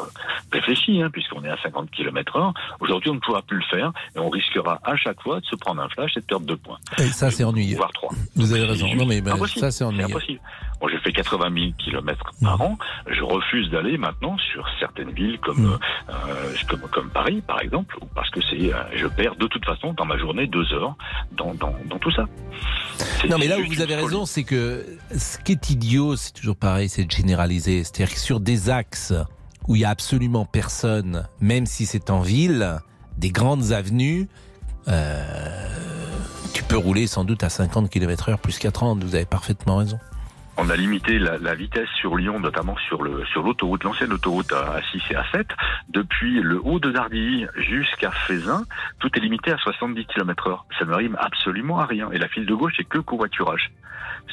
réfléchies, 0.53 1.03
hein, 1.03 1.11
puisqu'on 1.11 1.43
est 1.45 1.51
à 1.51 1.57
50 1.63 1.91
km 1.91 2.37
heure. 2.37 2.55
Aujourd'hui, 2.79 3.11
on 3.11 3.15
ne 3.15 3.21
pourra 3.21 3.43
plus 3.43 3.57
le 3.57 3.65
faire 3.65 3.93
et 4.15 4.21
on 4.21 4.31
risquera 4.31 4.79
à 4.85 4.97
chaque 4.97 5.21
fois 5.21 5.41
de 5.41 5.47
se 5.47 5.57
prendre 5.57 5.83
un 5.83 5.89
flash 5.89 6.17
et 6.17 6.21
de 6.21 6.27
perdre 6.27 6.47
deux 6.47 6.57
points. 6.57 6.79
Et 6.99 7.07
ça, 7.07 7.33
c'est 7.33 7.43
ennuyeux. 7.43 7.77
Voire 7.77 7.93
trois. 7.93 8.11
Vous 8.37 8.53
avez 8.53 8.65
raison. 8.65 8.87
Non, 8.95 9.07
mais 9.07 9.21
ben, 9.21 9.37
ça, 9.47 9.73
c'est 9.73 9.85
ennuyeux. 9.85 10.05
impossible. 10.05 10.41
Moi, 10.81 10.91
j'ai 10.93 10.99
fait 10.99 11.13
80 11.13 11.51
000 11.55 11.73
kilomètres 11.79 12.31
par 12.43 12.61
an. 12.61 12.77
Je 13.07 13.23
refuse 13.23 13.71
d'aller 13.71 13.97
maintenant 13.97 14.37
sur 14.53 14.69
certaines 14.79 15.13
villes 15.13 15.39
comme, 15.39 15.65
euh, 15.65 15.79
euh, 16.11 16.55
comme, 16.69 16.84
comme 16.93 17.11
Paris, 17.11 17.43
par 17.47 17.61
exemple, 17.61 17.97
ou 18.01 18.07
parce 18.15 18.31
que 18.31 18.41
c'est, 18.51 18.73
euh, 18.73 18.83
je 18.95 19.07
perds 19.07 19.37
de 19.37 19.47
toute 19.47 19.65
façon 19.65 19.93
dans 19.93 20.05
ma 20.05 20.19
journée 20.19 20.47
deux 20.47 20.73
heures 20.73 20.97
dans, 21.33 21.55
dans, 21.55 21.75
dans 21.89 21.99
tout 21.99 22.11
ça. 22.11 22.27
Non, 23.29 23.39
mais 23.39 23.49
là 23.49 23.59
où 23.59 23.67
vous 23.67 23.81
avez 23.81 23.97
raison, 23.97 24.27
c'est 24.27 24.45
que 24.45 24.85
ce 25.17 25.39
qui 25.39 25.53
est 25.53 25.71
idiot, 25.71 26.17
c'est 26.17 26.33
toujours 26.33 26.57
pareil, 26.57 26.89
c'est 26.89 27.05
de 27.05 27.11
généraliser. 27.11 27.85
C'est-à-dire 27.85 28.15
que 28.15 28.21
sur 28.21 28.41
des 28.41 28.71
axes 28.71 29.13
où 29.67 29.77
il 29.77 29.83
y 29.83 29.85
a 29.85 29.91
absolument 29.91 30.45
personne, 30.45 31.27
même 31.41 31.67
si 31.67 31.87
c'est 31.87 32.11
en 32.11 32.21
ville, 32.21 32.79
des 33.17 33.31
grandes 33.31 33.73
avenues, 33.73 34.29
euh, 34.89 35.69
tu 36.53 36.63
peux 36.63 36.77
rouler 36.77 37.07
sans 37.07 37.25
doute 37.25 37.43
à 37.43 37.49
50 37.49 37.91
km 37.91 38.29
heure 38.29 38.39
plus 38.39 38.59
qu'à 38.59 38.71
30. 38.71 39.03
Vous 39.03 39.15
avez 39.15 39.25
parfaitement 39.25 39.77
raison. 39.77 39.99
On 40.57 40.71
a 40.71 40.77
limité 40.77 41.19
la, 41.19 41.37
la 41.39 41.55
vitesse 41.55 41.89
sur 41.99 42.17
Lyon, 42.17 42.39
notamment 42.39 42.77
sur 42.89 43.03
le 43.03 43.25
sur 43.33 43.43
l'autoroute, 43.43 43.83
l'ancienne 43.85 44.13
autoroute 44.13 44.53
à 44.53 44.81
6 44.93 45.03
et 45.11 45.17
à 45.17 45.25
7, 45.33 45.47
depuis 45.89 46.41
le 46.41 46.61
haut 46.65 46.79
de 46.79 46.91
Dardilly 46.93 47.47
jusqu'à 47.57 48.11
Fézin, 48.27 48.65
tout 49.01 49.11
est 49.17 49.21
limité 49.21 49.51
à 49.51 49.59
70 49.59 50.07
km 50.07 50.47
heure. 50.49 50.67
Ça 50.79 50.85
ne 50.85 50.95
rime 50.95 51.17
absolument 51.21 51.81
à 51.81 51.87
rien. 51.87 52.09
Et 52.13 52.19
la 52.19 52.29
file 52.29 52.47
de 52.47 52.55
gauche, 52.55 52.75
c'est 52.77 52.85
que 52.85 52.99
covoiturage. 52.99 53.73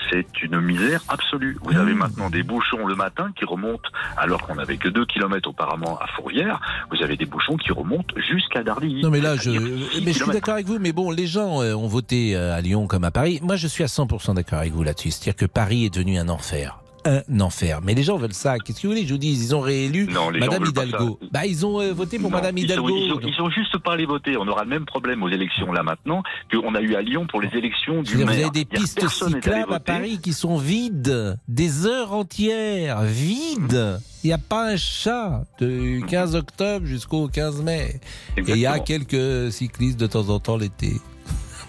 C'est 0.10 0.42
une 0.42 0.60
misère 0.62 1.02
absolue. 1.10 1.58
Vous 1.64 1.74
Mmh. 1.74 1.78
avez 1.78 1.94
maintenant 1.94 2.30
des 2.30 2.44
bouchons 2.44 2.86
le 2.88 2.96
matin 2.96 3.32
qui 3.36 3.44
remontent, 3.46 3.90
alors 4.18 4.42
qu'on 4.42 4.56
n'avait 4.56 4.78
que 4.78 4.88
2 4.90 5.06
km 5.06 5.50
auparavant 5.50 5.98
à 5.98 6.08
Fourvière, 6.16 6.62
vous 6.92 7.04
avez 7.04 7.18
des 7.18 7.26
bouchons 7.26 7.58
qui 7.58 7.72
remontent 7.74 8.14
jusqu'à 8.30 8.64
Dardilly. 8.64 9.02
Non 9.02 9.10
mais 9.10 9.20
là, 9.20 9.36
je, 9.36 9.50
mais 9.52 10.14
je 10.14 10.24
suis 10.24 10.32
d'accord 10.32 10.54
avec 10.56 10.66
vous. 10.66 10.80
Mais 10.80 10.94
bon, 10.94 11.12
les 11.12 11.28
gens 11.28 11.62
euh, 11.62 11.74
ont 11.74 11.88
voté 11.88 12.36
euh, 12.36 12.56
à 12.56 12.62
Lyon 12.62 12.88
comme 12.88 13.04
à 13.04 13.12
Paris. 13.12 13.40
Moi, 13.44 13.58
je 13.58 13.68
suis 13.68 13.84
à 13.84 13.88
100% 13.88 14.34
d'accord 14.36 14.60
avec 14.60 14.72
vous 14.72 14.84
là-dessus. 14.84 15.12
C'est-à-dire 15.12 15.36
que 15.36 15.46
Paris 15.46 15.86
est 15.86 15.94
devenu 15.94 16.11
un 16.18 16.30
enfer. 16.30 16.80
un 17.06 17.40
enfer. 17.40 17.80
Mais 17.84 17.94
les 17.94 18.04
gens 18.04 18.18
veulent 18.18 18.34
ça. 18.34 18.58
Qu'est-ce 18.60 18.82
que 18.82 18.88
vous 18.88 18.94
voulez 18.94 19.06
je 19.06 19.14
vous 19.14 19.20
dise? 19.20 19.44
Ils 19.44 19.56
ont 19.56 19.62
réélu 19.62 20.08
Non, 20.08 20.32
Madame 20.32 20.66
Hidalgo. 20.66 21.20
Bah, 21.32 21.46
ils 21.46 21.66
ont 21.66 21.82
euh, 21.82 21.94
voté 21.94 22.20
pour 22.20 22.30
Non, 22.30 22.38
Madame 22.38 22.58
ils 22.58 22.66
Hidalgo. 22.66 22.90
Ils 22.90 23.10
sont, 23.10 23.20
ils 23.22 23.34
sont 23.34 23.50
juste 23.50 23.78
pas 23.80 23.94
allés 23.94 24.06
voter. 24.06 24.38
On 24.38 24.48
aura 24.48 24.64
le 24.64 24.70
même 24.70 24.86
problème 24.86 25.24
aux 25.24 25.30
élections 25.30 25.72
là 25.72 25.84
maintenant 25.84 26.24
qu'on 26.52 26.76
a 26.76 26.82
eu 26.82 26.96
à 26.96 27.02
Lyon 27.02 27.26
pour 27.28 27.42
les 27.42 27.50
élections 27.58 28.04
du 28.04 28.18
maire. 28.18 28.28
Vous 28.28 28.34
avez 28.34 28.50
des 28.52 28.66
pistes 28.66 29.00
allé 29.00 29.10
cyclables 29.10 29.74
à. 29.74 29.80
Paris 29.80 30.20
qui 30.22 30.34
sont 30.34 30.58
vides, 30.58 31.38
des 31.48 31.88
heures 31.88 32.14
entières, 32.14 33.02
vides. 33.02 34.00
Il 34.24 34.28
n'y 34.28 34.34
a 34.34 34.38
pas 34.38 34.72
un 34.72 34.78
chat 34.78 35.44
du 35.60 36.04
15 36.08 36.36
octobre 36.36 36.86
jusqu'au 36.86 37.28
15 37.28 37.64
mai. 37.64 38.00
Et 38.38 38.44
il 38.48 38.58
y 38.58 38.68
a 38.68 38.78
quelques 38.78 39.52
cyclistes 39.52 40.00
de 40.00 40.06
temps 40.06 40.30
en 40.30 40.40
temps 40.40 40.58
l'été. 40.58 40.94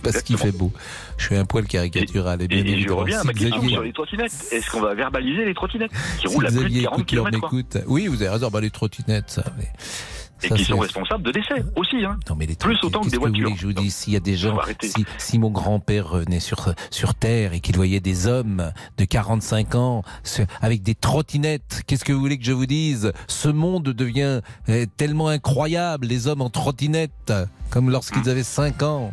Parce 0.03 0.23
qu'il 0.23 0.37
fait 0.37 0.53
beau. 0.53 0.73
Je 1.19 1.27
suis 1.27 1.37
un 1.37 1.45
poil 1.45 1.67
caricatural. 1.67 2.43
Et, 2.43 2.49
bien 2.49 2.65
Et, 2.65 2.71
et 2.73 2.81
je 2.81 2.91
reviens 2.93 3.19
à 3.19 3.21
si 3.23 3.27
ma 3.29 3.33
question 3.33 3.57
Xavier- 3.59 3.73
sur 3.75 3.83
les 3.83 3.93
trottinettes. 3.93 4.33
Est-ce 4.53 4.71
qu'on 4.71 4.81
va 4.81 4.95
verbaliser 4.95 5.45
les 5.45 5.55
trottinettes 5.55 5.93
qui 6.21 6.29
si 6.29 6.35
roulent 6.35 6.47
à 6.47 6.49
plus 6.51 6.59
de 6.59 6.63
Xavier 6.65 6.83
40 6.83 6.99
écoute 7.01 7.13
leur 7.13 7.31
km. 7.31 7.85
Oui, 7.87 8.07
vous 8.09 8.17
avez 8.23 8.29
raison. 8.31 8.51
Bah, 8.51 8.61
les 8.61 8.71
trottinettes, 8.71 9.31
ça. 9.31 9.45
mais 9.59 9.69
Et 10.43 10.49
ça, 10.49 10.57
qui 10.57 10.65
sont 10.65 10.79
responsables 10.79 11.23
de 11.23 11.31
décès 11.31 11.65
aussi. 11.77 12.05
Hein. 12.05 12.19
Non, 12.29 12.35
mais 12.37 12.47
les 12.47 12.57
Plus 12.57 12.77
autant 12.83 12.99
que 13.01 13.05
Qu'est-ce 13.05 13.11
des 13.11 13.11
que 13.11 13.17
vous 13.17 13.29
voitures. 13.29 13.45
voulez 13.45 13.55
que 13.55 13.61
je 13.61 13.67
vous 13.67 13.73
dise? 13.73 13.95
S'il 13.95 14.13
y 14.13 14.17
a 14.17 14.21
des 14.21 14.37
gens, 14.37 14.59
si, 14.83 15.05
si 15.19 15.39
mon 15.39 15.51
grand-père 15.51 16.09
revenait 16.09 16.41
sur, 16.41 16.75
sur 16.91 17.15
Terre 17.15 17.53
et 17.53 17.61
qu'il 17.61 17.77
voyait 17.77 18.01
des 18.01 18.27
hommes 18.27 18.73
de 18.99 19.05
45 19.05 19.75
ans 19.77 20.03
avec 20.61 20.83
des 20.83 20.97
trottinettes, 20.97 21.83
qu'est-ce 21.87 22.05
que 22.05 22.13
vous 22.13 22.19
voulez 22.21 22.39
que 22.39 22.45
je 22.45 22.53
vous 22.53 22.67
dise? 22.67 23.13
Ce 23.29 23.49
monde 23.49 23.85
devient 23.85 24.41
euh, 24.69 24.87
tellement 24.97 25.29
incroyable, 25.29 26.07
les 26.09 26.27
hommes 26.27 26.41
en 26.43 26.51
trottinette, 26.51 27.33
comme 27.71 27.89
lorsqu'ils 27.91 28.29
avaient 28.29 28.43
5 28.43 28.83
ans. 28.83 29.13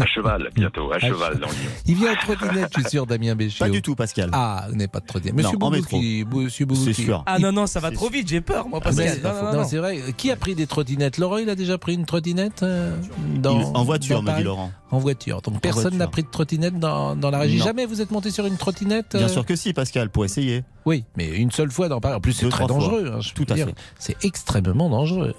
À 0.00 0.06
cheval, 0.06 0.48
bientôt, 0.54 0.92
à 0.92 0.98
cheval 1.00 1.38
dans 1.40 1.48
Lyon. 1.48 1.56
Il 1.86 1.94
vient 1.96 2.12
en 2.12 2.14
trottinette, 2.14 2.70
je 2.76 2.80
suis 2.82 2.90
sûr, 2.90 3.04
Damien 3.04 3.34
Béchiot. 3.34 3.64
Pas 3.64 3.68
du 3.70 3.82
tout, 3.82 3.96
Pascal. 3.96 4.30
Ah, 4.32 4.66
vous 4.68 4.76
n'avez 4.76 4.86
pas 4.86 5.00
de 5.00 5.06
trottinette. 5.06 5.34
Monsieur 5.34 5.58
Boubouki, 5.58 6.24
Monsieur 6.32 6.66
Boubouki. 6.66 6.94
C'est 6.94 7.02
sûr. 7.02 7.24
Ah 7.26 7.38
non, 7.40 7.50
non, 7.50 7.66
ça 7.66 7.80
va 7.80 7.90
trop 7.90 8.08
vite, 8.08 8.28
j'ai 8.28 8.40
peur, 8.40 8.68
moi, 8.68 8.78
Ah, 8.80 8.84
Pascal. 8.84 9.18
Non, 9.24 9.32
non, 9.32 9.42
non, 9.52 9.58
non. 9.58 9.64
c'est 9.68 9.78
vrai. 9.78 9.98
Qui 10.16 10.30
a 10.30 10.36
pris 10.36 10.54
des 10.54 10.68
trottinettes? 10.68 11.18
Laurent, 11.18 11.38
il 11.38 11.50
a 11.50 11.56
déjà 11.56 11.78
pris 11.78 11.94
une 11.94 12.06
trottinette 12.06 12.62
euh, 12.62 12.96
dans, 13.36 13.58
en 13.74 13.82
voiture, 13.82 14.22
dans 14.22 14.32
me 14.32 14.38
dit 14.38 14.44
Laurent. 14.44 14.70
En 14.92 14.98
voiture. 14.98 15.42
Donc 15.42 15.60
personne 15.60 15.96
n'a 15.96 16.06
pris 16.06 16.22
de 16.22 16.28
trottinette 16.30 16.78
dans, 16.78 17.16
dans 17.16 17.30
la 17.30 17.40
régie. 17.40 17.58
Non. 17.58 17.64
Jamais 17.64 17.84
vous 17.84 18.00
êtes 18.00 18.10
monté 18.12 18.30
sur 18.30 18.46
une 18.46 18.56
trottinette 18.56 19.16
Bien 19.16 19.26
euh, 19.26 19.28
sûr 19.28 19.44
que 19.44 19.56
si, 19.56 19.72
Pascal, 19.72 20.10
pour 20.10 20.24
essayer. 20.24 20.62
Oui, 20.86 21.04
mais 21.16 21.28
une 21.28 21.50
seule 21.50 21.70
fois 21.72 21.88
dans 21.88 22.00
Paris. 22.00 22.14
En 22.14 22.20
plus, 22.20 22.32
c'est 22.34 22.48
très 22.48 22.66
dangereux. 22.66 23.10
hein, 23.14 23.20
je 23.20 23.34
Tout 23.34 23.44
à 23.50 23.54
dire. 23.54 23.66
fait. 23.66 23.74
C'est 23.98 24.24
extrêmement 24.24 24.88
dangereux. 24.88 25.34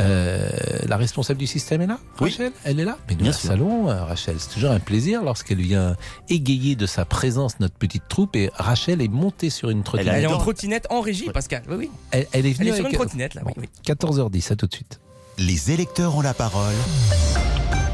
Euh, 0.00 0.48
la 0.86 0.96
responsable 0.96 1.38
du 1.38 1.46
système 1.46 1.82
est 1.82 1.86
là 1.86 1.98
Rachel? 2.16 2.52
Elle 2.64 2.80
est 2.80 2.84
là? 2.84 2.96
Mais 3.08 3.14
nous 3.14 3.22
Bien 3.22 3.30
la 3.30 3.36
salons, 3.36 3.90
euh, 3.90 4.04
Rachel. 4.04 4.36
C'est 4.38 4.48
toujours 4.54 4.70
un 4.70 4.80
plaisir 4.80 5.22
lorsqu'elle 5.22 5.60
vient 5.60 5.96
égayer 6.30 6.76
de 6.76 6.86
sa 6.86 7.04
présence 7.04 7.60
notre 7.60 7.74
petite 7.74 8.04
troupe. 8.08 8.34
Et 8.36 8.50
Rachel 8.54 9.02
est 9.02 9.08
montée 9.08 9.50
sur 9.50 9.68
une 9.70 9.82
trottinette. 9.82 10.14
Elle 10.16 10.24
est 10.24 10.26
en 10.26 10.38
trottinette 10.38 10.86
en 10.90 11.00
régie, 11.02 11.30
Pascal. 11.30 11.62
Oui, 11.68 11.76
oui. 11.78 11.90
Elle, 12.10 12.26
elle 12.32 12.46
est 12.46 12.52
venue 12.52 12.68
Elle 12.68 12.74
est 12.74 12.76
sur 12.76 12.86
avec- 12.86 12.94
une 12.94 12.98
trottinette, 13.00 13.34
là. 13.34 13.42
Oui, 13.44 13.52
oui. 13.58 13.68
14h10, 13.86 14.52
à 14.52 14.56
tout 14.56 14.66
de 14.66 14.74
suite. 14.74 14.98
Les 15.38 15.70
électeurs 15.70 16.16
ont 16.16 16.22
la 16.22 16.34
parole 16.34 16.74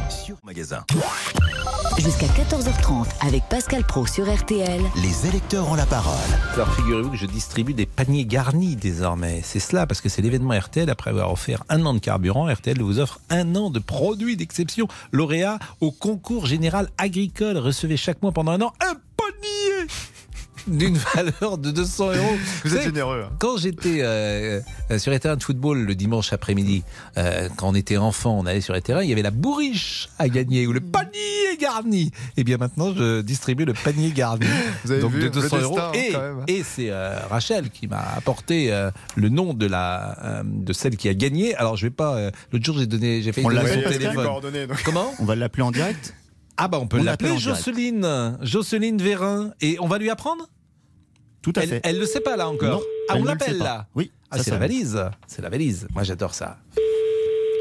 sur 0.09 0.37
magasin. 0.45 0.85
Jusqu'à 1.99 2.27
14h30 2.27 3.07
avec 3.27 3.43
Pascal 3.49 3.83
Pro 3.83 4.07
sur 4.07 4.33
RTL. 4.33 4.81
Les 5.03 5.27
électeurs 5.27 5.69
ont 5.69 5.75
la 5.75 5.85
parole. 5.85 6.15
Alors 6.55 6.73
figurez-vous 6.75 7.11
que 7.11 7.17
je 7.17 7.27
distribue 7.27 7.75
des 7.75 7.87
paniers 7.87 8.25
garnis 8.25 8.77
désormais. 8.77 9.41
C'est 9.43 9.59
cela 9.59 9.85
parce 9.85 10.01
que 10.01 10.09
c'est 10.09 10.23
l'événement 10.23 10.57
RTL. 10.57 10.89
Après 10.91 11.11
avoir 11.11 11.33
offert 11.33 11.65
un 11.69 11.85
an 11.87 11.95
de 11.95 11.99
carburant, 11.99 12.47
RTL 12.47 12.81
vous 12.81 13.01
offre 13.01 13.19
un 13.31 13.57
an 13.57 13.71
de 13.71 13.81
produits 13.81 14.37
d'exception 14.37 14.87
lauréat 15.11 15.59
au 15.81 15.91
concours 15.91 16.47
général 16.47 16.89
agricole. 16.99 17.59
Recevez 17.59 17.97
chaque 17.97 18.23
mois 18.23 18.31
pendant 18.31 18.53
un 18.53 18.63
an 18.63 18.73
un 18.81 18.95
panier 19.17 19.89
d'une 20.69 20.97
valeur 21.15 21.59
de 21.59 21.71
200 21.71 22.13
euros. 22.15 22.37
Vous 22.65 22.71
êtes 22.71 22.79
savez, 22.83 22.85
généreux. 22.85 23.25
hein. 23.27 23.33
Quand 23.39 23.57
j'étais 23.57 23.99
euh, 24.03 24.61
euh, 24.91 24.99
sur 24.99 25.11
les 25.11 25.19
terrains 25.21 25.37
de 25.37 25.43
football 25.43 25.79
le 25.85 25.95
dimanche 25.95 26.33
après-midi, 26.33 26.83
euh, 27.17 27.49
quand 27.57 27.69
on 27.69 27.75
était 27.75 27.97
enfant, 27.97 28.39
on 28.39 28.47
allait 28.47 28.61
sur 28.61 28.75
les 28.75 28.83
terrains, 28.83 29.03
il 29.03 29.09
y 29.09 29.13
avait 29.13 29.23
la 29.23 29.31
bourriche 29.31 30.09
à 30.19 30.29
gagner 30.29 30.67
ou 30.67 30.73
le 30.73 30.81
panier 30.81 31.57
garni. 31.61 32.11
Et 32.37 32.45
bien 32.45 32.57
maintenant, 32.57 32.93
je 32.95 33.21
distribue 33.23 33.65
le 33.65 33.73
panier 33.75 34.11
garni. 34.13 34.47
Vous 34.85 34.93
avez 34.93 35.01
Donc 35.01 35.13
vu 35.13 35.19
de 35.21 35.25
le 35.25 35.31
200 35.31 35.59
euros. 35.61 35.79
destin, 35.93 36.19
hein, 36.41 36.45
Et, 36.47 36.63
c'est 36.63 36.91
euh, 36.91 37.19
Rachel 37.31 37.71
qui 37.71 37.87
m'a 37.89 38.01
apporté 38.17 38.73
euh, 38.73 38.91
le 39.17 39.29
nom 39.29 39.55
de 39.55 39.67
la 39.67 40.17
euh, 40.25 40.43
de 40.45 40.73
celle 40.73 40.97
qui 40.97 41.09
a 41.09 41.15
gagné. 41.15 41.55
Alors 41.57 41.77
je 41.77 41.87
vais 41.87 41.91
pas. 41.91 42.17
euh, 42.17 42.31
L'autre 42.53 42.65
jour, 42.65 42.79
j'ai 42.79 42.87
donné, 42.87 43.23
j'ai 43.23 43.33
fait 43.33 43.43
On 43.45 43.49
donner 43.49 43.63
l'appelle 43.63 43.85
son 43.85 43.91
téléphone. 43.91 44.29
Comment? 44.85 45.13
On 45.19 45.25
va 45.25 45.35
l'appeler 45.37 45.63
en 45.63 45.71
direct? 45.71 46.15
Ah 46.57 46.67
bah 46.69 46.79
on 46.81 46.87
peut 46.89 47.01
l'appeler. 47.03 47.39
Jocelyne, 47.39 48.37
Jocelyne 48.43 48.99
Vérin, 49.01 49.51
et 49.61 49.77
on 49.81 49.87
va 49.87 49.99
lui 49.99 50.11
apprendre? 50.11 50.49
Tout 51.43 51.53
à 51.57 51.63
Elle, 51.63 51.69
fait. 51.69 51.81
elle 51.85 51.99
le 51.99 52.07
sait 52.07 52.21
pas 52.21 52.37
là 52.37 52.49
encore. 52.49 52.81
Non, 52.81 52.87
ah, 53.09 53.13
on 53.15 53.19
ne 53.19 53.23
le 53.23 53.29
l'appelle 53.29 53.59
là. 53.59 53.87
Oui, 53.95 54.11
Ah, 54.31 54.39
c'est 54.39 54.51
la 54.51 54.57
va. 54.57 54.67
valise. 54.67 55.05
C'est 55.27 55.43
la 55.43 55.49
valise. 55.49 55.87
Moi, 55.95 56.03
j'adore 56.03 56.35
ça. 56.35 56.59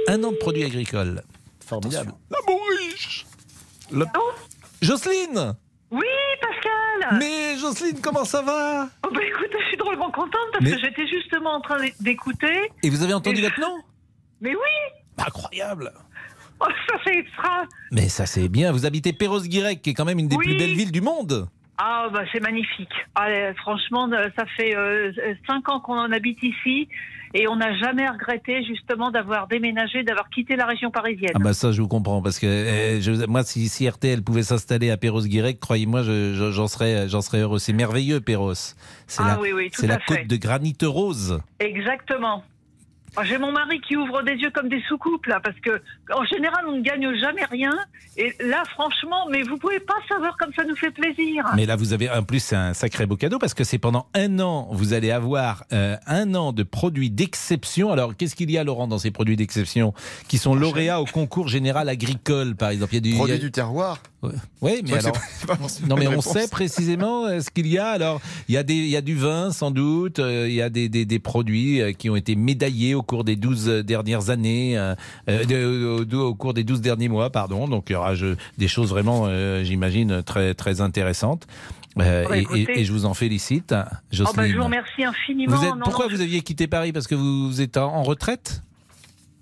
Un 0.07 0.23
an 0.23 0.31
de 0.31 0.37
produits 0.37 0.63
agricoles. 0.63 1.21
Formidable. 1.65 2.11
La 2.31 2.37
bourriche. 2.47 3.25
Le- 3.91 4.05
Jocelyne 4.81 5.55
Oui, 5.91 6.05
Pascal 6.41 7.19
Mais 7.19 7.57
Jocelyne, 7.57 7.99
comment 8.01 8.25
ça 8.25 8.41
va? 8.41 8.89
Oh, 9.05 9.09
bah, 9.13 9.21
écoute, 9.25 9.49
je 9.59 9.67
suis 9.67 9.77
drôlement 9.77 10.11
contente 10.11 10.31
parce 10.53 10.63
Mais- 10.63 10.71
que 10.71 10.79
j'étais 10.79 11.07
justement 11.07 11.53
en 11.55 11.61
train 11.61 11.77
d'écouter. 11.99 12.71
Et 12.83 12.89
vous 12.89 13.03
avez 13.03 13.13
entendu 13.13 13.39
Et- 13.39 13.43
votre 13.43 13.59
nom? 13.59 13.77
Mais 14.41 14.51
oui 14.55 15.23
Incroyable. 15.25 15.91
oh, 16.59 16.65
Ça, 16.89 16.95
c'est 17.05 17.15
extra 17.17 17.63
Mais 17.91 18.07
ça, 18.09 18.25
c'est 18.25 18.47
bien. 18.49 18.71
Vous 18.71 18.85
habitez 18.85 19.13
Perros-Guirec, 19.13 19.81
qui 19.81 19.91
est 19.91 19.93
quand 19.93 20.05
même 20.05 20.19
une 20.19 20.27
des 20.27 20.35
Oui. 20.35 20.45
plus 20.45 20.57
belles 20.57 20.75
villes 20.75 20.91
du 20.91 21.01
monde. 21.01 21.47
Ah, 21.77 22.07
bah, 22.11 22.23
c'est 22.33 22.39
magnifique. 22.41 22.91
Allez, 23.15 23.53
franchement, 23.57 24.09
euh, 24.11 24.29
ça 24.37 24.45
fait 24.57 24.75
euh, 24.75 25.11
cinq 25.45 25.69
ans 25.69 25.79
qu'on 25.79 25.97
en 25.97 26.11
habite 26.11 26.41
ici 26.41 26.87
et 27.35 27.47
on 27.47 27.57
n'a 27.57 27.75
jamais 27.77 28.07
regretté 28.09 28.63
justement 28.63 29.11
d'avoir 29.11 29.47
déménagé, 29.47 30.01
d'avoir 30.01 30.27
quitté 30.29 30.55
la 30.55 30.65
région 30.65 30.89
parisienne. 30.89 31.33
Ah 31.35 31.39
bah 31.39 31.53
ça, 31.53 31.71
je 31.71 31.81
vous 31.81 31.87
comprends. 31.87 32.21
Parce 32.23 32.39
que 32.39 32.47
euh, 32.47 32.99
je- 33.01 33.25
moi, 33.27 33.43
si, 33.43 33.67
si 33.69 33.87
RTL 33.87 34.23
pouvait 34.23 34.43
s'installer 34.43 34.89
à 34.89 34.97
Perros-Guirec, 34.97 35.59
croyez-moi, 35.59 36.01
je- 36.03 36.33
je- 36.33 36.51
j'en 36.51 36.67
serais, 36.67 37.07
j'en 37.09 37.21
serais 37.21 37.41
heureux. 37.41 37.59
C'est 37.59 37.73
merveilleux, 37.73 38.21
Perros. 38.21 38.53
C'est 38.55 39.21
Ah 39.23 39.35
la, 39.35 39.39
oui, 39.39 39.51
oui, 39.53 39.69
tout 39.69 39.81
c'est 39.81 39.87
la 39.87 39.99
fait. 39.99 40.19
côte 40.21 40.27
de 40.27 40.35
granit 40.37 40.75
rose. 40.83 41.39
Exactement. 41.59 42.43
Moi, 43.17 43.25
J'ai 43.25 43.39
mon 43.39 43.51
mari 43.51 43.81
qui 43.81 43.95
ouvre 43.97 44.21
des 44.21 44.33
yeux 44.35 44.51
comme 44.51 44.69
des 44.69 44.81
soucoupes 44.87 45.25
là, 45.25 45.39
parce 45.43 45.59
que 45.59 45.81
en 46.13 46.23
général 46.25 46.65
on 46.67 46.73
ne 46.77 46.81
gagne 46.81 47.11
jamais 47.19 47.43
rien. 47.45 47.71
Et 48.15 48.31
là, 48.39 48.63
franchement, 48.73 49.27
mais 49.31 49.41
vous 49.41 49.57
pouvez 49.57 49.79
pas 49.79 49.95
savoir 50.07 50.37
comme 50.37 50.51
ça 50.55 50.63
nous 50.65 50.75
fait 50.75 50.91
plaisir. 50.91 51.43
Mais 51.55 51.65
là, 51.65 51.75
vous 51.75 51.93
avez 51.93 52.09
en 52.11 52.21
plus 52.21 52.39
c'est 52.39 52.55
un 52.55 52.73
sacré 52.75 53.07
beau 53.07 53.15
cadeau 53.15 53.39
parce 53.39 53.55
que 53.55 53.63
c'est 53.63 53.79
pendant 53.79 54.05
un 54.13 54.39
an, 54.39 54.67
vous 54.71 54.93
allez 54.93 55.09
avoir 55.09 55.63
euh, 55.73 55.95
un 56.05 56.35
an 56.35 56.51
de 56.53 56.61
produits 56.61 57.09
d'exception. 57.09 57.91
Alors, 57.91 58.15
qu'est-ce 58.15 58.35
qu'il 58.35 58.51
y 58.51 58.57
a, 58.59 58.63
Laurent, 58.63 58.87
dans 58.87 58.99
ces 58.99 59.09
produits 59.11 59.35
d'exception 59.35 59.95
qui 60.27 60.37
sont 60.37 60.53
lauréats 60.53 61.01
au 61.01 61.05
concours 61.05 61.47
général 61.47 61.89
agricole, 61.89 62.55
par 62.55 62.69
exemple? 62.69 62.93
Il 62.93 62.97
y 62.97 63.09
a 63.09 63.11
du, 63.11 63.15
Produit 63.17 63.33
il 63.33 63.37
y 63.37 63.39
a- 63.39 63.43
du 63.43 63.51
terroir. 63.51 63.97
Oui, 64.61 64.81
mais 64.83 64.93
alors. 64.97 65.13
pas- 65.47 65.57
Non, 65.87 65.95
mais 65.97 66.07
on 66.07 66.21
sait 66.21 66.47
précisément 66.47 67.25
euh, 67.25 67.39
ce 67.41 67.49
qu'il 67.49 67.67
y 67.67 67.77
a. 67.77 67.87
Alors, 67.89 68.19
il 68.49 68.55
y 68.55 68.57
a, 68.57 68.63
des, 68.63 68.73
il 68.75 68.87
y 68.89 68.95
a 68.97 69.01
du 69.01 69.15
vin, 69.15 69.51
sans 69.51 69.71
doute. 69.71 70.19
euh, 70.19 70.47
Il 70.47 70.55
y 70.55 70.61
a 70.61 70.69
des, 70.69 70.89
des, 70.89 71.05
des 71.05 71.19
produits 71.19 71.81
euh, 71.81 71.91
qui 71.93 72.09
ont 72.09 72.15
été 72.15 72.35
médaillés 72.35 72.95
au 72.95 73.01
cours 73.03 73.23
des 73.23 73.35
12 73.35 73.83
dernières 73.85 74.29
années, 74.29 74.77
euh, 74.77 74.95
de- 75.27 76.05
au, 76.15 76.19
au 76.27 76.35
cours 76.35 76.53
des 76.53 76.63
12 76.63 76.81
derniers 76.81 77.09
mois, 77.09 77.29
pardon. 77.29 77.67
Donc, 77.67 77.85
il 77.89 77.93
y 77.93 77.95
aura 77.95 78.15
je- 78.15 78.35
des 78.57 78.67
choses 78.67 78.89
vraiment, 78.89 79.25
euh, 79.27 79.63
j'imagine, 79.63 80.23
très, 80.23 80.53
très 80.53 80.81
intéressantes. 80.81 81.45
Euh, 81.99 82.23
Oh, 82.25 82.29
bah, 82.29 82.37
et, 82.37 82.41
écoutez. 82.41 82.67
et- 82.75 82.79
et 82.81 82.85
je 82.85 82.91
vous 82.91 83.05
en 83.05 83.13
félicite, 83.15 83.73
Oh, 83.73 84.23
bah, 84.35 84.47
je 84.47 84.55
vous 84.55 84.63
remercie 84.63 85.03
infiniment. 85.03 85.55
Vous 85.55 85.63
êtes- 85.65 85.71
Non, 85.73 85.81
pourquoi 85.83 86.05
non, 86.07 86.15
vous 86.15 86.21
aviez 86.21 86.41
quitté 86.41 86.67
Paris? 86.67 86.91
Parce 86.91 87.07
que 87.07 87.15
vous 87.15 87.59
êtes 87.59 87.75
en, 87.77 87.91
en 87.95 88.03
retraite? 88.03 88.61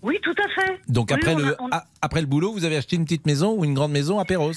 Oui, 0.06 0.20
tout 0.22 0.36
à 0.38 0.48
fait. 0.62 0.80
Donc, 0.88 1.08
Oui, 1.10 1.18
après, 1.18 1.34
on 1.34 1.40
a- 1.40 1.42
le, 1.42 1.56
on- 1.60 1.70
a- 1.72 1.84
après 2.02 2.22
le 2.22 2.28
boulot, 2.28 2.54
vous 2.54 2.64
avez 2.64 2.78
acheté 2.78 2.96
une 2.96 3.04
petite 3.06 3.26
maison 3.26 3.54
ou 3.58 3.66
une 3.66 3.74
grande 3.74 3.92
maison 3.92 4.20
à 4.20 4.26
Perros 4.26 4.52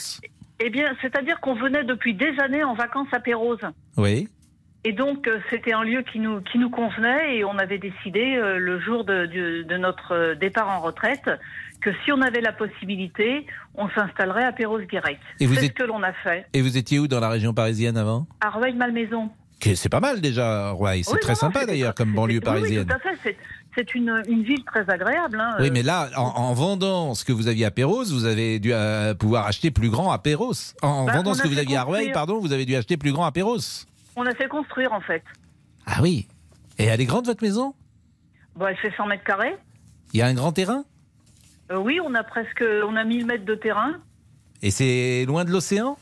Eh 0.61 0.71
bien, 0.71 0.95
c'est-à-dire 1.01 1.41
qu'on 1.41 1.55
venait 1.55 1.85
depuis 1.85 2.15
des 2.15 2.39
années 2.39 2.63
en 2.65 2.75
vacances 2.75 3.09
à 3.13 3.21
Pérouse. 3.21 3.61
Oui. 3.97 4.29
Et 4.85 4.93
donc, 4.93 5.27
euh, 5.27 5.39
c'était 5.51 5.73
un 5.73 5.83
lieu 5.83 6.03
qui 6.03 6.19
nous, 6.21 6.41
qui 6.43 6.59
nous 6.59 6.71
convenait 6.71 7.37
et 7.39 7.45
on 7.45 7.59
avait 7.59 7.79
décidé, 7.79 8.37
euh, 8.37 8.59
le 8.59 8.79
jour 8.79 9.05
de, 9.05 9.27
de- 9.27 9.63
de 9.63 9.77
notre 9.77 10.35
départ 10.35 10.69
en 10.69 10.81
retraite, 10.81 11.29
que 11.81 11.91
si 12.05 12.13
on 12.13 12.21
avait 12.23 12.41
la 12.41 12.53
possibilité, 12.53 13.47
on 13.75 13.89
s'installerait 13.91 14.45
à 14.45 14.53
vous 15.47 15.55
C'est 15.55 15.65
êtes- 15.65 15.73
ce 15.79 15.83
que 15.83 15.85
l'on 15.85 16.03
a 16.03 16.13
fait. 16.13 16.47
Et 16.53 16.61
vous 16.63 16.77
étiez 16.77 16.99
où 16.99 17.09
dans 17.09 17.21
la 17.21 17.29
région 17.29 17.55
parisienne 17.55 17.97
avant? 17.97 18.27
À 18.41 18.51
Rueil-Malmaison. 18.51 19.31
C'est 19.75 19.89
pas 19.89 20.01
mal 20.01 20.21
déjà, 20.21 20.71
Roy. 20.71 21.03
C'est 21.03 21.13
Oui, 21.15 21.19
très 21.21 21.33
non, 21.33 21.39
sympa 21.39 21.67
d'ailleurs 21.67 21.95
comme 21.95 22.13
banlieue 22.15 22.35
Oui, 22.35 22.41
oui, 22.45 22.45
parisienne. 22.45 22.87
tout 22.87 23.09
à 23.09 23.17
fait. 23.17 23.37
C'est- 23.79 23.95
une, 23.95 24.23
une 24.29 24.43
ville 24.43 24.65
très 24.65 24.89
agréable. 24.91 25.39
hein. 25.41 25.55
Oui, 25.61 25.69
Euh, 25.69 25.71
mais 25.73 25.83
là, 25.85 26.11
en, 26.17 26.23
en 26.23 26.53
vendant 26.53 27.15
ce 27.15 27.25
que 27.25 27.33
vous 27.33 27.47
aviez 27.49 27.65
à 27.65 27.71
Perros, 27.71 28.05
vous 28.05 28.25
avez 28.25 28.59
dû 28.59 28.73
euh, 28.73 29.15
pouvoir 29.15 29.47
acheter 29.47 29.71
plus 29.71 29.89
grand 29.89 30.11
à 30.11 30.19
Perros. 30.19 30.53
En, 30.83 31.05
Bah, 31.07 31.13
vendant 31.15 31.35
ce 31.35 31.43
que 31.43 31.49
vous 31.49 31.59
aviez 31.59 31.77
à 31.77 31.85
Rueil, 31.85 32.11
pardon, 32.13 32.41
vous 32.41 32.53
avez 32.53 32.65
dû 32.67 32.75
acheter 32.75 32.97
plus 32.97 33.13
grand 33.13 33.25
à 33.25 33.31
Perros. 33.33 33.59
On 34.17 34.27
a 34.27 34.35
fait 34.35 34.49
construire, 34.49 34.93
en 34.93 35.01
fait. 35.01 35.23
Ah 35.87 36.01
oui. 36.03 36.27
Et 36.79 36.85
elle 36.87 37.01
est 37.01 37.05
grande 37.07 37.27
votre 37.27 37.43
maison? 37.43 37.73
Bon, 38.57 38.67
elle 38.67 38.77
fait 38.77 38.93
100 38.97 39.07
mètres 39.07 39.25
carrés. 39.25 39.55
Il 40.13 40.19
y 40.19 40.23
a 40.23 40.27
un 40.27 40.35
grand 40.35 40.51
terrain? 40.53 40.85
Euh, 41.71 41.77
oui, 41.79 42.01
on 42.05 42.15
a 42.15 42.25
presque 42.25 42.65
on 42.87 42.97
a 42.97 43.05
1000 43.05 43.27
mètres 43.27 43.45
de 43.45 43.55
terrain. 43.55 43.93
Et 44.63 44.71
c'est 44.73 45.25
loin 45.27 45.45
de 45.45 45.51
l'océan? 45.51 45.97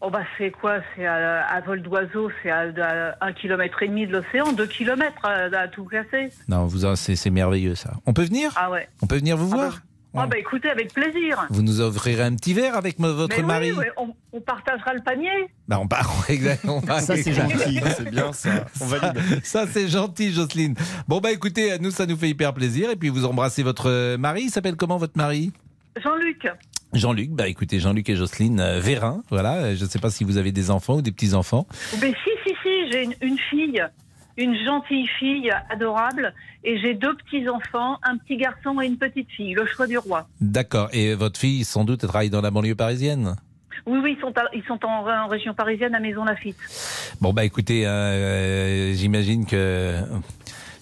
Oh 0.00 0.10
bah 0.10 0.22
c'est 0.36 0.50
quoi? 0.50 0.78
C'est 0.96 1.06
à, 1.06 1.44
à 1.46 1.60
vol 1.60 1.80
d'oiseau, 1.82 2.30
c'est 2.42 2.50
à, 2.50 2.66
à 3.20 3.26
un 3.26 3.32
kilomètre 3.32 3.82
et 3.82 3.88
demi 3.88 4.06
de 4.06 4.12
l'océan, 4.12 4.52
deux 4.52 4.66
kilomètres 4.66 5.24
à, 5.24 5.44
à 5.58 5.68
tout 5.68 5.84
casser. 5.84 6.28
Non, 6.48 6.66
vous, 6.66 6.84
en- 6.84 6.96
c'est 6.96 7.16
c'est 7.16 7.30
merveilleux 7.30 7.74
ça. 7.74 7.94
On 8.06 8.12
peut 8.12 8.24
venir? 8.24 8.52
Ah 8.56 8.70
ouais. 8.70 8.88
On 9.02 9.06
peut 9.06 9.16
venir 9.16 9.36
vous 9.36 9.48
voir? 9.48 9.78
Ah 10.16 10.28
bah 10.28 10.38
écoutez, 10.38 10.70
avec 10.70 10.92
plaisir. 10.94 11.44
Vous 11.50 11.62
nous 11.62 11.80
offrirez 11.80 12.22
un 12.22 12.36
petit 12.36 12.54
verre 12.54 12.76
avec 12.76 13.00
votre 13.00 13.34
Mais 13.36 13.42
oui, 13.42 13.48
mari 13.48 13.72
ouais, 13.72 13.90
on, 13.96 14.14
on 14.32 14.40
partagera 14.40 14.94
le 14.94 15.00
panier. 15.02 15.28
Bah, 15.66 15.78
on 15.80 15.88
part, 15.88 16.08
exactement. 16.28 16.80
Ça, 16.82 17.16
c'est 17.16 17.32
gentil. 17.32 17.80
Ça, 17.80 17.90
c'est 17.90 18.10
bien 18.10 18.32
ça. 18.32 18.50
On 18.80 18.84
valide. 18.86 19.20
Ça, 19.42 19.66
c'est 19.66 19.88
gentil, 19.88 20.32
Jocelyne. 20.32 20.76
Bon, 21.08 21.18
bah 21.18 21.32
écoutez, 21.32 21.76
nous, 21.80 21.90
ça 21.90 22.06
nous 22.06 22.16
fait 22.16 22.28
hyper 22.28 22.54
plaisir. 22.54 22.90
Et 22.90 22.96
puis, 22.96 23.08
vous 23.08 23.24
embrassez 23.24 23.64
votre 23.64 23.90
euh, 23.90 24.16
mari. 24.16 24.42
Il 24.44 24.50
s'appelle 24.50 24.76
comment, 24.76 24.98
votre 24.98 25.16
mari? 25.18 25.52
Jean-Luc, 26.00 26.46
Jean-Luc. 26.94 27.30
Bah 27.30 27.48
écoutez, 27.48 27.78
Jean-Luc 27.80 28.08
et 28.08 28.16
Jocelyne 28.16 28.60
euh, 28.60 28.80
Vérin. 28.80 29.22
Voilà. 29.30 29.54
Euh, 29.56 29.76
Je 29.76 29.84
ne 29.84 29.88
sais 29.88 29.98
pas 29.98 30.10
si 30.10 30.24
vous 30.24 30.36
avez 30.38 30.52
des 30.52 30.70
enfants 30.70 30.96
ou 30.96 31.02
des 31.02 31.12
petits-enfants. 31.12 31.66
mais 32.00 32.12
si, 32.24 32.30
si, 32.46 32.54
si, 32.62 32.90
j'ai 32.92 33.04
une, 33.04 33.14
une 33.20 33.38
fille, 33.50 33.82
une 34.36 34.56
gentille 34.64 35.06
fille 35.18 35.50
adorable, 35.70 36.32
et 36.64 36.78
j'ai 36.78 36.94
deux 36.94 37.14
petits-enfants, 37.16 37.98
un 38.02 38.16
petit 38.16 38.36
garçon 38.36 38.80
et 38.80 38.86
une 38.86 38.96
petite 38.96 39.28
fille, 39.30 39.54
le 39.54 39.66
choix 39.66 39.86
du 39.86 39.98
roi. 39.98 40.26
D'accord. 40.40 40.88
Et 40.92 41.14
votre 41.14 41.38
fille, 41.38 41.64
sans 41.64 41.84
doute, 41.84 42.02
elle 42.04 42.08
travaille 42.08 42.30
dans 42.30 42.40
la 42.40 42.50
banlieue 42.50 42.74
parisienne 42.74 43.36
Oui, 43.86 43.98
oui, 44.02 44.16
ils 44.16 44.20
sont, 44.20 44.32
à- 44.38 44.48
ils 44.54 44.62
sont 44.64 44.78
en, 44.84 45.06
en 45.08 45.26
région 45.28 45.52
parisienne 45.54 45.94
à 45.94 46.00
Maison 46.00 46.24
Lafitte. 46.24 46.56
Bon, 47.20 47.32
bah 47.32 47.44
écoutez, 47.44 47.86
euh, 47.86 48.92
j'imagine 48.94 49.46
que. 49.46 49.98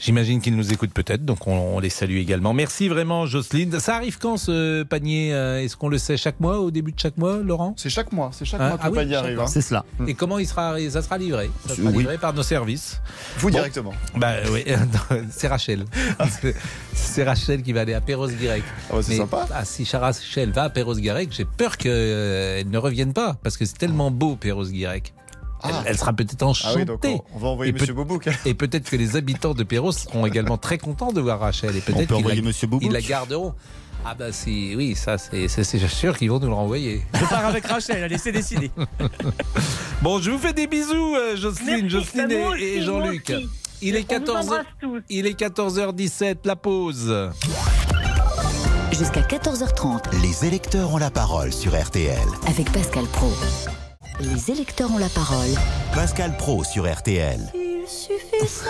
J'imagine 0.05 0.41
qu'ils 0.41 0.57
nous 0.57 0.73
écoutent 0.73 0.93
peut-être, 0.93 1.25
donc 1.25 1.47
on, 1.47 1.53
on 1.77 1.79
les 1.79 1.89
salue 1.89 2.17
également. 2.17 2.53
Merci 2.53 2.89
vraiment, 2.89 3.25
Jocelyne. 3.27 3.79
Ça 3.79 3.95
arrive 3.95 4.19
quand 4.19 4.37
ce 4.37 4.83
panier 4.83 5.33
euh, 5.33 5.63
Est-ce 5.63 5.77
qu'on 5.77 5.89
le 5.89 5.97
sait 5.99 6.17
chaque 6.17 6.41
mois, 6.41 6.59
au 6.59 6.73
début 6.73 6.91
de 6.91 6.99
chaque 6.99 7.17
mois, 7.17 7.37
Laurent? 7.39 7.75
C'est 7.77 7.89
chaque 7.89 8.11
mois, 8.11 8.31
c'est 8.33 8.45
chaque 8.45 8.61
Ah, 8.61 8.69
mois 8.71 8.79
que 8.79 8.83
ah 8.83 8.87
le 8.87 8.93
oui, 8.93 8.99
panier 8.99 9.15
arrive. 9.15 9.39
hein. 9.41 9.47
C'est 9.47 9.61
cela. 9.61 9.85
Et 10.09 10.15
comment 10.15 10.41
il 10.41 10.47
sera, 10.49 10.75
ça 10.91 11.03
sera 11.03 11.19
livré? 11.19 11.51
Ça 11.69 11.77
sera 11.77 11.91
Oui. 11.91 11.99
livré 11.99 12.19
par 12.19 12.35
nos 12.35 12.43
services. 12.43 13.01
Vous 13.39 13.49
Bon. 13.49 13.55
directement. 13.55 13.93
Bah 14.17 14.33
oui, 14.53 14.65
c'est 15.31 15.47
Rachel. 15.49 15.85
C'est- 16.41 16.57
C'est 16.95 17.25
Rachel 17.25 17.63
qui 17.63 17.73
va 17.73 17.83
aller 17.83 17.95
à 17.95 18.01
Perros-Guirec. 18.01 18.63
Ah 18.91 18.95
bah, 18.95 19.03
c'est 19.03 19.17
sympa. 19.17 19.47
ah, 19.55 19.65
si 19.65 19.85
Rachel 19.97 20.51
va 20.51 20.65
à 20.65 20.71
Perros-Guirec, 20.71 21.31
j'ai 21.33 21.45
peur 21.45 21.77
qu'elle 21.77 22.69
ne 22.69 22.79
revienne 22.79 23.13
pas, 23.13 23.37
parce 23.43 23.57
que 23.57 23.65
c'est 23.65 23.79
tellement 23.79 24.11
beau 24.11 24.37
Perros-Guirec. 24.37 25.13
Elle, 25.65 25.71
Ah. 25.75 25.83
elle 25.87 25.99
sera 25.99 26.13
peut-être 26.13 26.43
enchantée. 26.43 26.73
Ah 26.75 26.79
oui, 26.79 26.85
donc 26.85 27.05
on, 27.05 27.37
on 27.37 27.39
va 27.39 27.49
envoyer 27.49 27.71
Et 27.71 27.73
Monsieur 27.73 27.95
Bobouk. 27.95 28.29
Et 28.47 28.55
peut-être 28.55 28.89
que 28.91 28.97
les 28.97 29.17
habitants 29.17 29.55
de 29.55 29.63
Perros 29.63 29.93
seront 29.93 30.27
également 30.27 30.59
très 30.59 30.79
contents 30.79 31.13
de 31.13 31.21
voir 31.21 31.41
Rachel. 31.41 31.77
Et 31.77 31.79
On 31.79 31.93
peut-être 31.93 32.09
peut 32.09 32.15
qu'ils 32.17 32.25
envoyer 32.25 32.43
la, 32.43 32.67
Boubouk. 32.69 32.83
ils 32.85 32.93
la 32.93 33.01
garderont. 33.01 33.55
Ah 34.05 34.15
bah 34.17 34.33
si, 34.33 34.75
oui, 34.77 34.97
ça 34.97 35.17
c'est 35.17 35.47
sûr 35.89 36.19
qu'ils 36.19 36.29
vont 36.31 36.41
nous 36.41 36.49
le 36.49 36.55
renvoyer. 36.55 37.03
Je 37.15 37.25
pars 37.27 37.47
avec 37.47 37.65
Rachel, 37.67 38.03
allez, 38.03 38.19
c'est 38.19 38.33
décidé. 38.33 38.71
Bon, 40.03 40.21
je 40.21 40.31
vous 40.33 40.39
fais 40.39 40.53
des 40.53 40.67
bisous, 40.67 41.15
euh, 41.15 41.37
Jocelyne, 41.37 41.89
Jocelyne 41.89 42.33
et, 42.59 42.79
et 42.79 42.83
Jean-Luc. 42.83 43.33
Il 43.81 43.95
est 43.95 43.99
On 43.99 44.03
vous 44.03 44.25
14 44.25 44.47
embrasse 44.47 44.67
tous. 44.81 45.01
Il 45.09 45.27
est 45.29 45.39
14h17, 45.39 46.39
la 46.45 46.57
pause. 46.57 47.15
Jusqu'à 48.91 49.21
14h30 49.23 50.21
Les 50.23 50.45
électeurs 50.47 50.93
ont 50.93 50.99
la 50.99 51.11
parole 51.11 51.53
sur 51.53 51.81
RTL. 51.81 52.19
avec 52.49 52.71
Pascal 52.73 53.05
Pro. 53.07 53.31
Les 54.21 54.51
électeurs 54.51 54.93
ont 54.93 54.99
la 54.99 55.09
parole 55.09 55.49
Pascal 55.95 56.37
Pro 56.37 56.63
sur 56.65 56.91
RTL. 56.91 57.41
Il 57.55 57.89
suffisait 57.89 58.67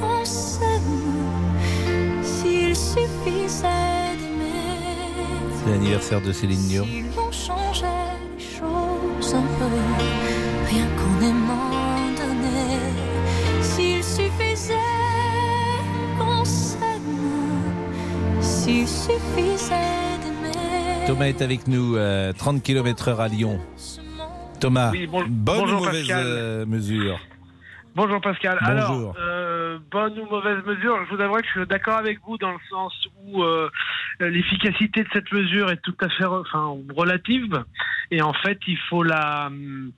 qu'on 0.00 0.24
s'aime, 0.24 2.22
s'il 2.22 2.76
suffisait 2.76 4.16
d'aimer, 4.18 5.62
C'est 5.64 5.70
l'anniversaire 5.70 6.20
de 6.20 6.32
Céline 6.32 6.66
Dion. 6.68 6.84
si 6.84 7.02
l'on 7.16 7.32
changeait 7.32 7.86
les 8.36 8.44
choses 8.44 9.34
un 9.34 9.42
peu, 9.58 9.64
rien 10.70 10.86
qu'en 10.96 11.26
aimant 11.26 12.10
donner, 12.16 12.78
s'il 13.62 14.04
suffisait 14.04 14.74
qu'on 16.18 16.44
s'aime, 16.44 16.80
s'il 18.40 18.86
suffisait. 18.86 20.07
Thomas 21.08 21.26
est 21.28 21.40
avec 21.42 21.66
nous, 21.66 21.96
euh, 21.96 22.32
30 22.34 22.62
km/h 22.62 23.18
à 23.18 23.28
Lyon. 23.28 23.58
Thomas, 24.60 24.90
Oui, 24.92 25.06
bon- 25.06 25.24
bonne 25.26 25.28
bonjour, 25.60 25.80
ou 25.80 25.84
mauvaise 25.86 26.06
Pascal. 26.06 26.22
euh, 26.26 26.66
mesure 26.66 27.18
Bonjour 27.94 28.20
Pascal. 28.20 28.58
Bonjour. 28.60 28.74
Alors, 28.76 29.16
euh, 29.18 29.78
bonne 29.90 30.18
ou 30.20 30.26
mauvaise 30.26 30.62
mesure, 30.66 30.98
je 31.08 31.14
vous 31.16 31.20
avouerai 31.22 31.40
que 31.42 31.48
je 31.48 31.60
suis 31.60 31.66
d'accord 31.66 31.96
avec 31.96 32.18
vous 32.26 32.36
dans 32.36 32.52
le 32.52 32.58
sens 32.68 32.92
où 33.24 33.42
euh, 33.42 33.70
l'efficacité 34.20 35.02
de 35.02 35.08
cette 35.12 35.32
mesure 35.32 35.70
est 35.70 35.80
tout 35.82 35.94
à 36.02 36.08
fait 36.10 36.24
enfin, 36.26 36.76
relative. 36.94 37.64
Et 38.10 38.20
en 38.22 38.34
fait, 38.34 38.58
il 38.66 38.78
faut 38.90 39.02
la, 39.02 39.46
hum, 39.46 39.90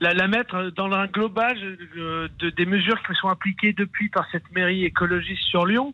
la, 0.00 0.14
la 0.14 0.28
mettre 0.28 0.70
dans 0.76 0.90
un 0.92 1.06
global 1.08 1.56
euh, 1.96 2.28
de, 2.38 2.50
des 2.50 2.66
mesures 2.66 3.02
qui 3.02 3.14
sont 3.20 3.28
appliquées 3.28 3.72
depuis 3.72 4.08
par 4.10 4.24
cette 4.30 4.50
mairie 4.54 4.84
écologiste 4.84 5.42
sur 5.42 5.66
Lyon. 5.66 5.92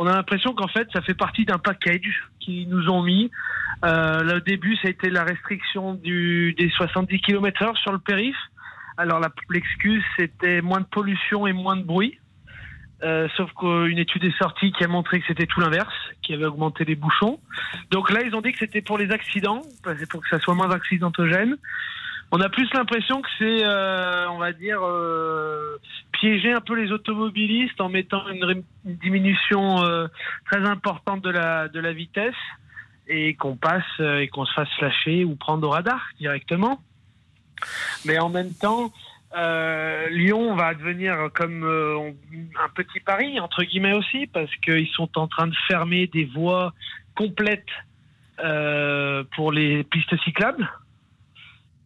On 0.00 0.06
a 0.06 0.14
l'impression 0.14 0.54
qu'en 0.54 0.68
fait, 0.68 0.88
ça 0.92 1.02
fait 1.02 1.14
partie 1.14 1.44
d'un 1.44 1.58
package 1.58 2.28
qu'ils 2.38 2.68
nous 2.68 2.88
ont 2.88 3.02
mis. 3.02 3.32
Euh, 3.84 4.22
le 4.22 4.40
début, 4.40 4.76
ça 4.76 4.86
a 4.86 4.90
été 4.92 5.10
la 5.10 5.24
restriction 5.24 5.94
des 5.94 6.70
70 6.76 7.20
km/h 7.20 7.76
sur 7.82 7.90
le 7.90 7.98
périph'. 7.98 8.36
Alors 8.96 9.20
l'excuse, 9.50 10.04
c'était 10.16 10.60
moins 10.60 10.78
de 10.78 10.86
pollution 10.86 11.48
et 11.48 11.52
moins 11.52 11.74
de 11.74 11.82
bruit. 11.82 12.16
Euh, 13.02 13.26
sauf 13.36 13.50
qu'une 13.54 13.98
étude 13.98 14.22
est 14.22 14.38
sortie 14.38 14.70
qui 14.70 14.84
a 14.84 14.88
montré 14.88 15.18
que 15.18 15.26
c'était 15.26 15.46
tout 15.46 15.58
l'inverse, 15.58 15.94
qui 16.22 16.32
avait 16.32 16.46
augmenté 16.46 16.84
les 16.84 16.94
bouchons. 16.94 17.40
Donc 17.90 18.12
là, 18.12 18.20
ils 18.24 18.36
ont 18.36 18.40
dit 18.40 18.52
que 18.52 18.58
c'était 18.58 18.82
pour 18.82 18.98
les 18.98 19.10
accidents, 19.10 19.62
pour 20.10 20.22
que 20.22 20.28
ça 20.28 20.38
soit 20.38 20.54
moins 20.54 20.70
accidentogène. 20.70 21.56
On 22.30 22.40
a 22.40 22.48
plus 22.50 22.68
l'impression 22.74 23.22
que 23.22 23.28
c'est, 23.38 23.64
euh, 23.64 24.28
on 24.30 24.38
va 24.38 24.52
dire, 24.52 24.80
euh, 24.82 25.78
piéger 26.12 26.52
un 26.52 26.60
peu 26.60 26.74
les 26.74 26.92
automobilistes 26.92 27.80
en 27.80 27.88
mettant 27.88 28.28
une, 28.28 28.62
diminution 28.84 29.82
euh, 29.82 30.08
très 30.44 30.60
importante 30.68 31.22
de 31.22 31.30
la, 31.30 31.68
de 31.68 31.80
la 31.80 31.92
vitesse 31.92 32.34
et 33.06 33.34
qu'on 33.34 33.56
passe 33.56 33.82
euh, 34.00 34.18
et 34.18 34.28
qu'on 34.28 34.44
se 34.44 34.52
fasse 34.52 34.68
lâcher 34.80 35.24
ou 35.24 35.36
prendre 35.36 35.66
au 35.66 35.70
radar 35.70 36.00
directement. 36.18 36.82
Mais 38.04 38.18
en 38.18 38.28
même 38.28 38.52
temps, 38.52 38.92
Lyon 40.10 40.54
va 40.54 40.74
devenir 40.74 41.30
comme 41.34 41.64
un 41.64 42.68
petit 42.74 43.00
Paris, 43.00 43.40
entre 43.40 43.64
guillemets 43.64 43.94
aussi, 43.94 44.26
parce 44.26 44.54
qu'ils 44.56 44.88
sont 44.88 45.18
en 45.18 45.26
train 45.26 45.48
de 45.48 45.56
fermer 45.66 46.06
des 46.06 46.24
voies 46.24 46.72
complètes 47.16 47.66
pour 49.34 49.50
les 49.50 49.82
pistes 49.84 50.16
cyclables 50.22 50.70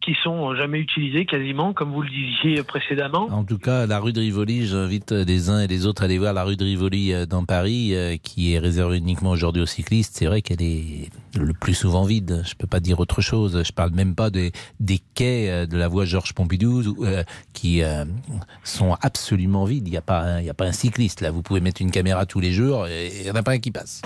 qui 0.03 0.15
sont 0.21 0.53
jamais 0.55 0.79
utilisées 0.79 1.25
quasiment, 1.25 1.73
comme 1.73 1.91
vous 1.91 2.01
le 2.01 2.09
disiez 2.09 2.61
précédemment. 2.63 3.27
En 3.31 3.43
tout 3.43 3.57
cas, 3.57 3.85
la 3.85 3.99
rue 3.99 4.11
de 4.11 4.19
Rivoli, 4.19 4.67
j'invite 4.67 5.11
les 5.11 5.49
uns 5.49 5.59
et 5.61 5.67
les 5.67 5.85
autres 5.85 6.01
à 6.01 6.05
aller 6.05 6.17
voir 6.17 6.33
la 6.33 6.43
rue 6.43 6.57
de 6.57 6.63
Rivoli 6.65 7.13
euh, 7.13 7.25
dans 7.25 7.45
Paris, 7.45 7.95
euh, 7.95 8.17
qui 8.21 8.53
est 8.53 8.59
réservée 8.59 8.97
uniquement 8.97 9.29
aujourd'hui 9.31 9.61
aux 9.61 9.65
cyclistes. 9.67 10.15
C'est 10.17 10.25
vrai 10.25 10.41
qu'elle 10.41 10.61
est 10.61 11.09
le 11.39 11.53
plus 11.53 11.73
souvent 11.73 12.03
vide. 12.03 12.43
Je 12.45 12.53
peux 12.55 12.67
pas 12.67 12.79
dire 12.81 12.99
autre 12.99 13.21
chose. 13.21 13.63
Je 13.65 13.71
parle 13.71 13.91
même 13.91 14.13
pas 14.15 14.29
des, 14.29 14.51
quais 15.15 15.49
euh, 15.49 15.65
de 15.65 15.77
la 15.77 15.87
voie 15.87 16.05
Georges 16.05 16.33
Pompidou 16.33 16.95
qui 17.53 17.81
sont 18.63 18.97
absolument 19.01 19.65
vides. 19.65 19.87
Il 19.87 19.91
n'y 19.91 19.97
a 19.97 20.01
pas, 20.01 20.21
un- 20.21 20.47
a 20.47 20.53
pas 20.53 20.65
un 20.65 20.71
cycliste 20.71 21.21
là. 21.21 21.31
Vous 21.31 21.41
pouvez 21.41 21.61
mettre 21.61 21.81
une 21.81 21.91
caméra 21.91 22.25
tous 22.25 22.39
les 22.39 22.51
jours 22.51 22.87
et 22.87 23.09
il 23.19 23.23
n'y 23.23 23.31
en 23.31 23.35
a 23.35 23.43
pas 23.43 23.51
un 23.53 23.59
qui 23.59 23.71
passe. 23.71 24.01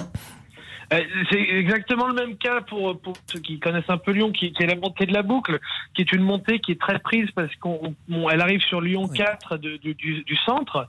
Euh, 0.93 1.01
C'est 1.29 1.39
exactement 1.39 2.07
le 2.07 2.13
même 2.13 2.38
cas 2.38 2.61
pour, 2.61 2.99
pour 2.99 3.13
ceux 3.27 3.39
qui 3.39 3.59
connaissent 3.59 3.89
un 3.89 3.97
peu 3.97 4.11
Lyon, 4.11 4.31
qui, 4.31 4.53
qui 4.53 4.63
est 4.63 4.67
la 4.67 4.75
montée 4.75 5.05
de 5.05 5.13
la 5.13 5.21
boucle, 5.21 5.59
qui 5.93 6.01
est 6.01 6.11
une 6.13 6.21
montée 6.23 6.59
qui 6.59 6.71
est 6.71 6.79
très 6.79 6.99
prise 6.99 7.29
parce 7.35 7.51
qu'elle 7.55 8.41
arrive 8.41 8.61
sur 8.61 8.79
Lyon 8.81 9.07
4 9.07 9.57
de- 9.57 9.77
de- 9.83 9.93
du, 9.93 10.23
du 10.23 10.35
centre. 10.45 10.88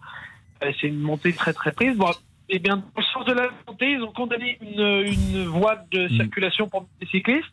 Euh, 0.63 0.73
C'est 0.81 0.89
une 0.89 1.01
montée 1.01 1.33
très 1.33 1.53
très 1.53 1.73
prise. 1.73 1.97
Bon, 1.97 2.11
et 2.49 2.59
bien, 2.61 2.83
le 2.97 3.03
sens 3.13 3.25
de 3.27 3.33
la 3.33 3.49
montée, 3.67 3.91
ils 3.93 4.03
ont 4.03 4.13
condamné 4.13 4.59
une, 4.63 5.05
une 5.07 5.45
voie 5.47 5.77
de 5.91 6.09
circulation 6.09 6.69
pour 6.69 6.87
les 7.01 7.07
cyclistes, 7.09 7.45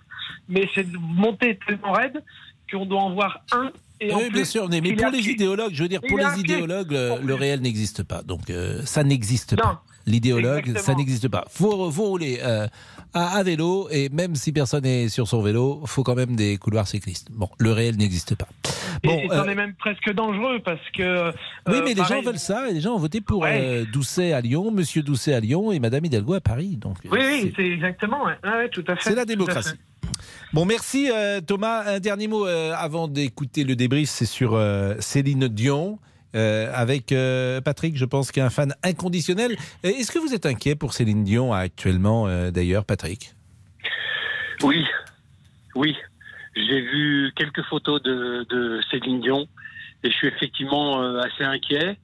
mais 0.47 0.69
cette 0.75 0.91
montée 0.93 1.49
est 1.51 1.65
tellement 1.65 1.91
raide 1.93 2.23
qu'on 2.71 2.85
doit 2.85 3.01
en 3.01 3.13
voir 3.13 3.41
un. 3.51 3.71
Et 4.01 4.11
en 4.13 4.17
oui, 4.17 4.23
plus, 4.25 4.33
bien 4.33 4.45
sûr, 4.45 4.67
mais, 4.69 4.81
pour 4.81 5.09
les 5.09 5.29
idéologues, 5.29 5.73
je 5.73 5.83
veux 5.83 5.89
dire, 5.89 6.01
pour 6.07 6.17
les 6.17 6.39
idéologues, 6.39 6.91
le, 6.91 7.25
le 7.25 7.33
réel 7.33 7.61
n'existe 7.61 8.03
pas. 8.03 8.21
Donc, 8.23 8.49
euh, 8.49 8.81
ça 8.85 9.03
n'existe 9.03 9.55
pas. 9.55 9.83
L'idéologue, 10.07 10.77
ça 10.77 10.93
n'existe 10.93 11.27
pas. 11.29 11.45
Faut, 11.49 11.89
faut 11.91 12.03
rouler 12.03 12.39
euh, 12.43 12.67
à, 13.13 13.37
à 13.37 13.43
vélo, 13.43 13.87
et 13.89 14.09
même 14.09 14.35
si 14.35 14.51
personne 14.51 14.83
n'est 14.83 15.09
sur 15.09 15.27
son 15.27 15.41
vélo, 15.41 15.81
faut 15.85 16.03
quand 16.03 16.13
même 16.13 16.35
des 16.35 16.57
couloirs 16.57 16.87
cyclistes. 16.87 17.29
Bon, 17.31 17.49
le 17.57 17.71
réel 17.71 17.97
n'existe 17.97 18.35
pas. 18.35 18.47
Bon, 19.03 19.17
et 19.17 19.27
c'en 19.29 19.39
euh, 19.47 19.51
est 19.51 19.55
même 19.55 19.73
presque 19.73 20.13
dangereux 20.13 20.59
parce 20.63 20.79
que. 20.95 21.29
oui, 21.32 21.33
euh, 21.69 21.82
mais 21.83 21.89
les 21.89 21.95
pareil- 21.95 22.21
gens 22.21 22.29
veulent 22.29 22.37
ça, 22.39 22.69
et 22.69 22.73
les 22.73 22.82
gens 22.82 22.93
ont 22.93 22.99
voté 22.99 23.19
pour 23.19 23.39
Ouais. 23.41 23.83
Doucet 23.91 24.32
à 24.33 24.41
Lyon, 24.41 24.69
Monsieur 24.71 25.01
Doucet 25.01 25.33
à 25.33 25.39
Lyon 25.39 25.71
et 25.71 25.79
Madame 25.79 26.05
Hidalgo 26.05 26.36
à 26.36 26.41
Paris. 26.41 26.77
Donc, 26.77 26.97
Oui, 27.11 27.19
oui, 27.21 27.53
c'est 27.55 27.65
exactement. 27.65 28.23
Ouais. 28.25 28.33
Ouais, 28.43 28.57
ouais, 28.57 28.69
tout 28.69 28.83
à 28.87 28.95
fait. 28.95 29.09
C'est 29.09 29.15
la 29.15 29.25
démocratie. 29.25 29.73
Bon, 30.53 30.65
merci 30.65 31.09
Thomas. 31.47 31.83
Un 31.95 31.99
dernier 31.99 32.27
mot 32.27 32.45
avant 32.45 33.07
d'écouter 33.07 33.63
le 33.63 33.75
débrief, 33.75 34.09
c'est 34.09 34.25
sur 34.25 34.59
Céline 34.99 35.47
Dion. 35.47 35.97
Euh, 36.36 36.70
avec 36.74 37.12
euh, 37.12 37.62
Patrick, 37.62 37.97
je 37.97 38.05
pense 38.05 38.32
qu'il 38.32 38.43
est 38.43 38.45
un 38.45 38.49
fan 38.49 38.74
inconditionnel. 38.83 39.55
Euh, 39.86 39.89
Est-ce 39.89 40.12
que 40.12 40.20
vous 40.20 40.33
êtes 40.33 40.45
inquiet 40.45 40.75
pour 40.75 40.93
Céline 40.93 41.24
Dion 41.24 41.53
actuellement, 41.53 42.28
d'ailleurs, 42.51 42.86
Patrick? 42.86 43.33
Oui, 44.63 44.86
oui. 45.75 45.95
J'ai 46.55 46.82
vu 46.82 47.32
quelques 47.36 47.63
photos 47.63 48.01
de, 48.01 48.79
Céline 48.91 49.21
Dion 49.21 49.47
et 50.03 50.12
je 50.12 50.16
suis 50.16 50.28
effectivement 50.28 51.01
assez 51.20 51.43
inquiet 51.43 51.97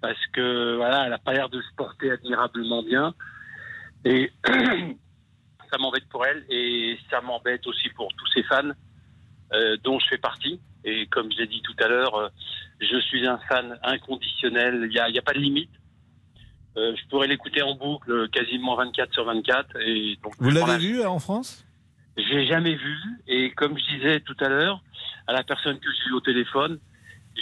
parce 0.00 0.18
que 0.32 0.76
voilà, 0.76 1.06
elle 1.06 1.12
a 1.12 1.18
pas 1.18 1.32
l'air 1.32 1.48
de 1.48 1.60
se 1.60 1.74
porter 1.76 2.10
admirablement 2.10 2.82
bien 2.82 3.14
et 4.04 4.32
ça 4.46 5.78
m'embête 5.78 6.08
pour 6.08 6.26
elle 6.26 6.44
et 6.50 6.98
ça 7.10 7.20
m'embête 7.20 7.64
aussi 7.66 7.88
pour 7.90 8.08
tous 8.16 8.26
ses 8.32 8.42
fans 8.44 8.72
dont 9.84 9.98
je 10.00 10.06
fais 10.08 10.18
partie. 10.18 10.60
Et 10.84 11.06
comme 11.06 11.30
j'ai 11.32 11.46
dit 11.46 11.62
tout 11.62 11.76
à 11.82 11.88
l'heure, 11.88 12.14
euh, 12.16 12.28
je 12.80 12.98
suis 13.00 13.26
un 13.26 13.38
fan 13.48 13.78
inconditionnel. 13.82 14.80
Il 14.84 14.88
n'y 14.90 14.98
a, 14.98 15.08
y 15.10 15.18
a 15.18 15.22
pas 15.22 15.32
de 15.34 15.38
limite. 15.38 15.70
Euh, 16.76 16.94
je 16.96 17.06
pourrais 17.08 17.26
l'écouter 17.28 17.62
en 17.62 17.74
boucle 17.74 18.28
quasiment 18.30 18.74
24 18.76 19.12
sur 19.12 19.24
24. 19.24 19.76
Et 19.86 20.18
donc, 20.22 20.32
Vous 20.38 20.50
l'avez 20.50 20.72
la- 20.72 20.78
vu 20.78 21.00
euh, 21.00 21.08
en 21.08 21.18
France? 21.18 21.64
J'ai 22.16 22.46
jamais 22.46 22.74
vu. 22.74 22.96
Et 23.26 23.50
comme 23.52 23.78
je 23.78 23.96
disais 23.96 24.20
tout 24.20 24.36
à 24.40 24.48
l'heure, 24.48 24.82
à 25.26 25.32
la 25.32 25.42
personne 25.42 25.78
que 25.78 25.88
j'ai 25.90 26.10
eu 26.10 26.12
au 26.14 26.20
téléphone, 26.20 26.78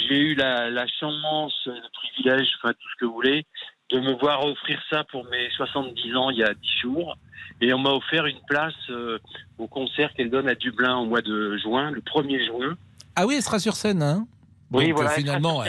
j'ai 0.08 0.18
eu 0.18 0.34
la, 0.34 0.70
la 0.70 0.86
chance, 0.86 1.54
le 1.66 1.90
privilège, 1.92 2.48
enfin 2.58 2.72
tout 2.72 2.88
ce 2.92 2.96
que 3.00 3.04
vous 3.06 3.14
voulez, 3.14 3.46
de 3.90 3.98
me 3.98 4.12
voir 4.12 4.44
offrir 4.44 4.80
ça 4.90 5.02
pour 5.04 5.24
mes 5.30 5.50
70 5.56 6.14
ans 6.16 6.30
il 6.30 6.38
y 6.38 6.44
a 6.44 6.54
10 6.54 6.68
jours. 6.82 7.16
Et 7.60 7.72
on 7.72 7.78
m'a 7.78 7.90
offert 7.90 8.26
une 8.26 8.40
place 8.48 8.74
euh, 8.90 9.18
au 9.58 9.66
concert 9.66 10.12
qu'elle 10.14 10.30
donne 10.30 10.48
à 10.48 10.54
Dublin 10.54 10.96
au 10.98 11.06
mois 11.06 11.20
de 11.22 11.56
juin, 11.58 11.90
le 11.90 12.00
1er 12.00 12.46
juin. 12.46 12.76
Ah 13.16 13.26
oui, 13.26 13.34
elle 13.36 13.42
sera 13.42 13.58
sur 13.58 13.76
scène, 13.76 14.02
hein 14.02 14.26
Oui, 14.70 14.88
Donc, 14.88 14.96
voilà, 14.96 15.10
elle 15.16 15.24
sera 15.26 15.36
finalement, 15.38 15.62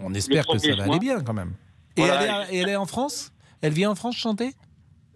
on 0.00 0.14
espère 0.14 0.46
que 0.46 0.58
ça 0.58 0.68
1er 0.68 0.76
va 0.76 0.84
aller 0.84 0.98
bien 0.98 1.20
quand 1.22 1.34
même. 1.34 1.52
Et, 1.96 2.00
Voilà, 2.00 2.22
elle 2.46 2.54
est, 2.54 2.56
et 2.56 2.60
elle 2.60 2.68
est 2.70 2.76
en 2.76 2.86
France? 2.86 3.32
Elle 3.62 3.72
vient 3.72 3.90
en 3.90 3.94
France 3.94 4.16
chanter? 4.16 4.54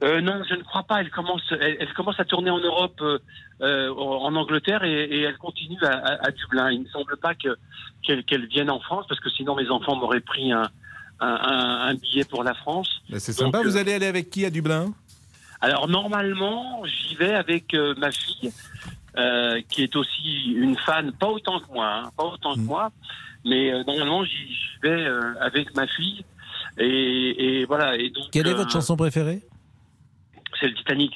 Euh, 0.04 0.20
non, 0.20 0.40
je 0.48 0.54
ne 0.54 0.62
crois 0.62 0.84
pas. 0.84 1.00
Elle 1.00 1.10
commence, 1.10 1.42
elle, 1.50 1.76
elle 1.80 1.92
commence 1.94 2.20
à 2.20 2.24
tourner 2.24 2.50
en 2.50 2.60
Europe, 2.60 3.00
euh, 3.00 3.18
euh, 3.62 3.92
en 3.92 4.34
Angleterre, 4.36 4.84
et, 4.84 5.04
et 5.04 5.22
elle 5.22 5.36
continue 5.38 5.78
à, 5.82 5.88
à- 5.90 6.26
à 6.28 6.30
Dublin. 6.30 6.70
Il 6.70 6.82
ne 6.82 6.88
semble 6.88 7.16
pas 7.16 7.34
que 7.34 7.56
qu'elle 8.04 8.46
vienne 8.46 8.70
en 8.70 8.80
France, 8.80 9.04
parce 9.08 9.20
que 9.20 9.28
sinon 9.28 9.54
mes 9.56 9.68
enfants 9.70 9.96
m'auraient 9.96 10.20
pris 10.20 10.52
un, 10.52 10.62
un, 11.20 11.26
un- 11.28 11.88
un 11.88 11.94
billet 11.94 12.24
pour 12.24 12.42
la 12.44 12.54
France. 12.54 13.02
C'est 13.18 13.32
sympa. 13.32 13.60
Vous 13.62 13.76
allez 13.76 13.92
aller 13.92 14.06
avec 14.06 14.30
qui 14.30 14.44
à 14.46 14.50
Dublin? 14.50 14.94
Alors 15.60 15.88
normalement, 15.88 16.82
j'y 16.86 17.16
vais 17.16 17.34
avec 17.34 17.74
euh, 17.74 17.94
ma 17.98 18.12
fille, 18.12 18.52
euh, 19.18 19.60
qui 19.68 19.82
est 19.82 19.96
aussi 19.96 20.52
une 20.56 20.76
fan, 20.78 21.12
pas 21.12 21.28
autant 21.28 21.60
que 21.60 21.72
moi, 21.72 22.02
hein, 22.04 22.10
pas 22.16 22.24
autant 22.24 22.52
Mm. 22.52 22.56
que 22.56 22.60
moi, 22.60 22.92
mais 23.44 23.72
euh, 23.72 23.82
normalement 23.84 24.24
j'y 24.24 24.48
vais 24.82 24.90
euh, 24.90 25.34
avec 25.40 25.74
ma 25.74 25.86
fille. 25.86 26.24
Et, 26.78 27.60
et 27.60 27.64
voilà. 27.64 27.96
Et 27.96 28.10
donc, 28.10 28.24
Quelle 28.30 28.46
est 28.46 28.52
euh, 28.52 28.56
votre 28.56 28.70
chanson 28.70 28.96
préférée? 28.96 29.42
C'est 30.60 30.68
le 30.68 30.74
Titanic. 30.74 31.12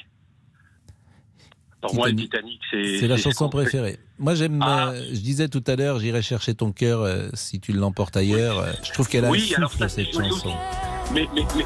Pour 1.81 1.95
moi, 1.95 2.09
le 2.09 2.15
Titanic, 2.15 2.61
c'est. 2.71 2.97
C'est 2.99 3.07
la 3.07 3.17
chanson 3.17 3.49
préférée. 3.49 3.97
Moi, 4.17 4.35
j'aime. 4.35 4.59
Ah. 4.61 4.89
euh, 4.89 5.01
je 5.09 5.19
disais 5.19 5.49
tout 5.49 5.63
à 5.67 5.75
l'heure, 5.75 5.99
j'irai 5.99 6.21
chercher 6.21 6.53
ton 6.55 6.71
cœur 6.71 7.01
euh, 7.01 7.27
si 7.33 7.59
tu 7.59 7.73
l'emportes 7.73 8.15
ailleurs. 8.17 8.65
Je 8.83 8.91
trouve 8.93 9.09
qu'elle 9.09 9.25
a 9.25 9.29
Oui, 9.29 9.51
un 9.53 9.57
alors 9.57 9.71
souffle 9.71 9.83
ça, 9.83 9.89
c'est 9.89 10.05
cette 10.05 10.13
chanson. 10.13 10.53
Mais, 11.13 11.27
mais, 11.35 11.41
mais, 11.57 11.63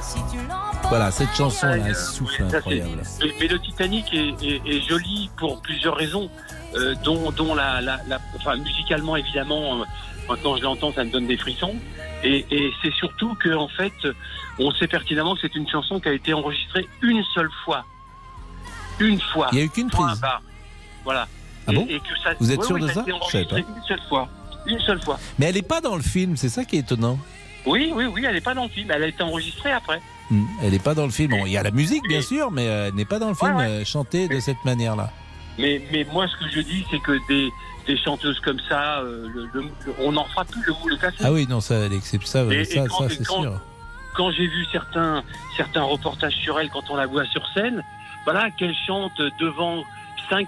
Voilà, 0.90 1.12
cette 1.12 1.34
chanson, 1.36 1.68
elle 1.70 1.82
a 1.82 1.86
un 1.86 1.90
Euh, 1.90 1.94
souffle 1.94 2.44
incroyable. 2.44 3.02
mais, 3.20 3.34
mais 3.42 3.48
le 3.48 3.60
Titanic 3.60 4.14
est, 4.14 4.42
est- 4.42 4.62
est 4.66 4.82
joli 4.88 5.30
pour 5.38 5.62
plusieurs 5.62 5.96
raisons, 5.96 6.30
euh, 6.76 6.96
dont, 7.04 7.30
dont 7.32 7.54
la, 7.56 7.82
la, 7.82 8.00
la- 8.08 8.22
enfin, 8.38 8.56
musicalement 8.58 9.16
évidemment. 9.16 9.82
euh, 9.82 9.86
Maintenant, 10.30 10.58
je 10.58 10.62
l'entends, 10.64 10.92
ça 10.94 11.06
me 11.06 11.10
donne 11.10 11.26
des 11.26 11.38
frissons. 11.38 11.74
Et, 12.22 12.46
et 12.52 12.74
c'est 12.82 12.92
surtout 12.96 13.34
que, 13.36 13.48
en 13.56 13.70
fait, 13.70 13.94
on 14.60 14.72
sait 14.72 14.88
pertinemment 14.88 15.36
que 15.36 15.42
c'est 15.42 15.56
une 15.56 15.70
chanson 15.70 16.02
qui 16.02 16.10
a 16.10 16.12
été 16.12 16.34
enregistrée 16.34 16.86
une 17.02 17.24
seule 17.34 17.50
fois. 17.64 17.86
Une 19.00 19.22
fois. 19.22 19.48
Il 19.54 19.56
n'y 19.56 19.62
a 19.62 19.64
eu 19.66 19.70
qu'une 19.70 19.90
prise. 19.90 20.22
Voilà. 21.06 21.28
Ah 21.66 21.72
Et- 21.72 21.76
bon 21.76 21.86
et 21.90 22.00
que 22.00 22.20
ça- 22.22 22.32
Vous 22.42 22.52
êtes 22.52 22.60
Ouais, 22.60 22.66
sûr 22.66 22.76
oui, 22.76 22.82
de 22.82 22.88
ça 22.88 22.92
a 23.02 23.06
ça 23.06 23.10
une 23.58 23.84
seule 23.88 24.02
fois. 24.10 24.28
Une 24.66 24.80
seule 24.82 25.02
fois. 25.02 25.18
Mais 25.40 25.46
elle 25.46 25.56
n'est 25.56 25.62
pas 25.62 25.80
dans 25.80 25.96
le 25.96 26.02
film, 26.02 26.36
c'est 26.36 26.50
ça 26.50 26.66
qui 26.66 26.76
est 26.76 26.80
étonnant. 26.80 27.18
Oui, 27.66 27.92
oui, 27.96 28.06
oui, 28.06 28.26
elle 28.28 28.34
n'est 28.36 28.42
pas 28.42 28.54
dans 28.54 28.64
le 28.64 28.70
film. 28.70 28.92
Elle 28.92 29.04
a 29.04 29.08
été 29.08 29.24
enregistrée 29.24 29.72
après. 29.72 30.02
Hmm, 30.30 30.44
Elle 30.62 30.72
n'est 30.72 30.80
pas 30.80 30.94
dans 30.94 31.06
le 31.06 31.12
film. 31.12 31.32
Bon, 31.32 31.46
il 31.46 31.52
y 31.54 31.58
a 31.58 31.64
la 31.64 31.72
musique, 31.72 32.04
bien 32.08 32.22
sûr, 32.22 32.52
mais 32.52 32.68
euh, 32.68 32.88
elle 32.90 32.96
n'est 32.96 33.06
pas 33.06 33.20
dans 33.20 33.30
le 33.30 33.36
film 33.36 33.56
Ouais, 33.56 33.64
ouais. 33.66 33.70
euh, 33.82 33.86
chantée 33.86 34.28
de 34.28 34.40
cette 34.40 34.64
manière-là. 34.66 35.10
Mais, 35.58 35.82
mais 35.92 36.06
moi, 36.12 36.28
ce 36.28 36.36
que 36.38 36.50
je 36.52 36.60
dis, 36.62 36.86
c'est 36.92 37.00
que 37.00 37.14
des, 37.28 37.50
des 37.88 37.98
chanteuses 37.98 38.40
comme 38.42 38.60
ça, 38.68 39.00
euh, 39.00 39.28
le- 39.34 39.50
le- 39.54 39.72
on 40.00 40.12
n'en 40.12 40.26
fera 40.26 40.44
plus 40.46 40.62
le 40.68 40.74
moule 40.82 40.98
café. 41.00 41.18
Ah 41.24 41.32
oui, 41.32 41.48
non, 41.50 41.62
ça, 41.62 41.76
elle 41.76 41.94
ça, 42.28 42.44
Et- 42.52 42.58
et 42.60 42.66
ça, 42.66 42.86
quand- 42.88 43.04
ça 43.04 43.10
c'est 43.10 43.26
quand- 43.26 43.42
sûr. 43.42 43.60
Quand 44.16 44.32
j'ai 44.32 44.48
vu 44.48 44.66
certains, 44.72 45.24
certains 45.56 45.84
reportages 45.84 46.36
sur 46.36 46.60
elle, 46.60 46.70
quand 46.70 46.90
on 46.90 46.96
la 46.96 47.06
voit 47.06 47.26
sur 47.26 47.48
scène, 47.54 47.84
voilà, 48.26 48.50
qu'elle 48.52 48.76
chante 48.86 49.20
devant 49.40 49.84
5, 50.30 50.48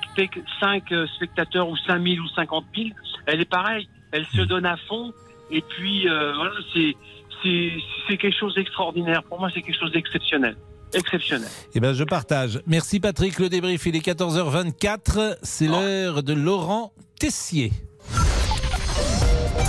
spectateurs 1.15 1.69
ou 1.69 1.77
5000 1.77 2.19
ou 2.19 2.27
50 2.29 2.65
000, 2.75 2.89
elle 3.27 3.39
est 3.41 3.45
pareille. 3.49 3.87
Elle 4.11 4.25
se 4.35 4.41
donne 4.41 4.65
à 4.65 4.75
fond. 4.75 5.13
Et 5.51 5.61
puis, 5.61 6.07
euh, 6.09 6.33
voilà, 6.35 6.51
c'est, 6.73 6.95
c'est, 7.43 7.71
c'est 8.07 8.17
quelque 8.17 8.37
chose 8.37 8.55
d'extraordinaire. 8.55 9.23
Pour 9.23 9.39
moi, 9.39 9.49
c'est 9.53 9.61
quelque 9.61 9.79
chose 9.79 9.91
d'exceptionnel. 9.91 10.55
Exceptionnel. 10.93 11.49
Eh 11.75 11.79
ben, 11.79 11.93
je 11.93 12.03
partage. 12.03 12.61
Merci 12.65 12.99
Patrick, 12.99 13.37
le 13.39 13.49
débrief, 13.49 13.85
il 13.85 13.95
est 13.95 14.05
14h24. 14.05 15.37
C'est 15.43 15.67
l'heure 15.67 16.23
de 16.23 16.33
Laurent 16.33 16.93
Tessier. 17.19 17.71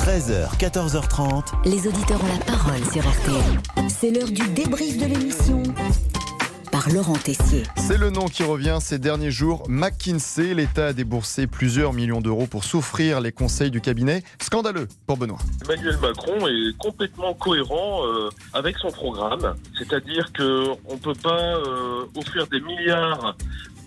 13h, 0.06 0.56
14h30. 0.58 1.68
Les 1.68 1.86
auditeurs 1.86 2.22
ont 2.24 2.38
la 2.38 2.44
parole 2.44 2.82
sur 2.90 3.02
RTL. 3.02 3.88
C'est 3.88 4.10
l'heure 4.10 4.30
du 4.30 4.48
débrief 4.54 4.96
de 4.96 5.06
l'émission 5.06 5.62
par 6.80 6.94
Laurent 6.94 7.12
Tessier. 7.12 7.64
C'est 7.76 7.98
le 7.98 8.08
nom 8.08 8.24
qui 8.24 8.42
revient 8.42 8.78
ces 8.80 8.98
derniers 8.98 9.30
jours. 9.30 9.64
McKinsey, 9.68 10.54
l'État 10.54 10.86
a 10.86 10.92
déboursé 10.94 11.46
plusieurs 11.46 11.92
millions 11.92 12.22
d'euros 12.22 12.46
pour 12.46 12.64
souffrir 12.64 13.20
les 13.20 13.32
conseils 13.32 13.70
du 13.70 13.82
cabinet. 13.82 14.22
Scandaleux 14.40 14.88
pour 15.06 15.18
Benoît. 15.18 15.40
Emmanuel 15.62 15.98
Macron 16.00 16.48
est 16.48 16.74
complètement 16.78 17.34
cohérent 17.34 18.06
euh, 18.06 18.30
avec 18.54 18.78
son 18.78 18.90
programme, 18.90 19.56
c'est-à-dire 19.76 20.32
que 20.32 20.68
on 20.86 20.96
peut 20.96 21.12
pas 21.22 21.56
euh, 21.56 22.06
offrir 22.16 22.46
des 22.46 22.60
milliards 22.62 23.36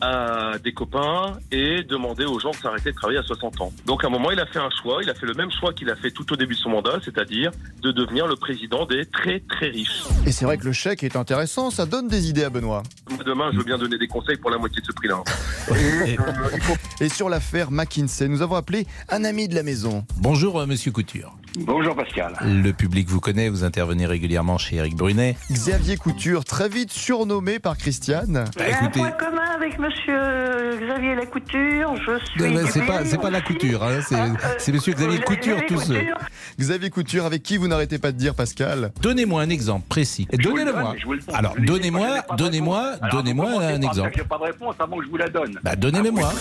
à 0.04 0.58
des 0.62 0.74
copains 0.74 1.38
et 1.52 1.84
demander 1.84 2.26
aux 2.26 2.38
gens 2.38 2.52
de 2.52 2.58
s'arrêter 2.58 2.92
de 2.92 2.96
travailler 2.96 3.20
à 3.20 3.24
60 3.24 3.62
ans. 3.62 3.72
Donc 3.86 4.04
à 4.04 4.08
un 4.08 4.10
moment, 4.10 4.32
il 4.32 4.40
a 4.40 4.46
fait 4.46 4.60
un 4.60 4.70
choix, 4.82 5.00
il 5.02 5.10
a 5.10 5.14
fait 5.14 5.26
le 5.26 5.34
même 5.34 5.50
choix 5.50 5.72
qu'il 5.72 5.90
a 5.90 5.96
fait 5.96 6.12
tout 6.12 6.32
au 6.34 6.36
début 6.36 6.56
de 6.56 6.60
son 6.60 6.70
mandat, 6.70 7.00
c'est-à-dire 7.04 7.52
de 7.82 7.92
devenir 7.92 8.28
le 8.28 8.36
président 8.36 8.86
des 8.86 9.06
très 9.06 9.40
très 9.40 9.68
riches. 9.68 10.04
Et 10.26 10.34
c'est 10.34 10.44
vrai 10.44 10.58
que 10.58 10.66
le 10.66 10.74
chèque 10.74 11.04
est 11.04 11.16
intéressant, 11.16 11.72
ça 11.72 11.86
donne 11.86 12.10
des 12.10 12.30
idées 12.30 12.44
à 12.44 12.50
Benoît. 12.50 12.84
Moi, 13.10 13.24
demain, 13.26 13.50
je 13.54 13.58
veux 13.58 13.64
bien 13.64 13.78
donner 13.78 13.98
des 13.98 14.08
conseils 14.08 14.38
pour 14.38 14.50
la 14.50 14.58
moitié 14.58 14.82
de 14.82 14.86
ce 14.86 14.92
prix-là. 14.92 15.24
Et 17.00 17.10
sur 17.10 17.30
l'affaire 17.30 17.72
McKinsey, 17.72 18.28
nous 18.28 18.42
avons 18.42 18.56
appelé 18.56 18.86
un 19.10 19.24
ami 19.24 19.48
de 19.48 19.56
la 19.56 19.64
maison. 19.64 20.06
Bonjour 20.18 20.60
euh, 20.60 20.66
Monsieur 20.66 20.92
Couture. 20.92 21.38
Bonjour 21.60 21.96
Pascal. 21.96 22.36
Le 22.42 22.72
public 22.72 23.08
vous 23.08 23.20
connaît, 23.20 23.48
vous 23.48 23.64
intervenez 23.64 24.08
régulièrement 24.08 24.58
chez 24.58 24.78
Eric 24.78 24.96
Brunet. 24.96 25.38
Xavier 25.52 25.98
Couture, 25.98 26.46
très 26.46 26.68
vite 26.68 26.92
surnommé 26.92 27.60
par 27.60 27.78
Christiane. 27.78 28.46
Bah, 28.58 28.66
J'ai 28.68 28.74
un 28.74 28.90
point 28.90 29.12
commun 29.12 29.52
avec 29.56 29.78
monsieur 29.94 30.80
Xavier 30.88 31.16
Lacouture. 31.16 31.96
Je 31.96 32.26
suis. 32.26 32.42
Non, 32.42 32.50
mais 32.52 32.70
C'est 32.70 32.86
pas, 32.86 33.06
c'est 33.06 33.18
pas 33.18 33.30
la 33.30 33.42
couture, 33.42 33.84
hein, 33.84 34.00
c'est, 34.08 34.16
c'est 34.58 34.72
Monsieur 34.72 34.94
Xavier 34.94 35.20
Xavier 35.20 35.36
Couture 35.38 35.66
tout 35.68 35.80
seul. 35.80 35.98
Couture. 36.00 36.18
Xavier 36.60 36.90
Couture, 36.90 37.26
avec 37.26 37.44
qui 37.44 37.58
vous 37.58 37.68
n'arrêtez 37.68 38.00
pas 38.00 38.12
de 38.12 38.18
dire 38.18 38.36
Pascal 38.36 38.92
Donnez-moi 39.02 39.42
un 39.42 39.50
exemple 39.50 39.86
précis. 39.88 40.28
Donnez-le-moi. 40.34 40.96
Alors, 41.34 41.56
donnez-moi, 41.60 42.24
donnez-moi, 42.38 42.94
donnez-moi 43.12 43.62
un 43.62 43.82
exemple. 43.82 44.12
J'ai 44.16 44.24
pas 44.24 44.38
de 44.38 44.44
réponse 44.44 44.76
avant 44.80 44.98
que 44.98 45.06
je 45.06 45.10
vous 45.10 45.18
la 45.18 45.30
donne. 45.30 45.60
Bah, 45.64 45.76
donnez-le-moi. 45.76 46.32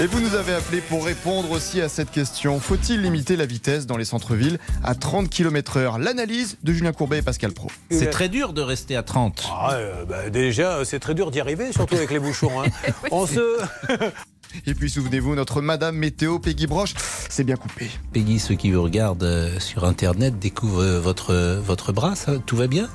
Et 0.00 0.06
vous 0.06 0.20
nous 0.20 0.34
avez 0.34 0.54
appelé 0.54 0.80
pour 0.80 1.04
répondre 1.04 1.50
aussi 1.50 1.82
à 1.82 1.90
cette 1.90 2.10
question. 2.10 2.58
Faut-il 2.58 3.02
limiter 3.02 3.36
la 3.36 3.44
vitesse 3.44 3.86
dans 3.86 3.98
les 3.98 4.06
centres-villes 4.06 4.58
à 4.82 4.94
30 4.94 5.28
km/h 5.28 5.98
L'analyse 5.98 6.56
de 6.64 6.72
Julien 6.72 6.92
Courbet 6.92 7.18
et 7.18 7.22
Pascal 7.22 7.52
Pro. 7.52 7.68
C'est 7.90 8.08
très 8.08 8.30
dur 8.30 8.54
de 8.54 8.62
rester 8.62 8.96
à 8.96 9.02
30. 9.02 9.46
Ah, 9.52 9.74
euh, 9.74 10.06
bah, 10.06 10.30
déjà, 10.30 10.86
c'est 10.86 11.00
très 11.00 11.14
dur 11.14 11.30
d'y 11.30 11.38
arriver, 11.38 11.70
surtout 11.72 11.96
avec 11.96 12.10
les 12.10 12.18
bouchons. 12.18 12.62
hein. 12.62 12.70
On 13.10 13.26
se. 13.26 13.58
Et 14.66 14.72
puis 14.74 14.88
souvenez-vous, 14.90 15.34
notre 15.34 15.60
Madame 15.60 15.96
Météo 15.96 16.38
Peggy 16.38 16.66
Broche, 16.66 16.94
c'est 17.28 17.44
bien 17.44 17.56
coupé. 17.56 17.90
Peggy, 18.12 18.38
ceux 18.38 18.54
qui 18.54 18.70
vous 18.70 18.82
regardent 18.82 19.22
euh, 19.22 19.60
sur 19.60 19.84
Internet 19.84 20.38
découvrent 20.38 20.82
euh, 20.82 20.98
votre, 20.98 21.60
votre 21.60 21.92
bras, 21.92 22.16
ça, 22.16 22.32
tout 22.46 22.56
va 22.56 22.66
bien? 22.66 22.88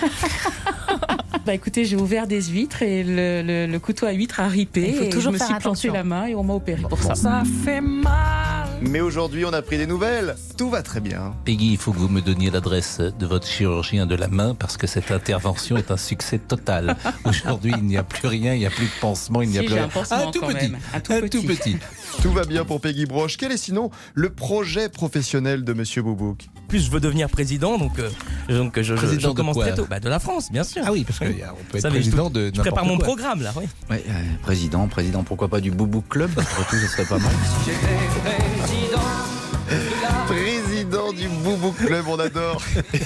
Bah 1.44 1.54
écoutez, 1.54 1.84
j'ai 1.84 1.96
ouvert 1.96 2.28
des 2.28 2.40
huîtres 2.40 2.82
et 2.82 3.02
le, 3.02 3.42
le- 3.42 3.66
le 3.66 3.78
couteau 3.80 4.06
à 4.06 4.12
huîtres 4.12 4.38
a 4.38 4.46
ripé. 4.46 4.88
Il 4.90 4.94
faut 4.94 5.02
et 5.04 5.08
toujours 5.08 5.32
je 5.32 5.38
me 5.38 5.44
suis 5.44 5.54
planté 5.56 5.88
la 5.88 6.04
main 6.04 6.26
et 6.26 6.36
on 6.36 6.44
m'a 6.44 6.54
opéré 6.54 6.82
pour 6.82 7.02
ça. 7.02 7.16
Ça 7.16 7.42
fait 7.64 7.80
mal 7.80 8.68
Mais 8.80 9.00
aujourd'hui, 9.00 9.44
on 9.44 9.52
a 9.52 9.60
pris 9.60 9.76
des 9.76 9.86
nouvelles. 9.88 10.36
Tout 10.56 10.70
va 10.70 10.82
très 10.82 11.00
bien. 11.00 11.34
Peggy, 11.44 11.72
il 11.72 11.78
faut 11.78 11.92
que 11.92 11.98
vous 11.98 12.08
me 12.08 12.20
donniez 12.20 12.50
l'adresse 12.50 13.00
de 13.00 13.26
votre 13.26 13.46
chirurgien 13.48 14.06
de 14.06 14.14
la 14.14 14.28
main 14.28 14.54
parce 14.54 14.76
que 14.76 14.86
cette 14.86 15.10
intervention 15.10 15.76
est 15.76 15.90
un 15.90 15.96
succès 15.96 16.38
total. 16.38 16.96
Aujourd'hui, 17.24 17.72
il 17.76 17.84
n'y 17.84 17.96
a 17.96 18.04
plus 18.04 18.28
rien, 18.28 18.54
il 18.54 18.60
n'y 18.60 18.66
a 18.66 18.70
plus 18.70 18.86
de 18.86 19.00
pansement, 19.00 19.42
il 19.42 19.48
n'y 19.48 19.58
a 19.58 19.62
Si, 19.62 19.66
plus 19.66 19.74
rien. 19.74 19.84
un 19.92 20.04
Ah, 20.12 20.26
tout 20.32 20.38
quand 20.40 20.46
petit. 20.46 20.68
même, 20.70 20.78
un 20.94 21.00
tout 21.00 21.12
Un 21.12 21.20
petit. 21.22 21.40
tout 21.40 21.46
petit. 21.46 21.76
Tout 22.20 22.30
va 22.32 22.44
bien 22.44 22.64
pour 22.64 22.80
Peggy 22.80 23.06
Broche. 23.06 23.36
Quel 23.36 23.52
est 23.52 23.56
sinon 23.56 23.90
le 24.14 24.30
projet 24.30 24.88
professionnel 24.88 25.64
de 25.64 25.72
Monsieur 25.72 26.02
Boubouk 26.02 26.46
Plus 26.68 26.84
je 26.86 26.90
veux 26.90 27.00
devenir 27.00 27.28
président, 27.28 27.78
donc, 27.78 27.98
euh, 27.98 28.08
donc 28.48 28.74
je, 28.76 28.82
je- 28.82 28.94
Président 28.94 29.28
je 29.28 29.32
de 29.32 29.36
commence 29.36 29.54
quoi 29.56 29.66
très 29.66 29.74
tôt. 29.74 29.86
Bah, 29.88 29.98
de 30.00 30.08
la 30.08 30.18
France, 30.20 30.50
bien 30.52 30.62
sûr. 30.64 30.82
Ah 30.86 30.92
oui, 30.92 31.04
parce 31.04 31.18
qu'on 31.18 31.24
peut 31.26 31.80
Ça, 31.80 31.88
être 31.88 31.94
mais 31.94 32.02
je- 32.02 32.10
président 32.10 32.30
de 32.30 32.50
Je 32.54 32.60
prépare 32.60 32.84
mon 32.84 32.96
quoi. 32.96 33.04
programme 33.06 33.42
là, 33.42 33.52
oui. 33.56 33.64
Ouais, 33.90 34.04
euh, 34.08 34.12
président, 34.42 34.86
président, 34.88 35.22
pourquoi 35.24 35.48
pas 35.48 35.60
du 35.60 35.70
Boubou 35.70 36.02
Club? 36.02 36.30
Après 36.36 36.64
tout, 36.70 36.76
ce 36.76 36.86
serait 36.86 37.04
pas 37.06 37.18
mal. 37.18 37.32
Boubouk 41.42 41.76
Club, 41.76 42.06
on 42.08 42.18
adore. 42.18 42.62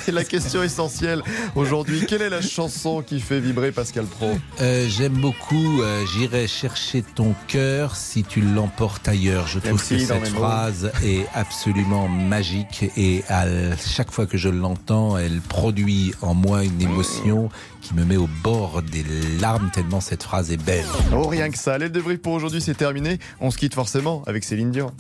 Et 0.09 0.13
la 0.13 0.25
question 0.25 0.63
essentielle 0.63 1.23
aujourd'hui, 1.55 2.05
quelle 2.07 2.23
est 2.23 2.29
la 2.31 2.43
chanson 2.43 3.03
qui 3.03 3.21
fait 3.21 3.41
vibrer 3.41 3.73
Pascal 3.73 4.05
Pro? 4.05 4.39
Euh, 4.61 4.87
J'aime 4.89 5.15
beaucoup 5.15 5.83
euh, 5.83 6.05
J'irai 6.15 6.47
chercher 6.47 7.03
ton 7.03 7.35
cœur 7.49 7.97
si 7.97 8.23
tu 8.23 8.41
l'emportes 8.41 9.09
ailleurs. 9.09 9.47
Je 9.47 9.59
trouve 9.59 9.87
que 9.87 9.99
cette 9.99 10.29
phrase 10.29 10.93
est 11.05 11.27
absolument 11.35 12.09
magique 12.09 12.91
et 12.97 13.25
à 13.29 13.47
chaque 13.77 14.11
fois 14.11 14.27
que 14.27 14.37
je 14.37 14.49
l'entends, 14.49 15.17
elle 15.17 15.41
produit 15.41 16.15
en 16.23 16.35
moi 16.35 16.65
une 16.65 16.81
émotion 16.81 17.49
qui 17.81 17.95
me 17.95 18.05
met 18.05 18.17
au 18.17 18.29
bord 18.43 18.83
des 18.83 19.05
larmes 19.41 19.71
tellement 19.73 20.01
cette 20.01 20.23
phrase 20.23 20.51
est 20.51 20.63
belle. 20.63 20.87
Oh, 21.13 21.27
rien 21.27 21.51
que 21.51 21.59
ça. 21.59 21.79
L'aile 21.79 21.93
de 21.93 22.01
brief 22.01 22.21
pour 22.21 22.33
aujourd'hui, 22.33 22.61
c'est 22.61 22.75
terminé. 22.77 23.19
On 23.41 23.51
se 23.51 23.59
quitte 23.59 23.75
forcément 23.75 24.23
avec 24.27 24.45
Céline 24.45 24.71
Dion. 24.71 24.93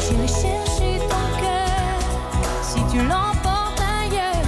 J'irai 0.00 0.93
tu 2.94 3.00
l'emportes 3.08 3.80
ailleurs. 3.80 4.44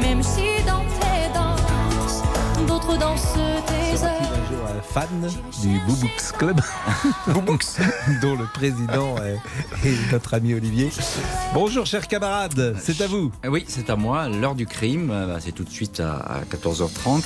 Même 0.00 0.22
si 0.22 0.62
dans 0.66 0.84
tes 1.00 1.32
danses, 1.34 2.22
d'autres 2.66 2.96
dansent 2.98 3.34
tes 3.66 4.04
heures. 4.04 4.82
fan 4.82 5.06
du 5.60 5.78
Boubooks 5.86 6.32
Club, 6.38 6.60
dont 8.22 8.36
le 8.36 8.46
président 8.52 9.16
est, 9.18 9.38
est 9.86 10.12
notre 10.12 10.34
ami 10.34 10.54
Olivier. 10.54 10.90
Bonjour 11.52 11.84
chers 11.86 12.08
camarades, 12.08 12.76
c'est 12.80 13.00
à 13.02 13.06
vous. 13.06 13.30
Oui, 13.46 13.64
c'est 13.68 13.90
à 13.90 13.96
moi. 13.96 14.28
L'heure 14.28 14.54
du 14.54 14.66
crime, 14.66 15.10
euh, 15.10 15.26
bah, 15.26 15.38
c'est 15.40 15.52
tout 15.52 15.64
de 15.64 15.70
suite 15.70 16.00
à, 16.00 16.14
à 16.16 16.40
14h30. 16.44 17.24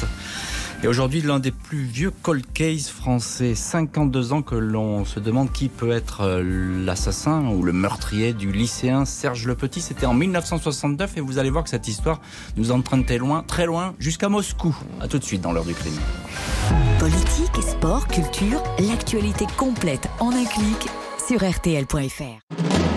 Et 0.87 0.89
aujourd'hui, 0.89 1.21
l'un 1.21 1.41
des 1.41 1.51
plus 1.51 1.83
vieux 1.83 2.13
cold 2.23 2.45
case 2.55 2.89
français, 2.91 3.57
52 3.57 4.33
ans 4.33 4.43
que 4.43 4.55
l'on 4.55 5.05
se 5.05 5.19
demande 5.19 5.51
qui 5.51 5.69
peut 5.69 5.91
être 5.91 6.21
euh, 6.21 6.85
l'assassin 6.85 7.45
ou 7.49 7.65
le 7.65 7.73
meurtrier 7.73 8.33
du 8.33 8.53
lycéen 8.53 9.05
Serge 9.05 9.49
Le 9.49 9.57
Petit. 9.57 9.81
C'était 9.81 10.07
en 10.07 10.15
1969 10.15 11.17
et 11.17 11.21
vous 11.21 11.41
allez 11.41 11.51
voir 11.51 11.65
que 11.65 11.71
cette 11.71 11.89
histoire 11.89 12.21
nous 12.57 12.71
entraîne 12.71 13.05
très 13.05 13.19
loin, 13.19 13.43
très 13.43 13.67
loin, 13.67 13.97
jusqu'à 13.99 14.29
Moscou. 14.29 14.77
À 15.01 15.09
tout 15.09 15.19
de 15.19 15.25
suite 15.25 15.41
dans 15.41 15.51
l'heure 15.51 15.65
du 15.65 15.75
crime. 15.75 15.99
Politique, 17.01 17.61
sport, 17.69 18.07
culture, 18.07 18.63
l'actualité 18.79 19.47
complète 19.57 20.09
en 20.21 20.31
un 20.31 20.45
clic 20.45 20.87
sur 21.27 21.41
rtl.fr. 21.43 22.86